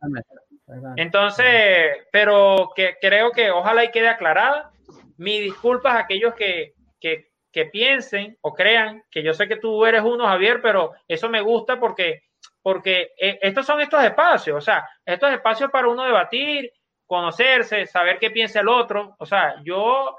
Entonces, 0.97 2.07
pero 2.11 2.71
que 2.75 2.97
creo 3.01 3.31
que 3.33 3.51
ojalá 3.51 3.85
y 3.85 3.91
quede 3.91 4.09
aclarada. 4.09 4.71
Mis 5.19 5.43
disculpas 5.43 5.95
a 5.95 5.99
aquellos 6.01 6.35
que, 6.35 6.75
que, 7.01 7.31
que, 7.51 7.67
piensen 7.67 8.37
o 8.43 8.53
crean 8.53 9.03
que 9.11 9.23
yo 9.23 9.33
sé 9.33 9.49
que 9.49 9.57
tú 9.57 9.87
eres 9.87 10.03
uno, 10.03 10.27
Javier, 10.27 10.61
pero 10.61 10.93
eso 11.09 11.31
me 11.31 11.41
gusta 11.41 11.81
porque, 11.81 12.25
porque 12.63 13.13
eh, 13.19 13.39
estos 13.41 13.65
son 13.65 13.81
estos 13.81 14.05
espacios, 14.05 14.59
o 14.59 14.61
sea, 14.61 14.87
estos 15.07 15.33
espacios 15.33 15.71
para 15.71 15.89
uno 15.89 16.05
debatir, 16.05 16.71
conocerse, 17.07 17.87
saber 17.87 18.19
qué 18.19 18.31
piensa 18.31 18.61
el 18.61 18.69
otro. 18.69 19.17
O 19.19 19.25
sea, 19.25 19.55
yo, 19.65 20.17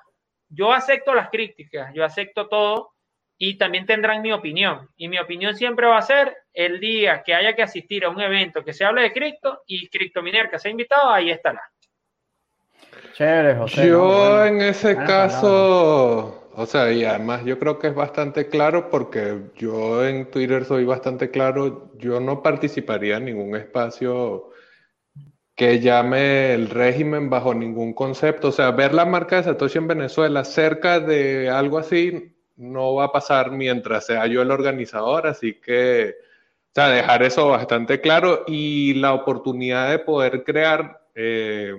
yo 0.49 0.73
acepto 0.73 1.13
las 1.13 1.29
críticas, 1.29 1.93
yo 1.93 2.03
acepto 2.03 2.47
todo 2.47 2.93
y 3.37 3.57
también 3.57 3.85
tendrán 3.85 4.21
mi 4.21 4.31
opinión. 4.31 4.89
Y 4.97 5.07
mi 5.07 5.19
opinión 5.19 5.55
siempre 5.55 5.87
va 5.87 5.97
a 5.97 6.01
ser 6.01 6.35
el 6.53 6.79
día 6.79 7.23
que 7.23 7.35
haya 7.35 7.55
que 7.55 7.61
asistir 7.61 8.03
a 8.03 8.09
un 8.09 8.19
evento 8.19 8.63
que 8.63 8.73
se 8.73 8.83
hable 8.83 9.03
de 9.03 9.13
cripto 9.13 9.61
y 9.67 9.87
Criptominer 9.89 10.49
que 10.49 10.59
sea 10.59 10.71
invitado, 10.71 11.11
ahí 11.11 11.29
estará. 11.29 11.61
Yo 13.17 14.45
en 14.45 14.61
ese 14.61 14.95
caso, 14.95 16.51
o 16.53 16.65
sea, 16.65 16.91
y 16.91 17.03
además 17.03 17.43
yo 17.45 17.57
creo 17.57 17.79
que 17.79 17.87
es 17.87 17.95
bastante 17.95 18.47
claro 18.47 18.89
porque 18.89 19.51
yo 19.55 20.05
en 20.05 20.29
Twitter 20.29 20.65
soy 20.65 20.85
bastante 20.85 21.31
claro, 21.31 21.91
yo 21.97 22.19
no 22.19 22.43
participaría 22.43 23.17
en 23.17 23.25
ningún 23.25 23.55
espacio 23.55 24.51
que 25.55 25.79
llame 25.79 26.53
el 26.53 26.69
régimen 26.69 27.31
bajo 27.31 27.55
ningún 27.55 27.93
concepto. 27.93 28.49
O 28.49 28.51
sea, 28.51 28.69
ver 28.71 28.93
la 28.93 29.05
marca 29.05 29.37
de 29.37 29.43
Satoshi 29.43 29.79
en 29.79 29.87
Venezuela 29.87 30.43
cerca 30.43 30.99
de 30.99 31.49
algo 31.49 31.79
así 31.79 32.36
no 32.57 32.95
va 32.95 33.05
a 33.05 33.11
pasar 33.11 33.51
mientras 33.51 34.05
sea 34.05 34.27
yo 34.27 34.41
el 34.41 34.51
organizador, 34.51 35.27
así 35.27 35.53
que, 35.55 36.15
o 36.71 36.73
sea, 36.73 36.89
dejar 36.89 37.23
eso 37.23 37.47
bastante 37.49 38.01
claro 38.01 38.43
y 38.47 38.95
la 38.95 39.13
oportunidad 39.13 39.89
de 39.89 39.99
poder 39.99 40.43
crear... 40.43 41.01
Eh, 41.15 41.73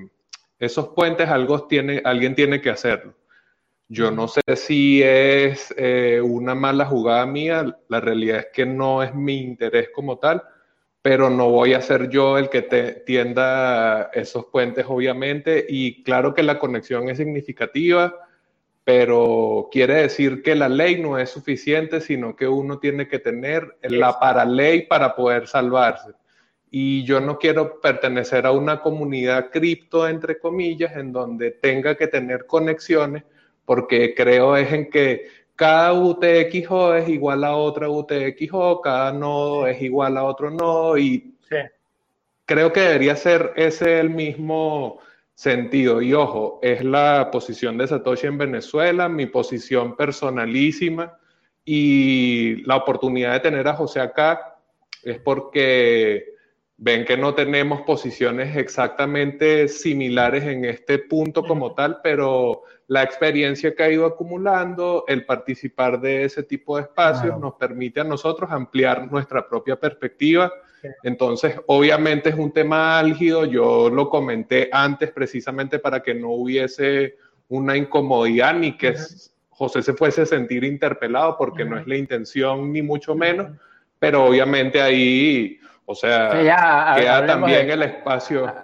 esos 0.59 0.89
puentes 0.89 1.29
algo 1.29 1.67
tiene, 1.67 2.03
alguien 2.05 2.35
tiene 2.35 2.61
que 2.61 2.71
hacerlo. 2.71 3.15
Yo 3.91 4.11
no 4.11 4.29
sé 4.29 4.43
si 4.57 5.03
es 5.03 5.73
eh, 5.79 6.21
una 6.23 6.55
mala 6.55 6.85
jugada 6.85 7.25
mía, 7.25 7.79
la 7.89 8.01
realidad 8.01 8.41
es 8.41 8.47
que 8.53 8.67
no 8.67 9.03
es 9.03 9.15
mi 9.15 9.41
interés 9.41 9.89
como 9.95 10.19
tal, 10.19 10.43
pero 11.01 11.31
no 11.31 11.49
voy 11.49 11.73
a 11.73 11.81
ser 11.81 12.11
yo 12.11 12.37
el 12.37 12.51
que 12.51 12.63
te 12.63 12.93
tienda 12.93 14.11
esos 14.13 14.47
puentes, 14.47 14.85
obviamente, 14.87 15.65
y 15.67 16.03
claro 16.03 16.35
que 16.35 16.43
la 16.43 16.59
conexión 16.59 17.09
es 17.09 17.17
significativa, 17.17 18.15
pero 18.89 19.69
quiere 19.71 19.97
decir 19.97 20.43
que 20.43 20.55
la 20.55 20.67
ley 20.67 20.99
no 20.99 21.19
es 21.19 21.29
suficiente, 21.29 22.01
sino 22.01 22.35
que 22.35 22.49
uno 22.49 22.79
tiene 22.79 23.07
que 23.07 23.19
tener 23.19 23.77
la 23.83 24.19
paraley 24.19 24.87
para 24.87 25.15
poder 25.15 25.47
salvarse. 25.47 26.13
Y 26.71 27.05
yo 27.05 27.21
no 27.21 27.39
quiero 27.39 27.83
pertenecer 27.83 28.47
a 28.47 28.53
una 28.53 28.81
comunidad 28.81 29.51
cripto, 29.51 30.09
entre 30.09 30.39
comillas, 30.39 30.97
en 30.97 31.13
donde 31.13 31.51
tenga 31.51 31.97
que 31.97 32.07
tener 32.07 32.47
conexiones, 32.47 33.25
porque 33.67 34.15
creo 34.15 34.57
es 34.57 34.73
en 34.73 34.89
que 34.89 35.27
cada 35.55 35.93
UTXO 35.93 36.95
es 36.95 37.11
igual 37.11 37.45
a 37.45 37.57
otra 37.57 37.91
UTXO, 37.91 38.81
cada 38.81 39.13
nodo 39.13 39.67
es 39.67 39.83
igual 39.83 40.17
a 40.17 40.25
otro 40.25 40.49
nodo 40.51 40.97
y 40.97 41.35
creo 42.47 42.73
que 42.73 42.81
debería 42.81 43.17
ser 43.17 43.53
ese 43.55 44.01
el 44.01 44.09
mismo 44.09 44.99
sentido. 45.39 46.03
Y 46.03 46.15
ojo, 46.15 46.59
es 46.63 46.83
la 46.83 47.31
posición 47.31 47.79
de 47.79 47.87
Satoshi 47.87 48.27
en 48.27 48.39
Venezuela, 48.39 49.09
mi 49.09 49.27
posición 49.27 49.95
personalísima 49.95 51.17
y 51.65 52.57
la 52.65 52.75
oportunidad 52.75 53.35
de 53.35 53.41
tener 53.41 53.69
a 53.69 53.75
José 53.75 54.01
acá 54.01 54.57
es 55.05 55.21
porque 55.21 56.25
ven 56.77 57.05
que 57.05 57.17
no 57.17 57.35
tenemos 57.35 57.83
posiciones 57.83 58.57
exactamente 58.57 59.69
similares 59.69 60.43
en 60.43 60.65
este 60.65 60.99
punto 60.99 61.45
como 61.45 61.73
tal, 61.73 62.01
pero 62.03 62.65
la 62.89 63.05
experiencia 63.05 63.77
que 63.77 63.83
ha 63.85 63.93
ido 63.93 64.07
acumulando, 64.07 65.05
el 65.07 65.25
participar 65.25 66.01
de 66.01 66.25
ese 66.25 66.43
tipo 66.43 66.77
de 66.77 66.83
espacios 66.83 67.39
nos 67.39 67.55
permite 67.55 68.01
a 68.01 68.05
nosotros 68.05 68.51
ampliar 68.51 69.09
nuestra 69.09 69.49
propia 69.49 69.79
perspectiva. 69.79 70.53
Entonces, 71.03 71.57
obviamente 71.67 72.31
es 72.31 72.37
un 72.37 72.53
tema 72.53 72.99
álgido, 72.99 73.45
yo 73.45 73.91
lo 73.91 74.09
comenté 74.09 74.69
antes 74.73 75.11
precisamente 75.11 75.79
para 75.79 76.01
que 76.01 76.15
no 76.15 76.31
hubiese 76.31 77.17
una 77.49 77.77
incomodidad 77.77 78.55
ni 78.55 78.77
que 78.77 78.95
José 79.51 79.83
se 79.83 79.95
fuese 79.95 80.23
a 80.23 80.27
sentir 80.27 80.65
interpelado, 80.65 81.37
porque 81.37 81.65
no 81.65 81.79
es 81.79 81.87
la 81.87 81.97
intención 81.97 82.73
ni 82.73 82.83
mucho 82.83 83.15
menos, 83.15 83.49
pero 83.99 84.27
obviamente 84.27 84.81
ahí 84.81 85.59
o 85.91 85.95
sea, 85.95 86.29
queda 86.33 87.25
también 87.25 87.71
el 87.71 87.83
espacio. 87.83 88.55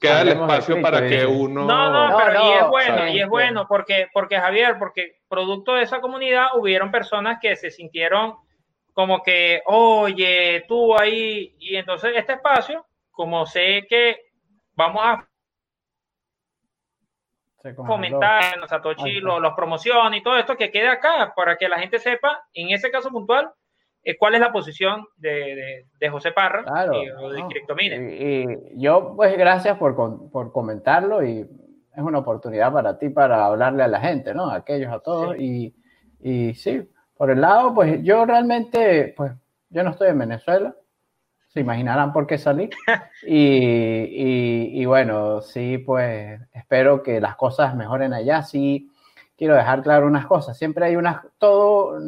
Queda 0.00 0.22
el 0.22 0.28
espacio 0.30 0.82
para 0.82 1.06
que 1.06 1.24
uno. 1.24 1.64
No, 1.64 2.10
no, 2.10 2.18
pero 2.18 2.44
y 2.44 2.52
es 2.52 2.66
bueno, 2.68 3.08
y 3.08 3.20
es 3.20 3.28
bueno, 3.28 3.66
porque, 3.68 4.08
porque 4.12 4.40
Javier, 4.40 4.76
porque 4.76 5.20
producto 5.28 5.74
de 5.74 5.84
esa 5.84 6.00
comunidad 6.00 6.46
hubieron 6.56 6.90
personas 6.90 7.38
que 7.40 7.54
se 7.54 7.70
sintieron 7.70 8.34
como 8.94 9.22
que, 9.22 9.60
oye, 9.66 10.64
tú 10.66 10.96
ahí, 10.96 11.54
y 11.58 11.76
entonces 11.76 12.12
este 12.16 12.34
espacio, 12.34 12.86
como 13.10 13.44
sé 13.44 13.84
que 13.88 14.16
vamos 14.74 15.02
a 15.04 15.28
fomentar 17.86 18.56
en 18.56 18.68
Satoshi 18.68 19.20
los, 19.20 19.40
los 19.40 19.54
promociones 19.54 20.20
y 20.20 20.22
todo 20.22 20.36
esto 20.36 20.56
que 20.56 20.70
quede 20.70 20.88
acá 20.88 21.32
para 21.34 21.56
que 21.56 21.68
la 21.68 21.78
gente 21.78 21.98
sepa, 21.98 22.46
en 22.52 22.70
ese 22.70 22.90
caso 22.90 23.10
puntual, 23.10 23.50
eh, 24.04 24.16
cuál 24.16 24.34
es 24.34 24.40
la 24.40 24.52
posición 24.52 25.06
de, 25.16 25.86
de, 25.98 26.08
José 26.10 26.30
Parra 26.30 26.62
y, 26.92 27.10
o 27.10 27.30
de 27.30 27.40
y, 27.80 28.80
yo, 28.80 29.14
pues, 29.16 29.36
gracias 29.36 29.78
por, 29.78 29.96
por, 30.30 30.52
comentarlo 30.52 31.24
y 31.24 31.40
es 31.40 32.02
una 32.02 32.18
oportunidad 32.18 32.72
para 32.72 32.98
ti 32.98 33.08
para 33.08 33.46
hablarle 33.46 33.82
a 33.82 33.88
la 33.88 34.00
gente, 34.00 34.34
¿no? 34.34 34.50
A 34.50 34.56
aquellos, 34.56 34.92
a 34.92 35.00
todos. 35.00 35.36
Y, 35.38 35.74
y 36.20 36.52
sí, 36.54 36.86
por 37.16 37.30
el 37.30 37.40
lado, 37.40 37.74
pues 37.74 38.02
yo 38.02 38.24
realmente, 38.24 39.14
pues, 39.16 39.32
yo 39.70 39.82
no 39.82 39.90
estoy 39.90 40.08
en 40.08 40.18
Venezuela. 40.18 40.74
Se 41.48 41.60
imaginarán 41.60 42.12
por 42.12 42.26
qué 42.26 42.38
salí. 42.38 42.70
Y, 43.26 44.82
y, 44.82 44.84
bueno, 44.84 45.40
sí, 45.40 45.78
pues 45.78 46.38
espero 46.52 47.02
que 47.02 47.20
las 47.20 47.36
cosas 47.36 47.74
mejoren 47.74 48.12
allá. 48.12 48.42
Sí, 48.42 48.90
quiero 49.36 49.54
dejar 49.54 49.82
claro 49.82 50.06
unas 50.06 50.26
cosas. 50.26 50.58
Siempre 50.58 50.84
hay 50.84 50.96
unas, 50.96 51.22
todo, 51.38 51.98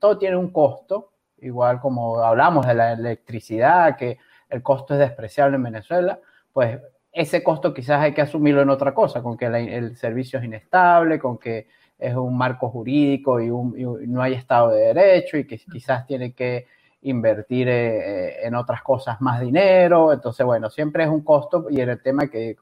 todo 0.00 0.18
tiene 0.18 0.36
un 0.36 0.50
costo 0.50 1.12
igual 1.38 1.80
como 1.80 2.18
hablamos 2.20 2.66
de 2.66 2.74
la 2.74 2.92
electricidad, 2.92 3.96
que 3.96 4.18
el 4.48 4.62
costo 4.62 4.94
es 4.94 5.00
despreciable 5.00 5.56
en 5.56 5.62
Venezuela, 5.64 6.18
pues 6.52 6.80
ese 7.12 7.42
costo 7.42 7.72
quizás 7.72 8.00
hay 8.02 8.12
que 8.12 8.22
asumirlo 8.22 8.62
en 8.62 8.70
otra 8.70 8.94
cosa, 8.94 9.22
con 9.22 9.36
que 9.36 9.46
el 9.46 9.96
servicio 9.96 10.38
es 10.38 10.44
inestable, 10.44 11.18
con 11.18 11.38
que 11.38 11.68
es 11.98 12.14
un 12.14 12.36
marco 12.36 12.68
jurídico 12.70 13.40
y, 13.40 13.48
no 13.48 14.22
hay 14.22 14.34
Estado 14.34 14.70
de 14.70 14.92
Derecho 14.92 15.36
y 15.36 15.46
que 15.46 15.58
quizás 15.58 16.06
tiene 16.06 16.32
que 16.32 16.66
invertir 17.02 17.68
eh, 17.68 18.46
en 18.46 18.54
otras 18.54 18.82
cosas 18.82 19.20
más 19.20 19.40
dinero. 19.40 20.12
Entonces, 20.12 20.44
bueno, 20.44 20.70
siempre 20.70 21.04
es 21.04 21.08
un 21.08 21.22
costo 21.22 21.66
y 21.70 21.80
en 21.80 21.90
el 21.90 22.02
tema 22.02 22.26
que 22.28 22.56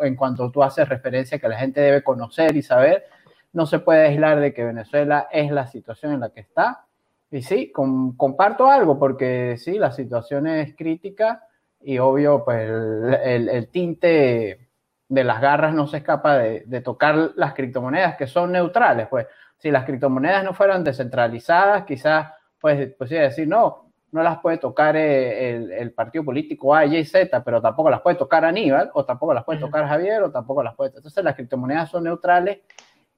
en 0.00 0.16
cuanto 0.16 0.50
tú 0.50 0.62
haces 0.62 0.88
referencia 0.88 1.38
que 1.38 1.48
la 1.48 1.58
gente 1.58 1.80
debe 1.80 2.02
conocer 2.02 2.56
y 2.56 2.62
saber, 2.62 3.04
no 3.52 3.66
se 3.66 3.78
puede 3.78 4.06
aislar 4.06 4.40
de 4.40 4.52
que 4.52 4.64
Venezuela 4.64 5.28
es 5.30 5.50
la 5.50 5.66
situación 5.66 6.12
en 6.12 6.20
la 6.20 6.30
que 6.30 6.40
está 6.40 6.86
y 7.34 7.42
sí, 7.42 7.72
comparto 7.72 8.70
algo 8.70 8.96
porque 8.96 9.56
sí, 9.58 9.76
la 9.76 9.90
situación 9.90 10.46
es 10.46 10.76
crítica 10.76 11.48
y 11.80 11.98
obvio, 11.98 12.44
pues 12.44 12.70
el, 12.70 13.68
tinte 13.72 14.63
de 15.14 15.24
las 15.24 15.40
garras 15.40 15.74
no 15.74 15.86
se 15.86 15.98
escapa 15.98 16.38
de, 16.38 16.80
tocar 16.80 17.32
las 17.36 17.54
criptomonedas 17.54 18.16
que 18.16 18.26
son 18.26 18.52
neutrales. 18.52 19.06
Pues 19.08 19.26
si 19.58 19.70
las 19.70 19.84
criptomonedas 19.84 20.44
no 20.44 20.52
fueran 20.52 20.84
descentralizadas, 20.84 21.84
quizás 21.84 22.32
pues, 22.58 22.94
pues 22.98 23.10
decir, 23.10 23.46
no, 23.46 23.90
no 24.10 24.22
las 24.22 24.38
puede 24.38 24.58
tocar 24.58 24.96
eh, 24.96 25.78
el, 25.78 25.92
partido 25.92 26.24
político 26.24 26.74
A, 26.74 26.84
Y, 26.84 27.04
Z, 27.04 27.42
pero 27.44 27.62
tampoco 27.62 27.90
las 27.90 28.00
puede 28.00 28.16
tocar 28.16 28.44
Aníbal, 28.44 28.90
o 28.94 29.04
tampoco 29.04 29.32
las 29.32 29.44
puede 29.44 29.60
tocar 29.60 29.86
Javier, 29.86 30.22
o 30.22 30.30
tampoco 30.30 30.62
las 30.62 30.74
puede. 30.74 30.92
Entonces 30.96 31.22
las 31.22 31.34
criptomonedas 31.34 31.90
son 31.90 32.04
neutrales 32.04 32.58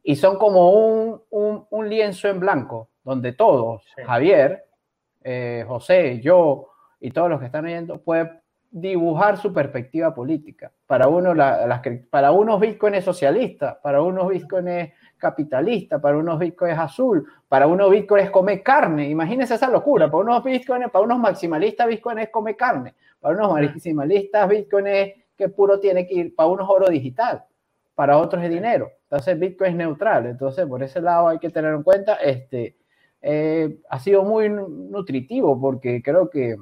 y 0.02 0.16
son 0.16 0.36
como 0.38 0.70
un, 0.70 1.66
un 1.70 1.88
lienzo 1.88 2.28
en 2.28 2.40
blanco 2.40 2.90
donde 3.02 3.32
todos, 3.32 3.84
Javier, 4.04 4.64
eh, 5.22 5.64
José, 5.66 6.20
yo 6.20 6.68
y 7.00 7.10
todos 7.10 7.30
los 7.30 7.38
que 7.38 7.46
están 7.46 7.64
oyendo, 7.64 7.98
pueden 8.02 8.40
dibujar 8.70 9.36
su 9.38 9.52
perspectiva 9.52 10.14
política. 10.14 10.72
Para, 10.86 11.08
uno, 11.08 11.34
para 12.10 12.32
unos 12.32 12.60
Bitcoin 12.60 12.94
es 12.94 13.04
socialista, 13.04 13.80
para 13.80 14.02
unos 14.02 14.28
Bitcoin 14.28 14.68
es 14.68 14.92
capitalista, 15.16 16.00
para 16.00 16.16
unos 16.18 16.38
Bitcoin 16.38 16.72
es 16.72 16.78
azul, 16.78 17.26
para 17.48 17.66
unos 17.66 17.90
Bitcoin 17.90 18.24
es 18.24 18.30
comer 18.30 18.62
carne. 18.62 19.08
Imagínense 19.08 19.54
esa 19.54 19.70
locura. 19.70 20.10
Para 20.10 20.22
unos 20.22 20.44
Bitcoin, 20.44 20.84
para 20.90 21.04
unos 21.04 21.18
maximalistas 21.18 21.86
Bitcoin 21.86 22.18
es 22.18 22.30
comer 22.30 22.56
carne, 22.56 22.94
para 23.20 23.34
unos 23.34 23.52
maximalistas 23.52 24.48
Bitcoin 24.48 24.86
es 24.86 25.14
que 25.36 25.48
puro 25.48 25.78
tiene 25.78 26.06
que 26.06 26.14
ir, 26.14 26.34
para 26.34 26.48
unos 26.48 26.68
oro 26.68 26.88
digital, 26.88 27.44
para 27.94 28.18
otros 28.18 28.42
es 28.42 28.50
dinero. 28.50 28.90
Entonces 29.04 29.38
Bitcoin 29.38 29.70
es 29.70 29.76
neutral. 29.76 30.26
Entonces 30.26 30.66
por 30.66 30.82
ese 30.82 31.00
lado 31.00 31.28
hay 31.28 31.38
que 31.38 31.50
tener 31.50 31.72
en 31.72 31.82
cuenta 31.82 32.14
este 32.16 32.76
eh, 33.22 33.80
ha 33.90 33.98
sido 33.98 34.22
muy 34.22 34.48
nutritivo 34.48 35.60
porque 35.60 36.00
creo 36.00 36.30
que 36.30 36.56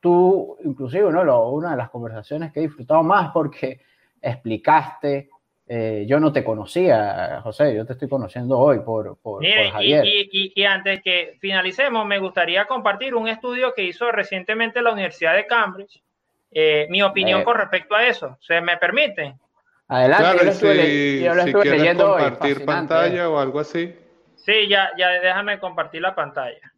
tú, 0.00 0.56
inclusive, 0.64 1.10
¿no? 1.12 1.50
una 1.50 1.72
de 1.72 1.76
las 1.76 1.90
conversaciones 1.90 2.52
que 2.52 2.60
he 2.60 2.62
disfrutado 2.64 3.02
más 3.02 3.30
porque 3.32 3.80
explicaste, 4.20 5.30
eh, 5.66 6.04
yo 6.08 6.18
no 6.18 6.32
te 6.32 6.42
conocía, 6.42 7.40
José, 7.42 7.74
yo 7.76 7.86
te 7.86 7.92
estoy 7.92 8.08
conociendo 8.08 8.58
hoy 8.58 8.80
por, 8.80 9.16
por, 9.18 9.44
Javier. 9.46 10.04
Y, 10.04 10.52
y, 10.54 10.64
antes 10.64 11.00
que 11.02 11.36
finalicemos, 11.40 12.04
me 12.06 12.18
gustaría 12.18 12.64
compartir 12.64 13.14
un 13.14 13.28
estudio 13.28 13.72
que 13.72 13.84
hizo 13.84 14.10
recientemente 14.10 14.82
la 14.82 14.92
Universidad 14.92 15.36
de 15.36 15.46
Cambridge. 15.46 16.02
Eh, 16.50 16.88
mi 16.90 17.02
opinión 17.02 17.44
con 17.44 17.56
respecto 17.56 17.94
a 17.94 18.04
eso, 18.04 18.36
¿se 18.40 18.60
me 18.60 18.76
permite? 18.78 19.36
Adelante, 19.86 20.46
yo 20.46 20.52
si, 20.52 21.22
yo 21.22 21.34
lo 21.34 21.42
estuve 21.42 21.62
si 21.62 21.68
leyendo 21.68 22.16
compartir 22.16 22.64
pantalla 22.64 23.28
o 23.28 23.38
algo 23.38 23.60
así. 23.60 23.94
Sí, 24.34 24.66
ya, 24.68 24.90
ya 24.96 25.08
déjame 25.10 25.60
compartir 25.60 26.02
la 26.02 26.14
pantalla. 26.14 26.69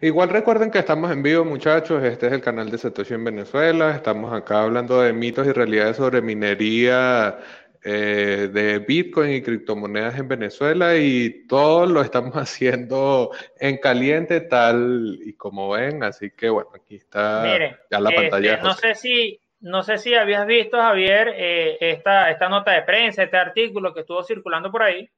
Igual 0.00 0.28
recuerden 0.28 0.70
que 0.70 0.78
estamos 0.78 1.10
en 1.10 1.22
vivo, 1.22 1.44
muchachos. 1.44 2.02
Este 2.02 2.26
es 2.26 2.32
el 2.32 2.40
canal 2.40 2.70
de 2.70 2.78
Satoshi 2.78 3.14
en 3.14 3.24
Venezuela. 3.24 3.92
Estamos 3.92 4.32
acá 4.32 4.62
hablando 4.62 5.00
de 5.00 5.12
mitos 5.12 5.46
y 5.46 5.52
realidades 5.52 5.96
sobre 5.96 6.20
minería 6.20 7.38
eh, 7.82 8.48
de 8.52 8.78
Bitcoin 8.78 9.32
y 9.32 9.42
criptomonedas 9.42 10.18
en 10.18 10.26
Venezuela 10.26 10.96
y 10.96 11.46
todo 11.46 11.86
lo 11.86 12.00
estamos 12.00 12.34
haciendo 12.34 13.30
en 13.58 13.78
caliente, 13.78 14.40
tal 14.40 15.18
y 15.24 15.34
como 15.34 15.70
ven. 15.70 16.02
Así 16.02 16.30
que 16.30 16.48
bueno, 16.48 16.70
aquí 16.74 16.96
está 16.96 17.58
ya 17.90 18.00
la 18.00 18.10
pantalla. 18.10 18.54
Este, 18.54 18.64
no 18.64 18.74
sé 18.74 18.94
si 18.94 19.40
no 19.60 19.82
sé 19.82 19.96
si 19.96 20.14
habías 20.14 20.46
visto, 20.46 20.76
Javier, 20.76 21.32
eh, 21.34 21.78
esta, 21.80 22.30
esta 22.30 22.50
nota 22.50 22.72
de 22.72 22.82
prensa, 22.82 23.22
este 23.22 23.38
artículo 23.38 23.94
que 23.94 24.00
estuvo 24.00 24.22
circulando 24.22 24.70
por 24.70 24.82
ahí 24.82 25.08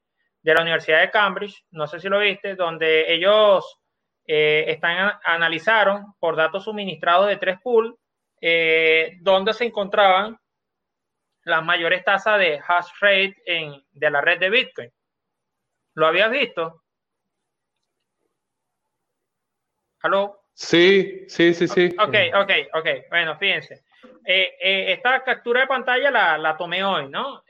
de 0.41 0.53
la 0.53 0.61
Universidad 0.61 1.01
de 1.01 1.11
Cambridge, 1.11 1.65
no 1.71 1.85
sé 1.85 1.99
si 1.99 2.07
lo 2.07 2.19
viste, 2.19 2.55
donde 2.55 3.13
ellos 3.13 3.77
eh, 4.27 4.65
están, 4.67 5.13
analizaron 5.23 6.13
por 6.19 6.35
datos 6.35 6.65
suministrados 6.65 7.27
de 7.27 7.37
tres 7.37 7.59
pools, 7.63 7.95
eh, 8.41 9.17
donde 9.21 9.53
se 9.53 9.63
encontraban 9.65 10.37
las 11.43 11.63
mayores 11.63 12.03
tasas 12.03 12.37
de 12.37 12.59
hash 12.59 12.89
rate 12.99 13.35
en, 13.45 13.81
de 13.91 14.11
la 14.11 14.19
red 14.19 14.37
de 14.37 14.49
Bitcoin. 14.49 14.91
¿Lo 15.93 16.07
habías 16.07 16.29
visto? 16.29 16.83
¿Aló? 20.01 20.41
Sí, 20.53 21.25
sí, 21.29 21.53
sí, 21.53 21.67
sí. 21.67 21.95
Ok, 21.97 22.15
ok, 22.35 22.51
ok. 22.73 22.87
Bueno, 23.09 23.37
fíjense. 23.37 23.85
Eh, 24.25 24.91
esta 24.91 25.23
captura 25.23 25.61
de 25.61 25.67
pantalla 25.67 26.11
la, 26.11 26.37
la 26.37 26.57
tomé 26.57 26.83
hoy, 26.83 27.07
¿no? 27.07 27.43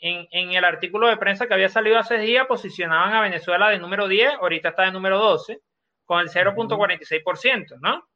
en, 0.00 0.52
el 0.52 0.64
artículo 0.64 1.08
de 1.08 1.16
prensa 1.16 1.46
que 1.46 1.54
había 1.54 1.68
salido 1.68 1.98
hace 1.98 2.18
días, 2.18 2.46
posicionaban 2.46 3.14
a 3.14 3.20
Venezuela 3.20 3.68
de 3.70 3.78
número 3.78 4.08
10, 4.08 4.34
ahorita 4.40 4.70
está 4.70 4.84
de 4.84 4.92
número 4.92 5.18
12, 5.18 5.60
con 6.08 6.20
el 6.20 6.30
0.46%, 6.30 7.78
¿no? 7.80 8.08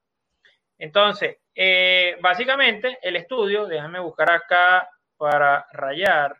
Entonces, 0.79 1.37
eh, 1.55 2.17
básicamente, 2.23 2.99
el 3.03 3.17
estudio, 3.17 3.67
déjame 3.67 4.01
buscar 4.01 4.33
acá 4.33 4.89
para 5.19 5.67
rayar. 5.73 6.35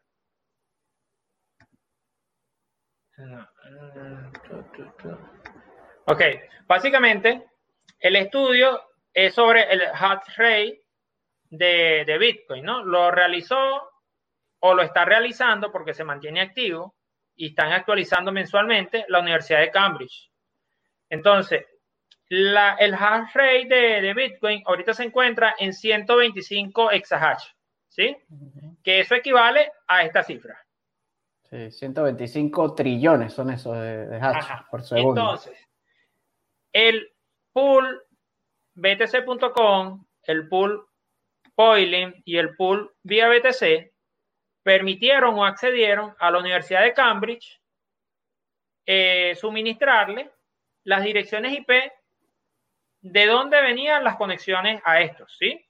Ok, 6.07 6.23
básicamente, 6.67 7.45
el 8.01 8.17
estudio 8.17 8.81
es 9.13 9.35
sobre 9.35 9.71
el 9.71 9.83
hash 9.83 10.35
rate 10.39 10.81
de, 11.51 12.05
de 12.07 12.19
Bitcoin, 12.19 12.65
¿no? 12.65 12.83
Lo 12.83 13.11
realizó 13.11 13.91
o 14.61 14.73
lo 14.75 14.83
está 14.83 15.05
realizando 15.05 15.71
porque 15.71 15.93
se 15.93 16.03
mantiene 16.03 16.41
activo 16.41 16.97
y 17.37 17.49
están 17.49 17.73
actualizando 17.73 18.33
mensualmente 18.33 19.05
la 19.09 19.21
Universidad 19.21 19.61
de 19.61 19.71
Cambridge. 19.71 20.32
Entonces, 21.13 21.67
la, 22.31 22.75
el 22.77 22.95
hash 22.95 23.35
rate 23.35 23.67
de, 23.69 24.15
Bitcoin 24.15 24.63
ahorita 24.65 24.95
se 24.95 25.05
encuentra 25.05 25.55
en 25.59 25.75
125 25.75 26.91
exahash, 26.91 27.45
¿sí? 27.91 28.17
Que 28.83 29.01
eso 29.01 29.15
equivale 29.15 29.71
a 29.89 30.05
esta 30.05 30.23
cifra. 30.23 30.59
Sí, 31.43 31.71
125 31.71 32.75
trillones 32.75 33.35
son 33.35 33.51
esos 33.51 33.77
de, 33.77 34.19
hash 34.23 34.63
por 34.71 34.83
segundo. 34.83 35.21
Entonces, 35.21 35.69
el 36.73 37.13
pool 37.53 38.03
BTC.com, 38.75 40.07
el 40.23 40.49
pool 40.49 40.87
Poiling 41.55 42.23
y 42.25 42.39
el 42.39 42.57
pool 42.57 42.91
vía 43.03 43.29
BTC 43.29 43.93
permitieron 44.63 45.35
o 45.35 45.45
accedieron 45.45 46.15
a 46.19 46.31
la 46.31 46.39
Universidad 46.39 46.81
de 46.81 46.95
Cambridge 46.95 47.61
eh, 48.87 49.35
suministrarle 49.39 50.31
las 50.85 51.05
direcciones 51.05 51.53
IP 51.53 51.71
de 53.01 53.27
dónde 53.27 53.61
venían 53.61 54.05
las 54.05 54.17
conexiones 54.17 54.81
a 54.85 55.01
estos, 55.01 55.37
¿sí? 55.39 55.65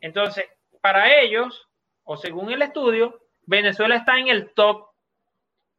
Entonces, 0.00 0.44
para 0.80 1.20
ellos, 1.20 1.68
o 2.04 2.16
según 2.16 2.52
el 2.52 2.62
estudio, 2.62 3.18
Venezuela 3.42 3.96
está 3.96 4.18
en 4.18 4.28
el 4.28 4.52
top, 4.52 4.88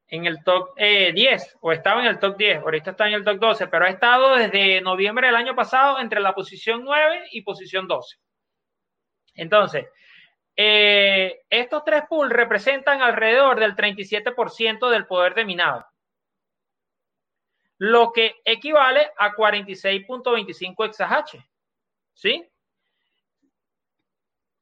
en 0.08 0.26
el 0.26 0.44
top 0.44 0.76
10, 0.76 0.78
eh, 0.78 1.48
o 1.62 1.72
estaba 1.72 2.02
en 2.02 2.08
el 2.08 2.20
top 2.20 2.36
10, 2.38 2.60
ahorita 2.60 2.92
está 2.92 3.08
en 3.08 3.14
el 3.14 3.24
top 3.24 3.38
12, 3.38 3.68
pero 3.68 3.86
ha 3.86 3.90
estado 3.90 4.36
desde 4.36 4.82
noviembre 4.82 5.28
del 5.28 5.36
año 5.36 5.56
pasado 5.56 6.00
entre 6.00 6.20
la 6.20 6.34
posición 6.34 6.84
9 6.84 7.30
y 7.32 7.44
posición 7.44 7.88
12. 7.88 8.18
Entonces, 9.36 9.86
eh, 10.56 11.42
estos 11.50 11.84
tres 11.86 12.04
pools 12.10 12.34
representan 12.34 13.02
alrededor 13.02 13.60
del 13.60 13.76
37% 13.76 14.90
del 14.90 15.08
poder 15.08 15.34
de 15.34 15.46
minado, 15.46 15.86
lo 17.82 18.12
que 18.12 18.36
equivale 18.46 19.12
a 19.18 19.34
46.25 19.34 20.86
exahash. 20.86 21.36
¿Sí? 22.14 22.48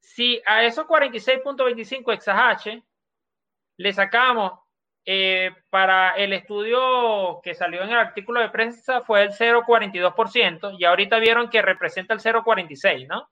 Si 0.00 0.40
a 0.46 0.64
esos 0.64 0.86
46.25 0.86 2.14
exahash 2.14 2.80
le 3.76 3.92
sacamos 3.92 4.60
eh, 5.04 5.50
para 5.68 6.16
el 6.16 6.32
estudio 6.32 7.42
que 7.42 7.54
salió 7.54 7.82
en 7.82 7.90
el 7.90 7.98
artículo 7.98 8.40
de 8.40 8.48
prensa 8.48 9.02
fue 9.02 9.24
el 9.24 9.32
0,42% 9.32 10.76
y 10.78 10.86
ahorita 10.86 11.18
vieron 11.18 11.50
que 11.50 11.60
representa 11.60 12.14
el 12.14 12.20
0,46, 12.20 13.06
¿no? 13.06 13.28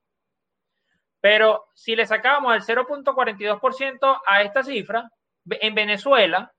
Pero 1.18 1.64
si 1.72 1.96
le 1.96 2.04
sacamos 2.04 2.54
el 2.54 2.76
0.42% 2.76 4.20
a 4.26 4.42
esta 4.42 4.62
cifra, 4.62 5.10
en 5.48 5.74
Venezuela, 5.74 6.52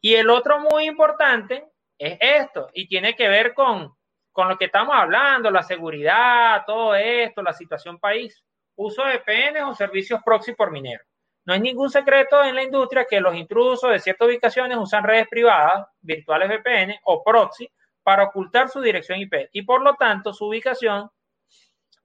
Y 0.00 0.14
el 0.14 0.30
otro 0.30 0.60
muy 0.60 0.86
importante 0.86 1.64
es 1.98 2.18
esto, 2.20 2.68
y 2.74 2.88
tiene 2.88 3.14
que 3.14 3.28
ver 3.28 3.54
con, 3.54 3.94
con 4.32 4.48
lo 4.48 4.56
que 4.56 4.64
estamos 4.64 4.94
hablando, 4.96 5.50
la 5.50 5.62
seguridad, 5.62 6.64
todo 6.66 6.94
esto, 6.94 7.42
la 7.42 7.52
situación 7.52 7.98
país. 7.98 8.42
Uso 8.74 9.04
de 9.04 9.20
PNs 9.20 9.64
o 9.64 9.74
servicios 9.74 10.20
proxy 10.24 10.54
por 10.54 10.70
minero. 10.70 11.04
No 11.44 11.52
hay 11.52 11.60
ningún 11.60 11.90
secreto 11.90 12.42
en 12.42 12.54
la 12.54 12.62
industria 12.62 13.06
que 13.08 13.20
los 13.20 13.34
intrusos 13.34 13.90
de 13.90 13.98
ciertas 13.98 14.28
ubicaciones 14.28 14.78
usan 14.78 15.04
redes 15.04 15.28
privadas, 15.28 15.86
virtuales 16.00 16.48
VPN 16.48 16.94
o 17.04 17.22
proxy 17.22 17.70
para 18.02 18.24
ocultar 18.24 18.68
su 18.68 18.80
dirección 18.80 19.18
IP 19.18 19.48
y 19.52 19.62
por 19.62 19.82
lo 19.82 19.94
tanto 19.94 20.32
su 20.32 20.46
ubicación. 20.46 21.10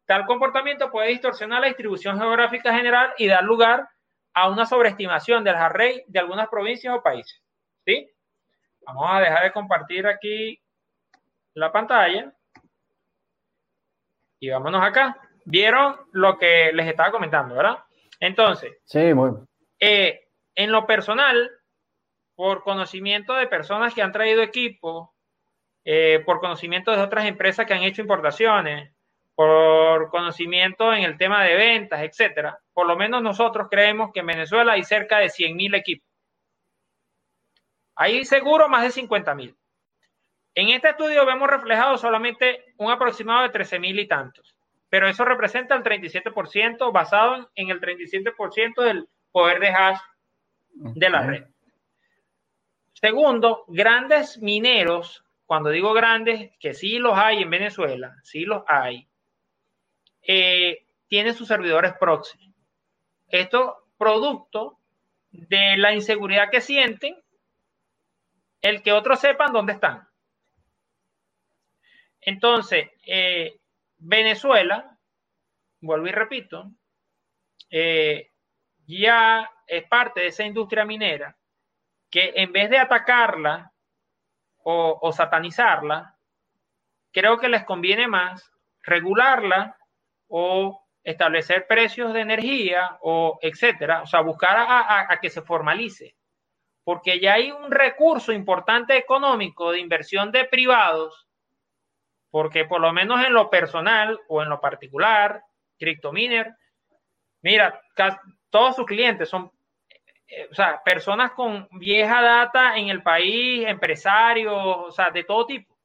Tal 0.06 0.26
comportamiento 0.26 0.90
puede 0.92 1.10
distorsionar 1.10 1.62
la 1.62 1.68
distribución 1.68 2.20
geográfica 2.20 2.74
general 2.74 3.14
y 3.18 3.28
dar 3.28 3.44
lugar 3.44 3.88
a 4.34 4.50
una 4.50 4.66
sobreestimación 4.66 5.44
del 5.44 5.56
array 5.56 6.04
de 6.08 6.20
algunas 6.20 6.48
provincias 6.50 6.96
o 6.96 7.02
países. 7.02 7.42
¿Sí? 7.86 8.10
Vamos 8.86 9.06
a 9.10 9.20
dejar 9.20 9.44
de 9.44 9.52
compartir 9.52 10.08
aquí 10.08 10.62
la 11.58 11.72
pantalla 11.72 12.32
y 14.40 14.50
vámonos 14.50 14.84
acá. 14.84 15.20
¿Vieron 15.46 15.96
lo 16.12 16.38
que 16.38 16.72
les 16.74 16.88
estaba 16.88 17.12
comentando, 17.12 17.56
verdad? 17.56 17.80
Entonces, 18.20 18.78
sí, 18.84 19.14
muy... 19.14 19.32
Eh, 19.80 20.28
en 20.56 20.72
lo 20.72 20.86
personal, 20.86 21.50
por 22.36 22.64
conocimiento 22.64 23.34
de 23.34 23.48
personas 23.48 23.94
que 23.94 24.02
han 24.02 24.12
traído 24.12 24.42
equipo, 24.42 25.16
eh, 25.84 26.22
por 26.26 26.40
conocimiento 26.40 26.92
de 26.92 27.02
otras 27.02 27.26
empresas 27.26 27.66
que 27.66 27.74
han 27.74 27.84
hecho 27.84 28.02
importaciones, 28.02 28.94
por 29.34 30.10
conocimiento 30.10 30.94
en 30.94 31.04
el 31.04 31.18
tema 31.18 31.44
de 31.44 31.56
ventas, 31.56 32.02
etcétera, 32.02 32.60
por 32.74 32.88
lo 32.88 32.96
menos 32.98 33.22
nosotros 33.24 33.68
creemos 33.70 34.12
que 34.12 34.20
en 34.20 34.28
Venezuela 34.28 34.74
hay 34.74 34.84
cerca 34.84 35.20
de 35.20 35.28
100.000 35.28 35.76
equipos. 35.76 36.08
Hay 37.96 38.26
seguro 38.26 38.68
más 38.68 38.84
de 38.84 39.02
50.000. 39.02 39.56
En 40.58 40.70
este 40.70 40.90
estudio 40.90 41.26
vemos 41.26 41.50
reflejado 41.50 41.98
solamente 41.98 42.74
un 42.78 42.92
aproximado 42.92 43.44
de 43.44 43.52
13.000 43.52 44.02
y 44.02 44.08
tantos 44.08 44.58
pero 44.90 45.08
eso 45.08 45.26
representa 45.26 45.76
el 45.76 45.84
37% 45.84 46.92
basado 46.92 47.50
en 47.56 47.70
el 47.70 47.82
37% 47.82 48.82
del 48.84 49.08
poder 49.32 49.60
de 49.60 49.70
hash 49.70 50.00
de 50.74 51.10
la 51.10 51.22
red. 51.24 51.46
Segundo, 52.94 53.66
grandes 53.68 54.40
mineros, 54.40 55.24
cuando 55.46 55.70
digo 55.70 55.94
grandes, 55.94 56.52
que 56.60 56.74
sí 56.74 57.00
los 57.00 57.18
hay 57.18 57.44
en 57.44 57.50
Venezuela, 57.50 58.16
sí 58.24 58.46
los 58.46 58.64
hay, 58.68 59.08
eh, 60.22 60.86
tienen 61.08 61.34
sus 61.34 61.48
servidores 61.48 61.94
proxy. 62.00 62.54
Esto 63.28 63.88
producto 63.98 64.80
de 65.32 65.78
la 65.78 65.94
inseguridad 65.94 66.50
que 66.50 66.62
sienten, 66.62 67.16
el 68.62 68.82
que 68.82 68.94
otros 68.94 69.20
sepan 69.20 69.54
dónde 69.54 69.74
están. 69.74 70.07
Entonces, 72.28 72.90
eh, 73.06 73.58
Venezuela, 74.00 75.00
vuelvo 75.80 76.08
y 76.08 76.12
repito, 76.12 76.70
eh, 77.72 78.32
ya 78.86 79.50
es 79.66 79.88
parte 79.88 80.20
de 80.20 80.28
esa 80.28 80.44
industria 80.44 80.84
minera 80.84 81.38
que 82.12 82.34
en 82.36 82.52
vez 82.52 82.70
de 82.70 82.80
atacarla 82.80 83.72
o, 84.62 85.10
satanizarla, 85.14 86.18
creo 87.14 87.38
que 87.38 87.48
les 87.48 87.64
conviene 87.64 88.10
más 88.10 88.52
regularla 88.84 89.78
o 90.28 90.86
establecer 91.06 91.66
precios 91.66 92.14
de 92.14 92.20
energía 92.20 92.98
o 93.04 93.40
etcétera, 93.42 94.02
o 94.02 94.06
sea, 94.06 94.20
buscar 94.20 94.58
a, 94.58 95.18
que 95.22 95.30
se 95.30 95.44
formalice, 95.44 96.18
porque 96.84 97.22
ya 97.22 97.36
hay 97.36 97.52
un 97.52 97.72
recurso 97.72 98.34
importante 98.34 98.98
económico 98.98 99.72
de 99.72 99.80
inversión 99.80 100.34
de 100.34 100.44
privados 100.44 101.27
porque 102.30 102.66
por 102.66 102.82
lo 102.82 102.92
menos 102.94 103.26
en 103.26 103.34
lo 103.34 103.50
personal 103.50 104.20
o 104.28 104.42
en 104.42 104.50
lo 104.50 104.60
particular, 104.60 105.42
CryptoMiner, 105.80 106.56
mira, 107.42 107.82
todos 108.50 108.76
sus 108.76 108.86
clientes 108.86 109.30
son, 109.30 109.52
eh, 110.28 110.48
o 110.52 110.54
sea, 110.54 110.82
personas 110.84 111.32
con 111.32 111.68
vieja 111.72 112.22
data 112.22 112.78
en 112.78 112.90
el 112.90 113.02
país, 113.02 113.66
empresarios, 113.68 114.54
o 114.56 114.92
sea, 114.92 115.10
de 115.12 115.24
todo 115.24 115.46
tipo. 115.46 115.78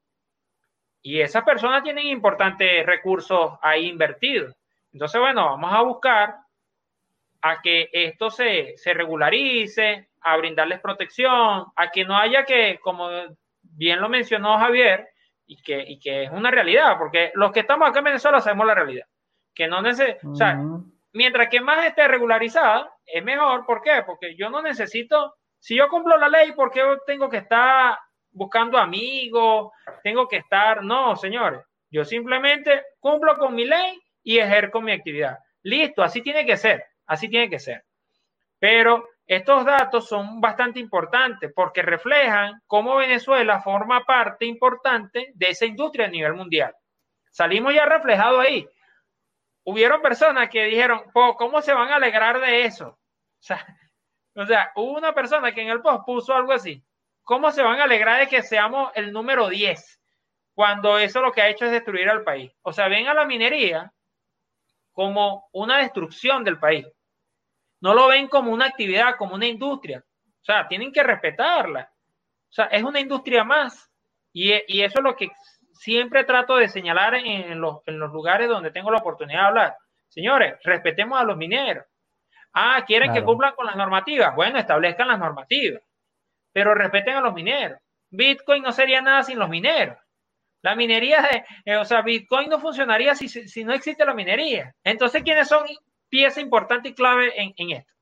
Y 1.03 1.21
esas 1.21 1.45
personas 1.45 1.83
tienen 1.83 2.07
importantes 2.07 2.87
recursos 2.87 3.55
ahí 3.61 3.89
invertidos. 3.89 4.55
Entonces, 4.93 5.21
bueno, 5.21 5.47
vamos 5.47 5.73
a 5.73 5.83
buscar 5.83 6.37
a 7.41 7.61
que 7.61 7.89
esto 7.93 8.31
se, 8.31 8.77
se 8.77 8.95
regularice, 8.95 10.11
a 10.21 10.37
brindarles 10.37 10.81
protección, 10.81 11.67
a 11.75 11.91
que 11.91 12.05
no 12.05 12.17
haya 12.17 12.45
que, 12.45 12.79
como 12.81 13.09
bien 13.63 14.01
lo 14.01 14.09
mencionó 14.09 14.59
Javier, 14.59 15.09
y 15.53 15.57
que, 15.63 15.85
y 15.87 15.99
que 15.99 16.25
es 16.25 16.31
una 16.31 16.51
realidad, 16.51 16.97
porque 16.99 17.31
los 17.35 17.53
que 17.53 17.61
estamos 17.61 17.89
acá 17.89 17.99
en 17.99 18.07
Venezuela 18.07 18.41
sabemos 18.41 18.67
la 18.67 18.75
realidad. 18.75 19.07
Que 19.55 19.69
no 19.69 19.81
o 19.81 20.35
sea, 20.35 20.59
mientras 21.13 21.49
que 21.49 21.61
más 21.61 21.85
esté 21.85 22.09
regularizada, 22.09 22.91
es 23.05 23.23
mejor. 23.23 23.67
¿Por 23.67 23.83
qué? 23.83 24.03
Porque 24.07 24.35
yo 24.35 24.49
no 24.49 24.63
necesito, 24.63 25.35
si 25.59 25.77
yo 25.77 25.89
cumplo 25.89 26.17
la 26.17 26.31
ley, 26.31 26.53
¿por 26.53 26.71
qué 26.71 26.83
tengo 27.07 27.29
que 27.29 27.37
estar 27.37 27.99
buscando 28.31 28.79
amigos? 28.79 29.73
Tengo 30.03 30.27
que 30.27 30.39
estar, 30.39 30.83
no, 30.83 31.17
señores, 31.17 31.61
yo 31.91 32.03
simplemente 32.07 32.83
cumplo 32.99 33.37
con 33.37 33.55
mi 33.55 33.67
ley 33.67 34.01
y 34.23 34.39
ejerzo 34.39 34.81
mi 34.81 34.93
actividad. 34.93 35.37
Listo, 35.65 36.03
así 36.03 36.23
tiene 36.23 36.47
que 36.47 36.57
ser, 36.57 36.83
así 37.07 37.29
tiene 37.29 37.51
que 37.51 37.59
ser. 37.59 37.85
Pero 38.59 39.07
estos 39.27 39.65
datos 39.65 40.09
son 40.09 40.41
bastante 40.41 40.81
importantes 40.81 41.53
porque 41.55 41.83
reflejan 41.83 42.61
cómo 42.67 42.97
Venezuela 42.97 43.63
forma 43.63 44.05
parte 44.05 44.47
importante 44.47 45.33
de 45.35 45.49
esa 45.49 45.65
industria 45.65 46.07
a 46.07 46.11
nivel 46.11 46.35
mundial. 46.35 46.75
Salimos 47.31 47.73
ya 47.75 47.87
reflejados 47.87 48.41
ahí. 48.41 48.69
Hubieron 49.65 50.03
personas 50.03 50.51
que 50.51 50.65
dijeron, 50.65 51.03
¿cómo 51.13 51.63
se 51.63 51.73
van 51.73 51.91
a 51.91 51.97
alegrar 51.97 52.41
de 52.41 52.65
eso? 52.65 52.99
O 54.35 54.47
sea, 54.47 54.73
hubo 54.77 54.97
una 54.97 55.13
persona 55.13 55.53
que 55.53 55.61
en 55.61 55.69
el 55.69 55.83
post 55.83 56.07
puso 56.07 56.35
algo 56.35 56.53
así. 56.53 56.83
¿Cómo 57.23 57.51
se 57.51 57.63
van 57.63 57.81
a 57.81 57.85
alegrar 57.85 58.19
de 58.19 58.29
que 58.29 58.43
seamos 58.43 58.91
el 58.95 59.13
número 59.13 59.51
10 59.51 60.01
cuando 60.55 60.97
eso 60.97 61.21
lo 61.21 61.33
que 61.33 61.43
ha 61.43 61.51
hecho 61.51 61.67
es 61.67 61.71
destruir 61.71 62.09
al 62.09 62.25
país? 62.25 62.51
O 62.63 62.73
sea, 62.73 62.89
ven 62.89 63.09
a 63.09 63.13
la 63.13 63.27
minería 63.27 63.93
como 64.93 65.51
una 65.53 65.77
destrucción 65.77 66.45
del 66.45 66.59
país 66.59 66.87
no 67.83 67.95
lo 67.95 68.07
ven 68.07 68.29
como 68.29 68.53
una 68.53 68.67
actividad, 68.67 69.17
como 69.19 69.35
una 69.35 69.47
industria. 69.47 70.03
O 70.41 70.45
sea, 70.45 70.67
tienen 70.69 70.93
que 70.93 71.03
respetarla. 71.03 71.93
O 72.49 72.53
sea, 72.53 72.67
es 72.67 72.83
una 72.83 73.01
industria 73.01 73.45
más. 73.45 73.91
Y, 74.33 74.53
y 74.69 74.83
eso 74.83 75.01
es 75.01 75.05
lo 75.05 75.17
que 75.17 75.31
siempre 75.73 76.25
trato 76.25 76.57
de 76.57 76.69
señalar 76.69 77.17
en 77.17 77.61
los, 77.61 77.81
en 77.87 77.99
los, 77.99 78.13
lugares 78.13 78.49
donde 78.49 78.71
tengo 78.71 78.91
la 78.91 78.99
oportunidad 78.99 79.41
de 79.41 79.47
hablar. 79.47 79.77
Señores, 80.09 80.55
respetemos 80.63 81.21
a 81.21 81.25
los 81.25 81.37
mineros. 81.37 81.85
Ah, 82.53 82.85
quieren 82.87 83.13
que 83.13 83.25
cumplan 83.25 83.55
con 83.55 83.67
las 83.67 83.77
normativas. 83.77 84.35
Bueno, 84.37 84.59
establezcan 84.59 85.09
las 85.09 85.19
normativas, 85.19 85.83
pero 86.53 86.75
respeten 86.75 87.17
a 87.17 87.21
los 87.21 87.35
mineros. 87.35 87.79
Bitcoin 88.11 88.63
no 88.63 88.73
sería 88.73 89.01
nada 89.01 89.23
sin 89.23 89.39
los 89.39 89.49
mineros. 89.49 89.97
La 90.61 90.77
minería, 90.77 91.23
de, 91.23 91.45
eh, 91.65 91.77
o 91.77 91.85
sea, 91.85 92.03
Bitcoin 92.03 92.49
no 92.49 92.61
funcionaría 92.61 93.17
si, 93.17 93.29
si, 93.29 93.65
no 93.65 93.73
existe 93.73 94.05
la 94.05 94.15
minería. 94.15 94.73
Entonces, 94.85 95.23
¿quiénes 95.25 95.49
son 95.49 95.67
pieza 96.13 96.43
importante 96.43 96.91
y 96.91 96.95
clave 96.95 97.33
en, 97.41 97.55
en 97.57 97.71
esto? 97.71 97.93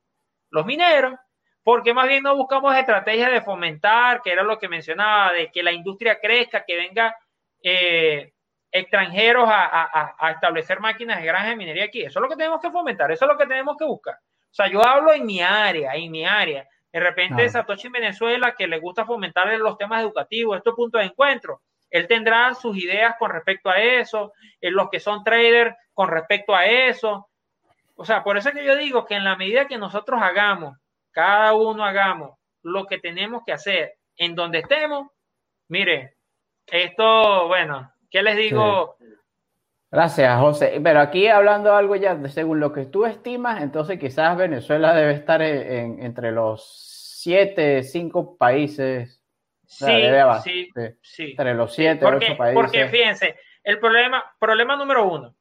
Los 0.50 0.66
mineros, 0.66 1.14
porque 1.62 1.94
más 1.94 2.08
bien 2.08 2.24
no 2.24 2.34
buscamos 2.34 2.74
estrategias 2.74 3.30
de 3.30 3.40
fomentar, 3.40 4.20
que 4.20 4.32
era 4.32 4.42
lo 4.42 4.58
que 4.58 4.68
mencionaba, 4.68 5.32
de 5.32 5.48
que 5.52 5.62
la 5.62 5.70
industria 5.70 6.18
crezca, 6.20 6.64
que 6.64 6.76
venga 6.76 7.16
eh, 7.62 8.32
extranjeros 8.72 9.48
a, 9.48 10.16
a, 10.18 10.30
establecer 10.32 10.80
máquinas 10.80 11.20
de 11.20 11.26
granja 11.26 11.50
de 11.50 11.56
minería 11.56 11.84
aquí. 11.84 12.02
Eso 12.02 12.18
es 12.18 12.22
lo 12.22 12.28
que 12.28 12.36
tenemos 12.36 12.60
que 12.60 12.72
fomentar, 12.72 13.12
eso 13.12 13.26
es 13.26 13.30
lo 13.30 13.38
que 13.38 13.46
tenemos 13.46 13.76
que 13.76 13.84
buscar. 13.84 14.14
O 14.14 14.52
sea, 14.54 14.66
yo 14.66 14.84
hablo 14.84 15.12
en 15.12 15.24
mi 15.24 15.40
área, 15.40 15.94
en 15.94 16.10
mi 16.10 16.26
área. 16.26 16.66
De 16.92 16.98
repente, 16.98 17.48
Satoshi 17.48 17.86
en 17.86 17.92
Venezuela, 17.92 18.56
que 18.56 18.66
le 18.66 18.80
gusta 18.80 19.04
fomentar 19.04 19.46
los 19.58 19.78
temas 19.78 20.02
educativos, 20.02 20.56
estos 20.56 20.74
puntos 20.74 21.00
de 21.00 21.06
encuentro, 21.06 21.62
él 21.88 22.08
tendrá 22.08 22.54
sus 22.54 22.76
ideas 22.76 23.14
con 23.16 23.30
respecto 23.30 23.70
a 23.70 23.80
eso, 23.80 24.32
en 24.60 24.74
los 24.74 24.90
que 24.90 24.98
son 24.98 25.22
traders 25.22 25.76
con 25.94 26.08
respecto 26.08 26.54
a 26.54 26.66
eso. 26.66 27.29
O 28.00 28.04
sea, 28.06 28.24
por 28.24 28.38
eso 28.38 28.48
es 28.48 28.54
que 28.54 28.64
yo 28.64 28.76
digo 28.76 29.04
que 29.04 29.14
en 29.14 29.24
la 29.24 29.36
medida 29.36 29.68
que 29.68 29.76
nosotros 29.76 30.22
hagamos, 30.22 30.74
cada 31.10 31.52
uno 31.52 31.84
hagamos 31.84 32.38
lo 32.62 32.86
que 32.86 32.96
tenemos 32.96 33.42
que 33.44 33.52
hacer 33.52 33.92
en 34.16 34.34
donde 34.34 34.60
estemos, 34.60 35.08
mire, 35.68 36.16
esto, 36.66 37.46
bueno, 37.46 37.92
¿qué 38.10 38.22
les 38.22 38.38
digo? 38.38 38.96
Gracias, 39.90 40.40
José. 40.40 40.80
Pero 40.82 41.00
aquí 41.00 41.28
hablando 41.28 41.74
algo 41.76 41.94
ya, 41.94 42.18
según 42.28 42.58
lo 42.58 42.72
que 42.72 42.86
tú 42.86 43.04
estimas, 43.04 43.60
entonces 43.60 43.98
quizás 43.98 44.34
Venezuela 44.34 44.94
debe 44.94 45.12
estar 45.12 45.42
en, 45.42 46.02
entre 46.02 46.32
los 46.32 47.18
siete, 47.20 47.82
cinco 47.82 48.38
países. 48.38 49.22
Sí, 49.66 49.92
sí, 50.42 50.70
sí, 51.02 51.30
Entre 51.32 51.52
los 51.52 51.74
siete, 51.74 52.00
porque, 52.00 52.24
ocho 52.28 52.36
países. 52.38 52.54
Porque 52.54 52.88
fíjense, 52.88 53.36
el 53.62 53.78
problema, 53.78 54.24
problema 54.40 54.74
número 54.74 55.06
uno, 55.06 55.36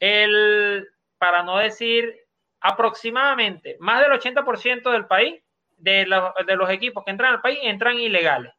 el, 0.00 0.84
para 1.20 1.42
no 1.42 1.58
decir 1.58 2.18
aproximadamente 2.60 3.76
más 3.78 4.00
del 4.00 4.10
80% 4.10 4.90
del 4.90 5.06
país, 5.06 5.42
de, 5.76 6.06
de 6.46 6.56
los 6.56 6.70
equipos 6.70 7.04
que 7.04 7.10
entran 7.10 7.34
al 7.34 7.40
país, 7.42 7.58
entran 7.62 7.98
ilegales. 7.98 8.52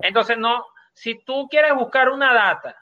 Entonces, 0.00 0.38
no, 0.38 0.64
si 0.92 1.18
tú 1.24 1.48
quieres 1.50 1.74
buscar 1.74 2.10
una 2.10 2.32
data, 2.32 2.76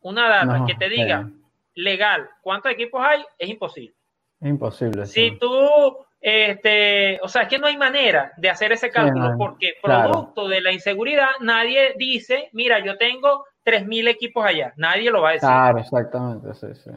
una 0.00 0.28
data 0.28 0.64
que 0.66 0.74
te 0.74 0.88
diga 0.88 1.28
legal 1.74 2.30
cuántos 2.40 2.72
equipos 2.72 3.04
hay, 3.04 3.24
es 3.38 3.50
imposible. 3.50 3.94
Imposible. 4.40 5.04
Si 5.04 5.38
tú, 5.38 5.98
este, 6.20 7.20
o 7.22 7.28
sea, 7.28 7.42
es 7.42 7.48
que 7.48 7.58
no 7.58 7.66
hay 7.66 7.76
manera 7.76 8.32
de 8.38 8.48
hacer 8.48 8.72
ese 8.72 8.90
cálculo 8.90 9.34
porque 9.36 9.74
producto 9.82 10.48
de 10.48 10.62
la 10.62 10.72
inseguridad, 10.72 11.28
nadie 11.40 11.94
dice, 11.98 12.48
mira, 12.52 12.78
yo 12.78 12.96
tengo 12.96 13.44
3.000 13.66 14.08
equipos 14.08 14.46
allá. 14.46 14.72
Nadie 14.76 15.10
lo 15.10 15.20
va 15.20 15.30
a 15.30 15.32
decir. 15.32 15.48
Claro, 15.48 15.78
exactamente, 15.78 16.54
sí, 16.54 16.74
sí. 16.74 16.90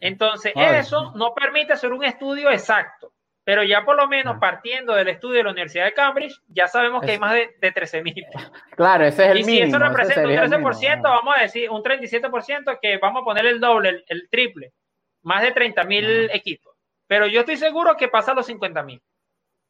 Entonces, 0.00 0.52
eso 0.54 1.12
no 1.14 1.34
permite 1.34 1.72
hacer 1.72 1.92
un 1.92 2.04
estudio 2.04 2.50
exacto. 2.50 3.12
Pero 3.44 3.64
ya 3.64 3.84
por 3.84 3.96
lo 3.96 4.06
menos 4.06 4.38
partiendo 4.38 4.94
del 4.94 5.08
estudio 5.08 5.38
de 5.38 5.44
la 5.44 5.50
Universidad 5.50 5.84
de 5.86 5.94
Cambridge, 5.94 6.40
ya 6.46 6.68
sabemos 6.68 7.02
que 7.04 7.12
hay 7.12 7.18
más 7.18 7.32
de, 7.32 7.50
de 7.60 7.74
13.000. 7.74 8.24
Claro, 8.76 9.04
ese 9.04 9.24
es 9.24 9.30
el 9.30 9.38
mínimo. 9.38 9.52
Y 9.52 9.56
si 9.56 9.68
eso 9.68 9.78
representa 9.78 10.22
un 10.22 10.62
13%, 10.62 11.02
vamos 11.02 11.34
a 11.36 11.42
decir, 11.42 11.68
un 11.68 11.82
37%, 11.82 12.78
que 12.80 12.98
vamos 12.98 13.22
a 13.22 13.24
poner 13.24 13.46
el 13.46 13.58
doble, 13.58 14.04
el, 14.06 14.28
triple, 14.30 14.72
más 15.22 15.42
de 15.42 15.52
30.000 15.52 16.30
equipos. 16.32 16.72
Pero 17.08 17.26
yo 17.26 17.40
estoy 17.40 17.56
seguro 17.56 17.96
que 17.96 18.08
pasa 18.08 18.32
los 18.32 18.48
50.000. 18.48 19.00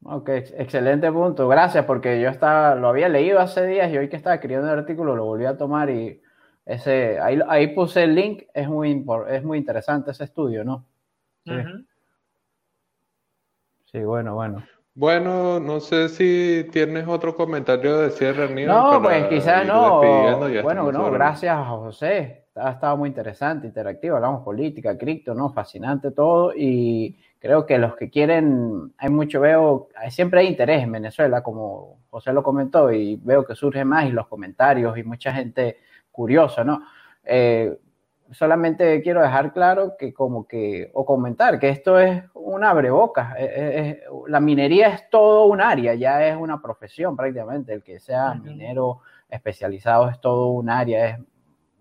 Ok, 0.05 0.29
excelente 0.29 1.11
punto. 1.11 1.47
Gracias, 1.47 1.85
porque 1.85 2.21
yo 2.21 2.29
estaba, 2.29 2.75
lo 2.75 2.89
había 2.89 3.09
leído 3.09 3.39
hace 3.39 3.65
días 3.65 3.91
y 3.91 3.97
hoy 3.97 4.09
que 4.09 4.17
estaba 4.17 4.35
escribiendo 4.35 4.71
el 4.71 4.79
artículo 4.79 5.15
lo 5.15 5.25
volví 5.25 5.45
a 5.45 5.57
tomar 5.57 5.89
y 5.89 6.21
ese, 6.65 7.19
ahí, 7.19 7.39
ahí 7.47 7.67
puse 7.75 8.03
el 8.03 8.15
link. 8.15 8.43
Es 8.53 8.67
muy, 8.67 9.05
es 9.29 9.43
muy 9.43 9.57
interesante 9.57 10.11
ese 10.11 10.23
estudio, 10.23 10.63
¿no? 10.63 10.85
Sí. 11.45 11.53
Sí, 13.91 13.99
bueno, 13.99 14.33
bueno. 14.35 14.63
Bueno, 14.95 15.59
no 15.59 15.79
sé 15.79 16.07
si 16.07 16.67
tienes 16.71 17.07
otro 17.07 17.35
comentario 17.35 17.97
de 17.97 18.11
cierre, 18.11 18.47
No, 18.65 19.01
pues 19.01 19.25
quizás 19.25 19.65
no. 19.65 19.97
Bueno, 20.61 20.91
no, 20.91 21.11
gracias 21.11 21.57
a 21.57 21.65
José. 21.65 22.45
Ha 22.55 22.71
estado 22.71 22.97
muy 22.97 23.09
interesante, 23.09 23.65
interactivo. 23.65 24.15
Hablamos 24.15 24.43
política, 24.43 24.95
cripto, 24.95 25.33
¿no? 25.33 25.51
Fascinante 25.51 26.11
todo. 26.11 26.53
Y 26.55 27.17
creo 27.39 27.65
que 27.65 27.79
los 27.79 27.95
que 27.95 28.11
quieren, 28.11 28.93
hay 28.97 29.09
mucho, 29.09 29.41
veo, 29.41 29.89
siempre 30.09 30.41
hay 30.41 30.47
interés 30.47 30.83
en 30.83 30.91
Venezuela, 30.91 31.41
como 31.41 31.97
José 32.11 32.31
lo 32.31 32.43
comentó, 32.43 32.91
y 32.91 33.15
veo 33.15 33.43
que 33.43 33.55
surge 33.55 33.83
más 33.83 34.05
y 34.05 34.11
los 34.11 34.27
comentarios 34.27 34.95
y 34.97 35.03
mucha 35.03 35.33
gente 35.33 35.77
curiosa, 36.13 36.63
¿no? 36.63 36.83
Eh, 37.25 37.77
solamente 38.31 39.01
quiero 39.01 39.21
dejar 39.21 39.51
claro 39.51 39.95
que 39.99 40.13
como 40.13 40.47
que, 40.47 40.89
o 40.93 41.05
comentar 41.05 41.59
que 41.59 41.67
esto 41.67 41.99
es 41.99 42.23
un 42.33 42.63
abreboca. 42.63 43.35
la 44.27 44.39
minería 44.39 44.87
es 44.87 45.09
todo 45.09 45.45
un 45.45 45.59
área, 45.59 45.93
ya 45.95 46.25
es 46.25 46.37
una 46.37 46.61
profesión 46.61 47.17
prácticamente. 47.17 47.73
El 47.73 47.83
que 47.83 47.99
sea 47.99 48.33
minero 48.35 49.01
especializado 49.29 50.09
es 50.09 50.21
todo 50.21 50.47
un 50.47 50.69
área, 50.69 51.09
es 51.09 51.19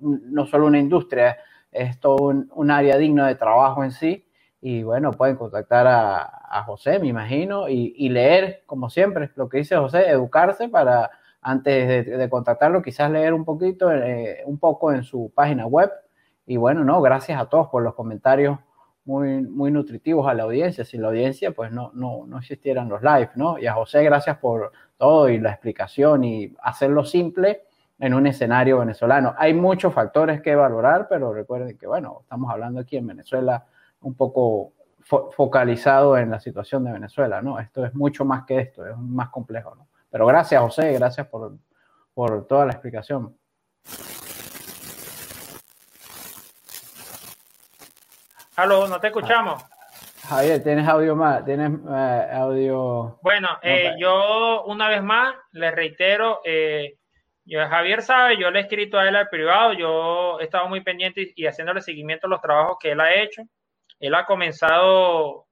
no 0.02 0.46
solo 0.46 0.66
una 0.66 0.78
industria, 0.78 1.38
es 1.70 1.98
todo 2.00 2.16
un, 2.54 2.70
área 2.70 2.96
digno 2.96 3.24
de 3.24 3.34
trabajo 3.34 3.84
en 3.84 3.92
sí. 3.92 4.26
Y 4.60 4.82
bueno, 4.82 5.12
pueden 5.12 5.36
contactar 5.36 5.86
a, 5.88 6.62
José, 6.66 6.98
me 6.98 7.08
imagino, 7.08 7.68
y, 7.68 8.08
leer, 8.10 8.62
como 8.66 8.90
siempre, 8.90 9.30
lo 9.36 9.48
que 9.48 9.58
dice 9.58 9.76
José, 9.76 10.08
educarse 10.08 10.68
para 10.68 11.10
antes 11.42 12.06
de, 12.06 12.30
contactarlo, 12.30 12.82
quizás 12.82 13.10
leer 13.10 13.34
un 13.34 13.44
poquito, 13.44 13.92
eh, 13.92 14.42
un 14.46 14.58
poco 14.58 14.92
en 14.92 15.02
su 15.02 15.32
página 15.34 15.66
web 15.66 15.90
y 16.46 16.56
bueno, 16.56 16.84
no, 16.84 17.00
gracias 17.02 17.40
a 17.40 17.46
todos 17.46 17.68
por 17.68 17.82
los 17.82 17.94
comentarios 17.94 18.58
muy, 19.04 19.42
muy 19.42 19.70
nutritivos 19.70 20.28
a 20.28 20.34
la 20.34 20.44
audiencia. 20.44 20.84
Sin 20.84 21.02
la 21.02 21.08
audiencia, 21.08 21.52
pues 21.52 21.72
no, 21.72 21.90
no, 21.94 22.24
no 22.26 22.38
existieran 22.38 22.88
los 22.88 23.02
live, 23.02 23.30
¿no? 23.34 23.58
Y 23.58 23.66
a 23.66 23.74
José, 23.74 24.04
gracias 24.04 24.38
por 24.38 24.72
todo 24.96 25.28
y 25.28 25.38
la 25.38 25.50
explicación 25.50 26.24
y 26.24 26.54
hacerlo 26.62 27.04
simple 27.04 27.62
en 27.98 28.14
un 28.14 28.26
escenario 28.26 28.78
venezolano. 28.78 29.34
Hay 29.36 29.54
muchos 29.54 29.92
factores 29.92 30.40
que 30.40 30.54
valorar, 30.54 31.06
pero 31.08 31.32
recuerden 31.32 31.76
que, 31.76 31.86
bueno, 31.86 32.18
estamos 32.22 32.50
hablando 32.50 32.80
aquí 32.80 32.96
en 32.96 33.06
Venezuela 33.06 33.64
un 34.00 34.14
poco 34.14 34.72
focalizado 35.02 36.16
en 36.16 36.30
la 36.30 36.38
situación 36.38 36.84
de 36.84 36.92
Venezuela, 36.92 37.42
¿no? 37.42 37.58
Esto 37.58 37.84
es 37.84 37.94
mucho 37.94 38.24
más 38.24 38.44
que 38.44 38.58
esto, 38.58 38.86
es 38.86 38.96
más 38.96 39.30
complejo, 39.30 39.74
¿no? 39.74 39.86
Pero 40.12 40.26
gracias, 40.26 40.60
José, 40.60 40.92
gracias 40.92 41.26
por, 41.26 41.52
por 42.12 42.46
toda 42.46 42.66
la 42.66 42.72
explicación. 42.72 43.34
Aló, 48.56 48.86
no 48.86 49.00
te 49.00 49.06
escuchamos. 49.06 49.64
Javier, 50.28 50.62
¿tienes 50.62 50.86
audio 50.86 51.16
más? 51.16 51.42
¿Tienes 51.46 51.72
eh, 51.90 52.28
audio? 52.30 53.18
Bueno, 53.22 53.58
eh, 53.62 53.94
yo 53.98 54.64
una 54.64 54.90
vez 54.90 55.02
más 55.02 55.34
le 55.52 55.70
reitero, 55.70 56.42
eh, 56.44 56.98
Javier 57.48 58.02
sabe, 58.02 58.38
yo 58.38 58.50
le 58.50 58.58
he 58.58 58.62
escrito 58.62 58.98
a 58.98 59.08
él 59.08 59.16
al 59.16 59.30
privado, 59.30 59.72
yo 59.72 60.38
he 60.40 60.44
estado 60.44 60.68
muy 60.68 60.82
pendiente 60.82 61.32
y, 61.34 61.46
haciéndole 61.46 61.80
seguimiento 61.80 62.26
a 62.26 62.30
los 62.30 62.42
trabajos 62.42 62.76
que 62.78 62.92
él 62.92 63.00
ha 63.00 63.14
hecho. 63.14 63.42
Él 63.98 64.14
ha 64.14 64.26
comenzado 64.26 65.46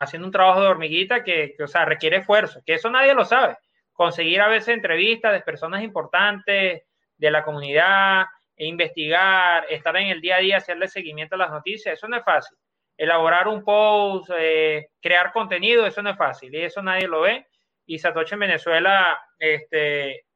haciendo 0.00 0.26
un 0.26 0.32
trabajo 0.32 0.62
de 0.62 0.68
hormiguita 0.68 1.22
que, 1.22 1.54
que, 1.56 1.62
o 1.62 1.68
sea, 1.68 1.84
requiere 1.84 2.16
esfuerzo, 2.16 2.62
que 2.64 2.74
eso 2.74 2.88
nadie 2.90 3.12
lo 3.12 3.26
sabe. 3.26 3.58
Conseguir 3.98 4.40
a 4.40 4.46
veces 4.46 4.68
entrevistas 4.68 5.32
de 5.32 5.40
personas 5.40 5.82
importantes 5.82 6.84
de 7.16 7.30
la 7.32 7.42
comunidad, 7.42 8.26
e 8.54 8.64
investigar, 8.64 9.66
estar 9.68 9.96
en 9.96 10.06
el 10.06 10.20
día 10.20 10.36
a 10.36 10.38
día, 10.38 10.56
hacerle 10.58 10.86
seguimiento 10.86 11.34
a 11.34 11.38
las 11.38 11.50
noticias, 11.50 11.94
eso 11.94 12.06
no 12.06 12.16
es 12.16 12.24
fácil. 12.24 12.56
Elaborar 12.96 13.48
un 13.48 13.64
post, 13.64 14.30
eh, 14.38 14.90
crear 15.02 15.32
contenido, 15.32 15.84
eso 15.84 16.00
no 16.00 16.10
es 16.10 16.16
fácil 16.16 16.54
y 16.54 16.62
eso 16.62 16.80
nadie 16.80 17.08
lo 17.08 17.22
ve. 17.22 17.44
Y 17.86 17.98
Satoshi 17.98 18.34
en 18.34 18.40
Venezuela 18.40 19.20
este, 19.36 20.26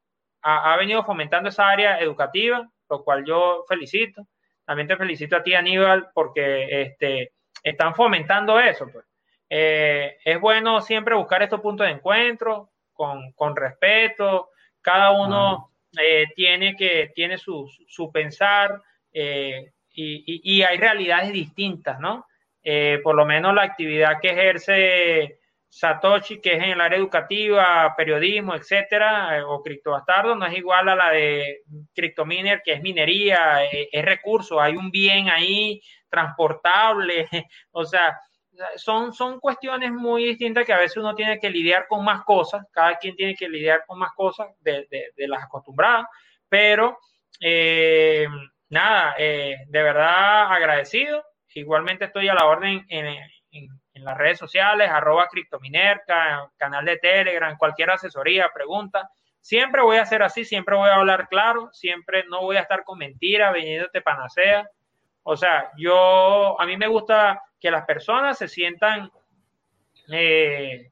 ha, 0.43 0.77
venido 0.77 1.05
fomentando 1.05 1.51
esa 1.51 1.69
área 1.69 2.01
educativa, 2.01 2.69
lo 2.91 3.05
cual 3.05 3.25
yo 3.25 3.65
felicito. 3.69 4.27
También 4.65 4.89
te 4.89 4.97
felicito 4.97 5.37
a 5.37 5.43
ti, 5.45 5.55
Aníbal, 5.55 6.11
porque 6.13 6.83
este, 6.83 7.33
están 7.63 7.95
fomentando 7.95 8.59
eso. 8.59 8.89
Pues. 8.93 9.05
Eh, 9.49 10.19
es 10.25 10.41
bueno 10.41 10.81
siempre 10.81 11.15
buscar 11.15 11.45
estos 11.45 11.61
puntos 11.61 11.87
de 11.87 11.93
encuentro 11.93 12.72
con, 12.93 13.33
con 13.33 13.57
respeto. 13.57 14.51
Cada 14.81 15.11
uno 15.13 15.71
eh, 15.99 16.27
tiene, 16.35 16.75
que, 16.77 17.13
tiene 17.15 17.39
su, 17.39 17.69
su 17.87 18.11
pensar 18.11 18.81
eh, 19.13 19.73
y, 19.95 20.57
y, 20.57 20.63
hay 20.63 20.79
realidades 20.79 21.33
distintas, 21.33 22.01
¿no? 22.01 22.27
Eh, 22.63 23.01
por 23.03 23.15
lo 23.15 23.27
menos 23.27 23.55
la 23.55 23.63
actividad 23.63 24.21
que 24.21 24.31
ejerce 24.31 25.41
Satoshi, 25.69 26.41
que 26.41 26.53
es 26.53 26.63
en 26.63 26.71
el 26.73 26.81
área 26.83 26.99
educativa, 26.99 27.95
periodismo, 27.97 28.55
etcétera, 28.55 29.39
eh, 29.39 29.43
o 29.43 29.63
criptobastardo, 29.63 30.35
no 30.35 30.45
es 30.45 30.57
igual 30.57 30.89
a 30.91 30.95
la 30.95 31.11
de 31.11 31.63
CryptoMiner, 31.95 32.61
que 32.63 32.75
es 32.75 32.83
minería, 32.83 33.65
eh, 33.65 33.89
es 33.91 34.05
recurso, 34.05 34.61
hay 34.61 34.77
un 34.77 34.91
bien 34.91 35.31
ahí 35.31 35.81
transportable, 36.11 37.27
o 37.73 37.87
sea, 37.87 38.19
son, 38.77 39.13
son 39.13 39.41
cuestiones 39.41 39.93
muy 39.93 40.25
distintas 40.25 40.65
que 40.65 40.73
a 40.73 40.79
veces 40.79 40.97
uno 40.99 41.15
tiene 41.15 41.39
que 41.39 41.51
lidiar 41.51 41.87
con 41.89 42.05
más 42.05 42.25
cosas, 42.25 42.67
cada 42.73 42.97
quien 42.97 43.17
tiene 43.17 43.35
que 43.35 43.49
lidiar 43.49 43.85
con 43.87 43.99
más 43.99 44.13
cosas 44.13 44.49
de, 44.61 44.87
las 45.17 45.45
acostumbradas, 45.45 46.07
pero 46.49 46.99
eh, 47.41 48.27
nada, 48.69 49.15
de 49.17 49.57
verdad 49.71 50.53
agradecido, 50.53 51.25
igualmente 51.55 52.07
estoy 52.07 52.29
a 52.29 52.35
la 52.35 52.47
orden 52.47 52.85
en 52.89 53.17
en 53.95 54.05
las 54.05 54.17
redes 54.17 54.39
sociales, 54.39 54.89
arroba 54.91 55.29
criptominerca, 55.29 56.51
canal 56.57 56.85
de 56.85 56.99
Telegram, 56.99 57.57
cualquier 57.57 57.91
asesoría, 57.91 58.51
pregunta. 58.53 59.11
Siempre 59.41 59.83
voy 59.83 59.97
a 59.97 60.07
ser 60.07 60.23
así, 60.23 60.45
siempre 60.45 60.77
voy 60.77 60.89
a 60.89 60.95
hablar 60.95 61.29
claro, 61.29 61.71
siempre 61.73 62.25
no 62.29 62.43
voy 62.43 62.57
a 62.57 62.61
estar 62.61 62.85
con 62.85 62.99
mentiras, 62.99 63.53
veniéndote 63.53 64.01
panacea. 64.01 64.69
O 65.25 65.37
sea, 65.37 65.71
yo, 65.77 66.61
a 66.61 66.67
mí 66.67 66.77
me 66.77 66.89
gusta 66.89 67.43
que 67.61 67.71
las 67.71 67.85
personas 67.85 68.39
se 68.39 68.49
sientan 68.49 69.11
eh, 70.11 70.91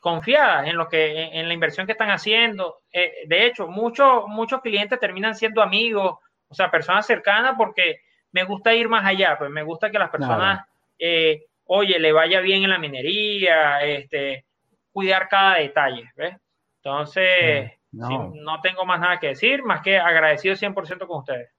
confiadas 0.00 0.66
en 0.66 0.76
lo 0.76 0.88
que, 0.88 1.24
en, 1.32 1.46
la 1.46 1.54
inversión 1.54 1.86
que 1.86 1.92
están 1.92 2.10
haciendo. 2.10 2.80
Eh, 2.92 3.24
de 3.26 3.46
hecho, 3.46 3.68
muchos, 3.68 4.26
muchos 4.26 4.60
clientes 4.60 4.98
terminan 4.98 5.34
siendo 5.34 5.62
amigos, 5.62 6.18
o 6.48 6.54
sea, 6.54 6.70
personas 6.70 7.06
cercanas 7.06 7.54
porque 7.56 8.00
me 8.32 8.44
gusta 8.44 8.74
ir 8.74 8.88
más 8.88 9.04
allá, 9.04 9.36
pues 9.38 9.50
me 9.50 9.62
gusta 9.62 9.90
que 9.90 9.98
las 9.98 10.10
personas 10.10 10.66
eh, 10.98 11.44
oye, 11.68 11.98
le 11.98 12.12
vaya 12.12 12.40
bien 12.40 12.64
en 12.64 12.70
la 12.70 12.78
minería, 12.78 13.80
este, 13.82 14.44
cuidar 14.90 15.28
cada 15.28 15.58
detalle, 15.58 16.10
¿ves? 16.16 16.36
Entonces, 16.82 17.72
no. 17.92 18.32
no 18.34 18.60
tengo 18.60 18.84
más 18.84 19.00
nada 19.00 19.18
que 19.20 19.28
decir, 19.28 19.62
más 19.62 19.82
que 19.82 19.98
agradecido 19.98 20.54
100% 20.54 21.06
con 21.06 21.18
ustedes. 21.18 21.50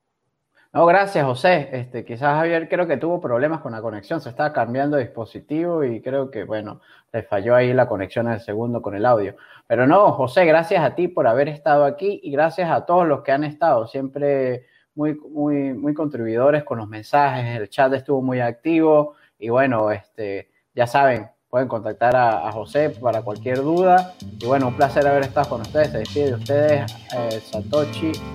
No, 0.71 0.85
gracias, 0.85 1.25
José. 1.25 1.69
Este, 1.71 2.05
quizás 2.05 2.35
Javier 2.35 2.69
creo 2.69 2.85
que 2.85 2.97
tuvo 2.97 3.19
problemas 3.19 3.61
con 3.61 3.71
la 3.71 3.81
conexión, 3.81 4.21
se 4.21 4.29
estaba 4.29 4.53
cambiando 4.53 4.97
de 4.97 5.03
dispositivo 5.05 5.83
y 5.83 5.99
creo 5.99 6.29
que, 6.29 6.43
bueno, 6.43 6.81
le 7.11 7.23
falló 7.23 7.55
ahí 7.55 7.73
la 7.73 7.87
conexión 7.87 8.27
al 8.27 8.39
segundo 8.39 8.79
con 8.81 8.95
el 8.95 9.05
audio. 9.05 9.35
Pero 9.65 9.87
no, 9.87 10.11
José, 10.11 10.45
gracias 10.45 10.83
a 10.83 10.93
ti 10.93 11.07
por 11.07 11.25
haber 11.27 11.49
estado 11.49 11.85
aquí 11.85 12.19
y 12.21 12.31
gracias 12.31 12.69
a 12.69 12.85
todos 12.85 13.07
los 13.07 13.23
que 13.23 13.31
han 13.31 13.43
estado, 13.43 13.87
siempre 13.87 14.67
muy, 14.93 15.15
muy, 15.31 15.73
muy 15.73 15.93
contribuidores 15.95 16.63
con 16.63 16.77
los 16.77 16.87
mensajes, 16.87 17.59
el 17.59 17.69
chat 17.69 17.91
estuvo 17.93 18.21
muy 18.21 18.39
activo. 18.39 19.15
Y 19.39 19.49
bueno, 19.49 19.89
este, 19.91 20.51
ya 20.75 20.85
saben, 20.85 21.29
pueden 21.49 21.67
contactar 21.67 22.15
a, 22.15 22.51
José 22.51 22.91
para 22.91 23.23
cualquier 23.23 23.57
duda. 23.63 24.13
Y 24.39 24.45
bueno, 24.45 24.67
un 24.67 24.75
placer 24.75 25.07
haber 25.07 25.23
estado 25.23 25.49
con 25.49 25.61
ustedes. 25.61 25.89
Se 25.89 25.97
despide 25.99 26.25
de 26.27 26.33
ustedes 26.35 26.95
eh, 27.15 27.41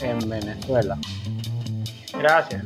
en 0.03 0.29
Venezuela. 0.29 0.97
Gracias. 2.25 2.65